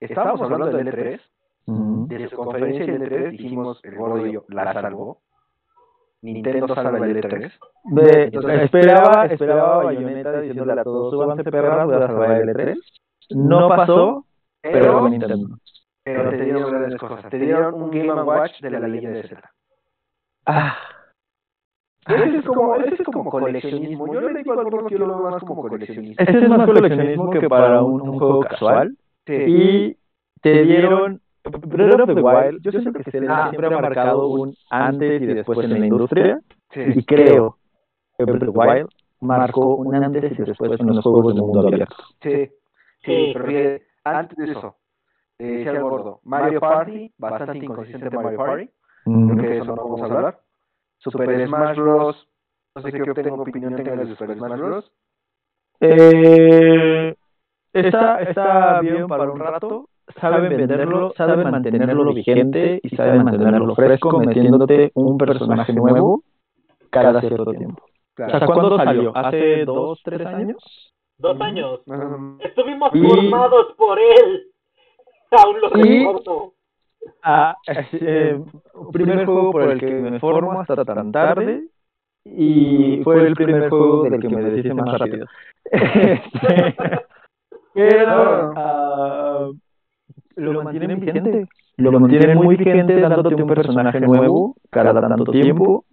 estábamos 0.00 0.40
hablando 0.40 0.66
del 0.66 0.86
E3, 0.88 1.20
Ujú. 1.66 2.06
de 2.08 2.28
su 2.28 2.36
conferencia 2.36 2.84
del 2.86 3.02
E3, 3.02 3.30
dijimos, 3.30 3.80
el 3.84 3.96
gordo 3.96 4.26
y 4.26 4.32
yo, 4.32 4.44
la 4.48 4.72
salvó. 4.72 5.20
Nintendo 6.22 6.74
salva 6.74 7.06
el 7.06 7.16
E3. 7.16 7.52
De- 7.84 8.64
esperaba, 8.64 9.26
esperaba 9.26 9.84
Bayonetta 9.84 10.40
diciéndole 10.40 10.80
a 10.80 10.84
todos, 10.84 11.12
súbanse 11.12 11.44
perras, 11.44 11.86
voy 11.86 11.94
a 11.96 12.06
salvar 12.06 12.32
el 12.42 12.48
E3. 12.48 12.76
No 13.30 13.68
pasó, 13.68 14.26
pero 14.60 14.74
Pero, 14.74 15.08
Nintendo. 15.08 15.56
pero 16.02 16.30
te 16.30 16.44
dieron 16.44 16.70
grandes 16.70 17.00
cosas. 17.00 17.30
Te 17.30 17.38
dieron 17.38 17.74
un 17.74 17.90
Game 17.90 18.12
Watch 18.22 18.60
de 18.60 18.70
la 18.70 18.80
leyenda 18.80 19.18
de 19.18 19.28
Zelda. 19.28 19.50
Ah, 20.46 20.76
Ese 22.08 22.38
es 22.38 22.44
como, 22.44 22.74
ese 22.74 22.94
es 22.94 23.02
como 23.04 23.30
coleccionismo. 23.30 24.12
Yo 24.12 24.20
le 24.20 24.34
digo 24.42 24.52
al 24.52 24.64
gordo 24.64 24.86
que 24.88 24.98
yo 24.98 25.06
lo 25.06 25.18
veo 25.20 25.30
más 25.30 25.42
como 25.44 25.62
coleccionismo. 25.62 26.16
este 26.18 26.38
es 26.38 26.48
más 26.48 26.66
coleccionismo 26.66 27.30
que 27.30 27.48
para 27.48 27.82
un, 27.82 28.00
un 28.02 28.18
juego 28.18 28.40
casual. 28.40 28.96
Sí. 29.26 29.34
Y 29.46 29.96
te 30.42 30.62
dieron 30.64 31.20
Breath 31.44 32.00
of 32.00 32.14
the 32.14 32.20
Wild. 32.20 32.62
Yo 32.62 32.70
siento 32.70 32.92
que 32.92 33.10
Zelda 33.10 33.50
siempre 33.50 33.74
ha 33.74 33.80
marcado 33.80 34.28
un 34.28 34.54
antes 34.70 35.22
y 35.22 35.26
después 35.26 35.58
en 35.60 35.70
la 35.70 35.86
industria. 35.86 36.40
Y 36.74 37.04
creo 37.04 37.56
que 38.16 38.24
Breath 38.24 38.42
of 38.42 38.52
the 38.52 38.58
Wild 38.58 38.88
marcó 39.20 39.76
un 39.76 39.94
antes 39.94 40.38
y 40.38 40.42
después 40.42 40.80
en 40.80 40.86
los 40.86 41.02
juegos 41.02 41.34
de 41.34 41.40
mundo 41.40 41.66
abierto. 41.66 41.96
Sí, 42.22 42.50
sí, 43.04 43.32
pero 43.34 43.78
antes 44.04 44.36
de 44.36 44.52
eso, 44.52 44.76
eh, 45.38 45.64
el 45.66 45.82
gordo, 45.82 46.20
Mario 46.24 46.60
Party, 46.60 47.12
bastante 47.18 47.58
inconsistente 47.58 48.16
Mario 48.16 48.38
Party, 48.38 48.70
creo 49.04 49.36
que 49.36 49.46
de 49.48 49.58
eso 49.58 49.64
no 49.76 49.76
vamos 49.76 50.02
a 50.02 50.04
hablar. 50.04 50.40
Super 50.98 51.46
Smash 51.46 51.76
Bros. 51.78 52.28
No 52.74 52.82
sé 52.82 52.92
qué 52.92 53.14
tengo 53.14 53.42
opinión 53.42 53.74
tenga 53.74 53.96
de 53.96 54.06
Super 54.06 54.36
Smash 54.36 54.58
Bros. 54.58 54.92
Eh, 55.80 57.16
está, 57.72 58.20
está 58.20 58.80
bien 58.80 59.06
para 59.06 59.30
un 59.30 59.38
rato. 59.40 59.88
Saben 60.18 60.48
venderlo, 60.48 61.12
saben 61.16 61.50
mantenerlo 61.50 62.12
vigente 62.12 62.80
y 62.82 62.96
saben 62.96 63.24
mantenerlo 63.24 63.74
fresco, 63.74 64.18
metiéndote 64.18 64.90
un 64.94 65.18
personaje 65.18 65.72
nuevo 65.72 66.22
cada 66.90 67.20
cierto 67.20 67.52
tiempo. 67.52 67.82
O 67.84 68.16
sea, 68.16 68.26
Claro. 68.26 68.46
¿cuándo 68.46 68.76
salió? 68.76 69.16
¿Hace 69.16 69.64
dos, 69.64 70.00
tres 70.04 70.26
años? 70.26 70.92
Dos 71.18 71.40
años. 71.40 71.80
Um, 71.86 72.38
Estuvimos 72.40 72.90
Y- 72.94 73.02
formados 73.02 73.74
por 73.76 73.98
él. 73.98 74.46
Aún 75.30 75.60
lo 75.60 75.68
Y- 75.84 75.98
recuerdo. 76.06 76.52
Ah, 77.22 77.56
eh, 77.92 78.38
primer 78.92 79.24
juego 79.24 79.52
por 79.52 79.62
el 79.70 79.80
que 79.80 79.86
me 79.90 80.18
formo 80.18 80.60
hasta 80.60 80.84
tan 80.84 81.12
tarde 81.12 81.64
y 82.24 83.00
fue 83.02 83.26
el 83.26 83.34
primer 83.34 83.70
juego 83.70 84.02
del 84.04 84.20
que 84.20 84.28
me 84.28 84.42
deshice 84.42 84.74
más 84.74 84.98
rápido. 84.98 85.26
Este, 85.72 86.74
Pero 87.74 88.52
ah, 88.56 89.50
lo 90.40 90.62
mantienen 90.62 91.00
vigente. 91.00 91.48
Lo 91.76 91.92
mantienen 91.92 92.36
muy 92.36 92.56
vigente 92.56 93.00
dándote 93.00 93.34
un 93.34 93.48
personaje 93.48 94.00
nuevo 94.00 94.56
cada 94.70 95.00
tanto 95.00 95.32
tiempo 95.32 95.84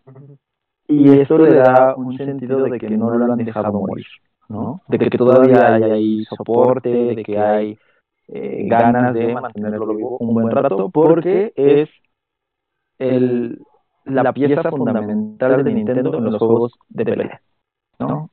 y 0.87 1.19
eso 1.19 1.37
le 1.37 1.55
da 1.55 1.95
un 1.95 2.17
sentido 2.17 2.63
de 2.63 2.79
que 2.79 2.89
no 2.89 3.09
lo 3.11 3.31
han 3.33 3.37
dejado 3.39 3.73
morir, 3.73 4.05
¿no? 4.49 4.81
De 4.87 4.97
que 4.97 5.17
todavía 5.17 5.75
hay 5.75 5.83
ahí 5.83 6.23
soporte, 6.25 6.89
de 6.89 7.23
que 7.23 7.37
hay 7.37 7.77
eh, 8.27 8.67
ganas 8.67 9.13
de 9.13 9.33
mantenerlo 9.33 9.95
vivo 9.95 10.17
un 10.19 10.33
buen 10.33 10.49
rato 10.51 10.89
porque 10.89 11.53
es 11.55 11.89
el, 12.99 13.59
la 14.05 14.33
pieza 14.33 14.63
fundamental 14.69 15.63
de 15.63 15.73
Nintendo 15.73 16.17
en 16.17 16.23
los 16.25 16.37
juegos 16.37 16.73
de 16.89 17.05
pelea, 17.05 17.41
¿no? 17.99 18.29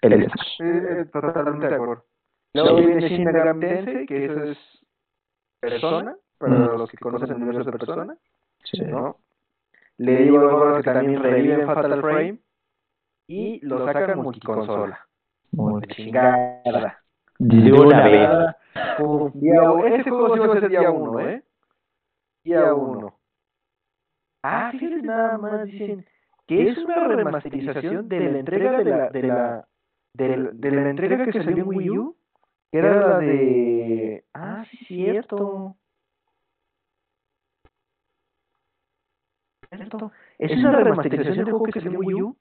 El 0.00 0.24
Smash. 0.30 0.60
eh, 0.60 1.00
eh, 1.00 1.04
totalmente 1.12 1.68
de 1.68 1.74
acuerdo. 1.74 2.04
Luego 2.54 2.76
viene 2.76 3.00
Shin 3.08 3.24
Megami 3.24 3.60
Tensei, 3.60 4.06
que 4.06 4.24
eso 4.26 4.42
es 4.44 4.58
Persona, 5.70 6.16
para 6.38 6.52
Mm. 6.52 6.78
los 6.78 6.90
que 6.90 6.96
conocen 6.98 7.30
el 7.30 7.36
universo 7.36 7.70
de 7.70 7.78
Persona, 7.78 8.16
Sí. 8.64 8.82
¿no? 8.82 9.16
Le 9.98 10.16
digo 10.24 10.76
que 10.76 10.82
también 10.82 11.22
reviven 11.22 11.66
Fatal 11.66 12.00
Frame 12.00 12.38
y 13.28 13.64
lo 13.66 13.84
sacan 13.86 14.18
multiconsola. 14.18 15.00
Muy 15.52 15.82
De 17.38 17.72
una 17.72 18.04
vez. 18.04 18.30
Pum, 18.98 19.30
día 19.34 19.70
uno. 19.70 19.86
Ese 19.86 20.10
juego 20.10 20.34
sí 20.34 20.40
va 20.40 20.46
a 20.54 20.60
ser 20.60 20.68
día 20.68 20.90
uno, 20.90 21.20
¿eh? 21.20 21.42
Día 22.44 22.74
uno. 22.74 23.14
Ah, 24.42 24.70
fíjate 24.70 25.02
nada 25.02 25.38
más, 25.38 25.64
dicen 25.64 26.06
que 26.46 26.68
es 26.68 26.78
una 26.78 27.08
remasterización 27.08 28.08
de 28.08 28.20
la 28.20 28.38
entrega 28.38 28.78
de 28.78 28.84
la, 28.84 29.10
de 29.10 29.22
la, 29.22 29.68
de 30.14 30.36
la, 30.36 30.50
de 30.52 30.70
la 30.70 30.90
entrega 30.90 31.24
que 31.24 31.42
salió 31.42 31.64
en 31.64 31.68
Wii 31.68 31.90
U, 31.90 32.16
que 32.70 32.78
era 32.78 33.08
la 33.08 33.18
de... 33.18 34.15
Ah, 34.38 34.64
sí, 34.70 34.76
cierto. 34.84 35.76
Cierto. 39.74 40.12
Es 40.38 40.58
una 40.58 40.80
remasterización 40.80 41.36
del 41.36 41.44
juego 41.44 41.64
que 41.64 41.80
salió 41.80 41.92
en 41.92 42.06
Wii 42.06 42.22
U, 42.22 42.36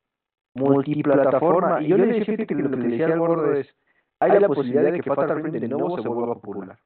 multiplataforma, 0.55 1.81
y 1.81 1.87
yo 1.87 1.97
le 1.97 2.07
decía 2.07 2.35
que 2.35 2.53
lo 2.53 2.69
que 2.69 2.75
le 2.75 2.87
decía 2.89 3.05
al 3.05 3.19
gordo 3.19 3.53
es, 3.53 3.73
hay 4.19 4.39
la 4.39 4.47
posibilidad 4.47 4.91
de 4.91 4.99
que 4.99 5.09
Fatal 5.09 5.39
Frame 5.39 5.57
de 5.57 5.67
nuevo 5.69 6.01
se 6.01 6.09
vuelva 6.09 6.35
popular, 6.35 6.77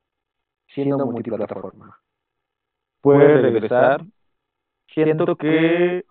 siendo 0.68 1.04
multiplataforma. 1.08 1.98
Puede 3.02 3.42
regresar. 3.42 4.02
Siento 4.94 5.36
que 5.36 6.06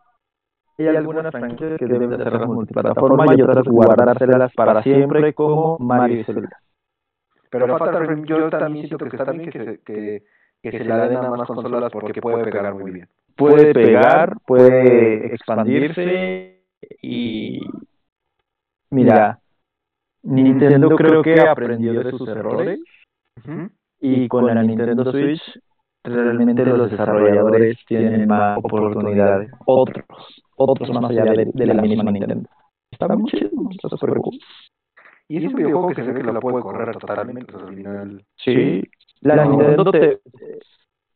hay 0.79 0.87
algunas 0.89 1.31
franquicias 1.31 1.79
que 1.79 1.87
deben 1.87 2.11
de 2.11 2.17
hacerlas 2.17 2.49
multiplataforma 2.49 3.27
y 3.37 3.43
otras 3.43 3.65
guardárselas 3.65 4.53
para 4.55 4.83
siempre 4.83 5.35
como 5.35 5.79
Mario 5.79 6.21
y 6.21 6.25
Zelda. 6.25 6.61
Pero 7.51 7.79
Fatal 7.79 8.07
Frame 8.07 8.27
yo 8.27 8.51
también 8.51 8.87
siento 8.89 9.07
que 9.07 9.17
está 9.17 9.33
bien 9.33 9.51
que 9.51 9.65
se, 9.65 9.81
que, 9.83 10.23
que 10.63 10.71
se 10.71 10.85
la 10.85 11.09
den 11.09 11.19
a 11.19 11.31
más 11.31 11.47
consolas 11.47 11.93
porque 11.93 12.21
puede 12.21 12.45
pegar 12.45 12.75
muy 12.75 12.91
bien. 12.91 13.09
Puede 13.37 13.73
pegar, 13.73 14.37
puede 14.47 15.35
expandirse 15.35 16.63
y 17.03 17.61
mira, 18.91 19.39
Nintendo 20.23 20.97
creo 20.97 21.23
que 21.23 21.41
aprendió 21.41 22.03
de 22.03 22.11
sus 22.11 22.29
errores 22.29 22.81
y 24.01 24.29
con 24.29 24.47
la 24.47 24.63
Nintendo 24.63 25.11
Switch 25.11 25.43
realmente 26.05 26.65
los 26.65 26.91
desarrolladores 26.91 27.79
tienen 27.87 28.27
más 28.27 28.59
oportunidades, 28.59 29.51
otros, 29.67 30.05
otros 30.57 30.91
más 30.91 31.11
allá 31.11 31.25
de, 31.25 31.51
de 31.53 31.67
la 31.67 31.83
misma 31.83 32.11
Nintendo. 32.11 32.49
Está 32.91 33.09
muy 33.09 33.31
chido, 33.31 33.51
está 33.71 33.89
súper 33.89 34.15
cool. 34.19 34.39
Y 35.29 35.45
es 35.45 35.53
un 35.53 35.55
videojuego 35.57 35.89
que 35.89 36.05
se 36.05 36.13
ve 36.13 36.23
que 36.23 36.33
lo 36.33 36.41
puede 36.41 36.61
correr 36.63 36.97
totalmente, 36.97 37.55
al 37.55 37.69
final. 37.69 38.25
Sí, 38.37 38.83
la 39.21 39.45
Nintendo 39.45 39.91
te... 39.91 40.21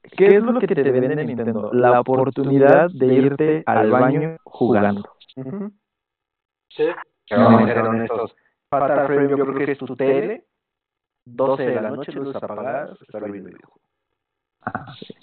¿Qué 0.03 0.27
es 0.27 0.43
lo 0.43 0.61
que 0.61 0.67
te 0.67 0.83
vende 0.83 1.25
Nintendo? 1.25 1.73
La 1.73 2.01
oportunidad 2.01 2.91
de 2.91 3.07
irte 3.07 3.63
al 3.65 3.91
baño 3.91 4.37
jugando. 4.45 5.03
Sí. 6.69 6.85
Vamos 7.31 7.63
a 7.63 7.67
ser 7.67 7.79
honestos. 7.79 8.37
Fatal 8.69 9.07
Frame 9.07 9.29
yo 9.31 9.37
creo 9.37 9.55
que 9.55 9.73
es 9.73 9.79
tu 9.79 9.97
tele, 9.97 10.45
12 11.25 11.63
de 11.63 11.81
la 11.81 11.91
noche, 11.91 12.13
luces 12.13 12.43
apagadas, 12.43 13.01
estar 13.01 13.23
viendo 13.31 13.49
el 13.49 13.57
videojuego. 13.57 13.81
Ah, 14.63 14.95
sí. 14.99 15.15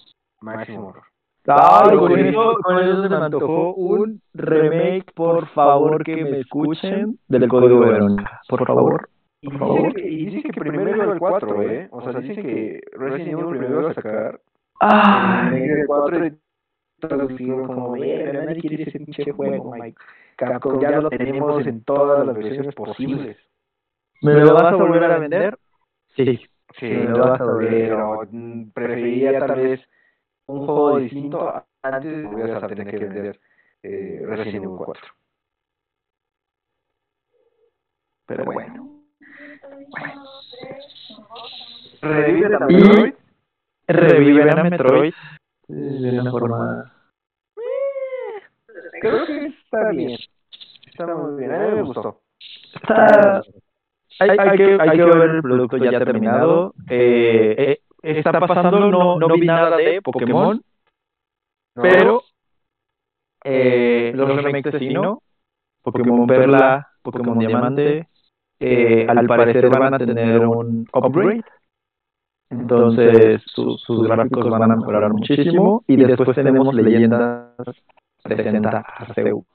Máximo 0.41 0.88
horror. 0.88 1.03
Ay, 1.51 1.97
con 1.97 2.19
eso, 2.19 2.53
con 2.63 2.80
eso 2.80 3.03
se 3.03 3.09
me 3.09 3.15
antojó 3.15 3.73
un 3.73 4.21
remake, 4.34 5.11
por 5.13 5.47
favor, 5.47 6.03
que 6.03 6.23
me 6.23 6.39
escuchen, 6.41 7.17
del 7.27 7.47
Código 7.47 7.80
Verónica. 7.80 8.41
Por 8.47 8.65
favor. 8.65 9.09
Y 9.41 9.49
Por 9.49 9.59
favor. 9.59 9.99
y 9.99 10.26
dicen 10.26 10.51
que 10.51 10.59
primero 10.59 10.95
iba 10.95 11.13
el 11.13 11.19
4, 11.19 11.61
¿eh? 11.63 11.88
O 11.91 12.01
sea, 12.01 12.19
dicen 12.19 12.43
que 12.43 12.81
Resident 12.93 13.31
Evil 13.39 13.45
primero 13.47 13.80
iba 13.81 13.91
a 13.91 13.93
sacar 13.93 14.39
Ay, 14.81 15.63
el 15.63 15.88
4 15.88 16.26
y 16.26 16.34
todos 16.99 17.31
como, 17.65 17.91
"Verga, 17.93 18.45
nadie 18.45 18.61
quiere 18.61 18.84
ese 18.84 18.99
pinche 18.99 19.31
juego, 19.31 19.71
Mike. 19.73 19.97
Capcom 20.35 20.80
ya 20.81 20.99
lo 20.99 21.09
tenemos 21.09 21.65
en 21.65 21.84
todas 21.84 22.26
las 22.26 22.35
versiones 22.35 22.76
posibles. 22.76 23.38
¿Me 24.21 24.34
lo 24.35 24.53
vas 24.53 24.73
a 24.73 24.76
volver 24.76 25.03
a 25.05 25.17
vender? 25.17 25.57
Sí. 26.15 26.39
Sí, 26.77 26.85
Me 26.85 27.05
lo 27.05 27.19
vas 27.19 27.41
a 27.41 27.45
ver. 27.53 27.69
pero 27.69 28.21
preferiría 28.73 29.39
tal 29.39 29.55
vez 29.59 29.81
un 30.49 30.65
juego 30.65 30.97
distinto 30.97 31.63
antes 31.84 32.11
de 32.11 32.23
volver 32.23 32.55
a 32.63 32.67
tener 32.67 32.88
que 32.89 32.97
vender 33.05 33.39
eh, 33.84 34.21
Resident 34.26 34.55
Evil 34.65 34.77
4. 34.77 35.07
Pero 38.26 38.45
bueno. 38.45 39.03
Revive 42.01 42.55
a 42.55 42.65
Y- 42.69 42.73
Metroid. 42.76 43.13
Reviven 43.88 44.49
a 44.59 44.63
Metroid 44.63 45.13
de 45.67 46.19
una 46.19 46.31
forma... 46.31 46.93
Creo 49.01 49.26
que 49.26 49.45
está 49.45 49.89
bien. 49.91 50.17
Está 50.88 51.05
muy 51.15 51.39
bien. 51.39 51.53
A 51.53 51.59
mí 51.67 51.76
me 51.76 51.81
gustó. 51.84 52.21
Está... 52.73 53.41
Hay, 54.21 54.30
hay 54.31 54.57
que, 54.57 54.77
hay 54.81 54.97
que 54.97 55.05
ver 55.05 55.30
el 55.30 55.41
producto 55.41 55.77
ya 55.77 55.97
terminado. 55.99 56.73
Eh, 56.89 57.55
eh, 57.57 57.80
está 58.01 58.31
pasando, 58.39 58.80
no, 58.91 59.19
no 59.19 59.27
vi 59.34 59.45
nada 59.47 59.77
de 59.77 60.01
Pokémon, 60.01 60.57
¿no? 61.76 61.81
pero 61.81 62.21
eh, 63.43 64.11
los 64.15 64.27
remakes 64.43 64.73
de 64.73 64.80
Sino, 64.80 65.21
Pokémon 65.81 66.27
Perla, 66.27 66.88
Pokémon 67.01 67.39
Diamante, 67.39 68.07
eh, 68.59 69.05
al 69.09 69.27
parecer 69.27 69.69
van 69.69 69.93
a 69.93 69.97
tener 69.99 70.45
un 70.45 70.85
upgrade. 70.93 71.41
Entonces 72.51 73.41
su- 73.45 73.77
sus 73.77 74.07
gráficos 74.07 74.49
van 74.49 74.63
a 74.63 74.76
mejorar 74.76 75.11
muchísimo. 75.13 75.84
Y 75.88 75.95
después 76.07 76.35
tenemos 76.35 76.73
Leyendas 76.73 77.55
presenta 78.23 78.80
a 78.80 79.13
Zeus 79.13 79.45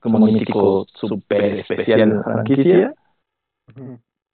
como 0.00 0.18
un 0.18 0.24
mítico 0.32 0.86
super 0.94 1.44
especial 1.44 2.00
en 2.00 2.16
la 2.16 2.22
franquicia. 2.22 2.94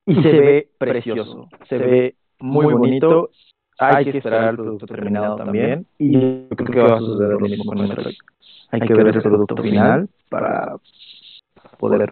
Y 0.07 0.15
se 0.23 0.41
ve 0.41 0.69
precioso, 0.79 1.49
se 1.69 1.79
ve 1.79 2.17
muy 2.41 2.67
bonito. 2.79 3.31
Hay 3.81 4.05
que 4.05 4.19
esperar 4.19 4.51
el 4.51 4.57
producto 4.57 4.87
terminado 4.87 5.37
también. 5.37 5.87
Y 5.99 6.13
yo 6.13 6.49
creo 6.57 6.71
que 6.71 6.81
va 6.93 6.97
a 6.97 7.01
suceder 7.01 7.31
lo 7.31 7.41
mismo 7.41 7.65
con 7.65 7.81
Metroid. 7.81 8.15
Hay 8.73 8.81
que 8.81 8.95
ver 8.95 9.09
el 9.09 9.23
producto 9.23 9.63
final 9.63 10.09
para 10.29 10.77
poder 11.79 12.11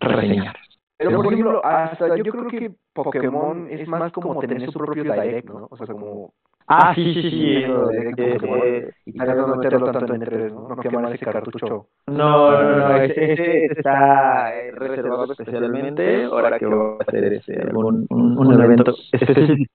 reseñar. 0.00 0.56
Pero 0.96 1.16
por 1.16 1.26
ejemplo, 1.26 1.64
hasta 1.64 2.16
yo 2.16 2.24
creo 2.24 2.46
que 2.46 2.72
Pokémon 2.92 3.68
es 3.70 3.86
más 3.88 4.12
como 4.12 4.38
tener 4.40 4.70
su 4.70 4.78
propio 4.78 5.02
direct, 5.02 5.48
¿no? 5.48 5.68
O 5.70 5.76
sea, 5.76 5.86
como 5.86 6.32
Ah, 6.66 6.94
sí, 6.94 7.12
sí, 7.12 7.22
sí. 7.30 7.56
Eso 7.62 7.86
de 7.88 8.10
Pokémon. 8.38 8.60
eh, 8.64 8.90
y 9.04 9.12
tal 9.12 9.26
vez 9.26 9.36
no 9.36 9.56
meterlo 9.56 9.92
tanto 9.92 10.14
en 10.14 10.22
E3, 10.22 10.52
¿no? 10.54 10.68
No 10.68 10.76
quemar 10.76 11.14
ese 11.14 11.24
cartucho. 11.26 11.88
No, 12.06 12.50
no, 12.52 12.88
no, 12.88 12.96
ese, 12.96 13.32
ese 13.32 13.64
está 13.66 14.54
eh, 14.56 14.70
reservado 14.72 15.30
especialmente 15.32 16.24
ahora 16.24 16.58
que 16.58 16.66
va 16.66 16.96
a 17.00 17.02
hacer 17.06 17.34
este, 17.34 17.60
algún, 17.60 18.06
un, 18.08 18.38
un 18.38 18.62
evento 18.62 18.94
específico 19.12 19.70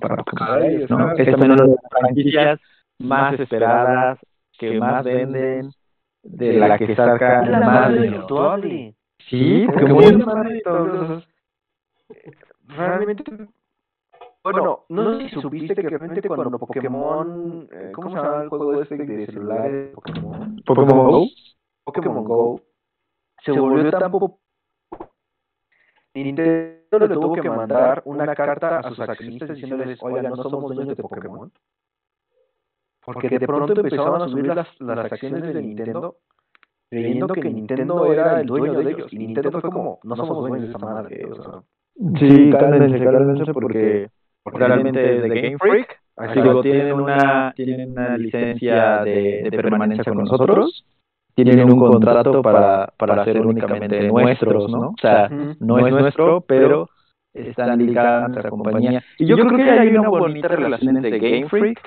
para 0.00 0.16
Pokémon, 0.16 0.86
¿no? 0.88 1.12
Es 1.12 1.30
también 1.30 1.52
una 1.52 1.62
de 1.64 1.68
las 1.68 1.90
franquicias 1.90 2.60
más 2.98 3.38
esperadas, 3.38 4.18
que 4.58 4.78
más 4.78 5.04
venden, 5.04 5.70
de 6.22 6.52
la 6.54 6.78
que 6.78 6.94
saca 6.94 7.44
la 7.46 7.60
más 7.60 7.92
virtuable. 7.92 8.94
Sí, 9.28 9.66
de 9.66 10.60
todos. 10.64 11.28
Realmente, 12.68 13.24
bueno, 14.42 14.84
no 14.88 15.18
sé 15.18 15.28
si 15.28 15.40
supiste 15.40 15.74
que 15.74 15.88
realmente 15.88 16.28
cuando 16.28 16.58
Pokémon, 16.58 17.68
eh, 17.72 17.90
¿cómo 17.92 18.10
se 18.10 18.16
llama 18.16 18.42
el 18.42 18.48
juego 18.48 18.82
este 18.82 18.96
de 18.96 19.26
celular 19.26 19.70
de 19.70 19.92
Pokémon? 19.94 20.62
Pokémon 20.64 21.10
Go. 21.10 21.26
Pokémon 21.84 22.24
Go 22.24 22.60
se 23.44 23.52
volvió 23.52 23.90
tan 23.90 24.10
popular. 24.10 24.45
Nintendo 26.24 26.98
le 26.98 27.08
tuvo 27.08 27.34
que 27.34 27.50
mandar 27.50 28.02
una 28.04 28.34
carta 28.34 28.78
a 28.78 28.88
sus 28.88 28.98
accionistas 29.00 29.56
diciéndoles, 29.56 29.98
oigan, 30.02 30.24
no 30.24 30.36
somos 30.36 30.74
dueños 30.74 30.96
de 30.96 31.02
Pokémon. 31.02 31.52
Porque 33.04 33.28
de 33.28 33.46
pronto 33.46 33.72
empezaron 33.72 34.22
a 34.22 34.28
subir 34.28 34.46
las, 34.46 34.68
las 34.80 35.12
acciones 35.12 35.42
de 35.42 35.62
Nintendo 35.62 36.16
creyendo 36.88 37.26
que 37.28 37.42
Nintendo 37.42 38.12
era 38.12 38.40
el 38.40 38.46
dueño 38.46 38.72
de 38.74 38.90
ellos. 38.92 39.12
Y 39.12 39.18
Nintendo 39.18 39.60
fue 39.60 39.70
como, 39.70 40.00
no 40.02 40.16
somos 40.16 40.38
dueños 40.38 40.62
de 40.62 40.66
esta 40.66 40.78
madre. 40.78 41.24
O 41.24 41.34
sea, 41.34 41.62
Sí, 42.18 42.50
cálmense, 42.50 43.02
cálmense 43.02 43.52
porque 43.54 44.10
realmente 44.44 45.00
de 45.00 45.28
Game 45.28 45.58
Freak 45.58 45.98
así 46.16 46.40
Digo, 46.40 46.60
tienen 46.60 46.92
una, 46.92 47.52
tienen 47.56 47.92
una 47.92 48.18
licencia 48.18 49.02
de, 49.02 49.48
de 49.50 49.50
permanencia 49.50 50.04
con 50.04 50.24
nosotros, 50.24 50.84
tienen 51.44 51.70
un 51.70 51.78
contrato 51.78 52.40
para, 52.40 52.92
para 52.96 53.24
ser 53.24 53.46
únicamente 53.46 54.08
nuestros, 54.08 54.70
¿no? 54.70 54.88
O 54.88 54.94
sea, 55.00 55.28
no 55.60 55.78
es 55.78 55.92
nuestro, 55.92 56.40
pero 56.40 56.88
están 57.34 57.78
ligados 57.78 58.24
a 58.24 58.28
nuestra 58.28 58.50
compañía. 58.50 59.02
Y 59.18 59.26
yo 59.26 59.36
creo 59.36 59.56
que 59.56 59.70
hay 59.70 59.88
una 59.88 60.08
bonita 60.08 60.48
relación 60.48 60.96
entre 60.96 61.18
Game 61.18 61.48
Freak 61.48 61.80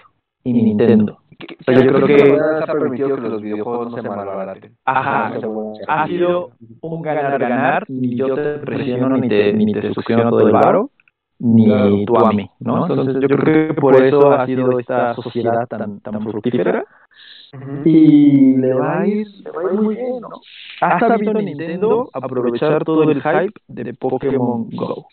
y 0.44 0.54
Nintendo. 0.54 1.18
O 1.42 1.64
sea, 1.64 1.82
yo 1.82 1.94
creo 1.94 2.08
que 2.08 2.18
se 2.20 2.64
ha 2.64 2.74
permitido 2.74 3.16
que 3.16 3.30
los 3.30 3.42
videojuegos 3.42 3.92
no 3.92 4.02
se 4.02 4.08
malbaraten. 4.08 4.76
Ajá, 4.86 5.30
No 5.30 5.40
se 5.40 5.48
vuelvan 5.48 5.74
ha 5.88 6.08
sido 6.08 6.52
un 6.82 7.02
ganar-ganar, 7.02 7.86
ni 7.88 8.16
yo 8.16 8.36
te 8.36 8.60
presiono 8.60 9.18
ni 9.18 9.30
te, 9.30 9.54
ni 9.54 9.74
te 9.74 9.94
succiono 9.94 10.30
todo 10.30 10.46
el 10.46 10.52
varo, 10.54 10.92
ni 11.40 12.06
tú 12.06 12.18
a 12.18 12.32
mí, 12.34 12.50
¿no? 12.60 12.86
Entonces 12.86 13.16
yo 13.22 13.28
creo 13.28 13.68
que 13.68 13.74
por 13.74 14.04
eso 14.04 14.32
ha 14.32 14.46
sido 14.46 14.78
esta 14.80 15.16
sociedad 15.16 15.66
tan, 15.68 16.02
tan 16.02 16.22
fructífera 16.22 16.86
Y 17.86 18.56
le 18.58 18.74
va 18.74 19.02
a 19.02 19.08
ir, 19.08 19.28
le 19.44 19.52
va 19.52 19.62
a 19.62 19.74
ir 19.74 19.82
muy 19.82 19.96
bien, 19.96 20.22
¿no? 20.22 20.30
Ha 20.82 21.00
sabido 21.00 21.34
Nintendo 21.34 22.10
aprovechar 22.14 22.84
todo 22.84 23.04
el 23.04 23.22
hype 23.22 23.54
de 23.68 23.94
Pokémon 23.94 24.70
Go. 24.72 25.08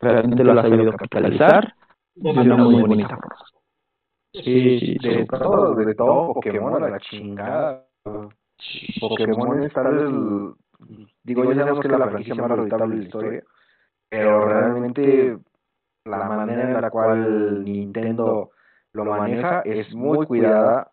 Realmente 0.00 0.44
lo 0.44 0.52
ha 0.52 0.62
sabido 0.62 0.92
capitalizar 0.92 1.74
de 2.14 2.30
una 2.30 2.56
muy 2.56 2.74
bonita 2.82 3.16
forma. 3.16 3.36
Sí, 4.32 4.42
sí, 4.80 4.98
de 4.98 5.26
todo, 5.26 5.74
de 5.74 5.94
todo 5.94 6.34
Pokémon 6.34 6.82
a 6.82 6.88
la 6.88 7.00
chingada. 7.00 7.86
Pokémon 9.00 9.62
es 9.62 9.72
tal 9.72 9.98
el- 9.98 10.54
digo, 11.22 11.44
ya 11.44 11.54
sabemos 11.60 11.80
que 11.80 11.88
es 11.88 11.98
la 11.98 12.08
franquicia 12.08 12.34
más 12.34 12.50
rentable 12.58 12.94
de 12.94 12.96
la 13.00 13.04
historia, 13.04 13.42
pero 14.08 14.46
realmente 14.46 15.38
la 16.04 16.18
manera 16.28 16.70
en 16.70 16.80
la 16.80 16.90
cual 16.90 17.64
Nintendo 17.64 18.50
lo 18.92 19.04
maneja 19.04 19.60
es 19.62 19.94
muy 19.94 20.26
cuidada. 20.26 20.90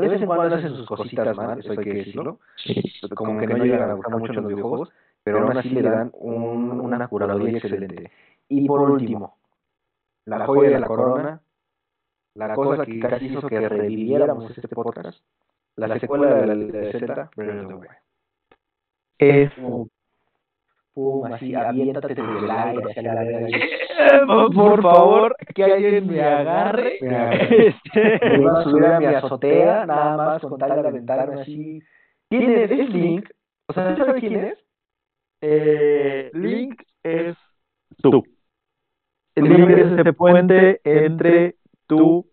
De 0.00 0.08
vez 0.08 0.20
en 0.20 0.26
cuando 0.26 0.56
hacen 0.56 0.74
sus 0.74 0.86
cositas 0.86 1.36
mal, 1.36 1.58
eso 1.60 1.70
hay 1.70 1.78
que 1.78 1.94
decirlo, 1.94 2.40
Sí. 2.56 2.82
como 3.14 3.38
que 3.38 3.46
no 3.46 3.64
llegan 3.64 3.90
a 3.90 3.94
gustar 3.94 4.18
mucho 4.18 4.32
los 4.32 4.46
videojuegos, 4.48 4.92
pero 5.22 5.38
aún 5.38 5.56
así 5.56 5.70
le 5.70 5.82
dan 5.82 6.10
un, 6.14 6.80
una 6.80 7.06
curaduría 7.08 7.58
excelente. 7.58 8.10
Y 8.48 8.66
por 8.66 8.80
último, 8.90 9.38
la 10.24 10.46
joya 10.46 10.70
de 10.70 10.80
la 10.80 10.86
corona, 10.86 11.40
la 12.34 12.54
cosa 12.54 12.84
que 12.84 12.98
casi 12.98 13.26
hizo 13.26 13.46
que 13.48 13.68
reviviéramos 13.68 14.50
este 14.50 14.66
podcast, 14.68 15.22
la 15.76 15.98
secuela 16.00 16.34
de, 16.34 16.46
la, 16.46 16.54
de 16.56 16.92
Zelda, 16.92 17.30
Breath 17.36 17.60
of 17.62 17.68
the 17.68 17.74
Wild. 17.74 17.90
Es 19.18 19.52
Pum, 20.94 21.24
así, 21.26 21.52
aviéntate 21.54 22.14
desde 22.14 22.38
el 22.38 22.50
aire, 22.50 22.82
hacia 22.88 23.02
la 23.02 23.24
verga. 23.24 23.48
Eh, 23.48 24.20
por 24.54 24.80
favor, 24.82 25.34
que 25.54 25.64
alguien 25.64 26.06
me 26.06 26.22
agarre. 26.22 26.98
Me 27.00 27.16
agarre. 27.16 27.66
Este, 27.68 28.38
Me 28.38 28.48
a 28.50 28.62
subir 28.62 28.84
a 28.86 29.00
mi 29.00 29.06
azotea, 29.06 29.86
nada 29.86 30.16
más 30.16 30.42
con 30.42 30.56
tal 30.58 30.80
de 30.82 30.88
aventarme 30.88 31.40
así. 31.40 31.80
¿Quién 32.30 32.50
es? 32.50 32.70
Es 32.70 32.88
Link. 32.90 33.28
O 33.68 33.72
sea, 33.72 33.96
¿sabes 33.96 34.20
quién 34.20 34.36
es? 34.36 34.58
eh, 35.40 36.30
Link 36.32 36.80
es 37.02 37.36
tú. 38.00 38.22
Link 39.36 39.70
es 39.70 39.98
ese 39.98 40.12
puente 40.12 40.80
entre 40.84 41.56
tú 41.88 42.24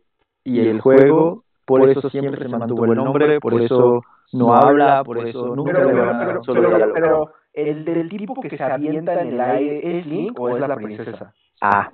y 0.44 0.60
el 0.68 0.82
juego. 0.82 1.44
Por 1.66 1.90
eso 1.90 2.10
siempre 2.10 2.44
se 2.44 2.48
mantuvo 2.50 2.86
el 2.86 2.96
nombre, 2.96 3.40
por 3.40 3.60
eso 3.62 4.02
no 4.34 4.54
habla, 4.54 5.04
por 5.04 5.26
eso 5.28 5.56
nunca 5.56 5.74
Pero, 5.74 5.88
le 5.92 6.00
van 6.00 6.10
a 6.10 6.18
dar 6.18 6.28
pero, 6.28 6.40
un 6.40 6.44
solo 6.46 6.62
pero, 6.62 6.76
diálogo. 6.78 6.94
pero, 6.94 7.32
¿el 7.54 7.86
del 7.86 8.10
tipo 8.10 8.40
que 8.42 8.56
se 8.56 8.64
avienta 8.64 9.22
en 9.22 9.34
el 9.34 9.42
aire 9.42 10.00
es 10.00 10.06
Link 10.06 10.40
o 10.40 10.50
es 10.50 10.60
la 10.60 10.76
princesa? 10.76 11.34
Ah, 11.62 11.92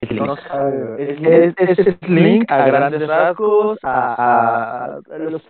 es 0.00 0.10
Link. 0.10 0.26
No 0.26 0.36
sabe, 0.36 1.02
es 1.02 1.20
Link. 1.20 1.58
Es, 1.58 1.78
es, 1.78 1.86
es 1.86 2.08
Link 2.08 2.50
a 2.50 2.66
grandes 2.66 3.06
rasgos, 3.06 3.78
a, 3.82 4.14
a, 4.14 4.84
a 5.14 5.18
los 5.18 5.42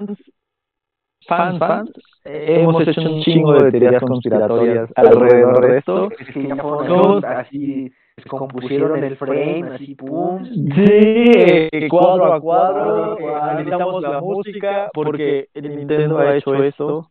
fans, 1.28 1.58
fans. 1.58 1.90
eh, 2.24 2.58
hemos 2.60 2.86
hecho 2.86 3.00
un 3.00 3.22
chingo 3.22 3.54
de 3.54 3.70
teorías 3.70 4.02
conspiratorias 4.02 4.90
alrededor 4.96 5.66
de 5.66 5.78
esto. 5.78 6.10
Es 6.18 6.28
que 6.28 6.48
ya 6.48 6.56
fueron 6.56 7.24
así, 7.24 7.92
descompusieron 8.16 9.02
el 9.04 9.16
frame, 9.16 9.62
así, 9.72 9.94
pum. 9.94 10.44
Sí, 10.44 11.30
eh, 11.34 11.88
cuadro 11.88 12.32
a 12.32 12.40
cuadro, 12.40 13.36
analizamos 13.42 14.02
la 14.02 14.20
música, 14.20 14.90
porque 14.92 15.48
el 15.54 15.76
Nintendo 15.76 16.18
ha 16.18 16.36
hecho 16.36 16.54
esto 16.62 17.08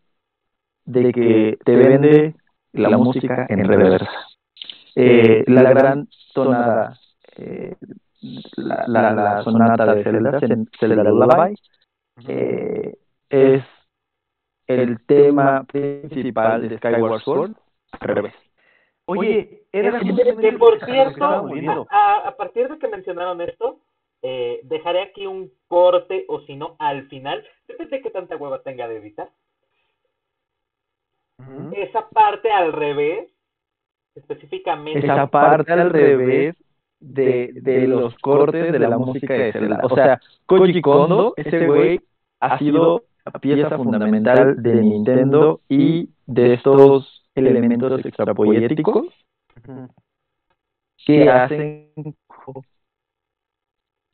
de 0.92 1.12
que 1.14 1.58
te 1.64 1.76
vende 1.76 2.36
la 2.74 2.98
música 2.98 3.46
en 3.50 3.66
reversa. 3.66 4.10
Eh, 4.96 5.44
la 5.48 5.74
gran 5.74 6.08
tonada, 6.34 7.00
eh, 7.38 7.76
la, 8.58 8.84
la, 8.88 9.14
la 9.14 9.44
sonata 9.44 9.96
de 9.96 10.04
Zelda, 10.04 10.40
Zelda 10.80 11.04
Lullaby, 11.04 11.56
eh, 12.28 12.98
es 13.30 13.64
el 14.68 15.06
tema 15.06 15.64
principal 15.64 16.68
de 16.68 16.78
Skyward 16.78 17.22
Sword 17.22 17.52
al 17.92 18.16
revés. 18.16 18.34
Oye, 19.06 19.64
era 19.72 20.00
Que, 20.00 20.54
por 20.54 20.84
cierto, 20.86 21.88
a 21.90 22.36
partir 22.38 22.70
de 22.70 22.78
que 22.78 22.88
mencionaron 22.88 23.42
esto, 23.42 23.80
eh, 24.24 24.60
dejaré 24.64 25.02
aquí 25.02 25.26
un 25.26 25.52
corte 25.68 26.26
o 26.28 26.42
si 26.42 26.56
no, 26.56 26.76
al 26.80 27.08
final, 27.08 27.44
depende 27.68 27.98
de 27.98 28.04
qué 28.04 28.12
tanta 28.12 28.36
hueva 28.38 28.62
tenga 28.62 28.88
de 28.88 28.98
editar. 28.98 29.30
Esa 31.74 32.10
parte 32.10 32.52
al 32.52 32.74
revés, 32.74 33.32
específicamente, 34.16 35.00
Esa 35.00 35.28
parte 35.28 35.72
al 35.72 35.90
revés 35.90 36.56
de, 37.00 37.52
de 37.54 37.88
los 37.88 38.16
cortes 38.20 38.72
de 38.72 38.80
la 38.80 38.98
música 38.98 39.34
de 39.34 39.52
Zelda. 39.52 39.80
O 39.84 39.96
sea, 39.96 40.20
Koji 40.46 40.82
Kondo, 40.82 41.34
ese 41.36 41.66
güey, 41.66 42.00
ha 42.40 42.58
sido 42.58 43.04
la 43.26 43.40
pieza 43.40 43.78
fundamental 43.78 44.62
de 44.62 44.82
Nintendo 44.82 45.62
y 45.68 46.10
de 46.26 46.54
estos 46.54 47.24
elementos 47.36 48.06
extrapoéticos 48.06 49.08
Ujú. 49.68 49.88
que 51.06 51.30
hacen 51.30 51.92
que 51.96 52.14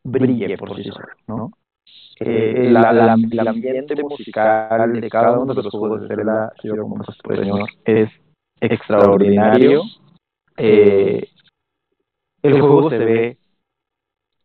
brille 0.03 0.57
por 0.57 0.75
sí 0.75 0.83
solo, 0.89 1.07
¿no? 1.27 1.51
Eh, 2.19 2.69
la- 2.71 2.91
la- 2.93 3.13
el 3.13 3.47
ambiente 3.47 4.01
musical 4.03 4.99
de 4.99 5.09
cada 5.09 5.37
uno 5.39 5.53
de 5.53 5.61
los 5.63 5.71
juegos 5.71 6.01
de 6.01 6.07
Zelda, 6.07 6.51
así 6.57 6.67
como 6.69 7.03
señor, 7.35 7.69
es 7.85 8.09
extraordinario. 8.59 9.83
Eh, 10.57 11.27
el 12.41 12.59
juego 12.61 12.89
se 12.89 12.97
ve 12.97 13.37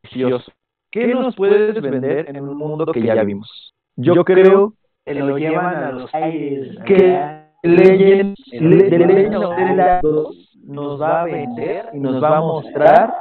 precioso. 0.02 0.52
¿Qué 0.90 1.06
nos 1.14 1.34
puedes 1.34 1.80
vender 1.80 2.28
en 2.28 2.42
un 2.42 2.56
mundo 2.56 2.86
que 2.92 3.00
ya 3.00 3.22
vimos? 3.24 3.72
Yo 3.96 4.22
creo 4.24 4.74
Te 5.04 5.14
lo 5.14 5.38
llevan 5.38 5.76
a 5.76 5.92
los 5.92 6.14
aires. 6.14 6.76
que. 6.86 7.42
Legend, 7.64 8.34
Legend 8.50 9.36
of 9.36 9.54
Zelda 9.54 10.00
2 10.02 10.52
nos 10.64 11.00
va 11.00 11.22
a 11.22 11.24
vender 11.26 11.90
y 11.92 12.00
nos 12.00 12.20
va 12.20 12.38
a 12.38 12.40
mostrar 12.40 13.14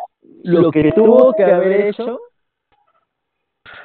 lo 0.44 0.72
que 0.72 0.92
tuvo 0.94 1.32
que 1.34 1.44
haber 1.44 1.88
hecho 1.88 2.20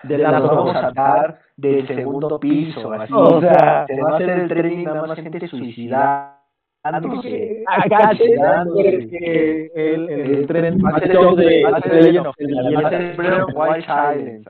de 0.07 0.19
las 0.19 0.33
vamos 0.33 0.67
dos 0.67 0.77
a 0.77 0.81
sacar 0.83 1.39
del 1.57 1.87
segundo 1.87 2.39
piso, 2.39 2.93
así. 2.93 3.13
O 3.15 3.41
sea, 3.41 3.87
se 3.87 3.99
va 4.01 4.13
a 4.13 4.15
hacer 4.15 4.31
el 4.31 4.85
nada 4.85 5.07
más 5.07 5.19
gente 5.19 5.47
suicidándose. 5.49 6.35
acá 7.67 8.15
Suicidándose. 8.17 9.09
que 9.09 9.71
el, 9.75 10.09
el, 10.11 10.21
el 10.35 10.47
tren 10.47 10.79
Va 10.85 10.91
a 10.97 11.01
ser 11.01 11.13
show 11.13 11.35
de 11.35 11.65
va 11.65 11.79
a 11.79 11.81
ser 11.83 11.95
Wild 13.55 13.85
Silence. 13.87 14.49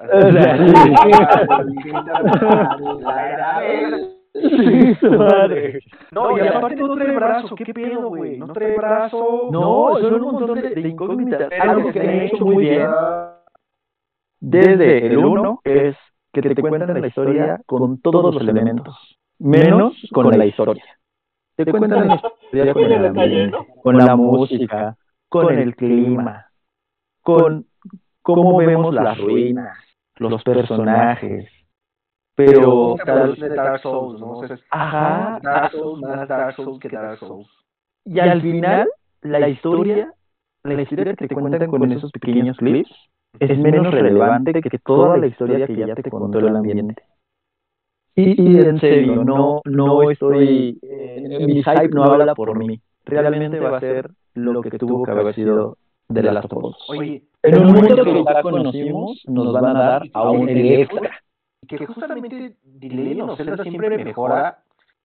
Sí, 4.38 5.06
madre. 5.08 5.80
No, 6.12 6.36
y 6.36 6.40
aparte 6.46 6.76
no 6.76 6.94
trae 6.94 7.16
brazo, 7.16 7.54
¿qué 7.54 7.72
pedo, 7.72 8.10
güey? 8.10 8.36
No 8.36 8.48
trae 8.48 8.76
brazo. 8.76 9.48
No, 9.50 9.96
son 9.98 10.14
un 10.14 10.20
montón 10.20 10.60
de, 10.60 10.70
de 10.70 10.88
incógnitas. 10.88 11.48
Algo 11.58 11.90
que 11.90 12.00
han 12.00 12.10
hecho 12.10 12.44
muy 12.44 12.66
bien 12.66 12.86
desde 14.48 15.04
el 15.08 15.18
1 15.18 15.60
es 15.64 15.96
que 16.32 16.40
te 16.40 16.54
cuentan 16.54 17.00
la 17.00 17.08
historia 17.08 17.60
con 17.66 18.00
todos 18.00 18.32
los 18.32 18.40
elementos, 18.40 19.18
menos 19.40 19.94
con 20.12 20.30
la 20.38 20.46
historia. 20.46 20.84
Te 21.56 21.64
cuentan 21.66 22.06
la 22.06 22.14
historia 22.14 22.72
con 22.72 22.92
el 22.92 23.06
ambiente, 23.06 23.58
con 23.82 23.96
la 23.96 24.14
música, 24.14 24.96
con 25.28 25.52
el 25.52 25.74
clima, 25.74 26.46
con 27.22 27.66
cómo 28.22 28.58
vemos 28.58 28.94
las 28.94 29.18
ruinas, 29.18 29.76
los 30.18 30.40
personajes. 30.44 31.50
Pero, 32.36 32.94
de 32.94 33.48
Dark 33.48 33.80
Souls, 33.80 34.20
¿no? 34.20 34.32
O 34.32 34.46
sea, 34.46 34.54
es 34.54 34.62
ajá, 34.70 35.40
Dark 35.42 35.72
Souls 35.72 36.02
más 36.02 36.28
Dark 36.28 36.54
Souls 36.54 36.78
que 36.78 36.88
Dark 36.88 37.18
Souls. 37.18 37.48
Y 38.04 38.20
al 38.20 38.40
final, 38.42 38.88
la 39.22 39.48
historia, 39.48 40.12
la 40.62 40.80
historia 40.80 41.16
que 41.16 41.26
te 41.26 41.34
cuentan 41.34 41.68
con 41.68 41.90
esos 41.90 42.12
pequeños 42.12 42.56
clips 42.58 42.92
es 43.38 43.58
menos 43.58 43.92
relevante 43.92 44.52
que 44.62 44.78
toda 44.78 45.16
la 45.16 45.26
historia 45.26 45.66
que 45.66 45.76
ya 45.76 45.94
te 45.94 46.10
contó 46.10 46.38
el 46.38 46.56
ambiente. 46.56 47.02
Y, 48.14 48.42
y 48.42 48.56
en 48.60 48.80
serio, 48.80 49.24
no, 49.24 49.60
no 49.64 50.10
estoy, 50.10 50.78
eh, 50.82 51.38
mi 51.46 51.62
hype 51.62 51.88
no 51.88 52.04
habla 52.04 52.34
por 52.34 52.56
mí. 52.56 52.80
Realmente 53.04 53.60
va 53.60 53.76
a 53.76 53.80
ser 53.80 54.10
lo 54.34 54.62
que 54.62 54.70
tuvo 54.78 55.04
que 55.04 55.10
haber 55.10 55.34
sido 55.34 55.76
de 56.08 56.22
las 56.22 56.44
Us. 56.50 56.76
Oye, 56.88 57.22
En 57.42 57.58
un 57.58 57.72
mundo 57.72 58.04
que 58.04 58.24
ya 58.24 58.42
conocimos, 58.42 59.22
nos 59.28 59.52
van 59.52 59.66
a 59.66 59.72
dar 59.74 60.02
aún 60.14 60.48
el 60.48 60.80
extra. 60.80 61.10
que 61.68 61.86
justamente 61.86 62.56
Zelda 63.36 63.62
siempre 63.62 63.98
mejora 64.02 64.58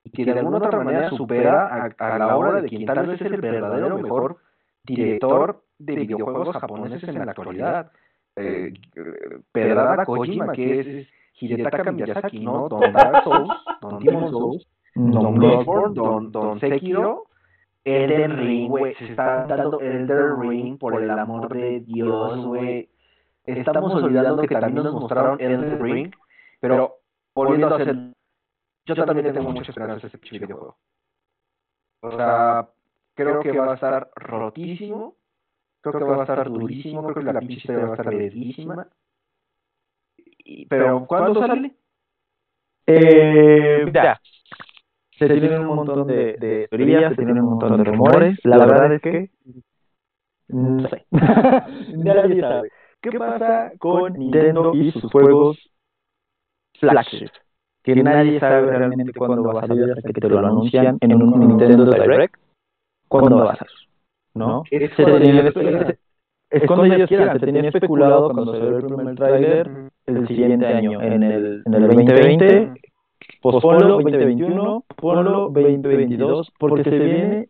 y 0.03 0.11
que 0.11 0.25
de 0.25 0.31
alguna 0.39 0.57
otra 0.57 0.83
manera 0.83 1.09
supera 1.09 1.67
a, 1.97 2.15
a 2.15 2.17
la 2.17 2.37
obra 2.37 2.61
de 2.61 2.69
quien 2.69 2.85
tal 2.85 3.07
vez 3.07 3.21
es 3.21 3.31
el 3.31 3.41
verdadero 3.41 3.97
mejor 3.99 4.37
director 4.83 5.63
de 5.77 5.95
videojuegos 5.95 6.55
japoneses 6.55 7.03
en 7.03 7.25
la 7.25 7.31
actualidad. 7.31 7.91
Eh, 8.35 8.73
Pedada 9.51 10.05
Kojima, 10.05 10.53
que 10.53 10.79
es 10.79 11.07
Hidetaka 11.39 11.91
Miyazaki, 11.91 12.39
¿no? 12.39 12.69
Don 12.69 12.93
Dark 12.93 13.23
Souls, 13.23 13.49
Don 13.81 13.99
Demon 13.99 14.29
Souls, 14.29 14.67
Don 14.95 15.35
Bloodborne, 15.35 15.93
Don, 15.95 16.31
Don 16.31 16.59
Sekiro, 16.59 17.25
Elden 17.83 18.37
Ring, 18.37 18.69
güey, 18.69 18.95
se 18.95 19.05
está 19.05 19.45
dando 19.45 19.79
Elden 19.79 20.39
Ring 20.39 20.77
por 20.77 21.01
el 21.01 21.09
amor 21.09 21.53
de 21.53 21.81
Dios, 21.81 22.45
güey. 22.45 22.89
Estamos 23.43 23.93
olvidando 23.95 24.43
que 24.43 24.55
también 24.55 24.83
nos 24.83 24.93
mostraron 24.93 25.41
Elden 25.41 25.79
Ring, 25.81 26.13
pero 26.59 26.99
volviendo 27.33 27.67
a 27.67 27.75
hacer, 27.75 27.95
yo 28.85 29.05
también 29.05 29.33
tengo 29.33 29.51
mucha 29.51 29.71
esperanza 29.71 30.07
a 30.07 30.09
este 30.09 30.19
videojuego. 30.29 30.77
O 32.03 32.11
sea, 32.15 32.69
creo 33.15 33.39
que 33.41 33.51
va 33.57 33.71
a 33.71 33.75
estar 33.75 34.09
rotísimo, 34.15 35.15
creo 35.81 35.93
que 35.99 36.03
va 36.03 36.17
a 36.17 36.21
estar 36.21 36.49
durísimo, 36.49 37.03
creo 37.03 37.15
que 37.15 37.33
la 37.33 37.39
pinche 37.39 37.55
historia 37.55 37.85
va 37.85 37.91
a 37.91 37.95
estar 37.95 38.15
verguísima. 38.15 38.87
Y- 40.43 40.65
Pero, 40.67 41.05
¿cuándo 41.07 41.39
sale? 41.39 41.75
Eh, 42.87 43.85
ya. 43.93 44.19
Se 45.17 45.27
tienen 45.27 45.61
un 45.61 45.75
montón 45.75 46.07
de, 46.07 46.33
de 46.39 46.67
teorías, 46.69 47.09
se 47.09 47.15
tienen 47.15 47.39
un 47.43 47.49
montón 47.51 47.77
de 47.77 47.83
rumores. 47.83 48.39
La 48.43 48.57
verdad 48.65 48.93
es 48.93 49.01
que 49.01 49.29
no 50.47 50.89
sé. 50.89 51.05
Nadie 51.11 52.41
sabe. 52.41 52.69
¿Qué 53.01 53.11
pasa 53.17 53.71
con 53.79 54.13
Nintendo 54.13 54.73
y 54.75 54.91
sus 54.91 55.11
juegos 55.11 55.57
flagship? 56.79 57.29
Que 57.83 57.95
nadie 57.95 58.39
sabe 58.39 58.77
realmente 58.77 59.11
cuándo 59.13 59.43
va 59.43 59.61
a 59.61 59.67
salir 59.67 59.91
hasta 59.91 60.13
que 60.13 60.21
te 60.21 60.29
lo 60.29 60.37
anuncian 60.37 60.97
en 61.01 61.13
un 61.15 61.39
Nintendo 61.39 61.85
Direct. 61.85 62.35
¿Cuándo 63.07 63.37
va 63.37 63.53
a 63.53 63.55
salir? 63.57 63.73
¿No? 64.33 64.63
Es 64.71 64.91
Se 64.95 65.03
cuando 65.03 65.19
tenía- 65.19 65.41
ellos 65.41 65.53
quieran. 65.53 65.95
es 66.49 66.65
cuando 66.67 66.85
ellos 66.85 67.07
quieran. 67.09 67.39
Se 67.39 67.45
tenía 67.45 67.61
especulado 67.69 68.29
cuando 68.31 68.51
salió 68.53 68.77
el 68.77 68.85
primer 68.85 69.15
tráiler 69.15 69.69
el 70.05 70.27
siguiente 70.27 70.65
año, 70.67 71.01
en 71.01 71.23
el, 71.23 71.63
en 71.65 71.73
el 71.73 71.87
2020, 71.87 72.73
posponlo 73.41 73.87
2021, 73.95 74.83
ponlo 74.97 75.49
2022, 75.49 76.51
porque 76.59 76.83
se 76.83 76.89
viene, 76.99 77.47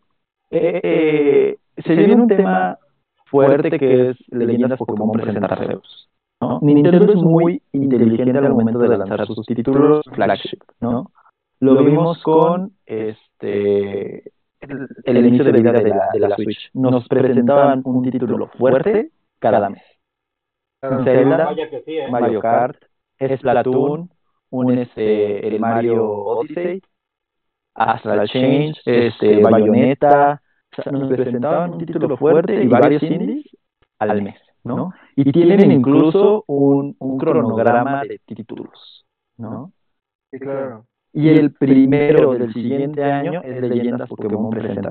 eh, 0.52 0.80
eh, 0.84 1.56
se 1.78 1.96
viene 1.96 2.16
un 2.16 2.28
tema 2.28 2.78
fuerte 3.26 3.72
que 3.80 4.10
es 4.10 4.18
Leyendas 4.30 4.78
Pokémon 4.78 5.12
presentar 5.12 5.54
Arceus, 5.54 6.10
¿no? 6.42 6.60
Nintendo 6.62 7.14
es 7.14 7.22
muy 7.22 7.62
inteligente 7.72 8.38
al 8.38 8.54
momento 8.54 8.80
de 8.80 8.98
lanzar 8.98 9.26
sus 9.26 9.46
títulos 9.46 10.04
flagship, 10.14 10.60
¿no? 10.82 11.12
Lo 11.62 11.84
vimos 11.84 12.22
con 12.24 12.72
este 12.86 14.31
el, 14.62 14.88
el 15.04 15.26
inicio 15.26 15.44
de 15.44 15.52
vida 15.52 15.72
de 15.72 15.90
la, 15.90 16.10
de 16.14 16.20
la 16.20 16.36
Switch. 16.36 16.70
Nos 16.74 17.08
presentaban 17.08 17.82
un 17.86 18.04
título 18.10 18.48
fuerte 18.48 19.12
cada 19.40 19.70
mes. 19.70 19.84
Zelda, 21.04 21.46
Vaya 21.46 21.70
que 21.70 21.82
sí, 21.82 21.98
¿eh? 21.98 22.10
Mario 22.10 22.42
Kart, 22.42 22.78
Splatoon, 23.20 24.10
un 24.50 24.78
este, 24.78 25.48
el 25.48 25.60
Mario 25.60 26.10
Odyssey, 26.10 26.82
Astral 27.76 28.28
Change, 28.28 28.82
este, 28.86 29.42
Bayonetta, 29.42 30.42
o 30.72 30.82
sea, 30.82 30.92
nos 30.92 31.12
presentaban 31.12 31.74
un 31.74 31.86
título 31.86 32.18
fuerte 32.18 32.64
y 32.64 32.68
varios 32.68 33.04
indies 33.04 33.46
al 34.00 34.22
mes, 34.22 34.40
¿no? 34.64 34.92
Y 35.16 35.32
tienen 35.32 35.72
incluso 35.72 36.44
un, 36.48 36.96
un 36.98 37.18
cronograma 37.18 38.02
de 38.04 38.20
títulos, 38.26 39.06
¿no? 39.38 39.72
Sí, 40.32 40.40
claro. 40.40 40.86
Y 41.14 41.30
el 41.30 41.52
primero 41.54 42.34
del 42.34 42.54
siguiente 42.54 43.04
año 43.04 43.42
es 43.44 43.62
Leyendas 43.62 44.10
Pokémon 44.10 44.50
presenta. 44.50 44.90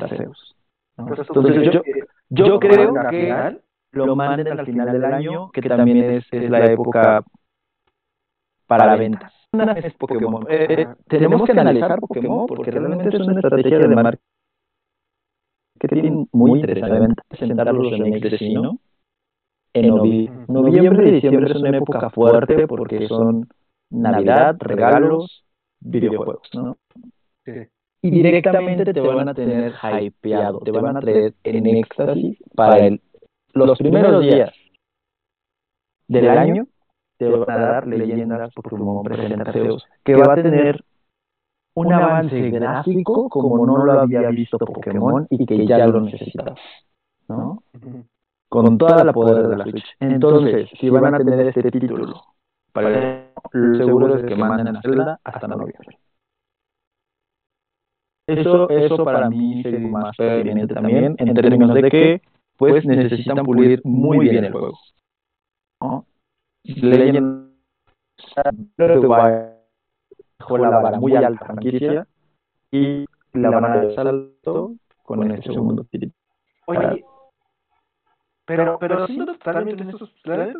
¿no? 0.96 1.06
Entonces 1.16 1.72
yo, 1.72 1.82
yo 2.28 2.60
creo 2.60 2.92
que 3.10 3.60
lo 3.92 4.14
manden 4.16 4.48
al 4.48 4.66
final 4.66 4.92
del 4.92 5.04
año, 5.04 5.50
que 5.50 5.62
también 5.62 5.98
es, 6.04 6.24
es 6.30 6.50
la 6.50 6.58
época 6.72 7.24
para 8.66 8.96
ventas. 8.96 9.32
Es 9.76 9.94
Pokémon. 9.94 10.46
Eh, 10.48 10.66
eh, 10.68 10.86
tenemos 11.08 11.42
que 11.42 11.52
analizar 11.52 11.98
Pokémon 11.98 12.46
porque 12.46 12.70
realmente 12.70 13.08
es 13.08 13.20
una 13.20 13.32
estrategia 13.40 13.78
de 13.78 13.88
marketing 15.82 16.26
muy 16.32 16.60
interesante 16.60 17.22
presentar 17.28 17.74
los 17.74 17.90
remakes 17.90 18.30
de 18.30 18.38
sí, 18.38 18.54
¿no? 18.54 18.78
En 19.72 19.88
novi- 19.88 20.28
noviembre 20.48 21.08
y 21.08 21.12
diciembre 21.12 21.50
es 21.50 21.56
una 21.56 21.76
época 21.78 22.10
fuerte 22.10 22.66
porque 22.66 23.06
son 23.08 23.48
Navidad, 23.90 24.56
regalos, 24.60 25.44
videojuegos, 25.80 26.48
¿no? 26.54 26.76
Sí. 27.44 27.52
Y 28.02 28.10
directamente 28.10 28.92
te 28.92 29.00
van 29.00 29.28
a 29.28 29.34
tener 29.34 29.74
hypeado, 29.82 30.60
te 30.60 30.70
van 30.70 30.96
a 30.96 31.00
traer 31.00 31.34
en 31.42 31.66
éxtasis 31.66 32.38
para 32.54 32.78
el, 32.78 33.00
los 33.52 33.78
primeros 33.78 34.22
días 34.22 34.52
del 36.08 36.28
año, 36.28 36.66
te 37.18 37.28
van 37.28 37.50
a 37.50 37.58
dar 37.58 37.86
leyendas 37.86 38.52
Pokémon 38.54 39.04
presenta 39.04 39.42
Arceus, 39.42 39.84
que 40.02 40.14
va 40.14 40.32
a 40.32 40.42
tener 40.42 40.82
un 41.74 41.92
avance 41.92 42.50
gráfico 42.50 43.28
como 43.28 43.66
no 43.66 43.84
lo 43.84 44.00
había 44.00 44.28
visto 44.30 44.58
Pokémon 44.58 45.26
y 45.30 45.44
que 45.44 45.66
ya 45.66 45.86
lo 45.86 46.00
necesitaba, 46.00 46.54
¿no? 47.28 47.62
Con 48.48 48.78
toda 48.78 49.04
la 49.04 49.12
poder 49.12 49.46
de 49.46 49.56
la 49.56 49.64
Switch. 49.64 49.86
Entonces, 50.00 50.68
si 50.80 50.88
van 50.88 51.14
a 51.14 51.18
tener 51.18 51.46
este 51.46 51.70
título, 51.70 52.20
para 52.72 53.29
seguro 53.76 54.16
es 54.16 54.24
que 54.24 54.34
manden 54.36 54.76
a 54.76 54.82
Zelda 54.82 55.20
hasta 55.24 55.48
noviembre. 55.48 55.98
Eso, 58.26 58.68
eso 58.70 59.04
para 59.04 59.28
mí 59.28 59.62
sería 59.62 59.88
más 59.88 60.16
pertinente 60.16 60.74
también, 60.74 61.16
en 61.18 61.34
términos 61.34 61.74
de 61.74 61.90
que 61.90 62.22
pues 62.56 62.84
necesitan 62.84 63.44
pulir 63.44 63.80
muy 63.84 64.28
bien 64.28 64.44
el 64.44 64.52
juego. 64.52 64.78
¿no? 65.80 66.06
Legend 66.64 67.50
creo 68.76 69.00
que 69.00 69.06
va- 69.06 69.54
dejó 70.38 70.58
la 70.58 70.68
vara 70.70 71.00
muy 71.00 71.14
alta 71.16 71.46
franquicia 71.46 72.06
y 72.70 73.06
la 73.32 73.50
van 73.50 73.64
a 73.64 73.68
dar 73.76 73.94
salto 73.94 74.74
con 75.02 75.30
este 75.30 75.52
segundo 75.52 75.84
título. 75.84 76.12
Oye, 76.66 77.04
pero, 78.44 78.78
pero 78.78 79.06
siendo 79.06 79.32
totalmente 79.34 79.82
honestos, 79.82 80.14
la 80.24 80.36
neta, 80.46 80.58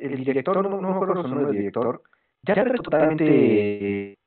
el 0.00 0.24
director, 0.24 0.62
no, 0.62 0.68
no 0.80 0.88
me 0.88 0.94
acuerdo 0.94 1.22
su 1.22 1.28
nombre 1.28 1.46
del 1.46 1.56
director, 1.56 2.02
ya 2.42 2.54
está 2.54 2.74
totalmente 2.74 4.18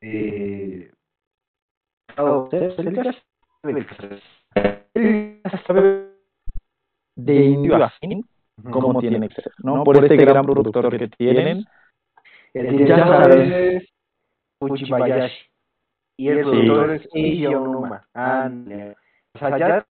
eh, 0.00 0.90
de 7.16 7.90
fin 8.00 8.24
cómo 8.70 9.00
tiene 9.00 9.28
que 9.28 9.34
ser, 9.34 9.52
¿no? 9.58 9.84
Por 9.84 10.02
este 10.04 10.16
gran 10.16 10.44
productor 10.44 10.96
que 10.96 11.08
tienen. 11.08 11.64
el 12.52 12.86
ya 12.86 12.98
sabes. 13.06 13.82
es 13.82 13.88
Uchibayashi 14.60 15.46
y 16.16 16.28
el 16.28 16.40
productor 16.40 16.90
es 16.90 17.08
Eiji 17.14 17.46
Onuma. 17.46 18.06
Ándale. 18.14 18.96
O 19.34 19.38
sea, 19.38 19.58
ya 19.58 19.86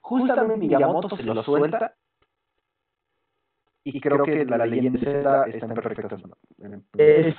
justamente 0.00 0.66
Miyamoto 0.66 1.16
se 1.16 1.22
lo 1.22 1.42
suelta 1.42 1.94
y 3.86 4.00
creo 4.00 4.24
que 4.24 4.44
la 4.44 4.66
leyenda 4.66 4.98
Zelda 4.98 5.44
está 5.44 5.66
en 5.66 5.74
perfectas 5.74 6.20
manos. 6.22 6.82
Es, 6.98 7.36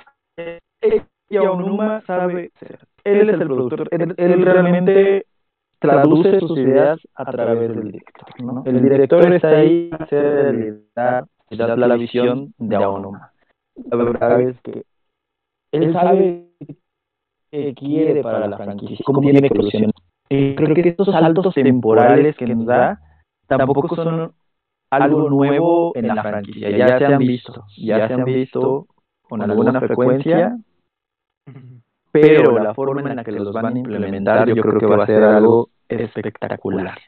es- 0.80 1.02
y 1.30 1.36
Aonuma 1.36 2.00
sabe 2.06 2.50
ser. 2.58 2.78
Él 3.04 3.28
es 3.28 3.34
el 3.40 3.46
productor. 3.46 3.88
Él, 3.90 4.14
él 4.16 4.42
realmente 4.44 5.26
traduce 5.78 6.40
sus 6.40 6.58
ideas 6.58 6.98
a 7.14 7.24
través 7.26 7.68
del 7.68 7.92
director, 7.92 8.42
¿no? 8.42 8.62
El 8.64 8.82
director 8.82 9.32
está 9.34 9.48
ahí 9.50 9.90
para 9.90 10.04
hacer 10.04 10.24
realidad 10.96 11.26
la 11.76 11.96
visión 11.96 12.54
de 12.58 12.76
Aonuma. 12.76 13.32
La 13.90 13.96
verdad 13.96 14.40
es 14.40 14.60
que 14.62 14.84
él 15.72 15.92
sabe 15.92 16.48
qué 17.50 17.74
quiere 17.74 18.22
para 18.22 18.46
la 18.48 18.56
franquicia, 18.56 19.04
cómo 19.04 19.20
tiene 19.20 19.40
que 19.42 19.48
evolucionar. 19.54 19.92
Y 20.30 20.54
creo 20.54 20.74
que 20.74 20.88
estos 20.88 21.06
saltos 21.06 21.54
temporales 21.54 22.36
que 22.36 22.46
nos 22.46 22.64
da 22.66 23.00
tampoco 23.46 23.94
son 23.94 24.32
algo 24.90 25.28
nuevo 25.28 25.92
en 25.94 26.08
la 26.08 26.22
franquicia. 26.22 26.70
Ya 26.70 26.98
se 26.98 27.06
han 27.06 27.18
visto, 27.18 27.64
ya 27.76 28.08
se 28.08 28.14
han 28.14 28.24
visto 28.24 28.86
con 29.22 29.42
alguna 29.42 29.78
frecuencia, 29.80 30.56
pero 32.10 32.58
la 32.58 32.74
forma 32.74 33.10
en 33.10 33.16
la 33.16 33.24
que 33.24 33.32
los 33.32 33.52
van 33.52 33.66
a 33.66 33.78
implementar 33.78 34.48
yo 34.48 34.62
creo 34.62 34.80
que 34.80 34.86
va 34.86 35.04
a 35.04 35.06
ser 35.06 35.22
algo 35.22 35.70
espectacular. 35.88 36.98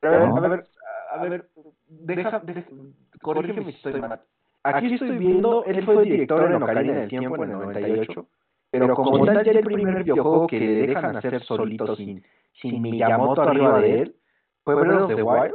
Pero 0.00 0.36
a 0.36 0.40
ver, 0.40 0.44
a 0.44 0.48
ver, 0.48 0.66
a 1.12 1.22
ver, 1.22 1.48
deja, 1.86 2.40
deja, 2.40 2.64
corrígeme 3.20 3.64
si 3.64 3.70
estoy 3.70 4.00
mal. 4.00 4.20
Aquí 4.64 4.94
estoy 4.94 5.18
viendo, 5.18 5.64
él 5.64 5.84
fue 5.84 6.04
director 6.04 6.50
en 6.50 6.62
Ocarina 6.62 6.94
del 6.94 7.08
Tiempo 7.08 7.36
en 7.36 7.50
el 7.50 7.58
98, 7.58 8.26
pero 8.70 8.94
como 8.94 9.24
tal 9.26 9.44
ya 9.44 9.52
el 9.52 9.64
primer 9.64 10.04
videojuego 10.04 10.46
que 10.46 10.60
le 10.60 10.86
dejan 10.86 11.16
hacer 11.16 11.42
solito 11.42 11.96
sin, 11.96 12.22
sin 12.60 12.80
Miyamoto 12.80 13.42
arriba 13.42 13.80
de 13.80 14.02
él, 14.02 14.16
fue 14.62 14.76
Breath 14.76 15.02
of 15.02 15.14
the 15.14 15.22
Wild, 15.22 15.54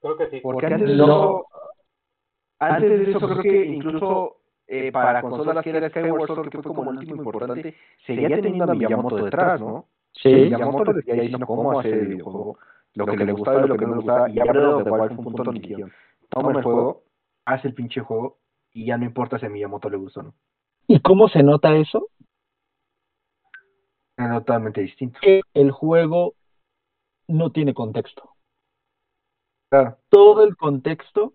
Creo 0.00 0.16
que 0.16 0.30
sí. 0.30 0.40
porque 0.42 0.66
antes 0.66 0.88
de 0.88 0.94
eso, 0.94 1.46
antes 2.58 2.90
de 2.90 3.10
eso 3.10 3.20
creo 3.20 3.42
que 3.42 3.66
incluso 3.66 4.36
eh, 4.66 4.92
para 4.92 5.20
consolas 5.20 5.64
que 5.64 5.70
era 5.70 5.88
Skyward 5.88 6.26
Sword, 6.26 6.48
que 6.48 6.62
fue 6.62 6.74
como 6.74 6.90
el 6.90 6.98
último 6.98 7.22
importante, 7.22 7.74
seguía 8.06 8.40
teniendo 8.40 8.70
a 8.70 8.74
Miyamoto 8.74 9.16
detrás, 9.16 9.60
¿no? 9.60 9.86
Sí, 10.12 10.28
Miyamoto 10.28 10.92
le 10.92 10.94
decía 10.94 11.14
diciendo 11.14 11.46
cómo 11.46 11.78
hacer 11.78 11.94
el 11.94 12.06
videojuego, 12.06 12.58
lo 12.94 13.06
que 13.06 13.24
le 13.24 13.32
gustaba 13.32 13.64
y 13.64 13.68
lo 13.68 13.76
que 13.76 13.84
no 13.86 13.90
le 13.90 13.96
gustaba, 13.96 14.30
y 14.30 14.34
ya 14.34 14.44
of 14.44 14.84
the 14.84 14.90
Wild 14.90 15.08
fue 15.08 15.18
un 15.18 15.24
punto 15.24 15.42
donde 15.42 15.60
dijeron, 15.60 15.92
toma 16.28 16.52
el 16.52 16.62
juego, 16.62 17.02
haz 17.44 17.64
el 17.64 17.74
pinche 17.74 18.00
juego, 18.00 18.38
y 18.72 18.86
ya 18.86 18.96
no 18.96 19.04
importa 19.04 19.38
si 19.38 19.46
a 19.46 19.48
Miyamoto 19.48 19.90
le 19.90 19.96
gustó 19.96 20.20
o 20.20 20.22
no. 20.24 20.34
¿Y 20.86 21.00
cómo 21.00 21.28
se 21.28 21.42
nota 21.42 21.76
eso? 21.76 22.08
Es 24.16 24.30
totalmente 24.30 24.82
distinto. 24.82 25.18
Que 25.20 25.40
el 25.54 25.70
juego 25.70 26.34
no 27.26 27.50
tiene 27.50 27.74
contexto. 27.74 28.30
Claro. 29.70 29.96
Todo 30.08 30.44
el 30.44 30.56
contexto 30.56 31.32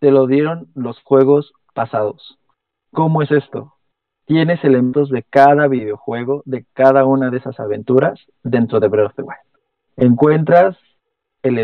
te 0.00 0.10
lo 0.10 0.26
dieron 0.26 0.68
los 0.74 1.00
juegos 1.02 1.52
pasados. 1.74 2.38
¿Cómo 2.92 3.22
es 3.22 3.30
esto? 3.30 3.74
Tienes 4.26 4.64
elementos 4.64 5.10
de 5.10 5.22
cada 5.22 5.68
videojuego, 5.68 6.42
de 6.46 6.64
cada 6.72 7.04
una 7.04 7.30
de 7.30 7.36
esas 7.38 7.60
aventuras 7.60 8.18
dentro 8.42 8.80
de 8.80 8.88
Breath 8.88 9.10
of 9.10 9.14
the 9.16 9.22
Wild. 9.22 9.38
Encuentras 9.96 10.76
el 11.42 11.58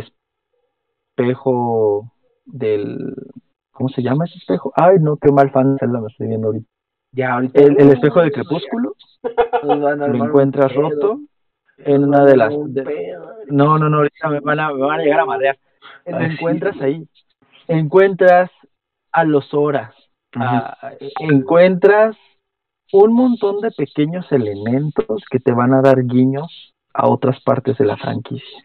espejo 1.17 2.13
del... 2.45 3.15
¿Cómo 3.73 3.89
se 3.89 4.03
llama 4.03 4.27
ese 4.27 4.39
espejo? 4.39 4.73
Ay, 4.77 4.99
no, 5.01 5.17
qué 5.17 5.33
mal 5.33 5.51
fan 5.51 5.77
me 5.81 6.07
estoy 6.09 6.29
viendo 6.29 6.49
ahorita. 6.49 6.67
Ya 7.13 7.35
ahorita. 7.35 7.61
El, 7.61 7.81
el 7.81 7.91
espejo 7.91 8.21
de 8.21 8.31
Crepúsculo 8.31 8.95
lo 9.63 10.25
encuentras 10.25 10.75
roto 10.75 11.21
en 11.79 12.05
una 12.05 12.25
de 12.25 12.37
las... 12.37 12.53
de- 12.67 13.17
no, 13.49 13.79
no, 13.79 13.89
no, 13.89 13.97
ahorita 13.99 14.29
me 14.29 14.41
van 14.41 14.61
a, 14.61 14.73
me 14.73 14.83
van 14.83 15.01
a 15.01 15.03
llegar 15.03 15.21
a 15.21 15.27
madrear. 15.27 15.59
Lo 16.07 16.17
Ay, 16.17 16.27
sí. 16.29 16.33
encuentras 16.35 16.81
ahí. 16.81 17.07
Encuentras 17.69 18.51
a 19.13 19.25
los 19.25 19.53
horas. 19.55 19.95
a- 20.35 20.95
encuentras 21.21 22.17
un 22.91 23.13
montón 23.13 23.61
de 23.61 23.71
pequeños 23.71 24.31
elementos 24.33 25.23
que 25.31 25.39
te 25.41 25.53
van 25.53 25.75
a 25.75 25.83
dar 25.83 26.05
guiños 26.07 26.73
a 26.95 27.07
otras 27.09 27.39
partes 27.43 27.77
de 27.79 27.85
la 27.85 27.97
franquicia. 27.99 28.65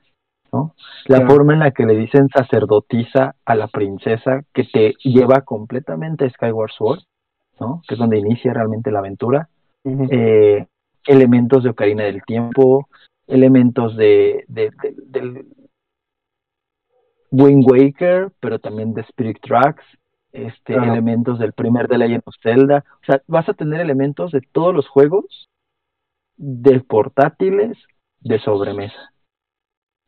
¿no? 0.54 0.74
La 1.08 1.18
Claro. 1.18 1.30
forma 1.34 1.54
en 1.54 1.60
la 1.60 1.72
que 1.72 1.86
le 1.86 1.94
dicen 1.98 2.30
sacerdotisa 2.30 3.36
a 3.46 3.56
la 3.56 3.68
princesa 3.68 4.44
que 4.54 4.64
te 4.64 4.94
lleva 5.04 5.42
completamente 5.42 6.24
a 6.26 6.30
Skyward 6.30 6.72
Sword, 6.72 7.00
¿no? 7.60 7.82
que 7.86 7.96
es 7.96 8.00
donde 8.00 8.18
inicia 8.18 8.54
realmente 8.54 8.90
la 8.90 9.00
aventura 9.00 9.50
eh, 9.84 10.66
elementos 11.06 11.64
de 11.64 11.70
Ocarina 11.72 12.04
del 12.06 12.24
Tiempo, 12.24 12.88
elementos 13.28 13.98
de, 13.98 14.46
de- 14.48 14.72
de- 14.82 14.96
del 15.06 15.46
Wind 17.32 17.66
Waker, 17.70 18.32
pero 18.40 18.60
también 18.60 18.94
de 18.94 19.02
Spirit 19.02 19.40
Tracks, 19.42 19.84
este, 20.32 20.74
Claro. 20.74 20.94
elementos 20.94 21.40
del 21.40 21.54
primer 21.54 21.88
de 21.88 21.98
Legend 21.98 22.24
of 22.26 22.36
Zelda. 22.42 22.84
O 23.02 23.06
sea, 23.06 23.22
vas 23.28 23.48
a 23.50 23.54
tener 23.54 23.82
elementos 23.82 24.32
de 24.32 24.42
todos 24.52 24.74
los 24.74 24.88
juegos, 24.88 25.50
de 26.38 26.80
portátiles, 26.82 27.78
de 28.22 28.40
sobremesa. 28.40 29.12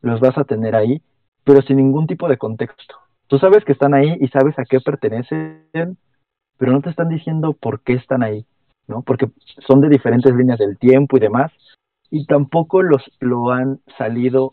Los 0.02 0.20
vas 0.20 0.38
a 0.38 0.44
tener 0.44 0.76
ahí, 0.76 1.02
pero 1.44 1.62
sin 1.62 1.78
ningún 1.78 2.08
tipo 2.08 2.28
de 2.28 2.38
contexto. 2.38 2.96
Tú 3.28 3.38
sabes 3.38 3.64
que 3.66 3.74
están 3.74 3.94
ahí 3.94 4.18
y 4.20 4.28
sabes 4.30 4.58
a 4.58 4.64
qué 4.64 4.80
pertenecen, 4.80 5.98
pero 6.58 6.72
no 6.72 6.82
te 6.82 6.90
están 6.90 7.10
diciendo 7.10 7.54
por 7.54 7.82
qué 7.82 7.94
están 7.94 8.24
ahí. 8.24 8.46
¿no? 8.90 9.04
Porque 9.04 9.30
son 9.68 9.82
de 9.82 9.88
diferentes 9.88 10.34
líneas 10.34 10.58
del 10.60 10.78
tiempo 10.78 11.16
y 11.16 11.20
demás, 11.20 11.52
y 12.10 12.26
tampoco 12.26 12.82
los 12.82 13.04
lo 13.20 13.52
han 13.52 13.80
salido 13.98 14.52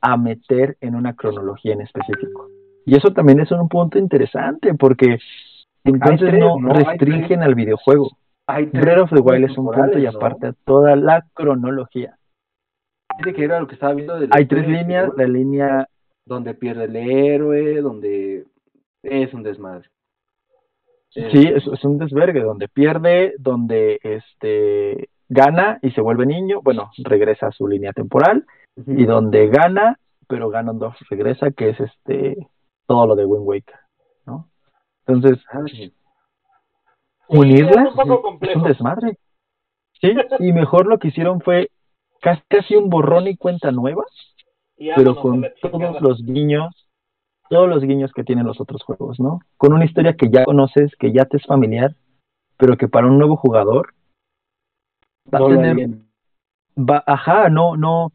a 0.00 0.16
meter 0.16 0.76
en 0.80 0.94
una 0.94 1.14
cronología 1.14 1.72
en 1.74 1.82
específico. 1.82 2.48
Y 2.84 2.96
eso 2.96 3.12
también 3.12 3.40
es 3.40 3.50
un 3.52 3.68
punto 3.68 3.98
interesante, 3.98 4.74
porque 4.74 5.18
entonces 5.84 6.30
tres, 6.30 6.40
no, 6.40 6.58
¿no? 6.58 6.72
Restringen 6.72 7.26
tres. 7.26 7.40
al 7.40 7.54
videojuego. 7.54 8.10
Breath 8.72 8.98
of 8.98 9.10
the 9.10 9.20
Wild 9.20 9.50
es 9.50 9.56
un 9.56 9.66
punto 9.66 9.98
y 9.98 10.02
¿no? 10.02 10.10
aparte 10.10 10.48
a 10.48 10.54
toda 10.64 10.96
la 10.96 11.24
cronología. 11.32 12.16
Dice 13.18 13.34
que 13.34 13.44
era 13.44 13.60
lo 13.60 13.66
que 13.66 13.74
estaba 13.74 13.94
viendo 13.94 14.18
de 14.18 14.28
Hay 14.30 14.46
tres 14.46 14.66
líneas, 14.66 15.10
la 15.16 15.26
línea 15.26 15.88
donde 16.24 16.54
pierde 16.54 16.84
el 16.84 16.96
héroe, 16.96 17.80
donde 17.80 18.46
es 19.02 19.34
un 19.34 19.42
desmadre. 19.42 19.88
Sí, 21.10 21.46
es, 21.54 21.66
es 21.66 21.84
un 21.84 21.98
desvergue 21.98 22.40
donde 22.40 22.68
pierde, 22.68 23.34
donde 23.38 24.00
este 24.02 25.10
gana 25.28 25.78
y 25.82 25.90
se 25.90 26.00
vuelve 26.00 26.26
niño, 26.26 26.60
bueno, 26.62 26.90
regresa 26.98 27.48
a 27.48 27.52
su 27.52 27.66
línea 27.66 27.92
temporal, 27.92 28.46
y 28.76 29.04
donde 29.04 29.48
gana, 29.48 29.98
pero 30.28 30.48
Ganondorf 30.50 30.96
regresa, 31.10 31.50
que 31.50 31.70
es 31.70 31.80
este 31.80 32.48
todo 32.86 33.06
lo 33.06 33.14
de 33.14 33.24
Wind 33.26 33.46
Waker, 33.46 33.76
¿no? 34.26 34.48
Entonces, 35.06 35.44
Ah, 35.50 35.62
sí. 35.66 35.92
unirlas 37.28 37.86
es 37.86 37.90
un 37.90 37.96
poco 37.96 38.02
es 38.02 38.16
un 38.16 38.22
complejo. 38.22 38.60
desmadre. 38.68 39.18
Sí, 40.00 40.12
y 40.40 40.52
mejor 40.52 40.86
lo 40.86 40.98
que 40.98 41.08
hicieron 41.08 41.40
fue 41.40 41.70
casi, 42.20 42.42
casi 42.48 42.76
un 42.76 42.90
borrón 42.90 43.26
y 43.28 43.36
cuenta 43.36 43.70
nueva, 43.70 44.04
Y 44.76 44.90
pero 44.94 45.14
con 45.16 45.46
todos 45.60 46.00
los 46.00 46.22
guiños, 46.24 46.88
todos 47.48 47.68
los 47.68 47.82
guiños 47.84 48.12
que 48.12 48.24
tienen 48.24 48.46
los 48.46 48.60
otros 48.60 48.82
juegos, 48.82 49.20
¿no? 49.20 49.40
Con 49.56 49.72
una 49.72 49.84
historia 49.84 50.14
que 50.16 50.28
ya 50.30 50.44
conoces, 50.44 50.96
que 50.96 51.12
ya 51.12 51.24
te 51.26 51.36
es 51.36 51.46
familiar, 51.46 51.94
pero 52.56 52.76
que 52.76 52.88
para 52.88 53.06
un 53.06 53.18
nuevo 53.18 53.36
jugador 53.36 53.94
va 55.32 55.38
No 55.38 55.46
a 55.46 55.48
tener, 55.50 55.88
va, 56.76 57.04
ajá, 57.06 57.48
no, 57.48 57.76
no, 57.76 58.10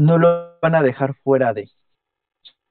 no 0.00 0.16
lo 0.16 0.58
van 0.62 0.74
a 0.74 0.82
dejar 0.82 1.14
fuera 1.22 1.52
de, 1.52 1.68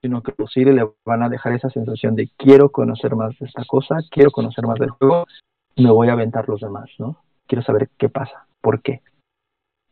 sino 0.01 0.23
que 0.23 0.31
pues 0.31 0.51
sí 0.51 0.65
le 0.65 0.89
van 1.05 1.21
a 1.21 1.29
dejar 1.29 1.53
esa 1.53 1.69
sensación 1.69 2.15
de 2.15 2.29
quiero 2.35 2.71
conocer 2.71 3.15
más 3.15 3.37
de 3.37 3.45
esta 3.45 3.63
cosa, 3.65 3.97
quiero 4.09 4.31
conocer 4.31 4.65
más 4.65 4.79
del 4.79 4.89
juego, 4.89 5.27
me 5.75 5.91
voy 5.91 6.09
a 6.09 6.13
aventar 6.13 6.49
los 6.49 6.59
demás, 6.59 6.89
¿no? 6.97 7.21
Quiero 7.45 7.63
saber 7.63 7.89
qué 7.97 8.09
pasa, 8.09 8.47
por 8.61 8.81
qué. 8.81 9.01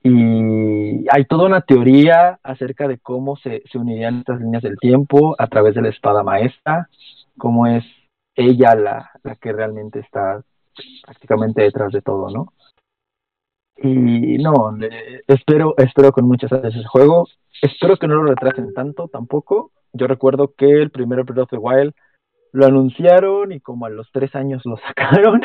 Y 0.01 1.05
hay 1.11 1.25
toda 1.25 1.45
una 1.45 1.61
teoría 1.61 2.39
acerca 2.41 2.87
de 2.87 2.97
cómo 2.97 3.35
se, 3.37 3.61
se 3.71 3.77
unirían 3.77 4.19
estas 4.19 4.39
líneas 4.41 4.63
del 4.63 4.77
tiempo 4.77 5.35
a 5.37 5.47
través 5.47 5.75
de 5.75 5.83
la 5.83 5.89
espada 5.89 6.23
maestra, 6.23 6.89
cómo 7.37 7.67
es 7.67 7.83
ella 8.35 8.73
la, 8.73 9.11
la 9.23 9.35
que 9.35 9.53
realmente 9.53 9.99
está 9.99 10.41
prácticamente 11.03 11.61
detrás 11.61 11.91
de 11.91 12.01
todo, 12.01 12.31
¿no? 12.31 12.53
Y 13.77 14.37
no, 14.39 14.75
espero, 15.27 15.75
espero 15.77 16.11
con 16.11 16.27
muchas 16.27 16.51
ansias 16.51 16.75
ese 16.75 16.87
juego. 16.87 17.27
Espero 17.61 17.97
que 17.97 18.07
no 18.07 18.15
lo 18.15 18.23
retrasen 18.23 18.73
tanto 18.73 19.07
tampoco. 19.07 19.71
Yo 19.93 20.07
recuerdo 20.07 20.53
que 20.55 20.65
el 20.65 20.89
primer 20.89 21.23
Breath 21.23 21.43
of 21.43 21.49
the 21.49 21.57
Wild 21.57 21.93
lo 22.51 22.65
anunciaron 22.65 23.51
y 23.51 23.59
como 23.59 23.85
a 23.85 23.89
los 23.89 24.11
tres 24.11 24.35
años 24.35 24.65
lo 24.65 24.77
sacaron. 24.87 25.41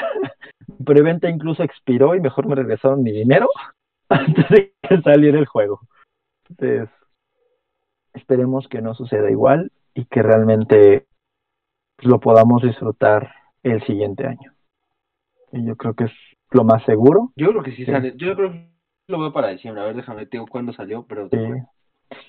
Preventa 0.84 1.28
incluso 1.28 1.62
expiró 1.62 2.14
y 2.14 2.20
mejor 2.20 2.46
me 2.46 2.54
regresaron 2.54 3.02
mi 3.02 3.12
dinero 3.12 3.48
antes 4.08 4.48
de 4.48 4.72
que 4.82 5.02
saliera 5.02 5.38
el 5.38 5.46
juego. 5.46 5.80
Entonces, 6.48 6.88
esperemos 8.14 8.68
que 8.68 8.82
no 8.82 8.94
suceda 8.94 9.30
igual 9.30 9.72
y 9.94 10.04
que 10.06 10.22
realmente 10.22 11.06
lo 11.98 12.18
podamos 12.20 12.62
disfrutar 12.62 13.32
el 13.62 13.84
siguiente 13.84 14.26
año. 14.26 14.52
Y 15.52 15.66
yo 15.66 15.76
creo 15.76 15.94
que 15.94 16.04
es 16.04 16.12
lo 16.52 16.64
más 16.64 16.84
seguro. 16.84 17.32
Yo 17.36 17.50
creo 17.50 17.62
que 17.62 17.72
sí, 17.72 17.84
Sí. 17.84 17.90
sale. 17.90 18.14
Yo 18.16 18.34
creo 18.36 18.52
que 18.52 18.68
lo 19.08 19.20
veo 19.20 19.32
para 19.32 19.48
diciembre. 19.48 19.82
A 19.82 19.86
ver, 19.86 19.96
déjame, 19.96 20.26
te 20.26 20.36
digo 20.36 20.46
cuándo 20.46 20.72
salió, 20.72 21.04
pero. 21.08 21.28
Sí. 21.30 21.38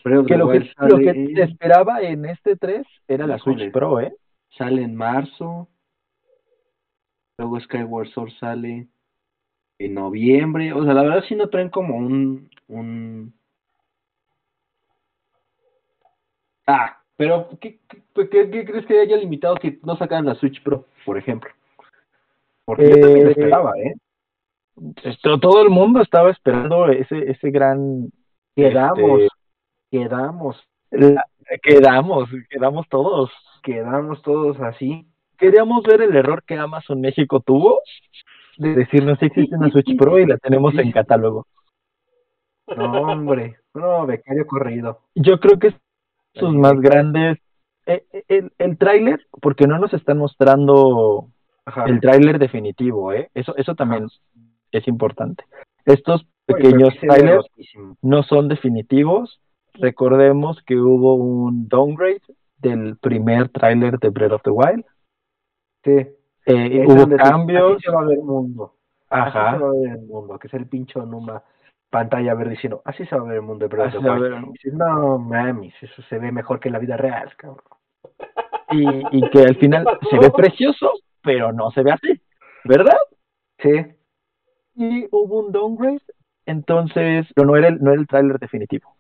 pero 0.04 0.26
Que 0.26 0.38
lo 0.38 0.50
que, 0.50 0.72
lo 0.78 0.98
que 0.98 1.14
te 1.36 1.44
esperaba 1.44 2.02
en 2.02 2.26
este 2.26 2.56
3 2.56 2.86
era 3.08 3.28
la. 3.28 3.38
Switch 3.40 3.72
Pro, 3.72 4.00
¿eh? 4.00 4.14
sale 4.58 4.84
en 4.84 4.96
marzo. 4.96 5.68
Luego 7.38 7.60
Skyward 7.60 8.08
Sword 8.10 8.32
sale 8.40 8.88
en 9.80 9.94
noviembre. 9.94 10.72
O 10.74 10.84
sea, 10.84 10.94
la 10.94 11.02
verdad 11.04 11.24
sí 11.28 11.36
no 11.36 11.50
traen 11.50 11.70
como 11.70 11.98
un. 11.98 12.50
un... 12.68 13.34
Ah, 16.66 16.98
pero 17.18 17.50
¿qué, 17.60 17.80
qué, 17.90 18.30
qué- 18.30 18.50
qué 18.50 18.66
crees 18.66 18.86
que 18.86 19.00
haya 19.02 19.18
limitado 19.18 19.56
que 19.56 19.80
no 19.84 19.98
sacaran 19.98 20.26
la 20.26 20.36
Switch 20.36 20.62
Pro, 20.64 20.86
por 21.06 21.18
ejemplo? 21.18 21.50
Porque 22.66 22.90
yo 22.90 23.00
también 23.00 23.24
lo 23.24 23.30
Eh, 23.30 23.32
esperaba, 23.32 23.72
¿eh? 23.80 23.94
Esto, 25.04 25.40
todo 25.40 25.62
el 25.62 25.70
mundo 25.70 26.02
estaba 26.02 26.32
esperando 26.32 26.88
ese, 26.88 27.30
ese 27.32 27.52
gran... 27.52 28.10
Quedamos, 28.56 29.22
este, 29.22 29.30
quedamos, 29.92 30.64
la- 30.92 31.26
quedamos, 31.62 32.30
quedamos 32.50 32.88
todos. 32.90 33.32
quedamos 33.64 34.22
todos 34.22 34.60
así. 34.62 35.08
Queríamos 35.38 35.84
ver 35.84 36.02
el 36.02 36.16
error 36.16 36.44
que 36.44 36.56
Amazon 36.56 37.02
México 37.02 37.40
tuvo 37.40 37.80
de 38.58 38.76
decirnos 38.76 39.18
si 39.20 39.26
existe 39.26 39.56
una 39.56 39.70
Switch 39.72 39.98
Pro 39.98 40.20
y 40.20 40.28
la 40.28 40.38
tenemos 40.38 40.76
en 40.78 40.92
catálogo. 40.92 41.48
No, 42.78 42.92
hombre, 43.12 43.58
no, 43.74 44.06
becario 44.06 44.48
corrido. 44.48 45.02
Yo 45.16 45.38
creo 45.42 45.60
que 45.60 45.68
es 45.68 45.76
sus 46.34 46.54
más 46.56 46.80
grandes... 46.80 47.38
eh, 47.86 48.06
eh, 48.14 48.24
El, 48.30 48.54
el 48.58 48.78
tráiler, 48.78 49.20
porque 49.42 49.68
no 49.68 49.78
nos 49.80 49.94
están 49.94 50.18
mostrando 50.18 51.28
Ajá. 51.66 51.84
el 51.86 52.00
tráiler 52.00 52.40
definitivo, 52.40 53.12
¿eh? 53.12 53.30
Eso, 53.34 53.54
eso 53.58 53.76
también 53.76 54.08
es 54.78 54.88
importante. 54.88 55.44
Estos 55.86 56.26
pequeños 56.46 56.94
trailers 57.00 57.46
no 58.02 58.24
son 58.24 58.48
definitivos. 58.48 59.40
Recordemos 59.74 60.62
que 60.66 60.76
hubo 60.76 61.16
un 61.16 61.68
downgrade 61.68 62.22
del 62.58 62.98
primer 62.98 63.50
tráiler 63.50 64.00
de 64.00 64.10
Breath 64.10 64.34
of 64.34 64.42
the 64.44 64.52
Wild. 64.52 64.86
Sí. 65.84 66.08
Eh, 66.46 66.86
hubo 66.88 67.16
cambios. 67.18 67.74
Así 67.78 67.86
se 67.86 67.92
va 67.92 68.02
a 68.02 68.06
ver 68.06 68.18
el 68.18 68.24
mundo. 68.24 68.74
Así 69.10 69.32
se 69.32 69.38
Ajá. 69.38 69.58
va 69.58 69.68
a 69.68 69.72
ver 69.72 69.92
el 69.92 70.02
mundo. 70.02 70.40
Que 70.40 70.48
es 70.48 70.54
el 70.54 70.68
pincho 70.68 71.06
Numa 71.06 71.44
pantalla 71.94 72.34
verde 72.34 72.52
diciendo, 72.52 72.82
así 72.86 73.06
se 73.06 73.16
va 73.16 73.22
a 73.22 73.26
ver 73.26 73.36
el 73.36 73.44
mundo 73.44 73.68
de 73.68 73.76
Breath 73.76 73.96
of 73.96 74.04
the 74.04 74.10
Wild. 74.10 74.74
no 74.74 75.20
mames, 75.20 75.76
eso 75.80 76.02
se 76.10 76.18
ve 76.18 76.32
mejor 76.32 76.60
que 76.60 76.68
en 76.70 76.74
la 76.74 76.80
vida 76.80 76.98
real, 76.98 77.32
cabrón. 77.38 77.64
Y, 78.72 79.18
y 79.18 79.30
que 79.30 79.44
al 79.44 79.56
final 79.60 79.86
se 80.10 80.18
ve 80.18 80.32
precioso, 80.32 80.92
pero 81.22 81.54
no 81.54 81.70
se 81.70 81.84
ve 81.84 81.92
así, 81.92 82.20
¿verdad? 82.64 82.98
Sí. 83.60 83.70
Y 84.76 85.08
hubo 85.12 85.46
un 85.46 85.52
downgrade, 85.52 86.02
entonces, 86.46 87.28
pero 87.36 87.48
no 87.48 87.56
era 87.56 87.68
el, 87.70 87.82
no 87.82 87.92
era 87.92 88.02
el 88.02 88.08
tráiler 88.08 88.40
definitivo. 88.40 88.96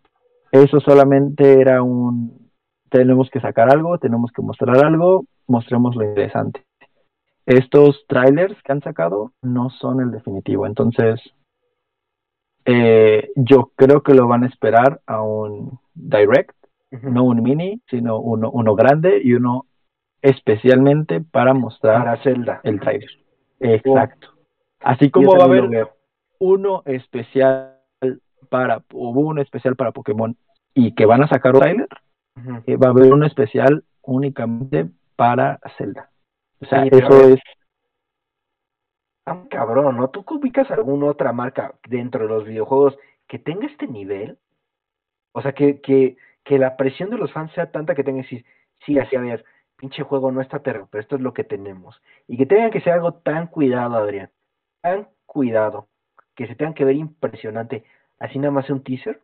Eso 0.51 0.79
solamente 0.79 1.59
era 1.59 1.81
un, 1.81 2.51
tenemos 2.89 3.29
que 3.31 3.39
sacar 3.41 3.71
algo, 3.71 3.97
tenemos 3.97 4.31
que 4.31 4.41
mostrar 4.41 4.85
algo, 4.85 5.25
mostremos 5.47 5.95
lo 5.95 6.03
interesante. 6.03 6.63
Estos 7.45 8.05
trailers 8.07 8.55
que 8.63 8.71
han 8.71 8.81
sacado 8.81 9.33
no 9.41 9.69
son 9.71 9.99
el 9.99 10.11
definitivo, 10.11 10.65
entonces 10.65 11.19
eh, 12.65 13.29
yo 13.35 13.71
creo 13.75 14.03
que 14.03 14.13
lo 14.13 14.27
van 14.27 14.43
a 14.43 14.47
esperar 14.47 15.01
a 15.05 15.21
un 15.21 15.79
direct, 15.95 16.55
no 16.91 17.23
un 17.23 17.41
mini, 17.41 17.81
sino 17.89 18.19
uno, 18.19 18.51
uno 18.51 18.75
grande 18.75 19.19
y 19.23 19.33
uno 19.33 19.65
especialmente 20.21 21.19
para 21.19 21.53
mostrar 21.53 22.03
Para 22.03 22.23
Zelda. 22.23 22.61
el 22.63 22.79
trailer. 22.79 23.09
Exacto. 23.59 24.32
Así 24.83 25.09
como 25.09 25.35
va 25.35 25.43
a 25.43 25.47
haber 25.47 25.89
uno 26.39 26.83
especial 26.85 27.79
para, 28.49 28.83
hubo 28.91 29.21
uno 29.21 29.41
especial 29.41 29.75
para 29.75 29.91
Pokémon 29.91 30.35
y 30.73 30.93
que 30.93 31.05
van 31.05 31.23
a 31.23 31.27
sacar 31.27 31.53
un 31.53 31.61
trailer, 31.61 31.87
eh, 32.65 32.75
va 32.75 32.87
a 32.87 32.91
haber 32.91 33.13
uno 33.13 33.25
especial 33.25 33.83
únicamente 34.01 34.89
para 35.15 35.59
Zelda. 35.77 36.09
O 36.61 36.65
sea, 36.65 36.83
Sí, 36.83 36.89
eso 36.91 37.29
es, 37.29 37.39
Ah, 39.25 39.45
cabrón, 39.49 39.97
¿no? 39.97 40.09
¿Tú 40.09 40.25
ubicas 40.29 40.69
alguna 40.69 41.05
otra 41.05 41.31
marca 41.31 41.75
dentro 41.87 42.23
de 42.23 42.29
los 42.29 42.45
videojuegos 42.45 42.97
que 43.27 43.39
tenga 43.39 43.67
este 43.67 43.87
nivel? 43.87 44.37
O 45.31 45.41
sea, 45.41 45.53
que, 45.53 45.79
que, 45.79 46.17
que 46.43 46.59
la 46.59 46.75
presión 46.75 47.09
de 47.09 47.17
los 47.17 47.31
fans 47.31 47.51
sea 47.53 47.71
tanta 47.71 47.95
que 47.95 48.03
tengan 48.03 48.23
que 48.23 48.35
decir, 48.35 48.45
sí, 48.85 48.99
así, 48.99 49.15
a 49.15 49.21
ver, 49.21 49.45
pinche 49.77 50.03
juego 50.03 50.31
no 50.31 50.41
está 50.41 50.59
terrible, 50.59 50.87
pero 50.91 51.01
esto 51.01 51.15
es 51.15 51.21
lo 51.21 51.33
que 51.33 51.45
tenemos. 51.45 52.01
Y 52.27 52.37
que 52.37 52.45
tengan 52.45 52.71
que 52.71 52.81
ser 52.81 52.93
algo 52.93 53.13
tan 53.13 53.47
cuidado, 53.47 53.95
Adrián, 53.95 54.29
tan 54.83 55.07
cuidado, 55.25 55.87
que 56.35 56.45
se 56.45 56.55
tengan 56.55 56.73
que 56.73 56.85
ver 56.85 56.95
impresionante. 56.95 57.85
Así 58.19 58.37
nada 58.37 58.51
más 58.51 58.69
un 58.69 58.83
teaser, 58.83 59.21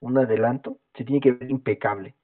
un 0.00 0.18
adelanto, 0.18 0.78
se 0.94 1.04
tiene 1.04 1.20
que 1.20 1.32
ver 1.32 1.50
impecable. 1.50 2.14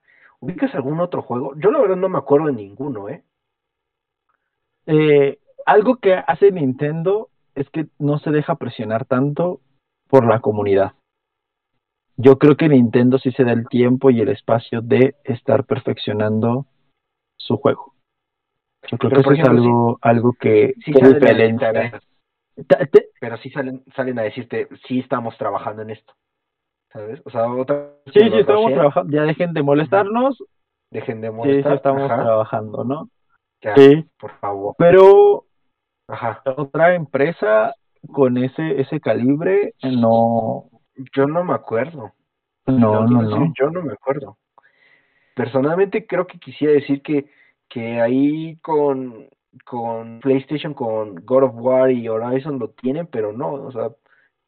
¿Ubicas 0.41 0.75
algún 0.75 1.01
otro 1.01 1.23
juego? 1.23 1.55
Yo 1.57 1.71
la 1.71 1.81
verdad 1.81 1.97
no 1.97 2.09
me 2.09 2.19
acuerdo 2.19 2.47
de 2.47 2.53
ninguno, 2.53 3.09
¿eh? 3.09 3.25
eh, 4.87 5.39
algo 5.65 5.97
que 5.97 6.15
hace 6.15 6.53
Nintendo 6.53 7.31
es 7.55 7.69
que 7.71 7.87
no 7.99 8.19
se 8.19 8.31
deja 8.31 8.57
presionar 8.57 9.07
tanto 9.07 9.61
por 10.09 10.27
la 10.27 10.41
comunidad. 10.41 10.93
Yo 12.17 12.39
creo 12.39 12.57
que 12.57 12.69
Nintendo 12.69 13.19
sí 13.19 13.33
se 13.33 13.45
da 13.45 13.53
el 13.53 13.67
tiempo 13.69 14.11
y 14.11 14.21
el 14.21 14.29
espacio 14.29 14.83
de 14.83 15.17
estar 15.25 15.65
perfeccionando 15.65 16.67
su 17.37 17.57
juego. 17.57 17.94
Yo 18.91 18.99
creo 18.99 19.11
Pero, 19.11 19.21
que 19.21 19.25
por 19.25 19.33
eso 19.33 19.33
es 19.33 19.39
ejemplo, 19.41 19.63
algo, 19.63 19.99
algo 20.03 20.33
que, 20.35 20.75
Sí 20.85 20.93
que 20.93 20.99
salen 21.01 21.15
a 21.15 21.15
decirte, 21.15 21.67
a 21.67 21.73
diferencia. 21.73 21.73
ver, 21.73 22.03
Ta- 22.67 22.87
te- 22.87 23.09
pero 23.21 23.37
sí 23.39 23.51
salen, 23.51 23.83
salen 23.97 24.19
a 24.19 24.23
decirte, 24.23 24.69
sí 24.87 25.01
estamos 25.01 25.37
trabajando 25.39 25.83
en 25.83 25.91
esto. 25.91 26.15
¿Sabes? 26.93 27.21
O 27.25 27.31
sea, 27.31 27.49
otra 27.51 27.91
Sí, 28.07 28.21
sí, 28.31 28.39
estamos 28.39 28.73
trabajando. 28.73 29.13
Ya 29.13 29.23
dejen 29.23 29.53
de 29.53 29.63
molestarnos. 29.63 30.45
Dejen 30.91 31.21
de 31.21 31.29
Sí, 31.31 31.35
molestar. 31.35 31.73
sí, 31.73 31.77
estamos 31.77 32.11
Ajá, 32.11 32.23
trabajando, 32.23 32.85
¿no? 32.85 33.09
ya, 33.61 33.75
Sí, 33.75 34.09
por 34.19 34.31
favor. 34.39 34.75
pero 34.79 35.47
Ajá. 36.07 36.43
otra 36.57 36.95
empresa 36.95 37.75
con 38.13 38.37
ese 38.37 38.81
ese 38.81 39.01
calibre 39.01 39.75
no 39.83 40.69
Yo 41.17 41.27
no 41.27 41.43
me 41.43 41.55
acuerdo. 41.55 42.13
no 42.67 43.07
no 43.07 43.23
no 43.23 43.53
Yo 43.59 43.71
no 43.71 43.83
me 43.83 43.95
acuerdo. 43.95 44.37
Personalmente 45.35 46.07
creo 46.07 46.27
que 46.27 46.39
quisiera 46.39 46.75
decir 46.75 47.03
que, 47.03 47.29
que 47.75 48.01
ahí 48.01 48.57
con, 48.59 49.29
con 49.65 50.21
PlayStation, 50.21 50.75
con 50.75 51.17
God 51.17 51.43
of 51.43 51.55
War 51.57 51.91
y 51.91 52.09
Horizon 52.09 52.61
lo 52.61 52.71
tienen, 52.71 53.09
pero 53.09 53.33
no, 53.33 53.53
o 53.55 53.73
sea, 53.73 53.91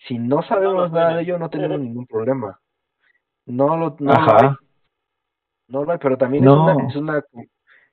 si 0.07 0.17
no 0.17 0.43
sabemos 0.45 0.93
nada 0.93 1.17
de 1.17 1.23
ello, 1.23 1.37
no 1.37 1.51
tenemos 1.51 1.81
ningún 1.81 2.07
problema. 2.07 2.61
No 3.47 3.77
lo, 3.77 3.97
no 3.99 4.13
lo 4.13 4.13
hay. 4.13 4.17
ajá 4.19 4.59
No 5.69 5.83
lo 5.85 5.91
hay, 5.91 5.99
pero 5.99 6.17
también 6.17 6.45
No. 6.45 6.69
es 6.89 6.95
una, 6.95 7.23
es 7.23 7.25
una 7.33 7.45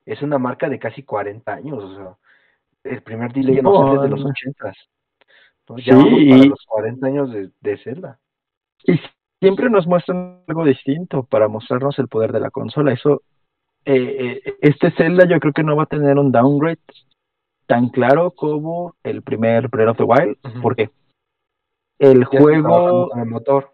es 0.05 0.21
una 0.21 0.37
marca 0.37 0.69
de 0.69 0.77
casi 0.77 1.01
40 1.01 1.51
años, 1.51 1.83
o 1.83 1.95
sea, 1.95 2.15
el 2.83 3.01
primer 3.01 3.33
delay 3.33 3.59
no 3.61 3.73
sale 3.73 4.01
de 4.03 4.09
los 4.09 4.19
No, 4.19 4.25
no. 4.27 4.29
80 4.29 4.73
¿no? 5.69 5.77
Sí, 5.77 5.83
Ya 5.85 5.95
vamos 5.95 6.11
para 6.29 6.45
y- 6.45 6.49
los 6.49 6.65
40 6.67 7.07
años 7.07 7.31
de, 7.31 7.49
de 7.59 7.77
Zelda. 7.79 8.19
Y 8.83 8.99
siempre 9.39 9.67
nos 9.71 9.87
muestran 9.87 10.43
algo 10.47 10.63
distinto 10.63 11.23
para 11.23 11.47
mostrarnos 11.47 11.97
el 11.97 12.07
poder 12.07 12.33
de 12.33 12.41
la 12.41 12.51
consola. 12.51 12.91
Eso, 12.93 13.23
eh, 13.85 14.41
eh, 14.45 14.53
este 14.61 14.91
Zelda 14.91 15.25
yo 15.27 15.39
creo 15.39 15.53
que 15.53 15.63
no 15.63 15.75
va 15.75 15.83
a 15.83 15.87
tener 15.87 16.17
un 16.17 16.31
downgrade 16.31 16.79
tan 17.67 17.89
claro 17.89 18.31
como 18.31 18.95
el 19.03 19.21
primer 19.21 19.69
Breath 19.69 19.89
of 19.89 19.97
the 19.97 20.03
Wild, 20.03 20.37
Ujú. 20.43 20.61
porque 20.61 20.89
el 21.99 22.19
Ya 22.19 22.23
está 22.23 22.37
juego, 22.39 23.09
con 23.09 23.19
el 23.19 23.25
motor. 23.27 23.71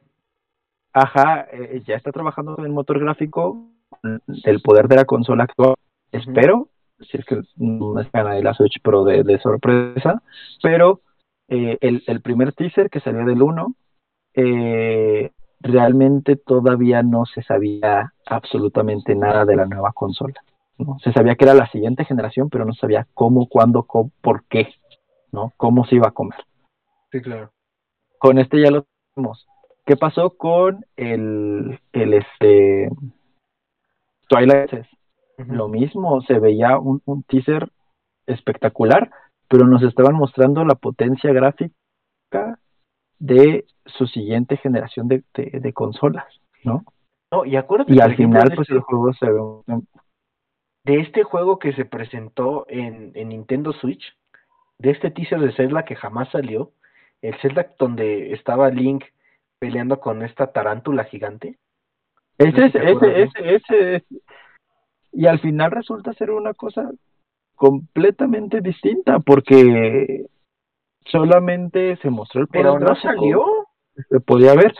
ajá, 0.93 1.47
eh, 1.51 1.81
ya 1.85 1.95
está 1.95 2.11
trabajando 2.11 2.55
con 2.55 2.65
el 2.65 2.71
motor 2.71 2.99
gráfico, 2.99 3.69
el 4.43 4.61
poder 4.61 4.87
de 4.87 4.95
la 4.97 5.05
consola 5.05 5.43
actual. 5.45 5.75
Espero, 6.11 6.69
si 6.99 7.17
es 7.17 7.25
que 7.25 7.41
no 7.57 7.93
me 7.93 8.07
gana 8.13 8.33
de 8.33 8.43
la 8.43 8.53
Switch 8.53 8.81
Pro 8.81 9.03
de, 9.03 9.23
de 9.23 9.39
sorpresa, 9.39 10.21
pero 10.61 11.01
eh, 11.47 11.77
el, 11.81 12.03
el 12.07 12.21
primer 12.21 12.53
teaser 12.53 12.89
que 12.89 12.99
salió 12.99 13.25
del 13.25 13.41
1, 13.41 13.75
eh, 14.35 15.31
realmente 15.59 16.35
todavía 16.35 17.03
no 17.03 17.25
se 17.25 17.41
sabía 17.43 18.13
absolutamente 18.25 19.15
nada 19.15 19.45
de 19.45 19.55
la 19.55 19.65
nueva 19.65 19.91
consola. 19.93 20.41
¿no? 20.77 20.97
Se 21.03 21.11
sabía 21.11 21.35
que 21.35 21.45
era 21.45 21.53
la 21.53 21.69
siguiente 21.69 22.05
generación, 22.05 22.49
pero 22.49 22.65
no 22.65 22.73
sabía 22.73 23.07
cómo, 23.13 23.47
cuándo, 23.47 23.83
cómo, 23.83 24.11
por 24.21 24.45
qué, 24.45 24.73
¿no? 25.31 25.53
Cómo 25.57 25.85
se 25.85 25.95
iba 25.95 26.07
a 26.07 26.11
comer. 26.11 26.39
Sí, 27.11 27.21
claro. 27.21 27.51
Con 28.17 28.39
este 28.39 28.61
ya 28.61 28.71
lo 28.71 28.85
tenemos. 29.13 29.47
¿Qué 29.85 29.97
pasó 29.97 30.37
con 30.37 30.85
el, 30.95 31.79
el 31.93 32.13
este 32.13 32.89
Twilight? 34.27 34.73
Ujú. 35.39 35.53
Lo 35.53 35.67
mismo, 35.67 36.21
se 36.21 36.39
veía 36.39 36.77
un, 36.77 37.01
un 37.05 37.23
teaser 37.23 37.69
espectacular, 38.27 39.09
pero 39.47 39.65
nos 39.65 39.81
estaban 39.83 40.15
mostrando 40.15 40.63
la 40.63 40.75
potencia 40.75 41.33
gráfica 41.33 42.59
de 43.19 43.65
su 43.85 44.07
siguiente 44.07 44.57
generación 44.57 45.07
de, 45.07 45.23
de, 45.33 45.59
de 45.59 45.73
consolas, 45.73 46.25
¿no? 46.63 46.83
No, 47.31 47.45
y 47.45 47.55
acuérdate, 47.57 47.93
Y 47.93 47.97
por 47.97 48.05
al 48.05 48.15
final, 48.15 48.49
de 48.49 48.55
pues 48.55 48.67
este- 48.69 48.75
el 48.77 48.81
juego 48.81 49.13
se 49.13 49.25
ve 49.29 49.39
un- 49.39 49.87
de 50.85 50.99
este 51.01 51.23
juego 51.23 51.59
que 51.59 51.73
se 51.73 51.85
presentó 51.85 52.65
en, 52.69 53.11
en 53.15 53.29
Nintendo 53.29 53.73
Switch, 53.73 54.03
de 54.79 54.91
este 54.91 55.11
teaser 55.11 55.39
de 55.41 55.51
Zelda 55.51 55.83
que 55.85 55.95
jamás 55.95 56.29
salió, 56.31 56.71
el 57.21 57.35
Zelda 57.41 57.67
donde 57.77 58.31
estaba 58.33 58.69
Link 58.69 59.03
peleando 59.59 59.99
con 59.99 60.23
esta 60.23 60.51
tarántula 60.53 61.03
gigante. 61.03 61.57
Ese, 62.37 62.65
es- 62.67 62.75
ese, 62.75 63.21
ese, 63.23 63.55
ese 63.55 63.95
es- 63.97 64.03
y 65.11 65.25
al 65.27 65.39
final 65.39 65.71
resulta 65.71 66.13
ser 66.13 66.31
una 66.31 66.53
cosa 66.53 66.89
completamente 67.55 68.61
distinta 68.61 69.19
porque 69.19 70.25
solamente 71.11 71.97
se 71.97 72.09
mostró 72.09 72.41
el 72.41 72.47
poder 72.47 72.63
Pero 72.65 72.79
no 72.79 72.95
salió. 72.95 73.45
se 74.09 74.19
podía 74.19 74.53
ver. 74.55 74.73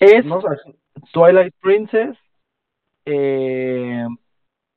Es 0.00 0.24
No 0.24 0.40
Twilight 1.12 1.54
Princess, 1.60 2.16
eh, 3.04 4.06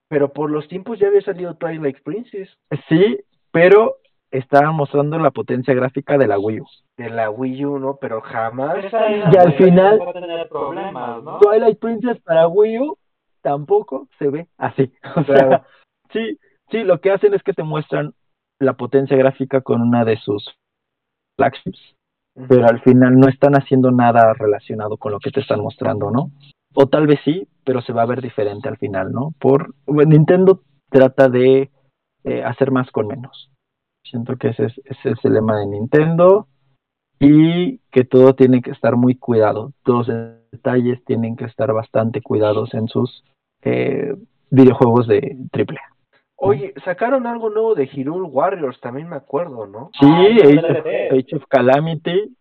pero 0.08 0.32
por 0.34 0.50
los 0.52 0.68
tiempos 0.68 1.00
ya 1.00 1.08
había 1.08 1.22
salido 1.22 1.56
Twilight 1.56 2.02
Princess 2.04 2.50
sí, 2.90 3.20
pero 3.52 3.98
estaban 4.32 4.76
mostrando 4.76 5.18
la 5.20 5.32
potencia 5.32 5.74
gráfica 5.74 6.18
de 6.18 6.28
la 6.28 6.38
Wii 6.40 6.60
U. 6.62 6.66
de 6.98 7.10
la 7.10 7.30
Wii 7.30 7.66
U, 7.66 7.80
¿no? 7.80 7.98
Pero 8.02 8.22
jamás. 8.22 8.78
Y 9.32 9.38
al 9.38 9.54
final- 9.54 10.00
¿no? 11.24 11.40
Twilight 11.40 11.80
Princess 11.80 12.20
para 12.22 12.48
Wii 12.48 12.80
U 12.80 12.98
tampoco 13.42 14.08
se 14.20 14.30
ve 14.30 14.48
así. 14.58 14.92
O 15.16 15.24
sea, 15.24 15.66
sí, 16.12 16.38
sí, 16.70 16.84
lo 16.84 17.00
que 17.00 17.12
hacen 17.12 17.34
es 17.34 17.44
que 17.44 17.54
te 17.54 17.64
muestran 17.64 18.14
la 18.60 18.74
potencia 18.74 19.18
gráfica 19.18 19.62
con 19.62 19.82
una 19.82 20.06
de 20.06 20.18
sus 20.18 20.56
flagships, 21.38 21.96
pero 22.48 22.68
al 22.68 22.82
final 22.82 23.20
no 23.20 23.28
están 23.28 23.54
haciendo 23.54 23.92
nada 23.92 24.34
relacionado 24.34 24.98
con 24.98 25.12
lo 25.12 25.20
que 25.20 25.32
te 25.32 25.42
están 25.42 25.62
mostrando, 25.62 26.12
¿no? 26.12 26.32
O 26.74 26.88
tal 26.88 27.08
vez 27.08 27.20
sí, 27.24 27.48
pero 27.64 27.82
se 27.82 27.94
va 27.94 28.04
a 28.04 28.08
ver 28.08 28.22
diferente 28.22 28.68
al 28.68 28.78
final, 28.78 29.12
¿no? 29.12 29.34
Por 29.40 29.74
bueno, 29.86 30.12
Nintendo 30.12 30.62
trata 30.90 31.30
de 31.30 31.72
eh, 32.24 32.44
hacer 32.44 32.72
más 32.72 32.92
con 32.92 33.08
menos. 33.08 33.52
Siento 34.04 34.36
que 34.36 34.50
ese 34.50 34.66
es, 34.66 34.82
ese 34.86 35.12
es 35.12 35.26
el 35.26 35.34
lema 35.34 35.60
de 35.60 35.68
Nintendo 35.68 36.48
y 37.20 37.80
que 37.92 38.04
todo 38.04 38.36
tiene 38.36 38.62
que 38.62 38.72
estar 38.72 38.96
muy 38.96 39.16
cuidado. 39.16 39.72
Todos 39.84 40.08
los 40.08 40.36
detalles 40.52 41.04
tienen 41.06 41.36
que 41.36 41.46
estar 41.46 41.72
bastante 41.74 42.22
cuidados 42.22 42.74
en 42.74 42.88
sus 42.88 43.24
eh, 43.64 44.16
videojuegos 44.50 45.08
de 45.08 45.38
triple. 45.52 45.80
A. 45.80 45.95
Oye, 46.38 46.74
sacaron 46.84 47.28
algo 47.28 47.50
nuevo 47.50 47.76
de 47.76 47.88
Hyrule 47.88 48.28
Warriors, 48.28 48.80
también 48.82 49.10
me 49.10 49.16
acuerdo, 49.16 49.66
¿no? 49.68 49.90
Sí, 50.00 50.06
Ah, 50.06 50.28
el 50.28 50.60
Age, 50.60 50.66
of, 50.66 50.84
DLC. 50.84 51.12
Age 51.12 51.36
of 51.38 51.46
Calamity. 51.48 52.36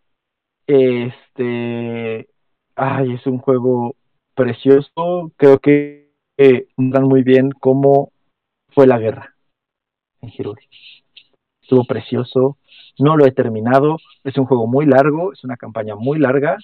Este. 0.66 2.28
Ay, 2.74 3.12
es 3.14 3.26
un 3.26 3.38
juego 3.38 3.94
precioso. 4.34 5.30
Creo 5.36 5.58
que 5.60 6.12
eh, 6.36 6.66
dan 6.76 7.04
muy 7.04 7.22
bien 7.22 7.50
cómo 7.52 8.10
fue 8.70 8.86
la 8.86 8.98
guerra 8.98 9.34
en 10.20 10.30
Hyrule. 10.30 10.62
Estuvo 11.62 11.84
precioso. 11.84 12.58
No 12.98 13.16
lo 13.16 13.26
he 13.26 13.32
terminado. 13.32 13.98
Es 14.24 14.36
un 14.38 14.46
juego 14.46 14.66
muy 14.66 14.86
largo. 14.86 15.32
Es 15.32 15.44
una 15.44 15.56
campaña 15.56 15.94
muy 15.94 16.18
larga. 16.18 16.56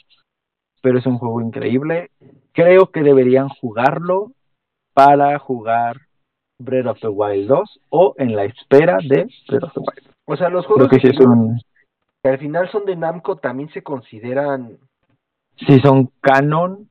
Pero 0.82 0.98
es 0.98 1.06
un 1.06 1.18
juego 1.18 1.40
increíble. 1.40 2.10
Creo 2.52 2.90
que 2.90 3.02
deberían 3.02 3.48
jugarlo 3.48 4.32
para 4.94 5.38
jugar 5.38 6.09
Breath 6.60 6.86
of 6.86 7.00
the 7.00 7.08
Wild 7.08 7.48
2 7.48 7.80
o 7.90 8.14
en 8.18 8.36
la 8.36 8.44
espera 8.44 8.98
de 9.02 9.26
Breath 9.48 9.64
of 9.64 9.72
the 9.72 9.80
Wild. 9.80 10.14
O 10.26 10.36
sea, 10.36 10.48
los 10.48 10.64
Creo 10.66 10.76
juegos 10.76 10.98
que 10.98 11.10
sí 11.10 11.24
un, 11.24 11.60
que 12.22 12.30
al 12.30 12.38
final 12.38 12.70
son 12.70 12.84
de 12.84 12.96
Namco 12.96 13.36
también 13.36 13.70
se 13.70 13.82
consideran. 13.82 14.78
si 15.56 15.80
son 15.80 16.10
canon. 16.20 16.88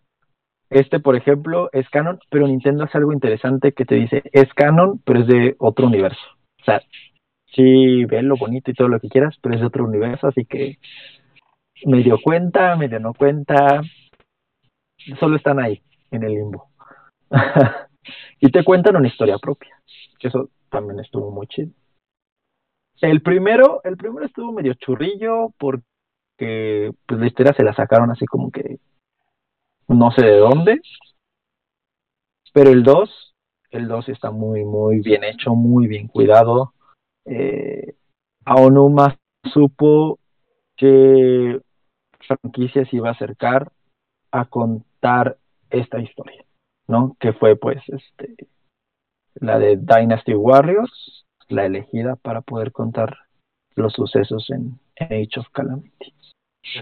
Este, 0.72 1.00
por 1.00 1.16
ejemplo, 1.16 1.70
es 1.72 1.90
canon, 1.90 2.20
pero 2.30 2.48
Nintendo 2.48 2.84
hace 2.84 3.00
algo 3.00 3.12
interesante 3.12 3.72
que 3.72 3.86
te 3.86 3.96
dice, 3.96 4.22
es 4.32 4.54
canon, 4.54 5.02
pero 5.04 5.22
es 5.22 5.28
de 5.28 5.56
otro 5.58 5.88
universo. 5.88 6.22
O 6.62 6.64
sea, 6.64 6.80
sí, 7.56 8.06
ve 8.06 8.22
lo 8.22 8.38
bonito 8.38 8.70
y 8.70 8.76
todo 8.76 8.88
lo 8.88 9.00
que 9.00 9.10
quieras, 9.10 9.36
pero 9.42 9.56
es 9.56 9.62
de 9.62 9.68
otro 9.68 9.86
universo, 9.86 10.28
así 10.28 10.46
que 10.46 10.78
medio 11.86 12.20
cuenta, 12.22 12.76
medio 12.76 13.00
no 13.00 13.16
cuenta, 13.16 13.82
solo 15.20 15.38
están 15.38 15.60
ahí, 15.60 15.82
en 16.12 16.24
el 16.24 16.34
limbo. 16.34 16.68
y 18.40 18.52
te 18.52 18.64
cuentan 18.64 18.96
una 18.96 19.08
historia 19.08 19.38
propia, 19.38 19.82
eso 20.20 20.50
también 20.70 21.00
estuvo 21.00 21.32
muy 21.32 21.48
chido. 21.48 21.72
El 23.02 23.22
primero, 23.22 23.82
el 23.84 23.96
primero 23.96 24.26
estuvo 24.26 24.52
medio 24.52 24.74
churrillo 24.74 25.54
porque 25.58 26.92
pues 27.06 27.20
la 27.20 27.28
historia 27.28 27.54
se 27.54 27.64
la 27.64 27.74
sacaron 27.74 28.12
así 28.12 28.26
como 28.26 28.52
que 28.52 28.80
no 29.88 30.12
sé 30.12 30.26
de 30.26 30.38
dónde. 30.38 30.82
Pero 32.54 32.72
el 32.72 32.84
2, 32.84 33.36
el 33.72 33.88
2 33.88 34.10
está 34.10 34.32
muy, 34.32 34.64
muy 34.64 35.00
bien 35.00 35.24
hecho, 35.24 35.56
muy 35.56 35.88
bien 35.88 36.08
cuidado. 36.08 36.74
Eh, 37.26 37.96
Aonuma 38.46 39.18
supo 39.54 40.20
que 40.76 41.60
franquicia 42.28 42.86
se 42.86 42.96
iba 42.96 43.10
a 43.10 43.14
acercar 43.14 43.72
a 44.32 44.46
contar 44.46 45.38
esta 45.70 46.00
historia, 46.00 46.44
¿no? 46.90 47.16
Que 47.20 47.34
fue 47.34 47.56
pues 47.56 47.82
este 47.88 48.36
la 49.36 49.58
de 49.60 49.78
Dynasty 49.78 50.34
Warriors, 50.34 51.26
la 51.48 51.66
elegida 51.66 52.16
para 52.18 52.42
poder 52.42 52.72
contar 52.72 53.18
los 53.76 53.94
sucesos 53.94 54.50
en, 54.50 54.80
en 54.96 55.06
Age 55.08 55.40
of 55.40 55.48
Calamity. 55.54 56.14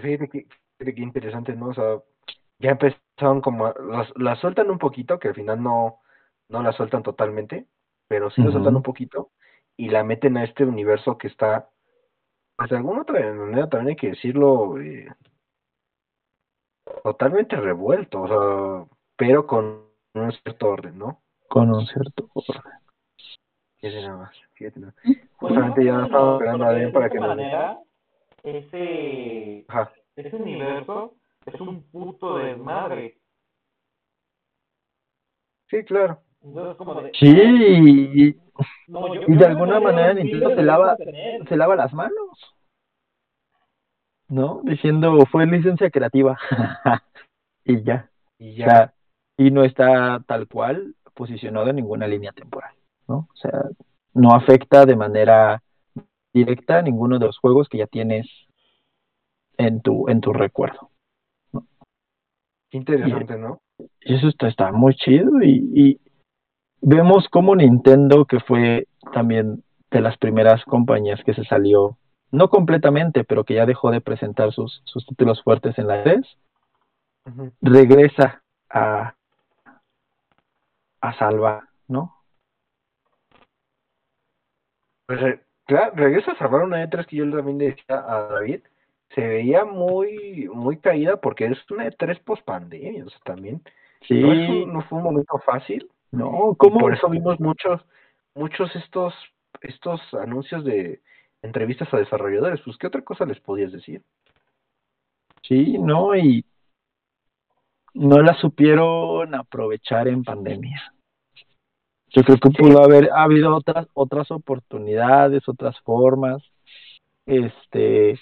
Fíjate 0.02 0.28
que, 0.28 0.46
que 0.94 1.00
interesante, 1.00 1.54
¿no? 1.54 1.68
O 1.68 1.74
sea, 1.74 2.00
ya 2.58 2.70
empezaron 2.70 3.40
como. 3.40 3.68
las- 3.68 4.12
la 4.16 4.34
sueltan 4.36 4.70
un 4.70 4.78
poquito, 4.78 5.18
que 5.18 5.28
al 5.28 5.34
final 5.34 5.62
no, 5.62 6.00
no 6.48 6.62
la 6.62 6.72
sueltan 6.72 7.02
totalmente, 7.02 7.66
pero 8.08 8.30
sí 8.30 8.40
la 8.40 8.48
Ujú. 8.48 8.54
sueltan 8.54 8.76
un 8.76 8.82
poquito 8.82 9.30
y 9.76 9.90
la 9.90 10.02
meten 10.02 10.36
a 10.36 10.44
este 10.44 10.64
universo 10.64 11.16
que 11.18 11.28
está. 11.28 11.70
Pues 12.56 12.70
de 12.70 12.76
alguna 12.76 13.02
otra 13.02 13.32
manera 13.32 13.68
también 13.68 13.90
hay 13.90 13.96
que 13.96 14.10
decirlo. 14.10 14.80
eh, 14.80 15.06
totalmente 17.04 17.56
revuelto, 17.56 18.22
o 18.22 18.28
sea, 18.28 18.96
pero 19.16 19.46
con 19.46 19.87
un 20.14 20.32
cierto 20.32 20.68
orden, 20.68 20.98
¿no? 20.98 21.22
Con 21.48 21.70
un 21.72 21.86
cierto 21.86 22.28
orden. 22.34 22.62
Fíjate 23.80 24.02
nada 24.02 24.16
más, 24.18 24.36
fíjate 24.54 24.80
nada. 24.80 24.94
Justamente 25.36 25.84
ya 25.84 25.92
no, 25.92 26.04
estaba 26.06 26.32
esperando 26.34 26.64
a 26.64 26.72
de 26.72 26.88
para 26.88 27.08
que 27.10 27.18
nos 27.20 27.28
manera, 27.28 27.78
ese, 28.42 29.64
Ajá. 29.68 29.92
ese 30.16 30.34
universo 30.36 31.14
es 31.46 31.60
un 31.60 31.82
puto 31.90 32.38
desmadre. 32.38 33.18
Sí, 35.68 35.84
claro. 35.84 36.20
Entonces, 36.42 36.76
como 36.76 36.94
de, 37.00 37.10
Sí, 37.14 37.26
y, 37.28 38.36
no, 38.88 39.14
yo- 39.14 39.22
y 39.22 39.32
yo 39.34 39.38
de 39.38 39.46
alguna 39.46 39.80
manera 39.80 40.14
Nintendo 40.14 40.50
se 40.54 40.62
lava, 40.62 40.96
se 41.48 41.56
lava 41.56 41.76
las 41.76 41.92
manos. 41.92 42.56
¿No? 44.28 44.60
Diciendo, 44.64 45.24
fue 45.30 45.46
licencia 45.46 45.90
creativa. 45.90 46.38
y 47.64 47.82
ya. 47.82 48.10
Y 48.38 48.52
O 48.52 48.56
ya. 48.56 48.66
sea, 48.66 48.94
y 49.38 49.50
no 49.50 49.64
está 49.64 50.22
tal 50.26 50.48
cual 50.48 50.94
posicionado 51.14 51.70
en 51.70 51.76
ninguna 51.76 52.06
línea 52.06 52.32
temporal. 52.32 52.74
¿no? 53.06 53.28
O 53.32 53.36
sea, 53.36 53.64
no 54.12 54.34
afecta 54.34 54.84
de 54.84 54.96
manera 54.96 55.62
directa 56.34 56.82
ninguno 56.82 57.18
de 57.18 57.26
los 57.26 57.38
juegos 57.38 57.68
que 57.68 57.78
ya 57.78 57.86
tienes 57.86 58.26
en 59.56 59.80
tu, 59.80 60.08
en 60.08 60.20
tu 60.20 60.32
recuerdo. 60.32 60.90
Interesante, 62.70 63.38
¿no? 63.38 63.60
Y 64.00 64.14
eso 64.14 64.28
está, 64.28 64.48
está 64.48 64.72
muy 64.72 64.94
chido 64.94 65.40
y, 65.42 65.70
y 65.74 66.00
vemos 66.80 67.28
como 67.28 67.54
Nintendo, 67.56 68.24
que 68.26 68.40
fue 68.40 68.86
también 69.12 69.62
de 69.90 70.00
las 70.00 70.18
primeras 70.18 70.64
compañías 70.64 71.22
que 71.24 71.32
se 71.32 71.44
salió, 71.44 71.96
no 72.30 72.50
completamente, 72.50 73.24
pero 73.24 73.44
que 73.44 73.54
ya 73.54 73.66
dejó 73.66 73.90
de 73.90 74.00
presentar 74.00 74.52
sus, 74.52 74.82
sus 74.84 75.06
títulos 75.06 75.42
fuertes 75.42 75.78
en 75.78 75.86
la 75.86 76.02
3, 76.02 76.26
Ujú. 77.26 77.52
regresa 77.62 78.42
a, 78.68 79.14
a 81.00 81.12
salvar, 81.18 81.62
¿no? 81.86 82.14
Pues, 85.06 85.20
re- 85.20 85.40
claro, 85.66 85.92
regresa 85.96 86.32
a 86.32 86.38
salvar 86.38 86.62
una 86.62 86.82
E3 86.84 87.06
que 87.06 87.16
yo 87.16 87.30
también 87.30 87.58
decía 87.58 87.84
a 88.06 88.28
David. 88.28 88.60
Se 89.14 89.26
veía 89.26 89.64
muy, 89.64 90.48
muy 90.52 90.76
caída 90.78 91.18
porque 91.20 91.46
es 91.46 91.70
una 91.70 91.86
E3 91.86 92.18
post 92.20 92.44
pandemia, 92.44 93.04
o 93.06 93.08
sea, 93.08 93.20
también. 93.24 93.62
Sí, 94.02 94.20
No, 94.20 94.32
es 94.32 94.48
un- 94.48 94.72
no 94.74 94.82
fue 94.82 94.98
un 94.98 95.04
momento 95.04 95.38
fácil. 95.38 95.90
no, 96.10 96.54
¿cómo? 96.58 96.78
Por 96.80 96.94
eso 96.94 97.08
vimos 97.08 97.38
muchos, 97.40 97.84
muchos 98.34 98.74
estos, 98.76 99.14
estos 99.62 100.00
anuncios 100.14 100.64
de 100.64 101.02
entrevistas 101.42 101.92
a 101.92 101.98
desarrolladores. 101.98 102.60
Pues, 102.62 102.76
¿qué 102.76 102.86
otra 102.86 103.02
cosa 103.02 103.24
les 103.24 103.40
podías 103.40 103.72
decir? 103.72 104.02
Sí, 105.42 105.78
no, 105.78 106.14
y 106.14 106.44
no 107.98 108.22
la 108.22 108.34
supieron 108.34 109.34
aprovechar 109.34 110.08
en 110.08 110.22
pandemia. 110.22 110.94
Yo 112.10 112.22
creo 112.22 112.38
que 112.38 112.50
pudo 112.50 112.82
haber 112.82 113.10
habido 113.12 113.54
otras 113.54 113.86
otras 113.92 114.30
oportunidades, 114.30 115.48
otras 115.48 115.78
formas. 115.80 116.42
Este, 117.26 118.18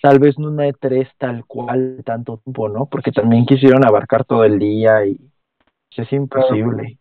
tal 0.00 0.18
vez 0.20 0.38
no 0.38 0.48
una 0.48 0.68
E3 0.68 1.10
tal 1.18 1.44
cual 1.44 2.02
tanto 2.04 2.38
tiempo, 2.38 2.68
¿no? 2.68 2.86
Porque 2.86 3.12
también 3.12 3.44
quisieron 3.44 3.84
abarcar 3.84 4.24
todo 4.24 4.44
el 4.44 4.58
día 4.58 5.04
y 5.04 5.18
es 5.96 6.12
imposible. 6.12 6.98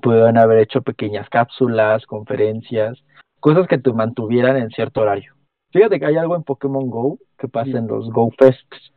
Pudieron 0.00 0.38
haber 0.38 0.58
hecho 0.60 0.82
pequeñas 0.82 1.28
cápsulas, 1.28 2.06
conferencias, 2.06 3.04
cosas 3.38 3.68
que 3.68 3.78
te 3.78 3.92
mantuvieran 3.92 4.56
en 4.56 4.70
cierto 4.70 5.02
horario. 5.02 5.34
Fíjate 5.72 6.00
que 6.00 6.06
hay 6.06 6.16
algo 6.16 6.36
en 6.36 6.42
Pokémon 6.42 6.88
Go 6.88 7.18
que 7.38 7.48
pasa 7.48 7.78
en 7.78 7.86
los 7.86 8.10
Go 8.10 8.30
Fests 8.38 8.92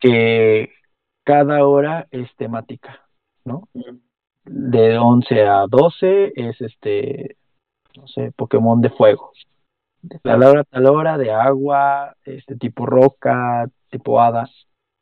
que 0.00 0.70
cada 1.24 1.66
hora 1.66 2.06
es 2.10 2.28
temática, 2.36 3.00
¿no? 3.44 3.68
De 4.44 4.98
11 4.98 5.42
a 5.46 5.66
12 5.66 6.32
es 6.36 6.60
este, 6.60 7.36
no 7.96 8.06
sé, 8.06 8.32
Pokémon 8.36 8.80
de 8.80 8.90
fuego. 8.90 9.32
De 10.02 10.18
tal 10.18 10.42
hora 10.42 10.60
a 10.60 10.64
tal 10.64 10.86
hora, 10.86 11.16
de 11.16 11.32
agua, 11.32 12.14
este 12.24 12.56
tipo 12.56 12.84
roca, 12.84 13.68
tipo 13.90 14.20
hada. 14.20 14.48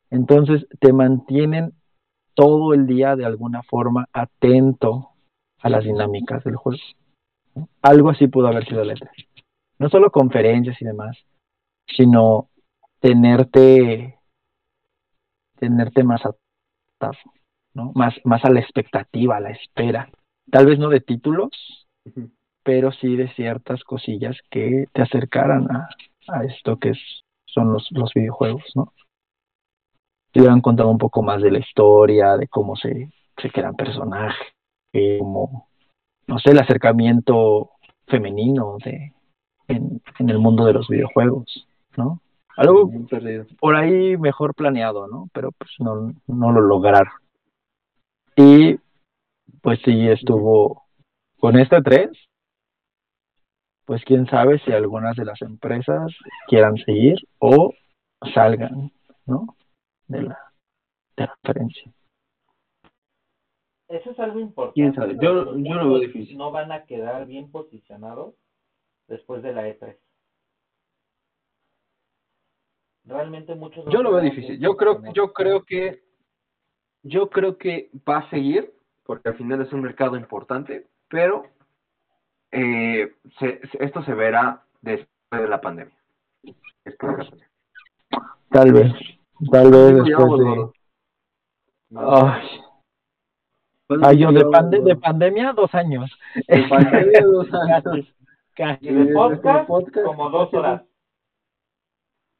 Entonces 0.09 0.65
te 0.79 0.93
mantienen 0.93 1.73
todo 2.35 2.73
el 2.73 2.87
día 2.87 3.15
de 3.15 3.25
alguna 3.25 3.61
forma 3.63 4.07
atento 4.13 5.09
a 5.61 5.69
las 5.69 5.83
dinámicas 5.83 6.43
del 6.45 6.55
juego. 6.55 6.81
¿no? 7.55 7.67
Algo 7.81 8.09
así 8.09 8.27
pudo 8.27 8.47
haber 8.47 8.65
sido 8.65 8.83
la 8.85 8.93
E3. 8.93 9.09
No 9.79 9.89
solo 9.89 10.09
conferencias 10.09 10.81
y 10.81 10.85
demás, 10.85 11.17
sino 11.85 12.49
tenerte 12.99 14.19
tenerte 15.63 16.03
más 16.03 16.21
atado, 16.25 17.17
¿no? 17.73 17.91
Más, 17.95 18.13
más 18.25 18.43
a 18.43 18.49
la 18.49 18.59
expectativa, 18.59 19.37
a 19.37 19.39
la 19.39 19.51
espera. 19.51 20.09
Tal 20.51 20.65
vez 20.65 20.77
no 20.77 20.89
de 20.89 20.99
títulos, 20.99 21.87
pero 22.63 22.91
sí 22.91 23.15
de 23.15 23.29
ciertas 23.29 23.83
cosillas 23.85 24.37
que 24.49 24.87
te 24.91 25.01
acercaran 25.01 25.71
a, 25.71 25.87
a 26.27 26.43
esto 26.43 26.77
que 26.77 26.89
es, 26.89 26.99
son 27.45 27.71
los, 27.71 27.87
los 27.91 28.13
videojuegos, 28.13 28.63
¿no? 28.75 28.93
Te 30.33 30.41
hubieran 30.41 30.61
contado 30.61 30.89
un 30.89 30.97
poco 30.97 31.21
más 31.23 31.41
de 31.41 31.51
la 31.51 31.59
historia, 31.59 32.35
de 32.35 32.47
cómo 32.49 32.75
se, 32.75 33.09
se 33.37 33.49
crean 33.49 33.75
personajes, 33.75 34.47
como, 35.19 35.69
no 36.27 36.39
sé, 36.39 36.51
el 36.51 36.59
acercamiento 36.59 37.71
femenino 38.07 38.77
de, 38.83 39.13
en, 39.69 40.01
en 40.19 40.29
el 40.29 40.39
mundo 40.39 40.65
de 40.65 40.73
los 40.73 40.89
videojuegos, 40.89 41.67
¿no? 41.95 42.19
Algo 42.55 42.89
perdido. 43.09 43.45
por 43.59 43.75
ahí 43.75 44.15
mejor 44.17 44.53
planeado, 44.53 45.07
¿no? 45.07 45.27
Pero 45.33 45.51
pues 45.51 45.71
no, 45.79 46.13
no 46.27 46.51
lo 46.51 46.61
lograron. 46.61 47.13
Y 48.35 48.77
pues 49.61 49.79
sí 49.83 50.07
estuvo 50.09 50.83
con 51.39 51.57
este 51.57 51.81
3, 51.81 52.09
pues 53.85 54.03
quién 54.05 54.27
sabe 54.27 54.59
si 54.59 54.71
algunas 54.71 55.15
de 55.15 55.25
las 55.25 55.41
empresas 55.41 56.11
quieran 56.47 56.77
seguir 56.77 57.15
o 57.39 57.73
salgan, 58.33 58.91
¿no? 59.25 59.55
De 60.07 60.21
la, 60.23 60.37
de 61.17 61.23
la 61.25 61.35
conferencia. 61.41 61.91
Eso 63.89 64.11
es 64.11 64.19
algo 64.19 64.39
importante. 64.39 64.73
¿Quién 64.81 64.93
sabe? 64.95 65.15
Yo- 65.21 65.57
yo 65.57 65.73
lo 65.75 65.89
veo 65.89 65.99
difícil. 65.99 66.37
No 66.37 66.51
van 66.51 66.71
a 66.71 66.85
quedar 66.85 67.25
bien 67.27 67.51
posicionados 67.51 68.35
después 69.07 69.43
de 69.43 69.53
la 69.53 69.67
E3. 69.67 69.97
Realmente 73.05 73.53
muchos. 73.55 73.85
Yo 73.91 74.01
lo 74.01 74.11
veo 74.13 74.21
difícil. 74.21 74.59
Yo 74.59 74.77
creo, 74.77 75.01
yo 75.13 75.33
creo 75.33 75.63
que, 75.63 76.03
yo 77.03 77.29
creo 77.29 77.57
que 77.57 77.89
va 78.07 78.19
a 78.19 78.29
seguir, 78.29 78.73
porque 79.03 79.29
al 79.29 79.35
final 79.35 79.61
es 79.61 79.73
un 79.73 79.81
mercado 79.81 80.15
importante, 80.15 80.87
pero 81.09 81.43
eh, 82.51 83.11
se- 83.39 83.59
esto 83.79 84.03
se 84.03 84.13
verá 84.13 84.63
después 84.81 85.41
de 85.41 85.47
la 85.49 85.59
pandemia. 85.59 85.97
Después 86.85 87.17
de 87.17 87.23
la 87.23 87.29
pandemia. 87.29 87.49
Tal 88.49 88.71
vez, 88.71 88.93
tal 89.51 89.71
vez 89.71 89.95
después 89.95 90.39
de... 90.39 90.45
gordo. 90.45 90.73
Ay, 91.95 92.61
ay, 94.03 94.17
yo 94.17 94.31
de, 94.31 94.45
pande- 94.45 94.81
de 94.83 94.95
pandemia, 94.95 95.53
dos 95.53 95.73
años. 95.75 96.09
De 96.47 96.63
pandemia, 96.69 97.21
dos 97.25 97.47
años. 97.53 98.07
Casi. 98.55 98.85
De 98.87 99.05
de 99.05 99.13
podcast, 99.13 99.67
podcast, 99.67 100.05
como 100.05 100.29
dos 100.29 100.53
horas. 100.53 100.83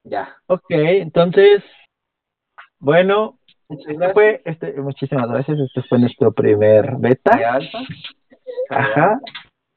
Ya. 0.04 0.36
Ok, 0.48 0.66
entonces, 0.70 1.64
bueno, 2.80 3.40
este 3.70 4.14
fue, 4.14 4.42
este, 4.46 4.74
muchísimas 4.82 5.30
gracias. 5.30 5.60
Este 5.60 5.82
fue 5.84 6.00
nuestro 6.00 6.32
primer 6.32 6.98
beta. 6.98 7.38
De 7.38 7.46
alfa. 7.46 7.80
Ajá. 8.70 9.20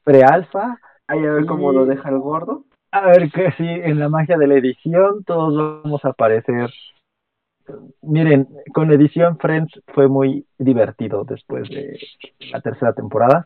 Pre-alfa. 0.05 0.79
Ahí 1.09 1.25
a 1.25 1.33
ver 1.33 1.47
cómo 1.47 1.73
lo 1.73 1.87
deja 1.87 2.09
el 2.09 2.19
gordo. 2.19 2.65
A 2.91 3.07
ver 3.07 3.31
que 3.31 3.53
sí, 3.53 3.67
en 3.67 3.99
la 3.99 4.09
magia 4.09 4.37
de 4.37 4.47
la 4.47 4.55
edición 4.55 5.23
todos 5.25 5.83
vamos 5.83 6.05
a 6.05 6.09
aparecer. 6.09 6.71
Miren, 8.03 8.49
con 8.73 8.93
edición 8.93 9.39
Friends 9.39 9.81
fue 9.89 10.09
muy 10.09 10.47
divertido 10.59 11.25
después 11.25 11.69
de 11.69 11.99
la 12.51 12.61
tercera 12.61 12.93
temporada. 12.93 13.45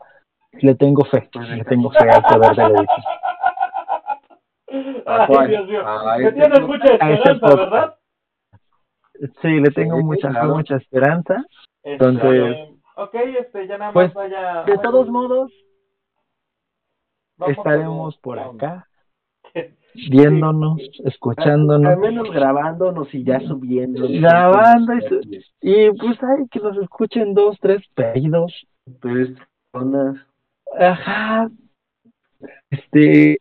Le 0.53 0.75
tengo 0.75 1.05
fe, 1.05 1.29
le 1.33 1.65
tengo 1.65 1.91
fe 1.91 2.09
al 2.11 2.23
poder 2.23 2.57
de 2.57 2.63
la 2.63 2.69
edición. 2.69 3.30
¿A 5.07 5.23
Ay, 5.23 5.27
cuál? 5.27 5.49
Dios 5.49 5.69
mío. 5.69 5.87
A 5.87 6.17
Me 6.19 6.25
este 6.29 6.33
tienes 6.41 6.61
podcast. 6.61 6.69
mucha 6.69 7.11
este 7.13 7.31
esperanza. 7.33 7.57
¿verdad? 7.57 7.97
Sí, 9.43 9.49
le 9.49 9.71
tengo 9.71 9.97
Sí, 9.99 10.03
mucha 10.05 10.29
claro. 10.31 10.57
mucha 10.57 10.77
esperanza. 10.77 11.45
Este, 11.83 11.93
Entonces- 11.93 12.57
ok, 12.97 13.15
este, 13.41 13.67
ya 13.67 13.79
nada 13.79 13.93
más 13.93 13.93
Pues, 13.93 14.15
vaya. 14.15 14.63
De 14.65 14.79
todos 14.79 15.09
modos, 15.09 15.53
vamos 17.37 17.57
estaremos 17.59 18.17
por 18.19 18.39
acá, 18.39 18.87
viéndonos, 20.11 20.79
escuchándonos. 21.05 21.93
Al 21.93 21.99
menos 21.99 22.31
grabándonos 22.31 23.13
y 23.15 23.25
ya 23.25 23.41
subiendo. 23.41 24.07
Grabando 24.09 24.95
y 24.95 25.01
su- 25.03 25.21
Y 25.61 25.91
pues 25.99 26.23
hay 26.23 26.47
que 26.51 26.61
nos 26.61 26.77
escuchen 26.79 27.35
dos, 27.35 27.59
tres 27.61 27.83
pedidos. 27.95 28.67
Pues, 29.01 29.31
personas. 29.73 30.17
Ajá. 30.79 31.51
Este, 32.71 33.39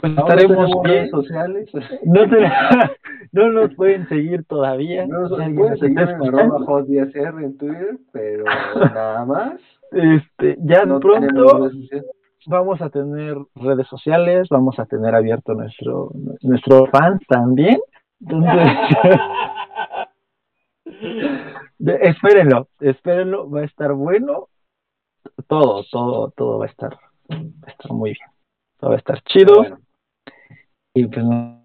pues 0.00 0.16
Ahora 0.16 0.34
estaremos 0.34 0.70
redes 0.84 1.10
sociales. 1.10 1.70
No, 2.04 2.28
te- 2.28 2.50
no 3.32 3.50
nos 3.50 3.74
pueden 3.74 4.08
seguir 4.08 4.44
todavía. 4.44 5.06
No 5.06 5.20
nos 5.22 5.30
pueden 5.30 5.78
seguir 5.78 7.26
en 7.42 7.58
Twitter, 7.58 7.98
pero 8.12 8.44
nada 8.94 9.24
más. 9.24 9.60
Este, 9.90 10.56
ya 10.60 10.84
No 10.84 11.00
pronto 11.00 11.70
vamos 12.46 12.80
a 12.80 12.88
tener 12.90 13.36
redes 13.56 13.86
sociales, 13.88 14.48
vamos 14.50 14.78
a 14.78 14.86
tener 14.86 15.14
abierto 15.14 15.54
nuestro 15.54 16.10
nuestro 16.42 16.86
fans 16.86 17.20
también. 17.28 17.78
Entonces, 18.20 18.68
espérenlo, 22.02 22.68
espérenlo, 22.80 23.50
va 23.50 23.60
a 23.60 23.64
estar 23.64 23.92
bueno. 23.92 24.48
Todo, 25.46 25.84
todo, 25.90 26.30
todo 26.36 26.58
va 26.58 26.66
a 26.66 26.68
estar, 26.68 26.94
va 27.30 27.36
a 27.66 27.70
estar 27.70 27.92
muy 27.92 28.10
bien. 28.10 28.28
Todo 28.78 28.90
va 28.90 28.96
a 28.96 28.98
estar 28.98 29.20
chido 29.22 29.56
Bueno, 29.56 29.78
y 30.98 31.06
pues 31.06 31.24
nos 31.24 31.58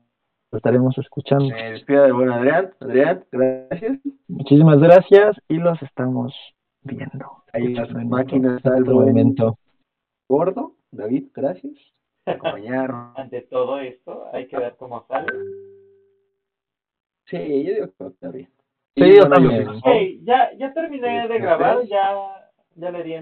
estaremos 0.51 0.95
escuchando. 0.97 1.45
me 1.45 1.71
despido 1.71 2.03
del 2.03 2.13
buen 2.13 2.29
Adrián. 2.29 2.71
Adrián, 2.79 3.25
gracias. 3.31 3.99
Muchísimas 4.27 4.79
gracias 4.79 5.37
y 5.47 5.55
los 5.55 5.81
estamos 5.81 6.33
viendo. 6.83 7.43
Ahí 7.51 7.65
en 7.65 7.75
las 7.75 7.91
máquinas 8.05 8.57
está 8.57 8.77
el 8.77 8.85
momento. 8.85 9.57
Gordo, 10.29 10.75
David, 10.91 11.25
gracias 11.33 11.73
acompañarnos. 12.25 13.17
Ante 13.17 13.41
todo 13.41 13.79
esto, 13.79 14.25
hay 14.31 14.47
que 14.47 14.57
ver 14.57 14.75
cómo 14.77 15.03
sale. 15.07 15.27
Sí, 17.25 17.63
yo 17.63 17.73
digo 17.73 17.87
que 17.97 18.07
está 18.07 18.29
bien. 18.29 18.49
Sí, 18.95 19.15
yo 19.15 19.27
también. 19.27 19.67
Ok, 19.67 19.85
ya, 20.21 20.53
ya 20.57 20.71
terminé 20.73 21.27
de 21.27 21.39
grabar, 21.39 21.83
ya, 21.87 22.51
ya 22.75 22.91
le 22.91 23.03
di 23.03 23.13
en 23.13 23.21